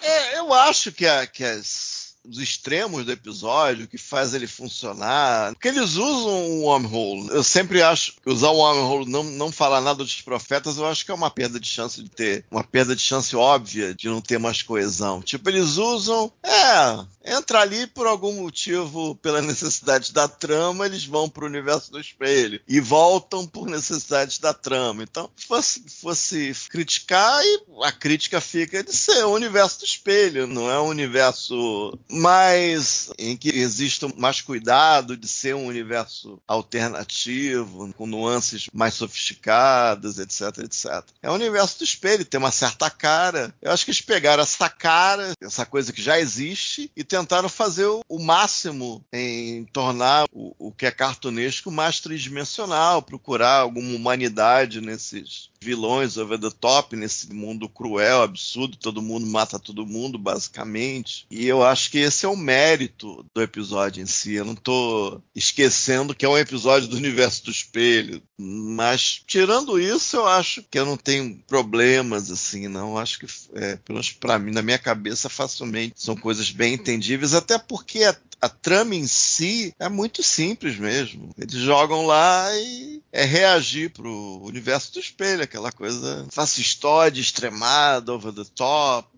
É, 0.00 0.38
eu 0.38 0.52
acho 0.52 0.92
que, 0.92 1.06
a- 1.06 1.26
que 1.26 1.42
as- 1.44 2.05
os 2.28 2.38
extremos 2.38 3.04
do 3.04 3.12
episódio, 3.12 3.88
que 3.88 3.98
faz 3.98 4.34
ele 4.34 4.46
funcionar, 4.46 5.52
porque 5.52 5.68
eles 5.68 5.96
usam 5.96 6.50
o 6.50 6.62
wormhole. 6.62 7.28
Eu 7.30 7.42
sempre 7.42 7.82
acho 7.82 8.14
que 8.22 8.30
usar 8.30 8.50
o 8.50 8.56
wormhole 8.56 9.10
não, 9.10 9.24
não 9.24 9.52
falar 9.52 9.80
nada 9.80 10.02
dos 10.02 10.20
profetas, 10.20 10.76
eu 10.76 10.86
acho 10.86 11.04
que 11.04 11.10
é 11.10 11.14
uma 11.14 11.30
perda 11.30 11.58
de 11.60 11.68
chance 11.68 12.02
de 12.02 12.08
ter, 12.08 12.44
uma 12.50 12.64
perda 12.64 12.94
de 12.94 13.02
chance 13.02 13.34
óbvia 13.34 13.94
de 13.94 14.08
não 14.08 14.20
ter 14.20 14.38
mais 14.38 14.62
coesão. 14.62 15.22
Tipo, 15.22 15.48
eles 15.48 15.76
usam, 15.76 16.32
é, 16.42 17.32
entra 17.34 17.60
ali 17.60 17.86
por 17.86 18.06
algum 18.06 18.32
motivo, 18.42 19.14
pela 19.16 19.42
necessidade 19.42 20.12
da 20.12 20.28
trama, 20.28 20.86
eles 20.86 21.04
vão 21.04 21.28
pro 21.28 21.46
universo 21.46 21.90
do 21.90 22.00
espelho 22.00 22.60
e 22.68 22.80
voltam 22.80 23.46
por 23.46 23.66
necessidade 23.68 24.40
da 24.40 24.54
trama. 24.54 25.02
Então, 25.02 25.30
fosse, 25.36 25.84
fosse 26.00 26.54
criticar, 26.70 27.42
e 27.44 27.62
a 27.82 27.92
crítica 27.92 28.40
fica 28.40 28.82
de 28.82 28.92
ser 28.92 29.24
o 29.24 29.34
universo 29.34 29.80
do 29.80 29.84
espelho, 29.84 30.46
não 30.46 30.70
é 30.70 30.80
um 30.80 30.88
universo 30.88 31.98
mais 32.16 33.10
em 33.18 33.36
que 33.36 33.50
exista 33.50 34.08
mais 34.16 34.40
cuidado 34.40 35.16
de 35.16 35.28
ser 35.28 35.54
um 35.54 35.66
universo 35.66 36.40
alternativo, 36.46 37.92
com 37.94 38.06
nuances 38.06 38.66
mais 38.72 38.94
sofisticadas, 38.94 40.18
etc, 40.18 40.64
etc. 40.64 41.04
É 41.22 41.30
um 41.30 41.34
universo 41.34 41.78
do 41.78 41.84
espelho, 41.84 42.24
tem 42.24 42.38
uma 42.38 42.50
certa 42.50 42.90
cara. 42.90 43.54
Eu 43.60 43.72
acho 43.72 43.84
que 43.84 43.90
eles 43.90 44.00
pegaram 44.00 44.42
essa 44.42 44.68
cara, 44.68 45.32
essa 45.40 45.66
coisa 45.66 45.92
que 45.92 46.02
já 46.02 46.18
existe, 46.18 46.90
e 46.96 47.04
tentaram 47.04 47.48
fazer 47.48 47.86
o, 47.86 48.02
o 48.08 48.18
máximo 48.18 49.04
em 49.12 49.64
tornar 49.66 50.26
o, 50.32 50.54
o 50.58 50.72
que 50.72 50.86
é 50.86 50.90
cartunesco 50.90 51.70
mais 51.70 52.00
tridimensional, 52.00 53.02
procurar 53.02 53.60
alguma 53.60 53.94
humanidade 53.94 54.80
nesses 54.80 55.50
vilões 55.66 56.16
over 56.16 56.38
the 56.38 56.50
top, 56.50 56.94
nesse 56.94 57.32
mundo 57.34 57.68
cruel, 57.68 58.22
absurdo, 58.22 58.76
todo 58.76 59.02
mundo 59.02 59.26
mata 59.26 59.58
todo 59.58 59.84
mundo, 59.84 60.16
basicamente. 60.16 61.26
E 61.28 61.44
eu 61.44 61.64
acho 61.64 61.90
que 61.90 61.98
esse 61.98 62.24
é 62.24 62.28
o 62.28 62.36
mérito 62.36 63.26
do 63.34 63.42
episódio 63.42 64.00
em 64.00 64.06
si. 64.06 64.34
Eu 64.34 64.44
não 64.44 64.54
tô 64.54 65.20
esquecendo 65.34 66.14
que 66.14 66.24
é 66.24 66.28
um 66.28 66.38
episódio 66.38 66.88
do 66.88 66.96
universo 66.96 67.44
do 67.44 67.50
espelho. 67.50 68.22
Mas, 68.38 69.22
tirando 69.26 69.80
isso, 69.80 70.16
eu 70.16 70.26
acho 70.26 70.62
que 70.62 70.78
eu 70.78 70.84
não 70.84 70.96
tenho 70.96 71.42
problemas, 71.46 72.30
assim, 72.30 72.68
não. 72.68 72.90
Eu 72.90 72.98
acho 72.98 73.20
que, 73.20 73.26
é, 73.54 73.76
pelo 73.76 73.96
menos 73.96 74.12
pra 74.12 74.38
mim, 74.38 74.52
na 74.52 74.60
minha 74.60 74.78
cabeça, 74.78 75.30
facilmente 75.30 75.94
são 75.96 76.14
coisas 76.14 76.50
bem 76.50 76.74
entendíveis, 76.74 77.32
até 77.32 77.58
porque 77.58 78.04
a, 78.04 78.14
a 78.42 78.48
trama 78.48 78.94
em 78.94 79.06
si 79.06 79.74
é 79.78 79.88
muito 79.88 80.22
simples 80.22 80.76
mesmo. 80.78 81.30
Eles 81.38 81.54
jogam 81.54 82.04
lá 82.04 82.54
e 82.58 83.02
é 83.10 83.24
reagir 83.24 83.90
pro 83.90 84.42
universo 84.42 84.92
do 84.92 85.00
espelho, 85.00 85.42
aquela 85.42 85.72
coisa 85.72 86.26
fascistóide, 86.30 87.22
extremada, 87.22 88.12
over 88.12 88.32
the 88.34 88.44
top 88.54 89.08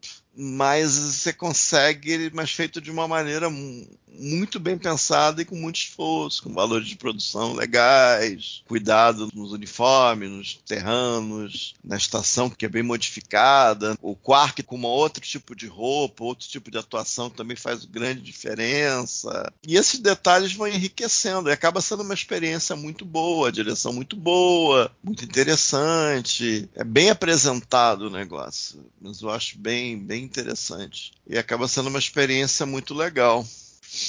mas 0.40 0.92
você 0.96 1.32
consegue, 1.32 2.30
mas 2.32 2.52
feito 2.52 2.80
de 2.80 2.90
uma 2.92 3.08
maneira 3.08 3.50
mu- 3.50 3.86
muito 4.20 4.58
bem 4.60 4.78
pensada 4.78 5.42
e 5.42 5.44
com 5.44 5.56
muito 5.56 5.76
esforço, 5.76 6.42
com 6.42 6.52
valores 6.52 6.86
de 6.88 6.96
produção 6.96 7.52
legais, 7.54 8.62
cuidado 8.68 9.28
nos 9.34 9.52
uniformes, 9.52 10.30
nos 10.30 10.54
terranos, 10.66 11.74
na 11.84 11.96
estação 11.96 12.48
que 12.48 12.64
é 12.64 12.68
bem 12.68 12.82
modificada, 12.82 13.96
o 14.00 14.14
Quark 14.14 14.62
com 14.62 14.76
uma 14.76 14.88
outro 14.88 15.22
tipo 15.22 15.54
de 15.56 15.66
roupa, 15.66 16.24
outro 16.24 16.48
tipo 16.48 16.70
de 16.70 16.78
atuação 16.78 17.28
também 17.30 17.56
faz 17.56 17.84
grande 17.84 18.20
diferença. 18.20 19.52
E 19.66 19.76
esses 19.76 19.98
detalhes 20.00 20.52
vão 20.52 20.68
enriquecendo 20.68 21.48
e 21.48 21.52
acaba 21.52 21.80
sendo 21.80 22.02
uma 22.02 22.14
experiência 22.14 22.76
muito 22.76 23.04
boa, 23.04 23.50
direção 23.52 23.92
muito 23.92 24.14
boa, 24.16 24.90
muito 25.02 25.24
interessante, 25.24 26.68
é 26.74 26.84
bem 26.84 27.10
apresentado 27.10 28.02
o 28.02 28.10
negócio, 28.10 28.84
mas 29.00 29.20
eu 29.20 29.30
acho 29.30 29.58
bem, 29.58 29.98
bem 29.98 30.27
interessante. 30.28 31.12
E 31.26 31.38
acaba 31.38 31.66
sendo 31.66 31.88
uma 31.88 31.98
experiência 31.98 32.64
muito 32.64 32.94
legal. 32.94 33.44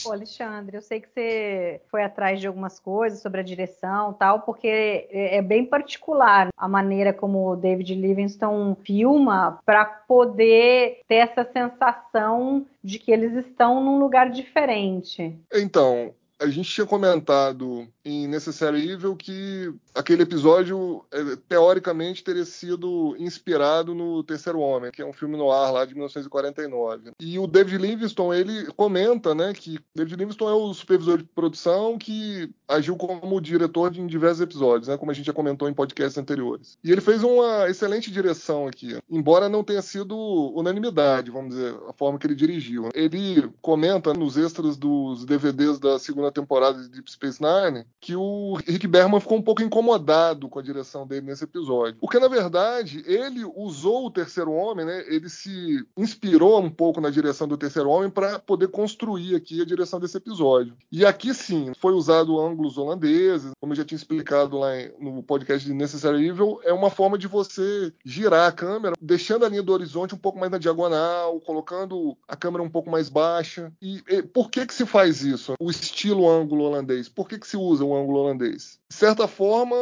Pô, 0.04 0.12
Alexandre, 0.12 0.76
eu 0.76 0.82
sei 0.82 1.00
que 1.00 1.08
você 1.08 1.82
foi 1.90 2.04
atrás 2.04 2.40
de 2.40 2.48
algumas 2.48 2.80
coisas 2.80 3.22
sobre 3.22 3.40
a 3.40 3.44
direção 3.44 4.14
tal, 4.14 4.41
porque 4.41 4.68
é 4.68 5.38
é 5.38 5.41
bem 5.41 5.66
particular 5.66 6.50
a 6.58 6.68
maneira 6.68 7.14
como 7.14 7.52
o 7.52 7.56
David 7.56 7.96
Livingston 7.96 8.76
filma 8.84 9.60
para 9.66 9.86
poder 9.86 11.02
ter 11.08 11.16
essa 11.16 11.48
sensação 11.52 12.66
de 12.84 13.00
que 13.00 13.12
eles 13.12 13.34
estão 13.46 13.84
num 13.84 14.00
lugar 14.00 14.30
diferente. 14.30 15.38
Então, 15.54 16.14
a 16.40 16.48
gente 16.48 16.70
tinha 16.70 16.88
comentado 16.88 17.88
em 18.03 18.28
Necessary 18.28 18.90
Evil 18.91 19.16
que 19.16 19.74
aquele 19.94 20.24
episódio, 20.24 21.03
eh, 21.11 21.38
teoricamente, 21.48 22.24
teria 22.24 22.45
sido 22.45 23.16
inspirado 23.20 23.94
no 23.94 24.24
Terceiro 24.24 24.60
Homem, 24.60 24.91
que 24.91 25.02
é 25.02 25.06
um 25.06 25.11
filme 25.11 25.36
no 25.36 25.52
ar 25.52 25.72
lá 25.72 25.86
de 25.86 25.94
1949. 25.94 27.11
E 27.20 27.38
o 27.38 27.45
David 27.45 27.78
Livingston, 27.78 28.34
ele 28.34 28.68
comenta, 28.74 29.36
né, 29.36 29.53
que 29.53 29.80
David 29.94 30.16
Livingston 30.16 30.49
é 30.49 30.53
o 30.53 30.74
supervisor 30.74 31.18
de 31.18 31.26
produção 31.26 31.98
que 31.98 32.49
agiu 32.68 32.95
como 32.95 33.41
diretor 33.41 33.94
em 33.95 34.07
diversos 34.07 34.41
episódios, 34.41 34.88
né, 34.88 34.98
como 34.98 35.11
a 35.11 35.14
gente 35.14 35.26
já 35.26 35.34
comentou 35.34 35.68
em 35.68 35.74
podcasts 35.74 36.18
anteriores. 36.18 36.78
E 36.84 36.91
ele 36.91 37.02
fez 37.02 37.22
uma 37.22 37.70
excelente 37.70 38.10
direção 38.10 38.66
aqui, 38.68 38.98
embora 39.10 39.49
não 39.49 39.64
tenha 39.64 39.82
sido 39.82 40.16
unanimidade, 40.56 41.32
vamos 41.32 41.56
dizer, 41.56 41.76
a 41.90 41.94
forma 41.94 42.18
que 42.18 42.26
ele 42.26 42.36
dirigiu. 42.36 42.90
Ele 42.94 43.49
comenta 43.61 44.14
nos 44.14 44.38
extras 44.38 44.78
dos 44.78 45.26
DVDs 45.26 45.80
da 45.80 45.99
segunda 45.99 46.28
temporada 46.31 46.81
de 46.81 46.89
Deep 46.89 47.11
Space 47.11 47.39
Nine, 47.41 47.85
que 47.99 48.15
o 48.15 48.56
Rick 48.65 48.88
Berman 48.88 49.19
ficou 49.19 49.38
um 49.38 49.41
pouco 49.41 49.61
incomodado 49.61 50.49
com 50.49 50.60
a 50.60 50.64
direção 50.64 51.06
dele 51.06 51.27
nesse 51.27 51.43
episódio. 51.43 51.97
Porque, 51.99 52.19
na 52.19 52.27
verdade, 52.27 53.03
ele 53.06 53.43
usou 53.56 54.07
o 54.07 54.11
Terceiro 54.11 54.51
Homem, 54.51 54.85
né? 54.85 55.03
Ele 55.07 55.30
se 55.30 55.85
inspirou 55.97 56.61
um 56.61 56.69
pouco 56.69 57.01
na 57.01 57.10
direção 57.10 57.47
do 57.47 57.57
Terceiro 57.57 57.89
Homem 57.89 58.10
para 58.10 58.39
poder 58.39 58.68
construir 58.68 59.35
aqui 59.35 59.61
a 59.61 59.65
direção 59.65 59.99
desse 59.99 60.18
episódio. 60.18 60.76
E 60.91 61.06
aqui 61.06 61.34
sim, 61.34 61.72
foi 61.80 61.93
usado 61.93 62.39
ângulos 62.39 62.77
holandeses, 62.77 63.51
como 63.60 63.73
eu 63.73 63.77
já 63.77 63.85
tinha 63.85 63.97
explicado 63.97 64.57
lá 64.57 64.69
no 64.99 65.23
podcast 65.23 65.65
de 65.65 65.73
Necessary 65.73 66.27
Evil, 66.27 66.60
é 66.64 66.73
uma 66.73 66.89
forma 66.89 67.18
de 67.18 67.27
você 67.27 67.93
girar 68.03 68.47
a 68.47 68.51
câmera, 68.51 68.95
deixando 69.01 69.45
a 69.45 69.49
linha 69.49 69.64
do 69.64 69.73
horizonte 69.73 70.15
um 70.15 70.18
pouco 70.18 70.39
mais 70.39 70.51
na 70.51 70.57
diagonal, 70.57 71.39
colocando 71.41 72.18
a 72.27 72.35
câmera 72.35 72.64
um 72.64 72.69
pouco 72.69 72.89
mais 72.89 73.10
baixa. 73.10 73.72
E, 73.81 74.01
e 74.07 74.22
por 74.23 74.49
que 74.49 74.65
que 74.65 74.73
se 74.73 74.85
faz 74.85 75.23
isso? 75.23 75.53
O 75.60 75.69
estilo 75.69 76.19
ângulo 76.28 76.64
holandês. 76.64 77.08
Por 77.08 77.28
que 77.28 77.38
que 77.38 77.48
se 77.48 77.56
usa 77.56 77.84
o 77.84 77.96
ângulo 77.96 78.20
holandês? 78.20 78.80
De 78.90 78.96
certa 78.96 79.28
forma, 79.28 79.76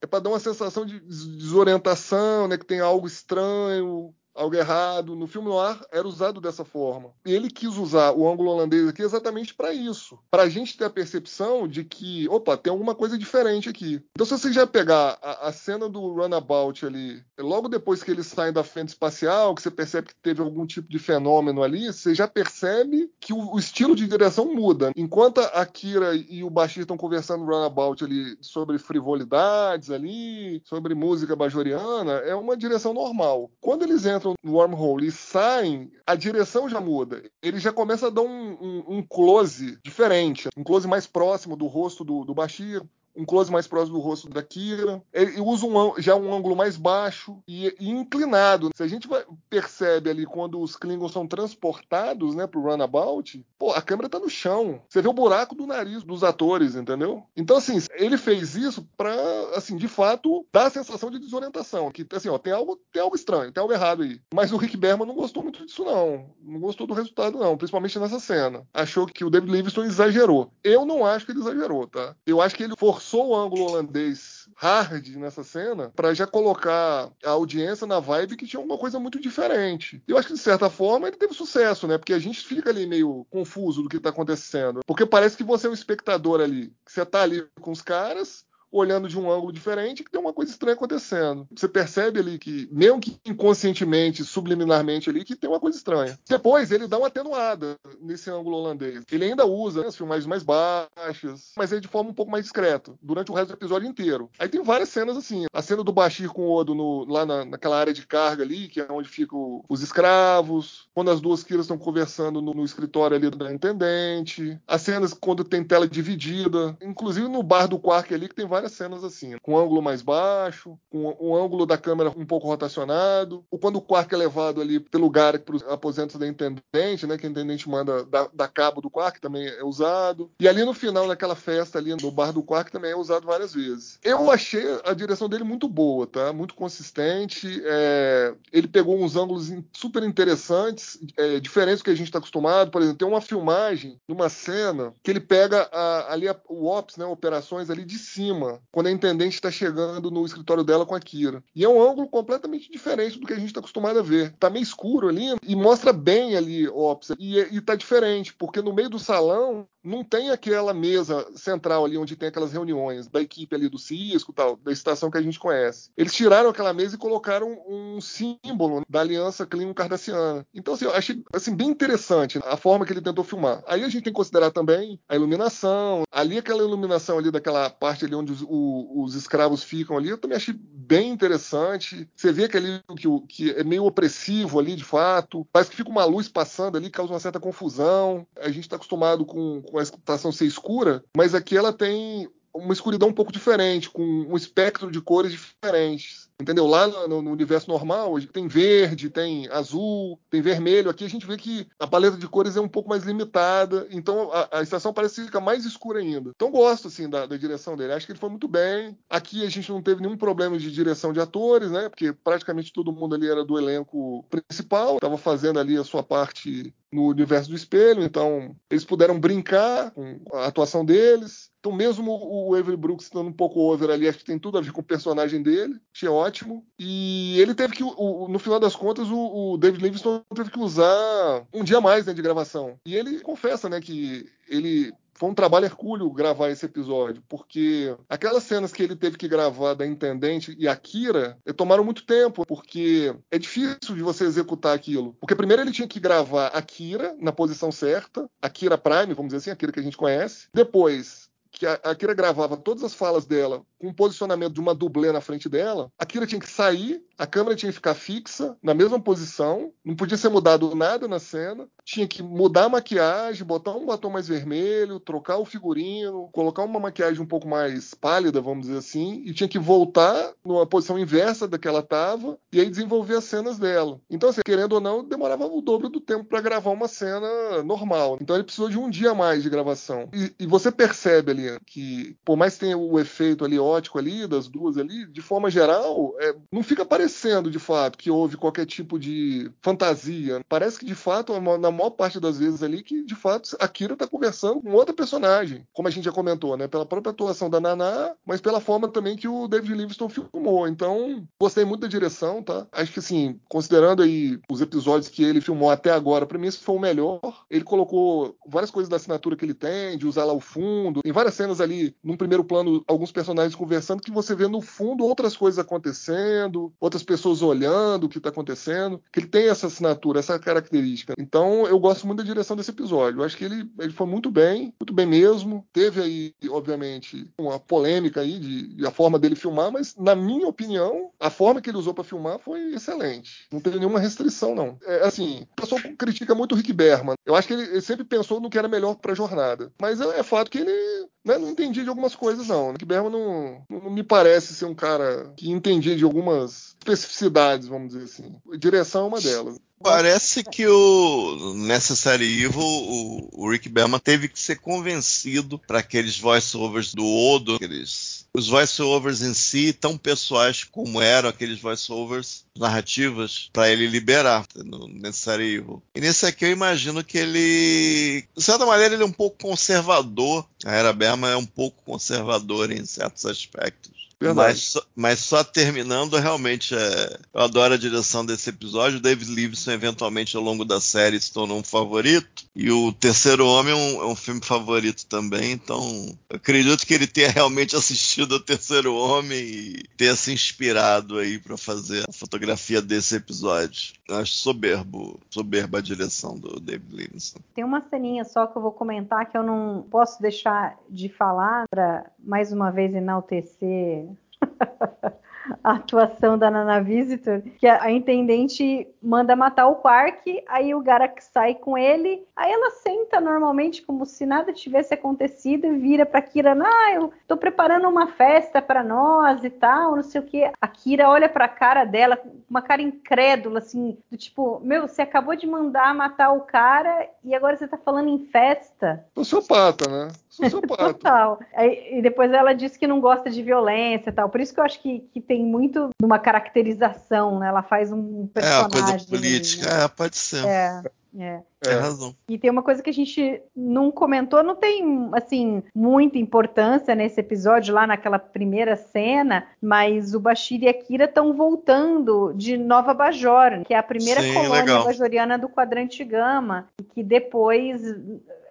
é 0.00 0.06
para 0.06 0.20
dar 0.20 0.30
uma 0.30 0.38
sensação 0.38 0.84
de 0.84 1.00
desorientação, 1.00 2.46
né, 2.46 2.58
que 2.58 2.66
tem 2.66 2.80
algo 2.80 3.06
estranho, 3.06 4.14
algo 4.34 4.54
errado. 4.54 5.16
No 5.16 5.26
filme 5.26 5.48
noir 5.48 5.78
era 5.90 6.06
usado 6.06 6.40
dessa 6.40 6.64
forma. 6.64 7.10
Ele 7.24 7.50
quis 7.50 7.76
usar 7.76 8.12
o 8.12 8.30
ângulo 8.30 8.50
holandês 8.50 8.88
aqui 8.88 9.02
exatamente 9.02 9.54
para 9.54 9.72
isso, 9.72 10.18
para 10.30 10.44
a 10.44 10.48
gente 10.48 10.76
ter 10.76 10.84
a 10.84 10.90
percepção 10.90 11.66
de 11.68 11.84
que, 11.84 12.28
opa, 12.28 12.56
tem 12.56 12.70
alguma 12.70 12.94
coisa 12.94 13.18
diferente 13.18 13.68
aqui. 13.68 14.02
Então, 14.10 14.26
se 14.26 14.32
você 14.32 14.52
já 14.52 14.66
pegar 14.66 15.18
a, 15.22 15.48
a 15.48 15.52
cena 15.52 15.88
do 15.88 16.00
runabout 16.12 16.84
ali, 16.84 17.22
logo 17.38 17.68
depois 17.68 18.02
que 18.02 18.10
eles 18.10 18.26
saem 18.26 18.52
da 18.52 18.64
frente 18.64 18.88
espacial, 18.88 19.54
que 19.54 19.62
você 19.62 19.70
percebe 19.70 20.08
que 20.08 20.14
teve 20.22 20.40
algum 20.40 20.66
tipo 20.66 20.88
de 20.88 20.98
fenômeno 20.98 21.62
ali, 21.62 21.86
você 21.86 22.14
já 22.14 22.28
percebe 22.28 23.10
que 23.20 23.32
o, 23.32 23.54
o 23.54 23.58
estilo 23.58 23.94
de 23.94 24.06
direção 24.06 24.54
muda. 24.54 24.92
Enquanto 24.96 25.40
a 25.40 25.64
Kira 25.66 26.14
e 26.14 26.42
o 26.44 26.50
Bashir 26.50 26.82
estão 26.82 26.96
conversando 26.96 27.44
no 27.44 27.52
runabout 27.52 28.04
ali 28.04 28.36
sobre 28.40 28.78
frivolidades 28.78 29.90
ali, 29.90 30.62
sobre 30.64 30.94
música 30.94 31.36
bajoriana, 31.36 32.12
é 32.24 32.34
uma 32.34 32.56
direção 32.56 32.92
normal. 32.92 33.50
Quando 33.60 33.82
eles 33.82 34.06
entram 34.06 34.19
entram 34.20 34.34
no 34.42 34.52
wormhole 34.52 35.06
e 35.06 35.12
saem, 35.12 35.90
a 36.06 36.14
direção 36.14 36.68
já 36.68 36.80
muda. 36.80 37.22
Ele 37.42 37.58
já 37.58 37.72
começa 37.72 38.06
a 38.06 38.10
dar 38.10 38.22
um, 38.22 38.52
um, 38.52 38.84
um 38.98 39.02
close 39.02 39.78
diferente, 39.82 40.48
um 40.56 40.62
close 40.62 40.86
mais 40.86 41.06
próximo 41.06 41.56
do 41.56 41.66
rosto 41.66 42.04
do, 42.04 42.24
do 42.24 42.34
Bashir, 42.34 42.82
um 43.14 43.24
close 43.24 43.50
mais 43.50 43.66
próximo 43.66 43.98
do 43.98 44.02
rosto 44.02 44.28
da 44.28 44.42
Kira. 44.42 45.02
Ele 45.12 45.40
usa 45.40 45.66
um, 45.66 46.00
já 46.00 46.14
um 46.16 46.32
ângulo 46.32 46.56
mais 46.56 46.76
baixo 46.76 47.38
e, 47.46 47.74
e, 47.78 47.90
inclinado. 47.90 48.70
Se 48.74 48.82
a 48.82 48.86
gente 48.86 49.08
vai, 49.08 49.24
percebe 49.48 50.10
ali 50.10 50.26
quando 50.26 50.60
os 50.60 50.76
Klingons 50.76 51.12
são 51.12 51.26
transportados 51.26 52.34
né, 52.34 52.46
pro 52.46 52.62
runabout, 52.62 53.44
pô, 53.58 53.72
a 53.72 53.82
câmera 53.82 54.08
tá 54.08 54.18
no 54.18 54.30
chão. 54.30 54.80
Você 54.88 55.02
vê 55.02 55.08
o 55.08 55.12
buraco 55.12 55.54
do 55.54 55.66
nariz 55.66 56.02
dos 56.02 56.24
atores, 56.24 56.74
entendeu? 56.74 57.22
Então, 57.36 57.56
assim, 57.56 57.78
ele 57.94 58.16
fez 58.16 58.54
isso 58.54 58.86
para, 58.96 59.12
assim, 59.54 59.76
de 59.76 59.88
fato, 59.88 60.46
dar 60.52 60.66
a 60.66 60.70
sensação 60.70 61.10
de 61.10 61.18
desorientação. 61.18 61.90
Que, 61.90 62.06
assim, 62.12 62.28
ó, 62.28 62.38
tem 62.38 62.52
algo, 62.52 62.80
tem 62.92 63.02
algo 63.02 63.16
estranho, 63.16 63.52
tem 63.52 63.60
algo 63.60 63.72
errado 63.72 64.02
aí. 64.02 64.20
Mas 64.32 64.52
o 64.52 64.56
Rick 64.56 64.76
Berman 64.76 65.06
não 65.06 65.14
gostou 65.14 65.42
muito 65.42 65.64
disso, 65.64 65.84
não. 65.84 66.30
Não 66.42 66.60
gostou 66.60 66.86
do 66.86 66.94
resultado, 66.94 67.38
não. 67.38 67.56
Principalmente 67.56 67.98
nessa 67.98 68.20
cena. 68.20 68.66
Achou 68.72 69.06
que 69.06 69.24
o 69.24 69.30
David 69.30 69.52
Livingston 69.52 69.84
exagerou. 69.84 70.52
Eu 70.62 70.84
não 70.84 71.04
acho 71.04 71.26
que 71.26 71.32
ele 71.32 71.40
exagerou, 71.40 71.86
tá? 71.86 72.14
Eu 72.24 72.40
acho 72.40 72.54
que 72.54 72.62
ele 72.62 72.74
forçou 72.76 72.99
forçou 73.00 73.28
o 73.28 73.36
ângulo 73.36 73.64
holandês 73.64 74.46
hard 74.54 75.16
nessa 75.16 75.42
cena 75.42 75.90
para 75.96 76.12
já 76.12 76.26
colocar 76.26 77.10
a 77.24 77.30
audiência 77.30 77.86
na 77.86 77.98
vibe 77.98 78.36
que 78.36 78.46
tinha 78.46 78.60
uma 78.60 78.76
coisa 78.76 79.00
muito 79.00 79.18
diferente. 79.18 80.02
Eu 80.06 80.18
acho 80.18 80.28
que 80.28 80.34
de 80.34 80.40
certa 80.40 80.68
forma 80.68 81.08
ele 81.08 81.16
teve 81.16 81.32
sucesso, 81.32 81.86
né? 81.86 81.96
Porque 81.96 82.12
a 82.12 82.18
gente 82.18 82.46
fica 82.46 82.68
ali 82.68 82.86
meio 82.86 83.26
confuso 83.30 83.82
do 83.82 83.88
que 83.88 83.98
tá 83.98 84.10
acontecendo. 84.10 84.80
Porque 84.86 85.06
parece 85.06 85.36
que 85.36 85.42
você 85.42 85.66
é 85.66 85.70
um 85.70 85.74
espectador 85.74 86.42
ali, 86.42 86.74
que 86.84 86.92
você 86.92 87.06
tá 87.06 87.22
ali 87.22 87.46
com 87.60 87.70
os 87.72 87.80
caras, 87.80 88.44
olhando 88.70 89.08
de 89.08 89.18
um 89.18 89.30
ângulo 89.30 89.52
diferente 89.52 90.04
que 90.04 90.10
tem 90.10 90.20
uma 90.20 90.32
coisa 90.32 90.50
estranha 90.50 90.74
acontecendo. 90.74 91.46
Você 91.54 91.68
percebe 91.68 92.20
ali 92.20 92.38
que, 92.38 92.68
mesmo 92.70 93.00
que 93.00 93.18
inconscientemente, 93.24 94.24
subliminarmente 94.24 95.10
ali, 95.10 95.24
que 95.24 95.36
tem 95.36 95.50
uma 95.50 95.60
coisa 95.60 95.76
estranha. 95.76 96.18
Depois 96.28 96.70
ele 96.70 96.86
dá 96.86 96.98
uma 96.98 97.08
atenuada 97.08 97.76
nesse 98.00 98.30
ângulo 98.30 98.56
holandês. 98.56 99.04
Ele 99.10 99.24
ainda 99.24 99.46
usa 99.46 99.82
né, 99.82 99.88
as 99.88 99.96
filmagens 99.96 100.26
mais 100.26 100.42
baixas, 100.42 101.52
mas 101.56 101.72
é 101.72 101.80
de 101.80 101.88
forma 101.88 102.10
um 102.10 102.14
pouco 102.14 102.30
mais 102.30 102.44
discreta, 102.44 102.94
durante 103.02 103.30
o 103.30 103.34
resto 103.34 103.48
do 103.48 103.54
episódio 103.54 103.88
inteiro. 103.88 104.30
Aí 104.38 104.48
tem 104.48 104.62
várias 104.62 104.88
cenas 104.88 105.16
assim. 105.16 105.46
A 105.52 105.62
cena 105.62 105.82
do 105.82 105.92
Bashir 105.92 106.30
com 106.30 106.42
o 106.42 106.52
Odo 106.52 106.74
no, 106.74 107.04
lá 107.04 107.26
na, 107.26 107.44
naquela 107.44 107.78
área 107.78 107.92
de 107.92 108.06
carga 108.06 108.42
ali, 108.42 108.68
que 108.68 108.80
é 108.80 108.86
onde 108.90 109.08
ficam 109.08 109.64
os 109.68 109.82
escravos. 109.82 110.88
Quando 110.94 111.10
as 111.10 111.20
duas 111.20 111.42
Kiras 111.42 111.64
estão 111.64 111.78
conversando 111.78 112.40
no, 112.40 112.52
no 112.54 112.64
escritório 112.64 113.16
ali 113.16 113.30
da 113.30 113.52
intendente. 113.52 114.58
As 114.66 114.82
cenas 114.82 115.14
quando 115.14 115.44
tem 115.44 115.64
tela 115.64 115.88
dividida. 115.88 116.76
Inclusive 116.80 117.28
no 117.28 117.42
bar 117.42 117.66
do 117.66 117.78
Quark 117.78 118.12
ali, 118.14 118.28
que 118.28 118.34
tem 118.34 118.46
várias 118.46 118.59
várias 118.60 118.72
cenas 118.72 119.02
assim, 119.02 119.36
com 119.42 119.54
um 119.54 119.58
ângulo 119.58 119.80
mais 119.80 120.02
baixo, 120.02 120.78
com 120.90 121.16
um 121.18 121.34
ângulo 121.34 121.64
da 121.64 121.78
câmera 121.78 122.12
um 122.14 122.26
pouco 122.26 122.46
rotacionado, 122.46 123.44
ou 123.50 123.58
quando 123.58 123.76
o 123.76 123.82
Quark 123.82 124.14
é 124.14 124.18
levado 124.18 124.60
ali 124.60 124.78
pelo 124.78 125.04
lugar 125.04 125.38
para 125.38 125.56
os 125.56 125.62
aposentos 125.62 126.16
da 126.16 126.26
intendente, 126.26 127.06
né, 127.06 127.16
que 127.16 127.26
a 127.26 127.30
intendente 127.30 127.68
manda 127.68 128.04
da, 128.04 128.28
da 128.32 128.48
cabo 128.48 128.80
do 128.80 128.90
Quark, 128.90 129.20
também 129.20 129.46
é 129.46 129.64
usado. 129.64 130.30
E 130.38 130.46
ali 130.46 130.64
no 130.64 130.74
final, 130.74 131.06
naquela 131.06 131.34
festa 131.34 131.78
ali 131.78 131.94
no 131.94 132.10
bar 132.10 132.32
do 132.32 132.42
Quark, 132.42 132.70
também 132.70 132.90
é 132.90 132.96
usado 132.96 133.26
várias 133.26 133.54
vezes. 133.54 133.98
Eu 134.02 134.30
achei 134.30 134.62
a 134.84 134.92
direção 134.92 135.28
dele 135.28 135.44
muito 135.44 135.66
boa, 135.66 136.06
tá? 136.06 136.32
Muito 136.32 136.54
consistente. 136.54 137.62
É... 137.64 138.34
Ele 138.52 138.68
pegou 138.68 139.00
uns 139.00 139.16
ângulos 139.16 139.50
super 139.72 140.02
interessantes, 140.02 140.98
é, 141.16 141.40
diferentes 141.40 141.80
do 141.80 141.84
que 141.84 141.90
a 141.90 141.94
gente 141.94 142.08
está 142.08 142.18
acostumado. 142.18 142.70
Por 142.70 142.82
exemplo, 142.82 142.98
tem 142.98 143.08
uma 143.08 143.20
filmagem 143.20 143.98
de 144.06 144.14
uma 144.14 144.28
cena 144.28 144.92
que 145.02 145.10
ele 145.10 145.20
pega 145.20 145.68
a, 145.72 146.12
ali 146.12 146.28
a, 146.28 146.36
o 146.48 146.66
Ops, 146.66 146.96
né, 146.96 147.06
operações 147.06 147.70
ali 147.70 147.84
de 147.84 147.98
cima 147.98 148.49
quando 148.70 148.86
a 148.86 148.90
intendente 148.90 149.34
está 149.34 149.50
chegando 149.50 150.10
no 150.10 150.24
escritório 150.24 150.64
dela 150.64 150.86
com 150.86 150.94
a 150.94 151.00
Kira. 151.00 151.42
E 151.54 151.64
é 151.64 151.68
um 151.68 151.82
ângulo 151.82 152.08
completamente 152.08 152.70
diferente 152.70 153.18
do 153.18 153.26
que 153.26 153.32
a 153.32 153.36
gente 153.36 153.48
está 153.48 153.60
acostumado 153.60 153.98
a 153.98 154.02
ver. 154.02 154.34
Tá 154.38 154.48
meio 154.48 154.62
escuro 154.62 155.08
ali 155.08 155.36
e 155.46 155.54
mostra 155.54 155.92
bem 155.92 156.36
ali 156.36 156.68
Ops. 156.68 157.12
E, 157.18 157.38
e 157.38 157.60
tá 157.60 157.74
diferente, 157.74 158.34
porque 158.34 158.62
no 158.62 158.72
meio 158.72 158.88
do 158.88 158.98
salão 158.98 159.66
não 159.82 160.04
tem 160.04 160.30
aquela 160.30 160.72
mesa 160.72 161.26
central 161.34 161.84
ali 161.84 161.96
onde 161.96 162.16
tem 162.16 162.28
aquelas 162.28 162.52
reuniões 162.52 163.08
da 163.08 163.20
equipe 163.20 163.54
ali 163.54 163.68
do 163.68 163.78
Cisco, 163.78 164.32
tal, 164.32 164.56
da 164.56 164.72
estação 164.72 165.10
que 165.10 165.18
a 165.18 165.22
gente 165.22 165.38
conhece. 165.38 165.90
Eles 165.96 166.12
tiraram 166.12 166.50
aquela 166.50 166.72
mesa 166.72 166.94
e 166.94 166.98
colocaram 166.98 167.58
um 167.66 168.00
símbolo 168.00 168.82
da 168.88 169.00
aliança 169.00 169.46
Klingon 169.46 169.74
Cardassiana. 169.74 170.46
Então, 170.54 170.74
assim, 170.74 170.84
eu 170.84 170.94
achei 170.94 171.22
assim, 171.32 171.54
bem 171.54 171.68
interessante 171.68 172.38
a 172.44 172.56
forma 172.56 172.84
que 172.84 172.92
ele 172.92 173.00
tentou 173.00 173.24
filmar. 173.24 173.62
Aí 173.66 173.82
a 173.82 173.88
gente 173.88 174.02
tem 174.02 174.12
que 174.12 174.16
considerar 174.16 174.50
também 174.50 175.00
a 175.08 175.14
iluminação. 175.14 176.04
Ali, 176.10 176.38
aquela 176.38 176.62
iluminação 176.62 177.18
ali 177.18 177.30
daquela 177.30 177.70
parte 177.70 178.04
ali 178.04 178.14
onde 178.14 178.32
os, 178.32 178.42
o, 178.42 179.02
os 179.02 179.14
escravos 179.14 179.62
ficam 179.62 179.96
ali, 179.96 180.08
eu 180.08 180.18
também 180.18 180.36
achei 180.36 180.54
bem 180.58 181.10
interessante. 181.10 182.08
Você 182.14 182.32
vê 182.32 182.48
que 182.48 182.56
ali 182.56 182.80
que, 182.96 183.08
que 183.28 183.50
é 183.50 183.64
meio 183.64 183.84
opressivo 183.84 184.58
ali, 184.58 184.76
de 184.76 184.84
fato. 184.84 185.46
Parece 185.52 185.70
que 185.70 185.76
fica 185.76 185.90
uma 185.90 186.04
luz 186.04 186.28
passando 186.28 186.76
ali, 186.76 186.90
causa 186.90 187.12
uma 187.12 187.20
certa 187.20 187.40
confusão. 187.40 188.26
A 188.36 188.48
gente 188.48 188.64
está 188.64 188.76
acostumado 188.76 189.24
com 189.24 189.62
com 189.70 189.78
a 189.78 189.82
estação 189.82 190.32
ser 190.32 190.46
escura, 190.46 191.02
mas 191.16 191.34
aqui 191.34 191.56
ela 191.56 191.72
tem 191.72 192.28
uma 192.52 192.72
escuridão 192.72 193.08
um 193.08 193.12
pouco 193.12 193.32
diferente, 193.32 193.88
com 193.88 194.02
um 194.02 194.36
espectro 194.36 194.90
de 194.90 195.00
cores 195.00 195.32
diferentes. 195.32 196.28
Entendeu? 196.40 196.66
Lá 196.66 196.86
no, 196.86 197.20
no, 197.20 197.30
universo 197.30 197.68
normal 197.68 198.14
tem 198.32 198.48
verde, 198.48 199.10
tem 199.10 199.46
azul, 199.48 200.18
tem 200.30 200.40
vermelho. 200.40 200.88
Aqui 200.88 201.04
a 201.04 201.08
gente 201.08 201.26
vê 201.26 201.36
que 201.36 201.66
a 201.78 201.86
paleta 201.86 202.16
de 202.16 202.26
cores 202.26 202.56
é 202.56 202.60
um 202.60 202.68
pouco 202.68 202.88
mais 202.88 203.04
limitada. 203.04 203.86
Então 203.90 204.30
a, 204.32 204.58
a 204.58 204.62
estação 204.62 204.92
parece 204.92 205.24
ficar 205.24 205.40
mais 205.40 205.66
escura 205.66 206.00
ainda. 206.00 206.30
Então 206.34 206.50
gosto 206.50 206.88
assim 206.88 207.10
da, 207.10 207.26
da, 207.26 207.36
direção 207.36 207.76
dele. 207.76 207.92
Acho 207.92 208.06
que 208.06 208.12
ele 208.12 208.18
foi 208.18 208.30
muito 208.30 208.48
bem. 208.48 208.96
Aqui 209.08 209.44
a 209.44 209.50
gente 209.50 209.70
não 209.70 209.82
teve 209.82 210.00
nenhum 210.00 210.16
problema 210.16 210.58
de 210.58 210.72
direção 210.72 211.12
de 211.12 211.20
atores, 211.20 211.70
né? 211.70 211.90
Porque 211.90 212.12
praticamente 212.12 212.72
todo 212.72 212.92
mundo 212.92 213.14
ali 213.14 213.28
era 213.28 213.44
do 213.44 213.58
elenco 213.58 214.24
principal, 214.30 214.94
estava 214.94 215.18
fazendo 215.18 215.60
ali 215.60 215.76
a 215.76 215.84
sua 215.84 216.02
parte 216.02 216.74
no 216.92 217.06
universo 217.06 217.50
do 217.50 217.56
espelho. 217.56 218.02
Então 218.02 218.54
eles 218.70 218.84
puderam 218.84 219.18
brincar 219.18 219.90
com 219.92 220.20
a 220.32 220.46
atuação 220.46 220.84
deles. 220.84 221.50
Então, 221.60 221.72
mesmo 221.72 222.10
o 222.10 222.54
Avery 222.54 222.76
Brooks 222.76 223.04
estando 223.04 223.28
um 223.28 223.32
pouco 223.32 223.60
over 223.60 223.90
ali, 223.90 224.08
acho 224.08 224.18
que 224.18 224.24
tem 224.24 224.38
tudo 224.38 224.56
a 224.56 224.62
ver 224.62 224.72
com 224.72 224.80
o 224.80 224.84
personagem 224.84 225.42
dele. 225.42 225.78
Achei 225.94 226.08
ótimo. 226.08 226.64
E 226.78 227.38
ele 227.38 227.54
teve 227.54 227.74
que, 227.74 227.84
o, 227.84 228.28
no 228.28 228.38
final 228.38 228.58
das 228.58 228.74
contas, 228.74 229.08
o, 229.08 229.52
o, 229.52 229.58
David 229.58 229.82
Livingston 229.82 230.22
teve 230.34 230.50
que 230.50 230.58
usar 230.58 231.46
um 231.52 231.62
dia 231.62 231.78
mais 231.78 232.06
né, 232.06 232.14
de 232.14 232.22
gravação. 232.22 232.78
E 232.86 232.96
ele 232.96 233.20
confessa, 233.20 233.68
né, 233.68 233.78
que 233.78 234.26
ele 234.48 234.90
foi 235.20 235.28
um 235.28 235.34
trabalho 235.34 235.66
hercúleo 235.66 236.10
gravar 236.10 236.48
esse 236.48 236.64
episódio, 236.64 237.22
porque 237.28 237.94
aquelas 238.08 238.42
cenas 238.42 238.72
que 238.72 238.82
ele 238.82 238.96
teve 238.96 239.18
que 239.18 239.28
gravar 239.28 239.74
da 239.74 239.86
Intendente 239.86 240.56
e 240.58 240.66
a 240.66 240.74
Kira 240.74 241.36
tomaram 241.54 241.84
muito 241.84 242.06
tempo, 242.06 242.46
porque 242.46 243.14
é 243.30 243.38
difícil 243.38 243.94
de 243.94 244.02
você 244.02 244.24
executar 244.24 244.74
aquilo. 244.74 245.14
Porque 245.20 245.34
primeiro 245.34 245.60
ele 245.60 245.72
tinha 245.72 245.86
que 245.86 246.00
gravar 246.00 246.46
a 246.46 246.62
Kira 246.62 247.14
na 247.20 247.32
posição 247.32 247.70
certa, 247.70 248.30
a 248.40 248.48
Kira 248.48 248.78
Prime, 248.78 249.12
vamos 249.12 249.34
dizer 249.34 249.36
assim, 249.36 249.50
a 249.50 249.56
Kira 249.56 249.72
que 249.72 249.80
a 249.80 249.82
gente 249.82 249.96
conhece. 249.96 250.48
Depois, 250.54 251.29
que 251.60 251.66
a, 251.66 251.94
Kira 251.94 252.14
gravava 252.14 252.56
todas 252.56 252.82
as 252.82 252.94
falas 252.94 253.26
dela 253.26 253.62
com 253.78 253.88
o 253.88 253.94
posicionamento 253.94 254.54
de 254.54 254.60
uma 254.60 254.74
dublê 254.74 255.12
na 255.12 255.20
frente 255.20 255.46
dela, 255.46 255.90
a 255.98 256.06
Kira 256.06 256.26
tinha 256.26 256.40
que 256.40 256.48
sair, 256.48 257.02
a 257.18 257.26
câmera 257.26 257.54
tinha 257.56 257.70
que 257.70 257.76
ficar 257.76 257.94
fixa, 257.94 258.56
na 258.62 258.72
mesma 258.72 258.98
posição, 258.98 259.70
não 259.84 259.94
podia 259.94 260.16
ser 260.16 260.30
mudado 260.30 260.74
nada 260.74 261.06
na 261.06 261.18
cena, 261.18 261.66
tinha 261.84 262.06
que 262.06 262.22
mudar 262.22 262.64
a 262.64 262.68
maquiagem, 262.68 263.46
botar 263.46 263.72
um 263.72 263.84
batom 263.84 264.08
mais 264.10 264.26
vermelho, 264.26 265.00
trocar 265.00 265.36
o 265.36 265.44
figurino, 265.44 266.30
colocar 266.32 266.62
uma 266.62 266.80
maquiagem 266.80 267.22
um 267.22 267.26
pouco 267.26 267.46
mais 267.46 267.94
pálida, 267.94 268.40
vamos 268.40 268.66
dizer 268.66 268.78
assim, 268.78 269.22
e 269.26 269.34
tinha 269.34 269.48
que 269.48 269.58
voltar 269.58 270.32
numa 270.44 270.66
posição 270.66 270.98
inversa 270.98 271.46
da 271.46 271.58
que 271.58 271.68
ela 271.68 271.80
estava 271.80 272.38
e 272.52 272.60
aí 272.60 272.70
desenvolver 272.70 273.16
as 273.16 273.24
cenas 273.24 273.58
dela. 273.58 274.00
Então, 274.08 274.30
assim, 274.30 274.40
querendo 274.44 274.74
ou 274.74 274.80
não, 274.80 275.04
demorava 275.04 275.46
o 275.46 275.60
dobro 275.60 275.90
do 275.90 276.00
tempo 276.00 276.24
para 276.24 276.40
gravar 276.40 276.70
uma 276.70 276.88
cena 276.88 277.62
normal. 277.62 278.18
Então 278.20 278.36
ele 278.36 278.44
precisou 278.44 278.68
de 278.68 278.78
um 278.78 278.88
dia 278.88 279.10
a 279.10 279.14
mais 279.14 279.42
de 279.42 279.50
gravação. 279.50 280.08
E, 280.12 280.34
e 280.38 280.46
você 280.46 280.70
percebe 280.70 281.32
ali 281.32 281.49
que, 281.66 282.16
por 282.24 282.36
mais 282.36 282.54
que 282.54 282.60
tenha 282.60 282.76
o 282.76 282.98
efeito 282.98 283.44
ali 283.44 283.58
ótico 283.58 283.98
ali, 283.98 284.26
das 284.26 284.48
duas 284.48 284.76
ali, 284.76 285.06
de 285.06 285.20
forma 285.20 285.50
geral, 285.50 286.14
é, 286.18 286.34
não 286.52 286.62
fica 286.62 286.84
parecendo 286.84 287.50
de 287.50 287.58
fato 287.58 287.98
que 287.98 288.10
houve 288.10 288.36
qualquer 288.36 288.66
tipo 288.66 288.98
de 288.98 289.50
fantasia. 289.62 290.40
Parece 290.48 290.78
que 290.78 290.86
de 290.86 290.94
fato, 290.94 291.38
na 291.40 291.70
maior 291.70 291.90
parte 291.90 292.20
das 292.20 292.38
vezes 292.38 292.62
ali, 292.62 292.82
que 292.82 293.04
de 293.04 293.14
fato 293.14 293.56
a 293.58 293.68
Kira 293.68 293.96
tá 293.96 294.06
conversando 294.06 294.60
com 294.60 294.72
outra 294.72 294.94
personagem, 294.94 295.66
como 295.72 295.88
a 295.88 295.90
gente 295.90 296.04
já 296.04 296.12
comentou, 296.12 296.56
né? 296.56 296.68
Pela 296.68 296.86
própria 296.86 297.10
atuação 297.10 297.48
da 297.48 297.60
Naná, 297.60 298.14
mas 298.24 298.40
pela 298.40 298.60
forma 298.60 298.88
também 298.88 299.16
que 299.16 299.28
o 299.28 299.48
David 299.48 299.74
Livingston 299.74 300.08
filmou. 300.08 300.68
Então, 300.68 301.26
gostei 301.40 301.64
muito 301.64 301.82
da 301.82 301.88
direção, 301.88 302.42
tá? 302.42 302.66
Acho 302.72 302.92
que 302.92 302.98
assim, 302.98 303.38
considerando 303.48 304.02
aí 304.02 304.38
os 304.50 304.60
episódios 304.60 305.08
que 305.08 305.22
ele 305.22 305.40
filmou 305.40 305.70
até 305.70 305.90
agora, 305.90 306.26
para 306.26 306.38
mim 306.38 306.46
esse 306.46 306.58
foi 306.58 306.76
o 306.76 306.80
melhor. 306.80 307.20
Ele 307.50 307.64
colocou 307.64 308.36
várias 308.46 308.70
coisas 308.70 308.88
da 308.88 308.96
assinatura 308.96 309.36
que 309.36 309.44
ele 309.44 309.54
tem, 309.54 309.96
de 309.96 310.06
usar 310.06 310.24
lá 310.24 310.32
o 310.32 310.40
fundo. 310.40 311.02
Tem 311.02 311.12
várias 311.12 311.34
cenas 311.40 311.60
ali, 311.60 311.94
num 312.04 312.16
primeiro 312.16 312.44
plano, 312.44 312.84
alguns 312.86 313.10
personagens 313.10 313.54
conversando, 313.54 314.02
que 314.02 314.10
você 314.10 314.34
vê 314.34 314.46
no 314.46 314.60
fundo 314.60 315.04
outras 315.04 315.36
coisas 315.36 315.58
acontecendo, 315.58 316.72
outras 316.78 317.02
pessoas 317.02 317.40
olhando 317.40 318.04
o 318.04 318.08
que 318.08 318.18
está 318.18 318.28
acontecendo. 318.28 319.02
Que 319.10 319.20
ele 319.20 319.26
tem 319.26 319.48
essa 319.48 319.66
assinatura, 319.66 320.20
essa 320.20 320.38
característica. 320.38 321.14
Então, 321.18 321.66
eu 321.66 321.78
gosto 321.78 322.06
muito 322.06 322.18
da 322.18 322.24
direção 322.24 322.56
desse 322.56 322.70
episódio. 322.70 323.20
Eu 323.20 323.24
acho 323.24 323.36
que 323.36 323.44
ele, 323.44 323.70
ele 323.78 323.92
foi 323.92 324.06
muito 324.06 324.30
bem, 324.30 324.74
muito 324.78 324.92
bem 324.92 325.06
mesmo. 325.06 325.66
Teve 325.72 326.02
aí, 326.02 326.34
obviamente, 326.50 327.30
uma 327.38 327.58
polêmica 327.58 328.20
aí 328.20 328.38
de, 328.38 328.74
de 328.74 328.86
a 328.86 328.90
forma 328.90 329.18
dele 329.18 329.34
filmar, 329.34 329.72
mas 329.72 329.94
na 329.96 330.14
minha 330.14 330.46
opinião, 330.46 331.10
a 331.18 331.30
forma 331.30 331.60
que 331.60 331.70
ele 331.70 331.78
usou 331.78 331.94
para 331.94 332.04
filmar 332.04 332.38
foi 332.38 332.74
excelente. 332.74 333.46
Não 333.50 333.60
teve 333.60 333.78
nenhuma 333.78 333.98
restrição, 333.98 334.54
não. 334.54 334.78
É, 334.84 335.06
assim, 335.06 335.46
o 335.52 335.60
pessoal 335.60 335.80
critica 335.96 336.34
muito 336.34 336.52
o 336.52 336.56
Rick 336.56 336.72
Berman. 336.72 337.14
Eu 337.24 337.34
acho 337.34 337.48
que 337.48 337.54
ele, 337.54 337.62
ele 337.62 337.80
sempre 337.80 338.04
pensou 338.04 338.40
no 338.40 338.50
que 338.50 338.58
era 338.58 338.68
melhor 338.68 338.96
para 338.96 339.12
a 339.12 339.16
jornada. 339.16 339.72
Mas 339.80 340.00
é, 340.00 340.20
é, 340.20 340.22
fato 340.22 340.50
que 340.50 340.58
ele 340.58 341.08
né, 341.30 341.38
não 341.38 341.50
entendia 341.50 341.82
de 341.82 341.88
algumas 341.88 342.14
coisas, 342.14 342.48
não. 342.48 342.68
O 342.68 342.72
Rick 342.72 342.84
Berman 342.84 343.10
não, 343.10 343.62
não 343.68 343.90
me 343.90 344.02
parece 344.02 344.54
ser 344.54 344.64
um 344.64 344.74
cara 344.74 345.32
que 345.36 345.50
entendia 345.50 345.96
de 345.96 346.04
algumas 346.04 346.76
especificidades, 346.78 347.68
vamos 347.68 347.92
dizer 347.92 348.04
assim. 348.04 348.36
Direção 348.58 349.04
é 349.04 349.08
uma 349.08 349.20
delas. 349.20 349.58
Parece 349.82 350.44
que 350.44 350.66
o 350.66 351.54
nessa 351.54 351.96
série 351.96 352.44
Evil, 352.44 352.60
o, 352.60 353.28
o 353.32 353.50
Rick 353.50 353.68
Berman 353.68 353.98
teve 353.98 354.28
que 354.28 354.38
ser 354.38 354.56
convencido 354.56 355.58
para 355.58 355.78
aqueles 355.78 356.18
voice-overs 356.18 356.92
do 356.92 357.06
Odo, 357.06 357.54
aqueles 357.54 358.20
os 358.32 358.48
voice-overs 358.48 359.22
em 359.22 359.34
si 359.34 359.72
tão 359.72 359.98
pessoais 359.98 360.62
como 360.62 361.00
eram 361.00 361.28
aqueles 361.28 361.60
voice-overs 361.60 362.44
narrativas 362.56 363.48
para 363.52 363.70
ele 363.70 363.86
liberar 363.86 364.46
no, 364.54 364.86
nesse 364.86 365.20
série 365.20 365.54
Evil. 365.56 365.82
E 365.94 366.00
nesse 366.00 366.26
aqui 366.26 366.44
eu 366.44 366.52
imagino 366.52 367.02
que 367.02 367.18
ele, 367.18 368.28
de 368.36 368.42
certa 368.42 368.64
maneira, 368.66 368.94
ele 368.94 369.02
é 369.02 369.06
um 369.06 369.12
pouco 369.12 369.38
conservador. 369.42 370.46
A 370.64 370.72
Era 370.72 370.92
Berman 370.92 371.32
é 371.32 371.36
um 371.36 371.46
pouco 371.46 371.82
conservadora 371.84 372.74
em 372.74 372.84
certos 372.84 373.26
aspectos. 373.26 374.09
Mas, 374.34 374.74
mas, 374.94 375.20
só 375.20 375.42
terminando, 375.42 376.18
realmente, 376.18 376.74
é, 376.74 377.18
eu 377.32 377.40
adoro 377.40 377.72
a 377.72 377.78
direção 377.78 378.24
desse 378.24 378.50
episódio. 378.50 378.98
O 378.98 379.02
David 379.02 379.30
Livingston, 379.30 379.70
eventualmente, 379.70 380.36
ao 380.36 380.42
longo 380.42 380.62
da 380.62 380.78
série, 380.78 381.18
se 381.18 381.32
tornou 381.32 381.58
um 381.58 381.64
favorito. 381.64 382.44
E 382.54 382.70
o 382.70 382.92
Terceiro 382.92 383.46
Homem 383.46 383.72
é 383.72 383.76
um, 383.76 384.02
é 384.02 384.06
um, 384.06 384.16
filme 384.16 384.42
favorito 384.44 385.06
também. 385.06 385.52
Então, 385.52 386.18
acredito 386.28 386.86
que 386.86 386.92
ele 386.92 387.06
tenha 387.06 387.30
realmente 387.30 387.74
assistido 387.74 388.32
o 388.32 388.40
Terceiro 388.40 388.94
Homem 388.94 389.38
e 389.38 389.84
tenha 389.96 390.14
se 390.14 390.30
inspirado 390.30 391.16
aí 391.16 391.38
para 391.38 391.56
fazer 391.56 392.04
a 392.06 392.12
fotografia 392.12 392.82
desse 392.82 393.16
episódio. 393.16 393.94
Acho 394.10 394.32
soberbo, 394.32 395.20
soberba 395.30 395.78
a 395.78 395.82
direção 395.82 396.36
do 396.36 396.60
David 396.60 396.94
Livingston. 396.94 397.40
Tem 397.54 397.64
uma 397.64 397.80
ceninha 397.80 398.24
só 398.24 398.46
que 398.46 398.56
eu 398.56 398.62
vou 398.62 398.72
comentar 398.72 399.30
que 399.30 399.36
eu 399.36 399.42
não 399.42 399.86
posso 399.90 400.20
deixar 400.20 400.76
de 400.88 401.08
falar 401.08 401.64
para 401.70 402.10
mais 402.18 402.52
uma 402.52 402.70
vez 402.70 402.94
enaltecer 402.94 404.08
a 405.62 405.72
atuação 405.72 406.38
da 406.38 406.50
Nana 406.50 406.80
Visitor, 406.80 407.42
que 407.58 407.66
a 407.66 407.90
intendente 407.90 408.86
manda 409.02 409.36
matar 409.36 409.66
o 409.68 409.76
Quark, 409.76 410.42
aí 410.48 410.74
o 410.74 410.80
Garak 410.80 411.22
sai 411.22 411.54
com 411.54 411.76
ele, 411.76 412.24
aí 412.36 412.50
ela 412.50 412.70
senta 412.70 413.20
normalmente 413.20 413.82
como 413.82 414.04
se 414.04 414.26
nada 414.26 414.52
tivesse 414.52 414.94
acontecido 414.94 415.66
e 415.66 415.78
vira 415.78 416.04
pra 416.04 416.22
Kira, 416.22 416.56
ah, 416.60 416.92
eu 416.94 417.12
tô 417.26 417.36
preparando 417.36 417.88
uma 417.88 418.08
festa 418.08 418.60
para 418.60 418.82
nós 418.82 419.42
e 419.44 419.50
tal, 419.50 419.96
não 419.96 420.02
sei 420.02 420.20
o 420.20 420.24
que. 420.24 420.50
A 420.60 420.68
Kira 420.68 421.08
olha 421.08 421.28
pra 421.28 421.48
cara 421.48 421.84
dela 421.84 422.18
uma 422.48 422.62
cara 422.62 422.82
incrédula, 422.82 423.58
assim, 423.58 423.96
do 424.10 424.16
tipo, 424.16 424.60
meu, 424.62 424.88
você 424.88 425.02
acabou 425.02 425.36
de 425.36 425.46
mandar 425.46 425.94
matar 425.94 426.32
o 426.32 426.40
cara 426.40 427.08
e 427.24 427.34
agora 427.34 427.56
você 427.56 427.68
tá 427.68 427.78
falando 427.78 428.08
em 428.08 428.26
festa. 428.26 429.04
Sociopata, 429.14 429.88
né? 429.88 430.08
Sociopata. 430.30 430.94
Total. 430.94 431.40
E 431.58 432.00
depois 432.00 432.32
ela 432.32 432.52
disse 432.54 432.78
que 432.78 432.86
não 432.86 433.00
gosta 433.00 433.28
de 433.28 433.42
violência 433.42 434.10
e 434.10 434.12
tal. 434.12 434.30
Por 434.30 434.40
isso 434.40 434.54
que 434.54 434.60
eu 434.60 434.64
acho 434.64 434.80
que, 434.80 435.00
que 435.12 435.20
tem 435.20 435.44
muito 435.44 435.90
uma 436.02 436.18
caracterização, 436.18 437.38
né? 437.38 437.48
Ela 437.48 437.62
faz 437.62 437.92
um 437.92 438.28
personagem. 438.28 438.62
É, 438.62 438.78
uma 438.78 438.88
coisa 438.88 439.06
política. 439.06 439.66
Né? 439.66 439.84
É, 439.84 439.88
pode 439.88 440.16
ser. 440.16 440.46
É. 440.46 440.82
É. 441.18 441.40
Tem 441.60 441.74
razão. 441.74 442.14
E 442.28 442.38
tem 442.38 442.50
uma 442.50 442.62
coisa 442.62 442.82
que 442.82 442.88
a 442.90 442.92
gente 442.92 443.42
não 443.54 443.90
comentou, 443.90 444.42
não 444.42 444.54
tem 444.54 445.10
assim 445.12 445.62
muita 445.74 446.18
importância 446.18 446.94
nesse 446.94 447.20
episódio 447.20 447.74
lá 447.74 447.86
naquela 447.86 448.18
primeira 448.18 448.76
cena, 448.76 449.46
mas 449.60 450.14
o 450.14 450.20
Bashir 450.20 450.62
e 450.62 450.68
a 450.68 450.74
Kira 450.74 451.04
estão 451.04 451.32
voltando 451.34 452.32
de 452.34 452.56
Nova 452.56 452.94
Bajor, 452.94 453.62
que 453.64 453.74
é 453.74 453.78
a 453.78 453.82
primeira 453.82 454.22
Sim, 454.22 454.34
colônia 454.34 454.60
legal. 454.60 454.84
bajoriana 454.84 455.36
do 455.36 455.48
quadrante 455.48 456.04
Gama, 456.04 456.68
e 456.80 456.84
que 456.84 457.02
depois 457.02 457.82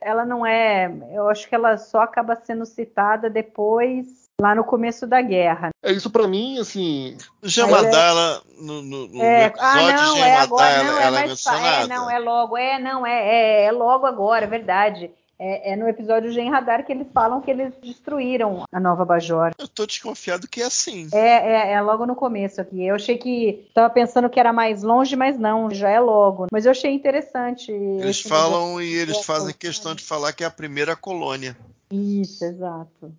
ela 0.01 0.25
não 0.25 0.45
é, 0.45 0.91
eu 1.13 1.27
acho 1.29 1.47
que 1.47 1.55
ela 1.55 1.77
só 1.77 2.01
acaba 2.01 2.35
sendo 2.35 2.65
citada 2.65 3.29
depois 3.29 4.29
lá 4.39 4.55
no 4.55 4.63
começo 4.63 5.05
da 5.05 5.21
guerra. 5.21 5.69
É 5.83 5.91
isso 5.91 6.09
para 6.09 6.27
mim, 6.27 6.57
assim. 6.59 7.17
Jamadala 7.43 8.41
é... 8.45 8.61
no, 8.61 8.81
no, 8.81 9.07
no 9.07 9.21
é, 9.21 9.45
episódio 9.45 9.69
ah, 9.69 9.91
não, 9.91 10.15
de 10.15 10.21
é 10.21 10.35
agora, 10.37 10.83
não, 10.83 10.99
ela, 10.99 11.19
é, 11.19 11.23
é 11.23 11.27
mencionada. 11.27 11.83
É, 11.83 11.87
não, 11.87 12.09
é 12.09 12.19
logo, 12.19 12.57
é, 12.57 12.79
não, 12.79 13.05
é, 13.05 13.27
é, 13.27 13.63
é 13.65 13.71
logo 13.71 14.05
agora, 14.05 14.45
é 14.45 14.47
verdade. 14.47 15.11
É, 15.39 15.71
é, 15.71 15.75
no 15.77 15.87
episódio 15.87 16.31
Gen 16.31 16.49
Radar 16.49 16.85
que 16.85 16.91
eles 16.91 17.07
falam 17.13 17.39
que 17.39 17.49
eles 17.49 17.73
destruíram 17.81 18.65
a 18.69 18.79
nova 18.79 19.05
Bajor. 19.05 19.51
Eu 19.57 19.69
tô 19.69 19.85
desconfiado 19.85 20.47
que 20.49 20.61
é 20.61 20.65
assim. 20.65 21.07
É, 21.13 21.19
é, 21.19 21.71
é, 21.73 21.81
logo 21.81 22.05
no 22.05 22.13
começo 22.15 22.59
aqui. 22.59 22.85
Eu 22.85 22.95
achei 22.95 23.17
que. 23.17 23.69
Tava 23.73 23.89
pensando 23.89 24.29
que 24.29 24.39
era 24.39 24.51
mais 24.51 24.83
longe, 24.83 25.15
mas 25.15 25.39
não, 25.39 25.71
já 25.71 25.89
é 25.89 25.99
logo. 25.99 26.47
Mas 26.51 26.65
eu 26.65 26.71
achei 26.71 26.93
interessante. 26.93 27.71
Eles 27.71 28.21
falam 28.21 28.81
e 28.81 28.93
eles 28.93 29.23
fazem 29.23 29.53
questão 29.53 29.95
de 29.95 30.03
falar 30.03 30.33
que 30.33 30.43
é 30.43 30.47
a 30.47 30.51
primeira 30.51 30.95
colônia. 30.95 31.55
Isso, 31.89 32.43
exato. 32.43 33.13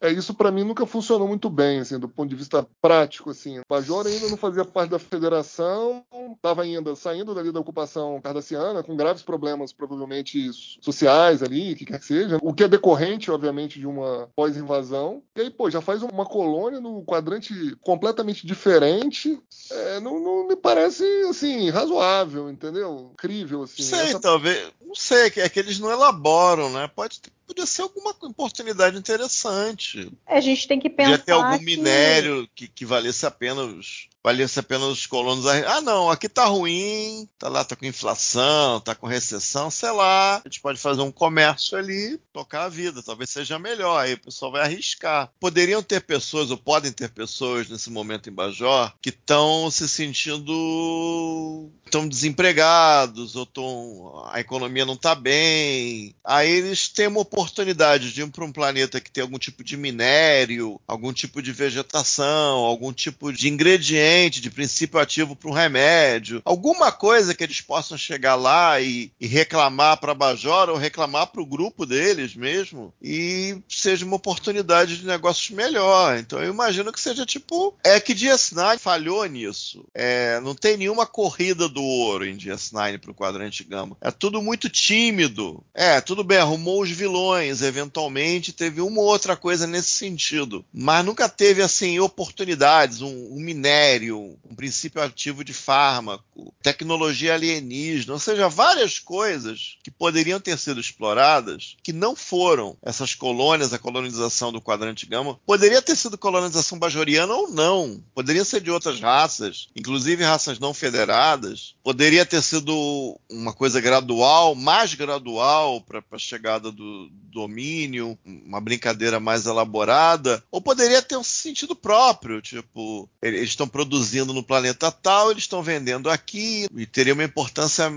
É, 0.00 0.10
isso 0.10 0.34
para 0.34 0.50
mim 0.50 0.64
nunca 0.64 0.84
funcionou 0.84 1.26
muito 1.26 1.48
bem, 1.48 1.80
assim, 1.80 1.98
do 1.98 2.08
ponto 2.08 2.28
de 2.28 2.36
vista 2.36 2.66
prático, 2.80 3.30
assim. 3.30 3.58
O 3.58 3.62
Major 3.68 4.06
ainda 4.06 4.28
não 4.28 4.36
fazia 4.36 4.64
parte 4.64 4.90
da 4.90 4.98
federação, 4.98 6.04
estava 6.34 6.62
ainda 6.62 6.94
saindo 6.94 7.34
dali 7.34 7.50
da 7.50 7.60
ocupação 7.60 8.20
cardassiana, 8.20 8.82
com 8.82 8.96
graves 8.96 9.22
problemas, 9.22 9.72
provavelmente, 9.72 10.50
sociais 10.80 11.42
ali, 11.42 11.72
o 11.72 11.76
que 11.76 11.86
quer 11.86 11.98
que 11.98 12.06
seja. 12.06 12.38
O 12.42 12.52
que 12.52 12.64
é 12.64 12.68
decorrente, 12.68 13.30
obviamente, 13.30 13.78
de 13.78 13.86
uma 13.86 14.28
pós-invasão. 14.36 15.22
E 15.36 15.40
aí, 15.40 15.50
pô, 15.50 15.70
já 15.70 15.80
faz 15.80 16.02
uma 16.02 16.26
colônia 16.26 16.80
no 16.80 17.02
quadrante 17.04 17.74
completamente 17.80 18.46
diferente. 18.46 19.40
É, 19.70 20.00
não, 20.00 20.20
não, 20.20 20.46
me 20.46 20.56
parece, 20.56 21.04
assim, 21.28 21.70
razoável, 21.70 22.50
entendeu? 22.50 23.10
Incrível, 23.12 23.62
assim. 23.62 23.82
Sei, 23.82 24.00
Essa... 24.00 24.20
talvez. 24.20 24.70
Não 24.84 24.94
sei, 24.94 25.32
é 25.36 25.48
que 25.48 25.58
eles 25.58 25.78
não 25.78 25.90
elaboram, 25.90 26.70
né? 26.70 26.88
Pode 26.88 27.20
ter 27.20 27.30
podia 27.46 27.66
ser 27.66 27.82
alguma 27.82 28.10
oportunidade 28.10 28.96
interessante. 28.96 30.10
É, 30.26 30.38
a 30.38 30.40
gente 30.40 30.66
tem 30.66 30.80
que 30.80 30.90
pensar. 30.90 31.10
Podia 31.10 31.24
ter 31.24 31.32
algum 31.32 31.58
que... 31.58 31.64
minério 31.64 32.48
que, 32.54 32.68
que 32.68 32.84
valesse 32.84 33.24
a 33.26 33.30
pena 33.30 33.62
os, 33.62 34.08
valesse 34.24 34.58
apenas 34.58 34.88
os 34.88 35.06
colonos. 35.06 35.46
Ah, 35.46 35.82
não, 35.82 36.10
aqui 36.10 36.30
tá 36.30 36.46
ruim, 36.46 37.28
tá 37.38 37.46
lá, 37.46 37.62
tá 37.62 37.76
com 37.76 37.84
inflação, 37.84 38.80
tá 38.80 38.94
com 38.94 39.06
recessão, 39.06 39.70
sei 39.70 39.90
lá. 39.90 40.36
A 40.36 40.48
gente 40.48 40.62
pode 40.62 40.80
fazer 40.80 41.02
um 41.02 41.12
comércio 41.12 41.76
ali, 41.76 42.18
tocar 42.32 42.64
a 42.64 42.68
vida, 42.70 43.02
talvez 43.02 43.28
seja 43.28 43.58
melhor. 43.58 43.98
Aí 43.98 44.14
o 44.14 44.20
pessoal 44.20 44.50
vai 44.50 44.62
arriscar. 44.62 45.30
Poderiam 45.38 45.82
ter 45.82 46.00
pessoas, 46.00 46.50
ou 46.50 46.56
podem 46.56 46.90
ter 46.90 47.10
pessoas 47.10 47.68
nesse 47.68 47.90
momento 47.90 48.30
em 48.30 48.32
Bajor, 48.32 48.94
que 49.02 49.10
estão 49.10 49.70
se 49.70 49.86
sentindo. 49.86 51.70
estão 51.84 52.08
desempregados, 52.08 53.36
ou 53.36 53.44
tão, 53.44 54.24
a 54.30 54.40
economia 54.40 54.86
não 54.86 54.96
tá 54.96 55.14
bem. 55.14 56.14
Aí 56.24 56.50
eles 56.50 56.88
têm 56.88 57.08
uma 57.08 57.20
oportunidade 57.20 58.10
de 58.10 58.22
ir 58.22 58.30
para 58.30 58.44
um 58.44 58.52
planeta 58.52 59.02
que 59.02 59.10
tem 59.10 59.20
algum 59.20 59.38
tipo 59.38 59.62
de 59.62 59.76
minério, 59.76 60.80
algum 60.88 61.12
tipo 61.12 61.42
de 61.42 61.52
vegetação, 61.52 62.60
algum 62.60 62.90
tipo 62.90 63.30
de 63.30 63.50
ingrediente 63.50 64.13
diferente, 64.14 64.40
de 64.40 64.50
princípio 64.50 65.00
ativo 65.00 65.34
para 65.34 65.50
um 65.50 65.52
remédio, 65.52 66.40
alguma 66.44 66.92
coisa 66.92 67.34
que 67.34 67.42
eles 67.42 67.60
possam 67.60 67.98
chegar 67.98 68.34
lá 68.34 68.80
e, 68.80 69.10
e 69.20 69.26
reclamar 69.26 69.98
para 69.98 70.12
a 70.12 70.14
Bajor 70.14 70.68
ou 70.68 70.76
reclamar 70.76 71.26
para 71.26 71.42
o 71.42 71.46
grupo 71.46 71.84
deles 71.84 72.34
mesmo 72.34 72.92
e 73.02 73.56
seja 73.68 74.04
uma 74.04 74.16
oportunidade 74.16 74.98
de 74.98 75.06
negócios 75.06 75.50
melhor. 75.50 76.16
Então 76.18 76.40
eu 76.40 76.52
imagino 76.52 76.92
que 76.92 77.00
seja 77.00 77.26
tipo. 77.26 77.76
É 77.82 77.98
que 77.98 78.14
DS9 78.14 78.78
falhou 78.78 79.24
nisso. 79.26 79.84
É, 79.94 80.40
não 80.40 80.54
tem 80.54 80.76
nenhuma 80.76 81.06
corrida 81.06 81.68
do 81.68 81.82
ouro 81.82 82.24
em 82.24 82.36
DS9 82.36 82.98
para 82.98 83.10
o 83.10 83.14
quadrante 83.14 83.64
Gama. 83.64 83.96
É 84.00 84.10
tudo 84.10 84.40
muito 84.40 84.68
tímido. 84.68 85.62
É, 85.74 86.00
tudo 86.00 86.22
bem, 86.22 86.38
arrumou 86.38 86.82
os 86.82 86.90
vilões, 86.90 87.62
eventualmente 87.62 88.52
teve 88.52 88.80
uma 88.80 89.00
ou 89.00 89.06
outra 89.06 89.36
coisa 89.36 89.66
nesse 89.66 89.90
sentido. 89.90 90.64
Mas 90.72 91.04
nunca 91.04 91.28
teve 91.28 91.62
assim 91.62 91.98
oportunidades, 91.98 93.00
um, 93.00 93.34
um 93.34 93.40
minério, 93.40 94.03
um 94.12 94.54
princípio 94.56 95.02
ativo 95.02 95.44
de 95.44 95.52
fármaco, 95.52 96.54
tecnologia 96.62 97.34
alienígena, 97.34 98.12
ou 98.12 98.18
seja, 98.18 98.48
várias 98.48 98.98
coisas 98.98 99.78
que 99.82 99.90
poderiam 99.90 100.40
ter 100.40 100.58
sido 100.58 100.80
exploradas 100.80 101.76
que 101.82 101.92
não 101.92 102.14
foram. 102.14 102.76
Essas 102.82 103.14
colônias, 103.14 103.72
a 103.72 103.78
colonização 103.78 104.52
do 104.52 104.60
quadrante 104.60 105.06
gama, 105.06 105.38
poderia 105.46 105.82
ter 105.82 105.96
sido 105.96 106.18
colonização 106.18 106.78
bajoriana 106.78 107.34
ou 107.34 107.50
não. 107.50 108.02
Poderia 108.14 108.44
ser 108.44 108.60
de 108.60 108.70
outras 108.70 109.00
raças, 109.00 109.68
inclusive 109.74 110.22
raças 110.22 110.58
não 110.58 110.72
federadas. 110.72 111.74
Poderia 111.82 112.24
ter 112.24 112.42
sido 112.42 113.18
uma 113.30 113.52
coisa 113.52 113.80
gradual, 113.80 114.54
mais 114.54 114.94
gradual 114.94 115.80
para 115.80 116.02
a 116.12 116.18
chegada 116.18 116.70
do 116.70 117.10
domínio, 117.32 118.16
uma 118.24 118.60
brincadeira 118.60 119.18
mais 119.18 119.46
elaborada, 119.46 120.42
ou 120.50 120.60
poderia 120.60 121.02
ter 121.02 121.16
um 121.16 121.24
sentido 121.24 121.74
próprio, 121.74 122.40
tipo, 122.40 123.08
eles 123.20 123.50
estão 123.50 123.66
produzindo 123.66 123.93
no 124.32 124.42
planeta 124.42 124.90
tal, 124.90 125.30
eles 125.30 125.44
estão 125.44 125.62
vendendo 125.62 126.10
aqui 126.10 126.66
e 126.74 126.86
teria 126.86 127.14
uma 127.14 127.24
importância 127.24 127.90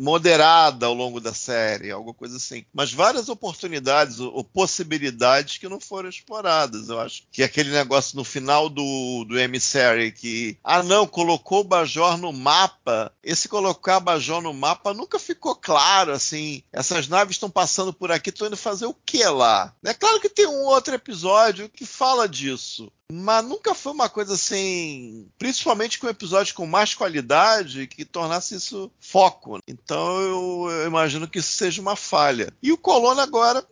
moderada 0.00 0.86
ao 0.86 0.94
longo 0.94 1.20
da 1.20 1.34
série, 1.34 1.90
alguma 1.90 2.14
coisa 2.14 2.38
assim. 2.38 2.64
Mas 2.72 2.90
várias 2.90 3.28
oportunidades 3.28 4.18
ou, 4.18 4.42
possibilidades 4.42 5.58
que 5.58 5.68
não 5.68 5.78
foram 5.78 6.08
exploradas. 6.08 6.88
Eu 6.88 6.98
acho 6.98 7.24
que 7.30 7.42
aquele 7.42 7.70
negócio 7.70 8.16
no 8.16 8.24
final 8.24 8.70
do, 8.70 9.24
do 9.28 9.38
Emissary 9.38 10.10
que, 10.10 10.56
ah 10.64 10.82
não, 10.82 11.06
colocou 11.06 11.60
o 11.60 11.64
Bajor 11.64 12.16
no 12.16 12.32
mapa. 12.32 13.12
Esse 13.22 13.46
colocar 13.46 14.00
Bajor 14.00 14.40
no 14.40 14.54
mapa 14.54 14.94
nunca 14.94 15.18
ficou 15.18 15.54
claro, 15.54 16.12
assim. 16.12 16.62
Essas 16.72 17.06
naves 17.06 17.36
estão 17.36 17.50
passando 17.50 17.92
por 17.92 18.10
aqui, 18.10 18.30
estão 18.30 18.46
indo 18.46 18.56
fazer 18.56 18.86
o 18.86 18.94
que 18.94 19.22
lá? 19.24 19.74
É 19.84 19.92
claro 19.92 20.18
que 20.18 20.30
tem 20.30 20.46
um 20.46 20.64
outro 20.64 20.94
episódio 20.94 21.68
que 21.68 21.84
fala 21.84 22.26
disso. 22.26 22.90
Mas 23.12 23.44
nunca 23.44 23.74
foi 23.74 23.92
uma 23.92 24.08
coisa 24.08 24.34
assim, 24.34 25.28
principalmente 25.36 25.98
com 25.98 26.06
um 26.06 26.10
episódio 26.10 26.54
com 26.54 26.64
mais 26.64 26.94
qualidade, 26.94 27.88
que 27.88 28.04
tornasse 28.04 28.54
isso 28.54 28.90
foco. 29.00 29.58
Então 29.66 29.89
eu, 29.94 30.70
eu 30.70 30.86
imagino 30.86 31.28
que 31.28 31.38
isso 31.38 31.52
seja 31.52 31.80
uma 31.80 31.96
falha. 31.96 32.52
E 32.62 32.72
o 32.72 32.78
Colonna 32.78 33.22
agora 33.22 33.64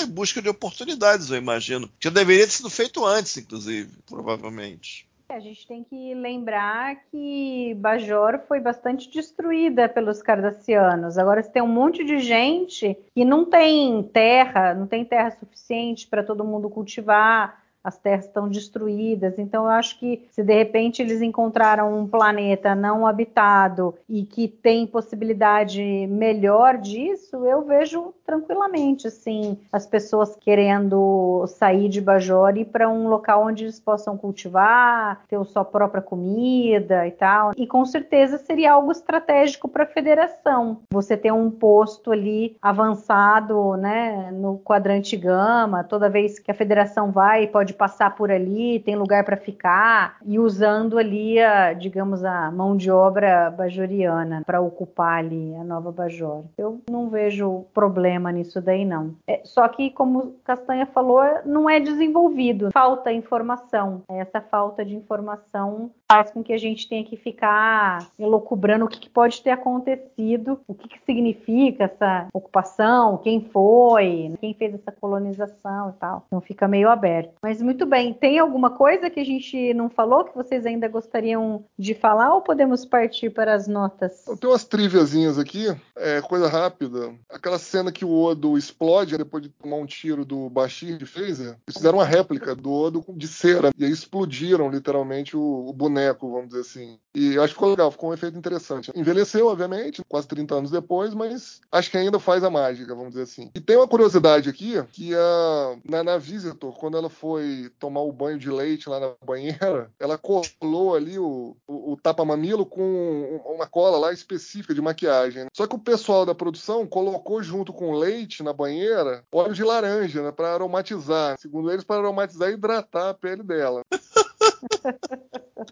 em 0.00 0.06
busca 0.06 0.40
de 0.40 0.48
oportunidades, 0.48 1.30
eu 1.30 1.36
imagino. 1.36 1.90
Já 2.00 2.10
deveria 2.10 2.44
ter 2.44 2.52
sido 2.52 2.70
feito 2.70 3.04
antes, 3.04 3.36
inclusive, 3.36 3.90
provavelmente. 4.06 5.08
A 5.28 5.40
gente 5.40 5.66
tem 5.66 5.82
que 5.82 6.14
lembrar 6.14 6.94
que 7.10 7.74
Bajor 7.78 8.40
foi 8.46 8.60
bastante 8.60 9.10
destruída 9.10 9.88
pelos 9.88 10.20
cardassianos. 10.20 11.16
Agora 11.16 11.42
você 11.42 11.50
tem 11.50 11.62
um 11.62 11.66
monte 11.66 12.04
de 12.04 12.18
gente 12.18 12.96
que 13.14 13.24
não 13.24 13.46
tem 13.46 14.02
terra, 14.02 14.74
não 14.74 14.86
tem 14.86 15.06
terra 15.06 15.30
suficiente 15.30 16.06
para 16.06 16.22
todo 16.22 16.44
mundo 16.44 16.68
cultivar 16.68 17.61
as 17.84 17.98
terras 17.98 18.26
estão 18.26 18.48
destruídas. 18.48 19.38
Então, 19.38 19.64
eu 19.64 19.70
acho 19.70 19.98
que 19.98 20.26
se 20.30 20.42
de 20.42 20.54
repente 20.54 21.02
eles 21.02 21.20
encontraram 21.20 21.98
um 21.98 22.06
planeta 22.06 22.74
não 22.74 23.06
habitado 23.06 23.94
e 24.08 24.24
que 24.24 24.48
tem 24.48 24.86
possibilidade 24.86 25.82
melhor 26.08 26.78
disso, 26.78 27.44
eu 27.46 27.62
vejo 27.62 28.14
tranquilamente, 28.24 29.06
assim, 29.08 29.58
as 29.72 29.86
pessoas 29.86 30.36
querendo 30.36 31.44
sair 31.48 31.88
de 31.88 32.00
Bajor 32.00 32.56
e 32.56 32.64
para 32.64 32.88
um 32.88 33.08
local 33.08 33.46
onde 33.46 33.64
eles 33.64 33.80
possam 33.80 34.16
cultivar, 34.16 35.22
ter 35.28 35.36
a 35.36 35.44
sua 35.44 35.64
própria 35.64 36.02
comida 36.02 37.06
e 37.06 37.10
tal. 37.10 37.52
E 37.56 37.66
com 37.66 37.84
certeza 37.84 38.38
seria 38.38 38.72
algo 38.72 38.92
estratégico 38.92 39.68
para 39.68 39.84
a 39.84 39.86
federação. 39.86 40.78
Você 40.90 41.16
ter 41.16 41.32
um 41.32 41.50
posto 41.50 42.12
ali 42.12 42.56
avançado, 42.62 43.76
né, 43.76 44.30
no 44.32 44.58
quadrante 44.58 45.16
gama, 45.16 45.84
toda 45.84 46.08
vez 46.08 46.38
que 46.38 46.50
a 46.50 46.54
federação 46.54 47.10
vai, 47.10 47.46
pode 47.46 47.71
pode 47.72 47.74
passar 47.74 48.14
por 48.14 48.30
ali, 48.30 48.80
tem 48.80 48.96
lugar 48.96 49.24
para 49.24 49.36
ficar, 49.36 50.16
e 50.24 50.38
usando 50.38 50.98
ali, 50.98 51.38
a, 51.40 51.72
digamos, 51.72 52.24
a 52.24 52.50
mão 52.50 52.76
de 52.76 52.90
obra 52.90 53.50
bajoriana 53.50 54.42
para 54.46 54.60
ocupar 54.60 55.18
ali 55.18 55.54
a 55.56 55.64
nova 55.64 55.90
Bajor. 55.90 56.44
Eu 56.56 56.80
não 56.88 57.08
vejo 57.08 57.64
problema 57.74 58.30
nisso 58.30 58.60
daí, 58.60 58.84
não. 58.84 59.14
É, 59.26 59.40
só 59.44 59.66
que, 59.68 59.90
como 59.90 60.36
Castanha 60.44 60.86
falou, 60.86 61.22
não 61.44 61.68
é 61.68 61.80
desenvolvido, 61.80 62.70
falta 62.72 63.12
informação. 63.12 64.02
Essa 64.08 64.40
falta 64.40 64.84
de 64.84 64.94
informação 64.94 65.90
faz 66.10 66.30
com 66.30 66.42
que 66.42 66.52
a 66.52 66.58
gente 66.58 66.88
tenha 66.88 67.04
que 67.04 67.16
ficar 67.16 68.06
elocubrando 68.18 68.84
o 68.84 68.88
que, 68.88 69.00
que 69.00 69.08
pode 69.08 69.42
ter 69.42 69.50
acontecido, 69.50 70.60
o 70.68 70.74
que, 70.74 70.88
que 70.88 71.00
significa 71.06 71.84
essa 71.84 72.26
ocupação, 72.34 73.16
quem 73.16 73.40
foi, 73.40 74.34
quem 74.40 74.52
fez 74.52 74.74
essa 74.74 74.92
colonização 74.92 75.90
e 75.90 75.92
tal. 75.98 76.24
Então 76.26 76.40
fica 76.40 76.68
meio 76.68 76.90
aberto. 76.90 77.32
Mas 77.42 77.61
muito 77.62 77.86
bem. 77.86 78.12
Tem 78.12 78.38
alguma 78.38 78.70
coisa 78.70 79.08
que 79.08 79.20
a 79.20 79.24
gente 79.24 79.72
não 79.74 79.88
falou 79.88 80.24
que 80.24 80.34
vocês 80.34 80.66
ainda 80.66 80.88
gostariam 80.88 81.64
de 81.78 81.94
falar 81.94 82.34
ou 82.34 82.42
podemos 82.42 82.84
partir 82.84 83.30
para 83.30 83.54
as 83.54 83.66
notas? 83.66 84.26
Eu 84.26 84.36
tenho 84.36 84.52
umas 84.52 84.64
triviazinhas 84.64 85.38
aqui, 85.38 85.66
é, 85.96 86.20
coisa 86.20 86.48
rápida. 86.48 87.14
Aquela 87.30 87.58
cena 87.58 87.92
que 87.92 88.04
o 88.04 88.12
Odo 88.12 88.58
explode 88.58 89.16
depois 89.16 89.42
de 89.42 89.48
tomar 89.48 89.76
um 89.76 89.86
tiro 89.86 90.24
do 90.24 90.50
Bashir 90.50 90.96
de 90.96 91.06
Phaser, 91.06 91.56
eles 91.66 91.76
fizeram 91.76 91.98
uma 91.98 92.04
réplica 92.04 92.54
do 92.54 92.72
Odo 92.72 93.04
de 93.16 93.28
cera 93.28 93.70
e 93.76 93.84
aí 93.84 93.90
explodiram 93.90 94.68
literalmente 94.68 95.36
o, 95.36 95.68
o 95.68 95.72
boneco 95.72 96.32
vamos 96.32 96.48
dizer 96.48 96.60
assim. 96.60 96.98
E 97.14 97.38
acho 97.38 97.48
que 97.48 97.54
ficou 97.54 97.70
legal, 97.70 97.90
ficou 97.90 98.10
um 98.10 98.14
efeito 98.14 98.38
interessante. 98.38 98.90
Envelheceu, 98.94 99.46
obviamente, 99.46 100.02
quase 100.08 100.26
30 100.28 100.54
anos 100.54 100.70
depois, 100.70 101.14
mas 101.14 101.60
acho 101.70 101.90
que 101.90 101.98
ainda 101.98 102.18
faz 102.18 102.42
a 102.42 102.50
mágica, 102.50 102.94
vamos 102.94 103.10
dizer 103.10 103.22
assim. 103.22 103.50
E 103.54 103.60
tem 103.60 103.76
uma 103.76 103.88
curiosidade 103.88 104.48
aqui, 104.48 104.82
que 104.90 105.14
a, 105.14 105.76
na, 105.84 106.02
na 106.02 106.18
Visitor, 106.18 106.74
quando 106.78 106.96
ela 106.96 107.10
foi 107.10 107.51
tomar 107.78 108.00
o 108.00 108.12
banho 108.12 108.38
de 108.38 108.50
leite 108.50 108.88
lá 108.88 109.00
na 109.00 109.12
banheira, 109.24 109.90
ela 109.98 110.18
colou 110.18 110.94
ali 110.94 111.18
o, 111.18 111.56
o, 111.66 111.92
o 111.92 111.96
tapa-mamilo 111.96 112.66
com 112.66 113.40
uma 113.46 113.66
cola 113.66 113.98
lá 113.98 114.12
específica 114.12 114.74
de 114.74 114.80
maquiagem. 114.80 115.46
Só 115.52 115.66
que 115.66 115.74
o 115.74 115.78
pessoal 115.78 116.24
da 116.26 116.34
produção 116.34 116.86
colocou 116.86 117.42
junto 117.42 117.72
com 117.72 117.90
o 117.90 117.98
leite 117.98 118.42
na 118.42 118.52
banheira 118.52 119.24
óleo 119.32 119.54
de 119.54 119.64
laranja, 119.64 120.22
né, 120.22 120.32
para 120.32 120.52
aromatizar. 120.54 121.38
Segundo 121.38 121.70
eles, 121.70 121.84
para 121.84 122.00
aromatizar 122.00 122.50
e 122.50 122.54
hidratar 122.54 123.10
a 123.10 123.14
pele 123.14 123.42
dela. 123.42 123.82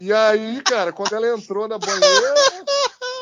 E 0.00 0.12
aí, 0.12 0.62
cara, 0.62 0.92
quando 0.92 1.14
ela 1.14 1.36
entrou 1.36 1.66
na 1.66 1.76
banheira. 1.76 2.34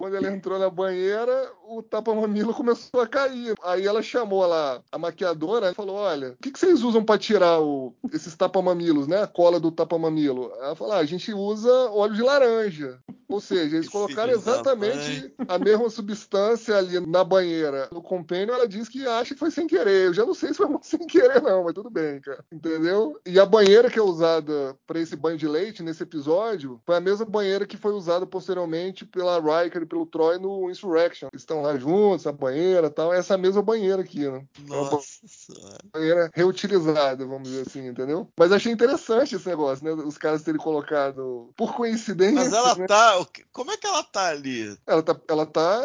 Quando 0.00 0.16
ela 0.16 0.32
entrou 0.32 0.58
na 0.58 0.70
banheira, 0.70 1.52
o 1.68 1.82
tapa-mamilo 1.82 2.54
começou 2.54 3.02
a 3.02 3.06
cair. 3.06 3.54
Aí 3.62 3.86
ela 3.86 4.00
chamou 4.00 4.46
lá 4.46 4.82
a 4.90 4.96
maquiadora 4.96 5.72
e 5.72 5.74
falou: 5.74 5.96
Olha, 5.96 6.30
o 6.30 6.36
que, 6.42 6.50
que 6.50 6.58
vocês 6.58 6.82
usam 6.82 7.04
para 7.04 7.18
tirar 7.18 7.60
o, 7.60 7.94
esses 8.10 8.34
tapa-mamilos, 8.34 9.06
né? 9.06 9.20
A 9.20 9.26
cola 9.26 9.60
do 9.60 9.70
tapa-mamilo. 9.70 10.50
Ela 10.58 10.74
falou: 10.74 10.94
ah, 10.94 11.00
A 11.00 11.04
gente 11.04 11.34
usa 11.34 11.70
óleo 11.90 12.14
de 12.14 12.22
laranja. 12.22 12.98
Ou 13.30 13.40
seja, 13.40 13.76
eles 13.76 13.88
colocaram 13.88 14.32
exatamente 14.32 15.32
a 15.46 15.56
mesma 15.56 15.88
substância 15.88 16.76
ali 16.76 16.98
na 17.06 17.22
banheira. 17.22 17.88
No 17.92 18.02
compêndio, 18.02 18.52
ela 18.52 18.66
diz 18.66 18.88
que 18.88 19.06
acha 19.06 19.34
que 19.34 19.38
foi 19.38 19.52
sem 19.52 19.68
querer. 19.68 20.06
Eu 20.06 20.14
já 20.14 20.26
não 20.26 20.34
sei 20.34 20.48
se 20.48 20.56
foi 20.56 20.66
sem 20.82 21.06
querer, 21.06 21.40
não, 21.40 21.62
mas 21.62 21.72
tudo 21.72 21.88
bem, 21.88 22.20
cara. 22.20 22.44
Entendeu? 22.50 23.20
E 23.24 23.38
a 23.38 23.46
banheira 23.46 23.88
que 23.88 24.00
é 24.00 24.02
usada 24.02 24.76
para 24.84 24.98
esse 24.98 25.14
banho 25.14 25.38
de 25.38 25.46
leite 25.46 25.80
nesse 25.80 26.02
episódio 26.02 26.80
foi 26.84 26.96
a 26.96 27.00
mesma 27.00 27.24
banheira 27.24 27.64
que 27.64 27.76
foi 27.76 27.92
usada 27.92 28.26
posteriormente 28.26 29.06
pela 29.06 29.38
Riker 29.38 29.86
pelo 29.90 30.06
Troy 30.06 30.38
no 30.38 30.70
Insurrection. 30.70 31.28
Eles 31.32 31.42
estão 31.42 31.60
lá 31.60 31.76
juntos, 31.76 32.26
a 32.26 32.32
banheira 32.32 32.86
e 32.86 32.90
tal. 32.90 33.12
Essa 33.12 33.36
mesma 33.36 33.60
banheira 33.60 34.00
aqui, 34.00 34.28
né? 34.28 34.44
Nossa 34.66 35.00
é 35.26 35.88
banheira 35.92 36.30
reutilizada, 36.32 37.26
vamos 37.26 37.48
dizer 37.48 37.66
assim, 37.66 37.86
entendeu? 37.88 38.28
Mas 38.38 38.52
achei 38.52 38.72
interessante 38.72 39.34
esse 39.34 39.48
negócio, 39.48 39.84
né? 39.84 39.92
Os 39.92 40.16
caras 40.16 40.42
terem 40.42 40.60
colocado, 40.60 41.50
por 41.56 41.74
coincidência. 41.74 42.34
Mas 42.34 42.52
ela 42.52 42.74
né? 42.76 42.86
tá 42.86 43.26
como 43.52 43.72
é 43.72 43.76
que 43.76 43.86
ela 43.86 44.02
tá 44.02 44.28
ali? 44.28 44.78
Ela 44.86 45.02
tá. 45.02 45.16
Ela 45.28 45.46
tá 45.46 45.80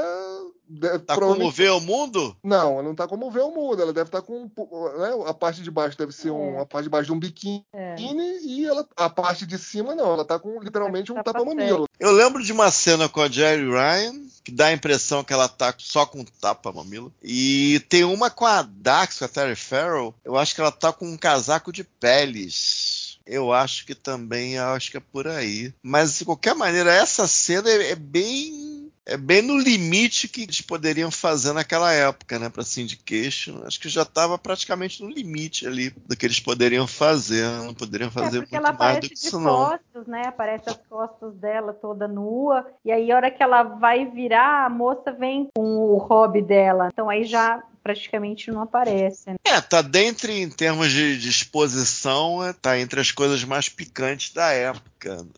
Tá 1.05 1.15
como 1.15 1.51
ver 1.51 1.71
o 1.71 1.79
mundo? 1.79 2.35
Não, 2.43 2.73
ela 2.73 2.83
não 2.83 2.95
tá 2.95 3.07
como 3.07 3.29
ver 3.29 3.41
o 3.41 3.51
mundo. 3.51 3.81
Ela 3.81 3.93
deve 3.93 4.07
estar 4.07 4.21
tá 4.21 4.27
com. 4.27 4.43
Né, 4.43 5.23
a 5.27 5.33
parte 5.33 5.61
de 5.61 5.71
baixo 5.71 5.97
deve 5.97 6.11
ser 6.11 6.29
é. 6.29 6.31
um, 6.31 6.59
a 6.59 6.65
parte 6.65 6.85
de 6.85 6.89
baixo 6.89 7.05
de 7.05 7.13
um 7.13 7.19
biquíni 7.19 7.65
é. 7.73 7.95
e 7.99 8.65
ela, 8.65 8.87
a 8.95 9.09
parte 9.09 9.45
de 9.45 9.57
cima 9.57 9.93
não. 9.95 10.13
Ela 10.13 10.25
tá 10.25 10.39
com 10.39 10.59
literalmente 10.61 11.11
um 11.11 11.21
tapa-mamilo. 11.21 11.87
Eu 11.99 12.11
lembro 12.11 12.43
de 12.43 12.51
uma 12.51 12.71
cena 12.71 13.07
com 13.07 13.21
a 13.21 13.29
Jerry 13.29 13.69
Ryan 13.69 14.25
que 14.45 14.51
dá 14.51 14.67
a 14.67 14.73
impressão 14.73 15.23
que 15.23 15.33
ela 15.33 15.49
tá 15.49 15.73
só 15.79 16.05
com 16.05 16.23
tapa-mamilo. 16.23 17.11
E 17.21 17.83
tem 17.89 18.03
uma 18.03 18.29
com 18.29 18.45
a 18.45 18.61
Dax, 18.61 19.17
com 19.17 19.25
a 19.25 19.27
Terry 19.27 19.55
Farrell. 19.55 20.13
Eu 20.23 20.37
acho 20.37 20.53
que 20.53 20.61
ela 20.61 20.71
tá 20.71 20.93
com 20.93 21.07
um 21.07 21.17
casaco 21.17 21.71
de 21.71 21.83
peles 21.83 23.17
Eu 23.25 23.51
acho 23.51 23.87
que 23.87 23.95
também, 23.95 24.53
eu 24.53 24.65
acho 24.65 24.91
que 24.91 24.97
é 24.97 24.99
por 24.99 25.27
aí. 25.27 25.73
Mas 25.81 26.19
de 26.19 26.25
qualquer 26.25 26.53
maneira, 26.53 26.93
essa 26.93 27.27
cena 27.27 27.71
é, 27.71 27.91
é 27.91 27.95
bem 27.95 28.64
é 29.05 29.15
bem 29.15 29.41
no 29.41 29.57
limite 29.57 30.27
que 30.27 30.43
eles 30.43 30.61
poderiam 30.61 31.11
fazer 31.11 31.53
naquela 31.53 31.93
época, 31.93 32.39
né, 32.39 32.49
para 32.49 32.63
Syndication. 32.63 33.61
Acho 33.63 33.79
que 33.79 33.87
já 33.87 34.01
estava 34.01 34.37
praticamente 34.37 35.03
no 35.03 35.09
limite 35.09 35.67
ali 35.67 35.91
do 35.91 36.17
que 36.17 36.25
eles 36.25 36.39
poderiam 36.39 36.87
fazer. 36.87 37.45
Não 37.63 37.73
poderiam 37.73 38.09
fazer 38.09 38.37
é 38.37 38.41
porque 38.41 38.55
muito 38.55 38.67
ela 38.67 38.77
mais 38.77 38.99
do 38.99 39.05
aparece 39.05 39.09
que 39.09 39.27
isso, 39.27 39.39
não. 39.39 39.69
costas, 39.69 40.07
né? 40.07 40.23
Aparece 40.25 40.69
as 40.69 40.79
costas 40.89 41.35
dela 41.35 41.71
toda 41.73 42.07
nua. 42.07 42.65
E 42.83 42.91
aí, 42.91 43.11
a 43.11 43.15
hora 43.15 43.31
que 43.31 43.43
ela 43.43 43.61
vai 43.63 44.05
virar, 44.05 44.65
a 44.65 44.69
moça 44.69 45.11
vem 45.11 45.49
com 45.55 45.77
o 45.77 45.97
hobby 45.97 46.41
dela. 46.41 46.89
Então 46.91 47.09
aí 47.09 47.23
já 47.25 47.63
praticamente 47.85 48.49
não 48.49 48.63
aparece. 48.63 49.29
Né? 49.29 49.35
É, 49.45 49.61
tá 49.61 49.83
dentro 49.83 50.31
em 50.31 50.49
termos 50.49 50.89
de, 50.89 51.19
de 51.19 51.29
exposição, 51.29 52.43
é, 52.43 52.51
tá 52.51 52.79
entre 52.79 52.99
as 52.99 53.11
coisas 53.11 53.43
mais 53.43 53.69
picantes 53.69 54.33
da 54.33 54.49
época. 54.49 54.94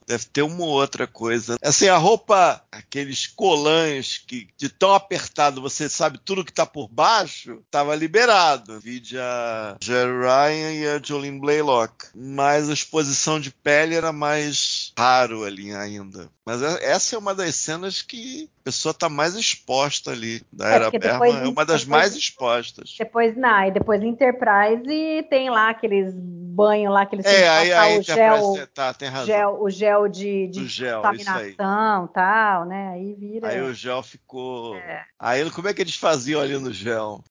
Deve 0.08 0.26
ter 0.26 0.42
uma 0.42 0.64
ou 0.64 0.70
outra 0.72 1.06
coisa. 1.08 1.58
Assim, 1.62 1.88
a 1.88 1.98
roupa, 1.98 2.62
aqueles 2.72 3.28
colãs 3.28 4.18
que 4.26 4.48
de 4.58 4.70
tão 4.70 4.94
apertado 4.94 5.62
você 5.62 5.90
sabe 5.90 6.20
tudo 6.24 6.44
que 6.46 6.54
tá 6.54 6.66
por 6.66 6.88
baixo, 6.88 7.62
tava 7.70 7.96
liberado. 7.96 8.80
Vide 8.80 9.18
a 9.20 9.76
Jerry 9.82 10.12
Ryan 10.20 10.72
e 10.74 10.88
a 10.88 11.02
Jolene 11.04 11.40
Blaylock. 11.40 12.06
Mas 12.16 12.70
a 12.70 12.74
exposição 12.74 13.40
de 13.40 13.52
pele 13.52 13.96
era 13.96 14.12
mais 14.12 14.92
raro 14.98 15.44
ali 15.44 15.74
ainda. 15.74 16.30
Mas 16.46 16.62
é- 16.62 16.92
essa 16.92 17.16
é 17.16 17.20
uma 17.20 17.36
das 17.36 17.56
cenas 17.56 18.02
que 18.02 18.50
a 18.62 18.64
pessoa 18.64 18.94
tá 18.94 19.10
mais 19.10 19.36
exposta 19.36 20.12
ali. 20.12 20.42
Da 20.52 20.70
É, 20.70 20.74
Era 20.76 20.92
Berman 20.92 21.40
é 21.44 21.48
uma 21.48 21.66
das 21.66 21.82
depois- 21.84 21.88
mais 22.02 22.16
expostas. 22.16 22.96
Depois, 22.98 23.36
não, 23.36 23.68
e 23.68 23.72
depois 23.72 24.02
Enterprise 24.02 25.24
tem 25.30 25.50
lá 25.50 25.70
aqueles 25.70 26.14
banhos 26.16 26.92
lá 26.94 27.06
que 27.06 27.16
eles 27.16 27.26
têm 27.26 27.36
É, 27.36 27.40
que 27.42 27.48
aí, 27.48 27.70
passar 27.70 27.82
aí 27.82 28.00
o 28.00 28.02
gel, 28.04 28.16
Enterprise, 28.38 28.68
tá, 28.74 28.94
tem 28.94 29.10
razão. 29.10 29.26
gel, 29.26 29.57
o 29.60 29.70
gel 29.70 30.08
de, 30.08 30.48
de 30.48 30.68
gel, 30.68 31.02
contaminação 31.02 32.06
e 32.06 32.14
tal, 32.14 32.66
né? 32.66 32.90
Aí 32.90 33.14
vira. 33.14 33.48
Aí 33.50 33.62
o 33.62 33.74
gel 33.74 34.02
ficou. 34.04 34.76
É. 34.76 35.06
Aí 35.20 35.50
como 35.52 35.68
é 35.68 35.74
que 35.74 35.82
eles 35.82 35.96
faziam 35.96 36.42
ali 36.42 36.58
no 36.58 36.72
gel? 36.72 37.24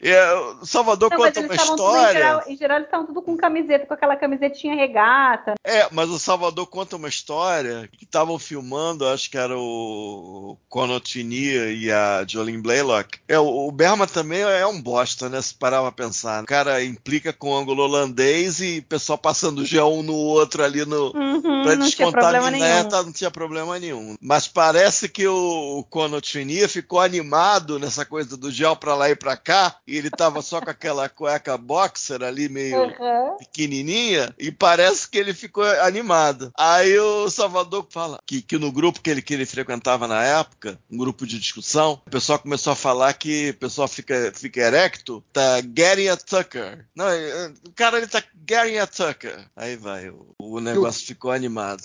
É, 0.00 0.34
o 0.60 0.64
Salvador 0.66 1.10
Não, 1.10 1.16
conta 1.18 1.40
uma 1.40 1.54
estavam 1.54 1.76
tudo, 1.76 1.88
em 1.88 1.90
história. 1.92 2.12
geral, 2.12 2.42
em 2.46 2.56
geral, 2.56 2.76
eles 2.78 2.86
estavam 2.86 3.06
tudo 3.06 3.22
com 3.22 3.36
camiseta, 3.36 3.86
com 3.86 3.94
aquela 3.94 4.16
camisetinha 4.16 4.74
regata. 4.74 5.54
É, 5.64 5.86
mas 5.90 6.08
o 6.08 6.18
Salvador 6.18 6.66
conta 6.66 6.96
uma 6.96 7.08
história 7.08 7.88
que 7.92 8.04
estavam 8.04 8.38
filmando, 8.38 9.06
acho 9.06 9.30
que 9.30 9.36
era 9.36 9.56
o 9.58 10.56
Conor 10.68 11.00
Tinia 11.00 11.70
e 11.72 11.90
a 11.90 12.24
Jolene 12.26 12.62
Blaylock. 12.62 13.18
É, 13.28 13.38
o 13.38 13.58
o 13.68 13.72
Berman 13.72 14.06
também 14.06 14.40
é 14.40 14.66
um 14.66 14.80
bosta, 14.80 15.28
né? 15.28 15.42
Se 15.42 15.54
parar 15.54 15.82
pra 15.82 15.92
pensar. 15.92 16.42
O 16.42 16.46
cara 16.46 16.82
implica 16.82 17.32
com 17.32 17.50
o 17.50 17.56
ângulo 17.56 17.82
holandês 17.82 18.60
e 18.60 18.78
o 18.78 18.82
pessoal 18.82 19.18
passando 19.18 19.64
gel 19.64 19.92
um 19.92 20.02
no 20.02 20.14
outro 20.14 20.62
ali 20.64 20.84
no, 20.86 21.12
Uhum, 21.14 21.62
pra 21.64 21.74
descontaminar, 21.74 22.88
tá, 22.88 23.02
não 23.02 23.12
tinha 23.12 23.30
problema 23.30 23.78
nenhum. 23.78 24.16
Mas 24.20 24.46
parece 24.48 25.08
que 25.08 25.26
o, 25.26 25.78
o 25.78 25.84
Conor 25.84 26.20
Tinia 26.20 26.68
ficou 26.68 27.00
animado 27.00 27.78
nessa 27.78 28.04
coisa 28.04 28.36
do 28.36 28.50
gel 28.50 28.76
pra 28.76 28.94
lá 28.94 29.10
e 29.10 29.16
pra 29.16 29.36
cá, 29.36 29.76
e 29.88 29.96
ele 29.96 30.10
tava 30.10 30.42
só 30.42 30.60
com 30.60 30.68
aquela 30.68 31.08
cueca 31.08 31.56
boxer 31.56 32.22
ali 32.22 32.48
meio 32.48 32.78
Uhum. 32.78 33.38
pequenininha 33.38 34.34
e 34.38 34.52
parece 34.52 35.08
que 35.08 35.16
ele 35.16 35.32
ficou 35.32 35.64
animado. 35.80 36.52
Aí 36.56 36.98
o 36.98 37.30
Salvador 37.30 37.86
fala 37.90 38.18
que, 38.26 38.42
que 38.42 38.58
no 38.58 38.70
grupo 38.70 39.00
que 39.00 39.08
ele, 39.10 39.22
que 39.22 39.32
ele 39.32 39.46
frequentava 39.46 40.06
na 40.06 40.22
época, 40.22 40.78
um 40.90 40.98
grupo 40.98 41.26
de 41.26 41.38
discussão, 41.38 42.00
o 42.06 42.10
pessoal 42.10 42.38
começou 42.38 42.72
a 42.72 42.76
falar 42.76 43.14
que 43.14 43.50
o 43.50 43.54
pessoal 43.54 43.88
fica, 43.88 44.30
fica 44.34 44.60
erecto, 44.60 45.24
tá 45.32 45.60
getting 45.60 46.08
a 46.08 46.16
Tucker. 46.16 46.86
Não, 46.94 47.08
é, 47.08 47.52
o 47.66 47.72
cara 47.72 47.96
ele 47.96 48.06
tá 48.06 48.22
getting 48.48 48.78
a 48.78 48.86
Tucker. 48.86 49.48
Aí 49.56 49.76
vai, 49.76 50.10
o, 50.10 50.34
o 50.38 50.60
negócio 50.60 51.06
ficou 51.06 51.30
animado. 51.30 51.82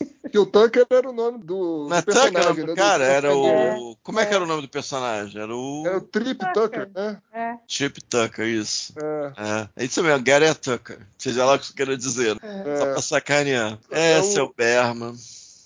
Que 0.30 0.38
o 0.38 0.44
Tucker 0.44 0.84
era 0.90 1.08
o 1.08 1.12
nome 1.12 1.38
do, 1.38 1.86
Não 1.88 1.96
é 1.96 2.02
do 2.02 2.06
Tucker 2.12 2.28
o 2.28 2.32
personagem, 2.34 2.64
do 2.66 2.74
né? 2.74 2.76
cara? 2.76 3.04
Era 3.04 3.28
É. 3.28 3.32
o. 3.32 3.96
Como 4.02 4.20
é 4.20 4.26
que 4.26 4.34
era 4.34 4.44
o 4.44 4.46
nome 4.46 4.60
do 4.62 4.68
personagem? 4.68 5.40
Era 5.40 5.56
o. 5.56 5.82
Era 5.86 5.96
o 5.96 6.00
Trip 6.02 6.52
Tucker, 6.52 6.90
né? 6.94 7.18
É. 7.32 7.54
Chip 7.66 8.02
Tucker, 8.04 8.46
isso. 8.46 8.92
É. 8.98 9.32
É, 9.38 9.68
é 9.76 9.84
isso 9.86 10.02
mesmo, 10.02 10.22
Gary 10.22 10.54
Tucker. 10.54 10.98
Seja 11.16 11.44
lá 11.46 11.54
o 11.54 11.58
que 11.58 11.66
você 11.66 11.72
queira 11.72 11.96
dizer. 11.96 12.36
Só 12.38 12.46
É. 12.46 12.92
pra 12.92 13.00
sacanear. 13.02 13.78
É 13.90 14.12
É, 14.12 14.20
o- 14.20 14.24
seu 14.24 14.52
Berman. 14.54 15.14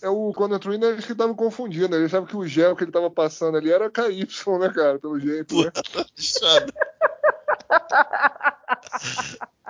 É 0.01 0.09
o 0.09 0.33
Conor 0.33 0.59
Twin, 0.61 0.83
acho 0.85 1.07
que 1.09 1.15
tava 1.15 1.35
confundindo. 1.35 1.89
né? 1.91 1.97
Ele 1.97 2.07
achava 2.07 2.27
que 2.27 2.37
o 2.37 2.47
gel 2.47 2.77
que 2.77 2.85
ele 2.85 2.93
tava 2.93 3.11
passando 3.11 3.57
ali 3.57 3.71
era 3.73 3.91
KY, 3.91 4.27
né, 4.61 4.69
cara? 4.73 4.99
Pelo 5.01 5.19
jeito, 5.19 5.61
né? 5.63 5.73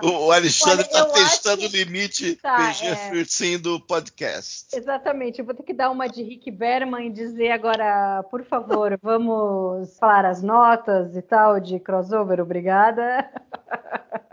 O, 0.02 0.32
Alexandre 0.32 0.84
está 0.84 1.04
testando 1.06 1.62
o 1.62 1.68
limite 1.68 2.34
Tá, 2.36 2.56
PG-13 2.56 3.58
do 3.58 3.80
podcast. 3.80 4.76
Exatamente, 4.76 5.38
eu 5.38 5.44
vou 5.44 5.54
ter 5.54 5.62
que 5.62 5.72
dar 5.72 5.90
uma 5.90 6.08
de 6.08 6.22
Rick 6.22 6.50
Berman 6.50 7.06
e 7.06 7.12
dizer 7.12 7.52
agora, 7.52 8.24
por 8.30 8.42
favor, 8.44 8.98
vamos 9.02 9.96
falar 9.98 10.24
as 10.24 10.42
notas 10.42 11.14
e 11.14 11.22
tal 11.22 11.60
de 11.60 11.78
crossover, 11.78 12.40
obrigada. 12.40 13.30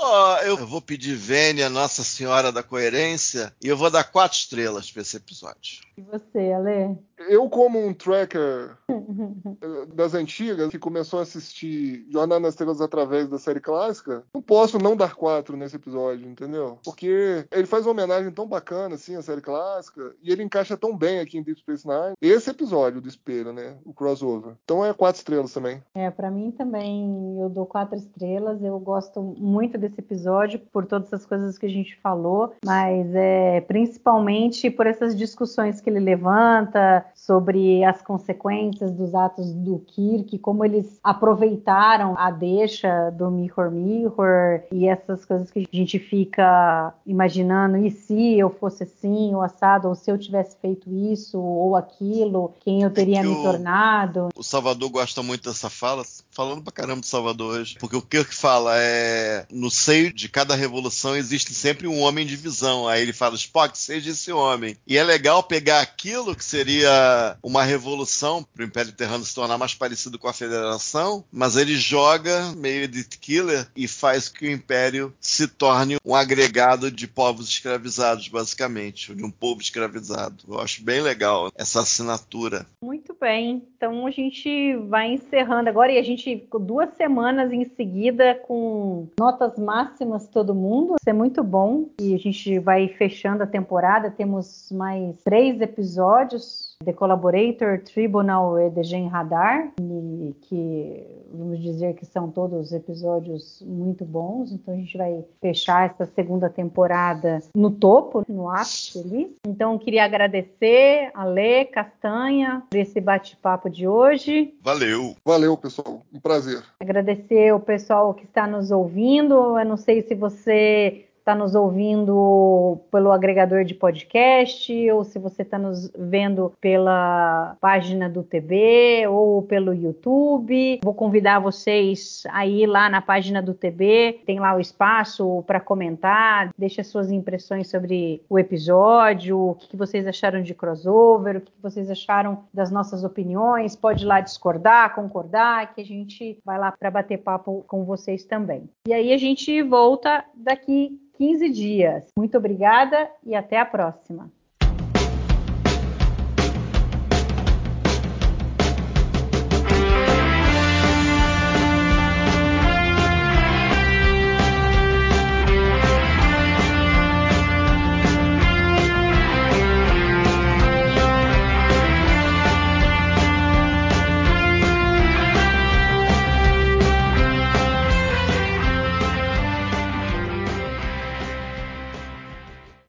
Ó, 0.00 0.36
eu 0.38 0.56
vou 0.64 0.80
pedir 0.80 1.16
Vênia, 1.16 1.68
Nossa 1.68 2.04
Senhora 2.04 2.52
da 2.52 2.62
Coerência, 2.62 3.52
e 3.62 3.66
eu 3.66 3.76
vou 3.76 3.90
dar 3.90 4.04
quatro 4.04 4.38
estrelas 4.38 4.90
para 4.92 5.02
esse 5.02 5.16
episódio. 5.16 5.80
E 5.96 6.02
você, 6.02 6.52
Ale? 6.52 6.96
Eu, 7.28 7.48
como 7.50 7.84
um 7.84 7.92
tracker 7.92 8.76
eh, 8.88 9.86
das 9.92 10.14
antigas, 10.14 10.70
que 10.70 10.78
começou 10.78 11.18
a 11.18 11.22
assistir 11.22 12.06
Jornada 12.10 12.38
nas 12.40 12.54
Estrelas 12.54 12.80
através 12.80 13.28
da 13.28 13.38
série 13.38 13.58
clássica, 13.58 14.22
não 14.32 14.40
posso 14.40 14.78
não 14.78 14.96
dar 14.96 15.16
quatro 15.16 15.56
nesse 15.56 15.74
episódio, 15.74 16.28
entendeu? 16.28 16.78
Porque 16.84 17.44
ele 17.50 17.66
faz 17.66 17.84
uma 17.84 17.90
homenagem 17.90 18.30
tão 18.30 18.46
bacana, 18.46 18.94
assim, 18.94 19.16
à 19.16 19.22
série 19.22 19.40
clássica, 19.40 20.14
e 20.22 20.30
ele 20.30 20.44
encaixa 20.44 20.76
tão 20.76 20.96
bem 20.96 21.18
aqui 21.18 21.38
em 21.38 21.42
Deep 21.42 21.58
Space 21.58 21.84
Nine. 21.84 22.14
Esse 22.22 22.50
episódio 22.50 23.00
do 23.00 23.08
espelho, 23.08 23.52
né? 23.52 23.76
O 23.84 23.92
crossover. 23.92 24.54
Então 24.64 24.86
é 24.86 24.94
quatro 24.94 25.18
estrelas 25.18 25.52
também. 25.52 25.82
É, 25.96 26.08
para 26.10 26.30
mim 26.30 26.52
também 26.52 27.40
eu 27.40 27.48
dou 27.48 27.66
quatro 27.66 27.96
estrelas. 27.96 28.62
Eu 28.62 28.78
gosto 28.78 29.20
muito 29.20 29.76
desse 29.76 29.87
episódio 29.96 30.60
por 30.72 30.84
todas 30.86 31.12
as 31.12 31.24
coisas 31.24 31.56
que 31.56 31.66
a 31.66 31.70
gente 31.70 31.96
falou, 32.00 32.54
mas 32.64 33.14
é 33.14 33.60
principalmente 33.62 34.70
por 34.70 34.86
essas 34.86 35.16
discussões 35.16 35.80
que 35.80 35.88
ele 35.88 36.00
levanta 36.00 37.04
sobre 37.14 37.84
as 37.84 38.02
consequências 38.02 38.92
dos 38.92 39.14
atos 39.14 39.52
do 39.52 39.78
Kirk, 39.86 40.38
como 40.38 40.64
eles 40.64 40.98
aproveitaram 41.02 42.14
a 42.18 42.30
deixa 42.30 43.10
do 43.10 43.30
Mirror 43.30 43.70
Mirror 43.70 44.62
e 44.72 44.88
essas 44.88 45.24
coisas 45.24 45.50
que 45.50 45.60
a 45.72 45.76
gente 45.76 45.98
fica 45.98 46.94
imaginando, 47.06 47.76
e 47.78 47.90
se 47.90 48.38
eu 48.38 48.50
fosse 48.50 48.82
assim, 48.82 49.34
ou 49.34 49.42
assado, 49.42 49.88
ou 49.88 49.94
se 49.94 50.10
eu 50.10 50.18
tivesse 50.18 50.56
feito 50.60 50.90
isso 50.92 51.38
ou 51.40 51.76
aquilo, 51.76 52.54
quem 52.60 52.82
eu 52.82 52.90
teria 52.90 53.22
me 53.22 53.34
tornado. 53.42 54.28
O 54.36 54.42
Salvador 54.42 54.90
gosta 54.90 55.22
muito 55.22 55.48
dessa 55.48 55.70
fala, 55.70 56.02
falando 56.38 56.62
pra 56.62 56.72
caramba 56.72 57.00
do 57.00 57.06
Salvador 57.06 57.58
hoje. 57.58 57.76
Porque 57.80 57.96
o 57.96 58.02
Kirk 58.02 58.32
fala 58.32 58.74
é. 58.76 59.44
No 59.50 59.72
seio 59.72 60.12
de 60.12 60.28
cada 60.28 60.54
revolução 60.54 61.16
existe 61.16 61.52
sempre 61.52 61.88
um 61.88 61.98
homem 61.98 62.24
de 62.24 62.36
visão. 62.36 62.86
Aí 62.86 63.02
ele 63.02 63.12
fala, 63.12 63.34
Spock, 63.34 63.76
seja 63.76 64.12
esse 64.12 64.30
homem. 64.30 64.76
E 64.86 64.96
é 64.96 65.02
legal 65.02 65.42
pegar 65.42 65.80
aquilo 65.80 66.36
que 66.36 66.44
seria 66.44 67.36
uma 67.42 67.64
revolução 67.64 68.46
para 68.54 68.62
o 68.62 68.66
Império 68.66 68.92
Terrano 68.92 69.24
se 69.24 69.34
tornar 69.34 69.58
mais 69.58 69.74
parecido 69.74 70.16
com 70.16 70.28
a 70.28 70.32
Federação, 70.32 71.24
mas 71.32 71.56
ele 71.56 71.76
joga 71.76 72.52
meio 72.54 72.86
de 72.86 73.02
killer 73.02 73.66
e 73.74 73.88
faz 73.88 74.28
que 74.28 74.46
o 74.46 74.50
Império 74.50 75.12
se 75.20 75.48
torne 75.48 75.96
um 76.04 76.14
agregado 76.14 76.88
de 76.88 77.08
povos 77.08 77.48
escravizados, 77.48 78.28
basicamente, 78.28 79.12
de 79.12 79.24
um 79.24 79.30
povo 79.30 79.60
escravizado. 79.60 80.44
Eu 80.46 80.60
acho 80.60 80.84
bem 80.84 81.00
legal 81.00 81.50
essa 81.56 81.80
assinatura. 81.80 82.64
Muito 82.80 83.16
bem, 83.20 83.66
então 83.76 84.06
a 84.06 84.10
gente 84.12 84.76
vai 84.88 85.14
encerrando 85.14 85.68
agora 85.68 85.90
e 85.90 85.98
a 85.98 86.02
gente 86.02 86.27
ficou 86.36 86.60
duas 86.60 86.90
semanas 86.94 87.52
em 87.52 87.64
seguida 87.64 88.34
com 88.34 89.08
notas 89.18 89.58
máximas 89.58 90.28
todo 90.28 90.54
mundo. 90.54 90.96
Isso 91.00 91.08
é 91.08 91.12
muito 91.12 91.42
bom 91.42 91.88
e 92.00 92.14
a 92.14 92.18
gente 92.18 92.58
vai 92.58 92.88
fechando 92.88 93.42
a 93.42 93.46
temporada. 93.46 94.10
Temos 94.10 94.70
mais 94.72 95.22
três 95.22 95.60
episódios: 95.60 96.67
The 96.84 96.92
Collaborator, 96.92 97.80
Tribunal 97.82 98.56
e 98.60 98.70
The 98.70 98.84
Gen 98.84 99.08
Radar, 99.08 99.72
e 99.80 100.32
que 100.42 101.04
vamos 101.32 101.60
dizer 101.60 101.94
que 101.94 102.06
são 102.06 102.30
todos 102.30 102.72
episódios 102.72 103.60
muito 103.66 104.04
bons. 104.04 104.52
Então 104.52 104.74
a 104.74 104.76
gente 104.76 104.96
vai 104.96 105.24
fechar 105.40 105.90
essa 105.90 106.06
segunda 106.06 106.48
temporada 106.48 107.40
no 107.52 107.72
topo, 107.72 108.22
no 108.28 108.48
ápice 108.48 109.00
ali. 109.00 109.36
Então 109.44 109.76
queria 109.76 110.04
agradecer 110.04 111.10
a 111.14 111.24
Lê 111.24 111.64
Castanha 111.64 112.62
por 112.70 112.78
esse 112.78 113.00
bate-papo 113.00 113.68
de 113.68 113.88
hoje. 113.88 114.54
Valeu! 114.62 115.16
Valeu, 115.24 115.56
pessoal. 115.56 116.02
Um 116.14 116.20
prazer. 116.20 116.62
Agradecer 116.78 117.52
o 117.52 117.60
pessoal 117.60 118.14
que 118.14 118.24
está 118.24 118.46
nos 118.46 118.70
ouvindo. 118.70 119.58
Eu 119.58 119.64
não 119.64 119.76
sei 119.76 120.02
se 120.02 120.14
você 120.14 121.07
está 121.28 121.34
nos 121.34 121.54
ouvindo 121.54 122.80
pelo 122.90 123.12
agregador 123.12 123.62
de 123.62 123.74
podcast, 123.74 124.90
ou 124.90 125.04
se 125.04 125.18
você 125.18 125.42
está 125.42 125.58
nos 125.58 125.90
vendo 125.94 126.54
pela 126.58 127.54
página 127.60 128.08
do 128.08 128.22
TB 128.22 129.06
ou 129.08 129.42
pelo 129.42 129.74
YouTube. 129.74 130.80
Vou 130.82 130.94
convidar 130.94 131.38
vocês 131.38 132.22
a 132.30 132.46
ir 132.46 132.66
lá 132.66 132.88
na 132.88 133.02
página 133.02 133.42
do 133.42 133.52
TB, 133.52 134.22
tem 134.24 134.40
lá 134.40 134.56
o 134.56 134.60
espaço 134.60 135.44
para 135.46 135.60
comentar, 135.60 136.50
deixe 136.56 136.82
suas 136.82 137.10
impressões 137.10 137.68
sobre 137.68 138.22
o 138.26 138.38
episódio, 138.38 139.38
o 139.38 139.54
que, 139.54 139.76
vocês 139.76 140.06
acharam 140.06 140.40
de 140.40 140.54
crossover, 140.54 141.36
o 141.36 141.40
que, 141.42 141.52
vocês 141.62 141.90
acharam 141.90 142.44
das 142.54 142.70
nossas 142.70 143.04
opiniões. 143.04 143.76
Pode 143.76 144.06
lá 144.06 144.22
discordar, 144.22 144.94
concordar, 144.94 145.74
que 145.74 145.82
a 145.82 145.84
gente 145.84 146.38
vai 146.42 146.58
lá 146.58 146.72
para 146.72 146.90
bater 146.90 147.18
papo 147.18 147.66
com 147.68 147.84
vocês 147.84 148.24
também. 148.24 148.70
E 148.88 148.94
aí 148.94 149.12
a 149.12 149.18
gente 149.18 149.60
volta 149.62 150.24
daqui 150.34 150.98
15 151.18 151.50
dias. 151.50 152.04
Muito 152.16 152.38
obrigada 152.38 153.10
e 153.26 153.34
até 153.34 153.58
a 153.58 153.64
próxima. 153.66 154.30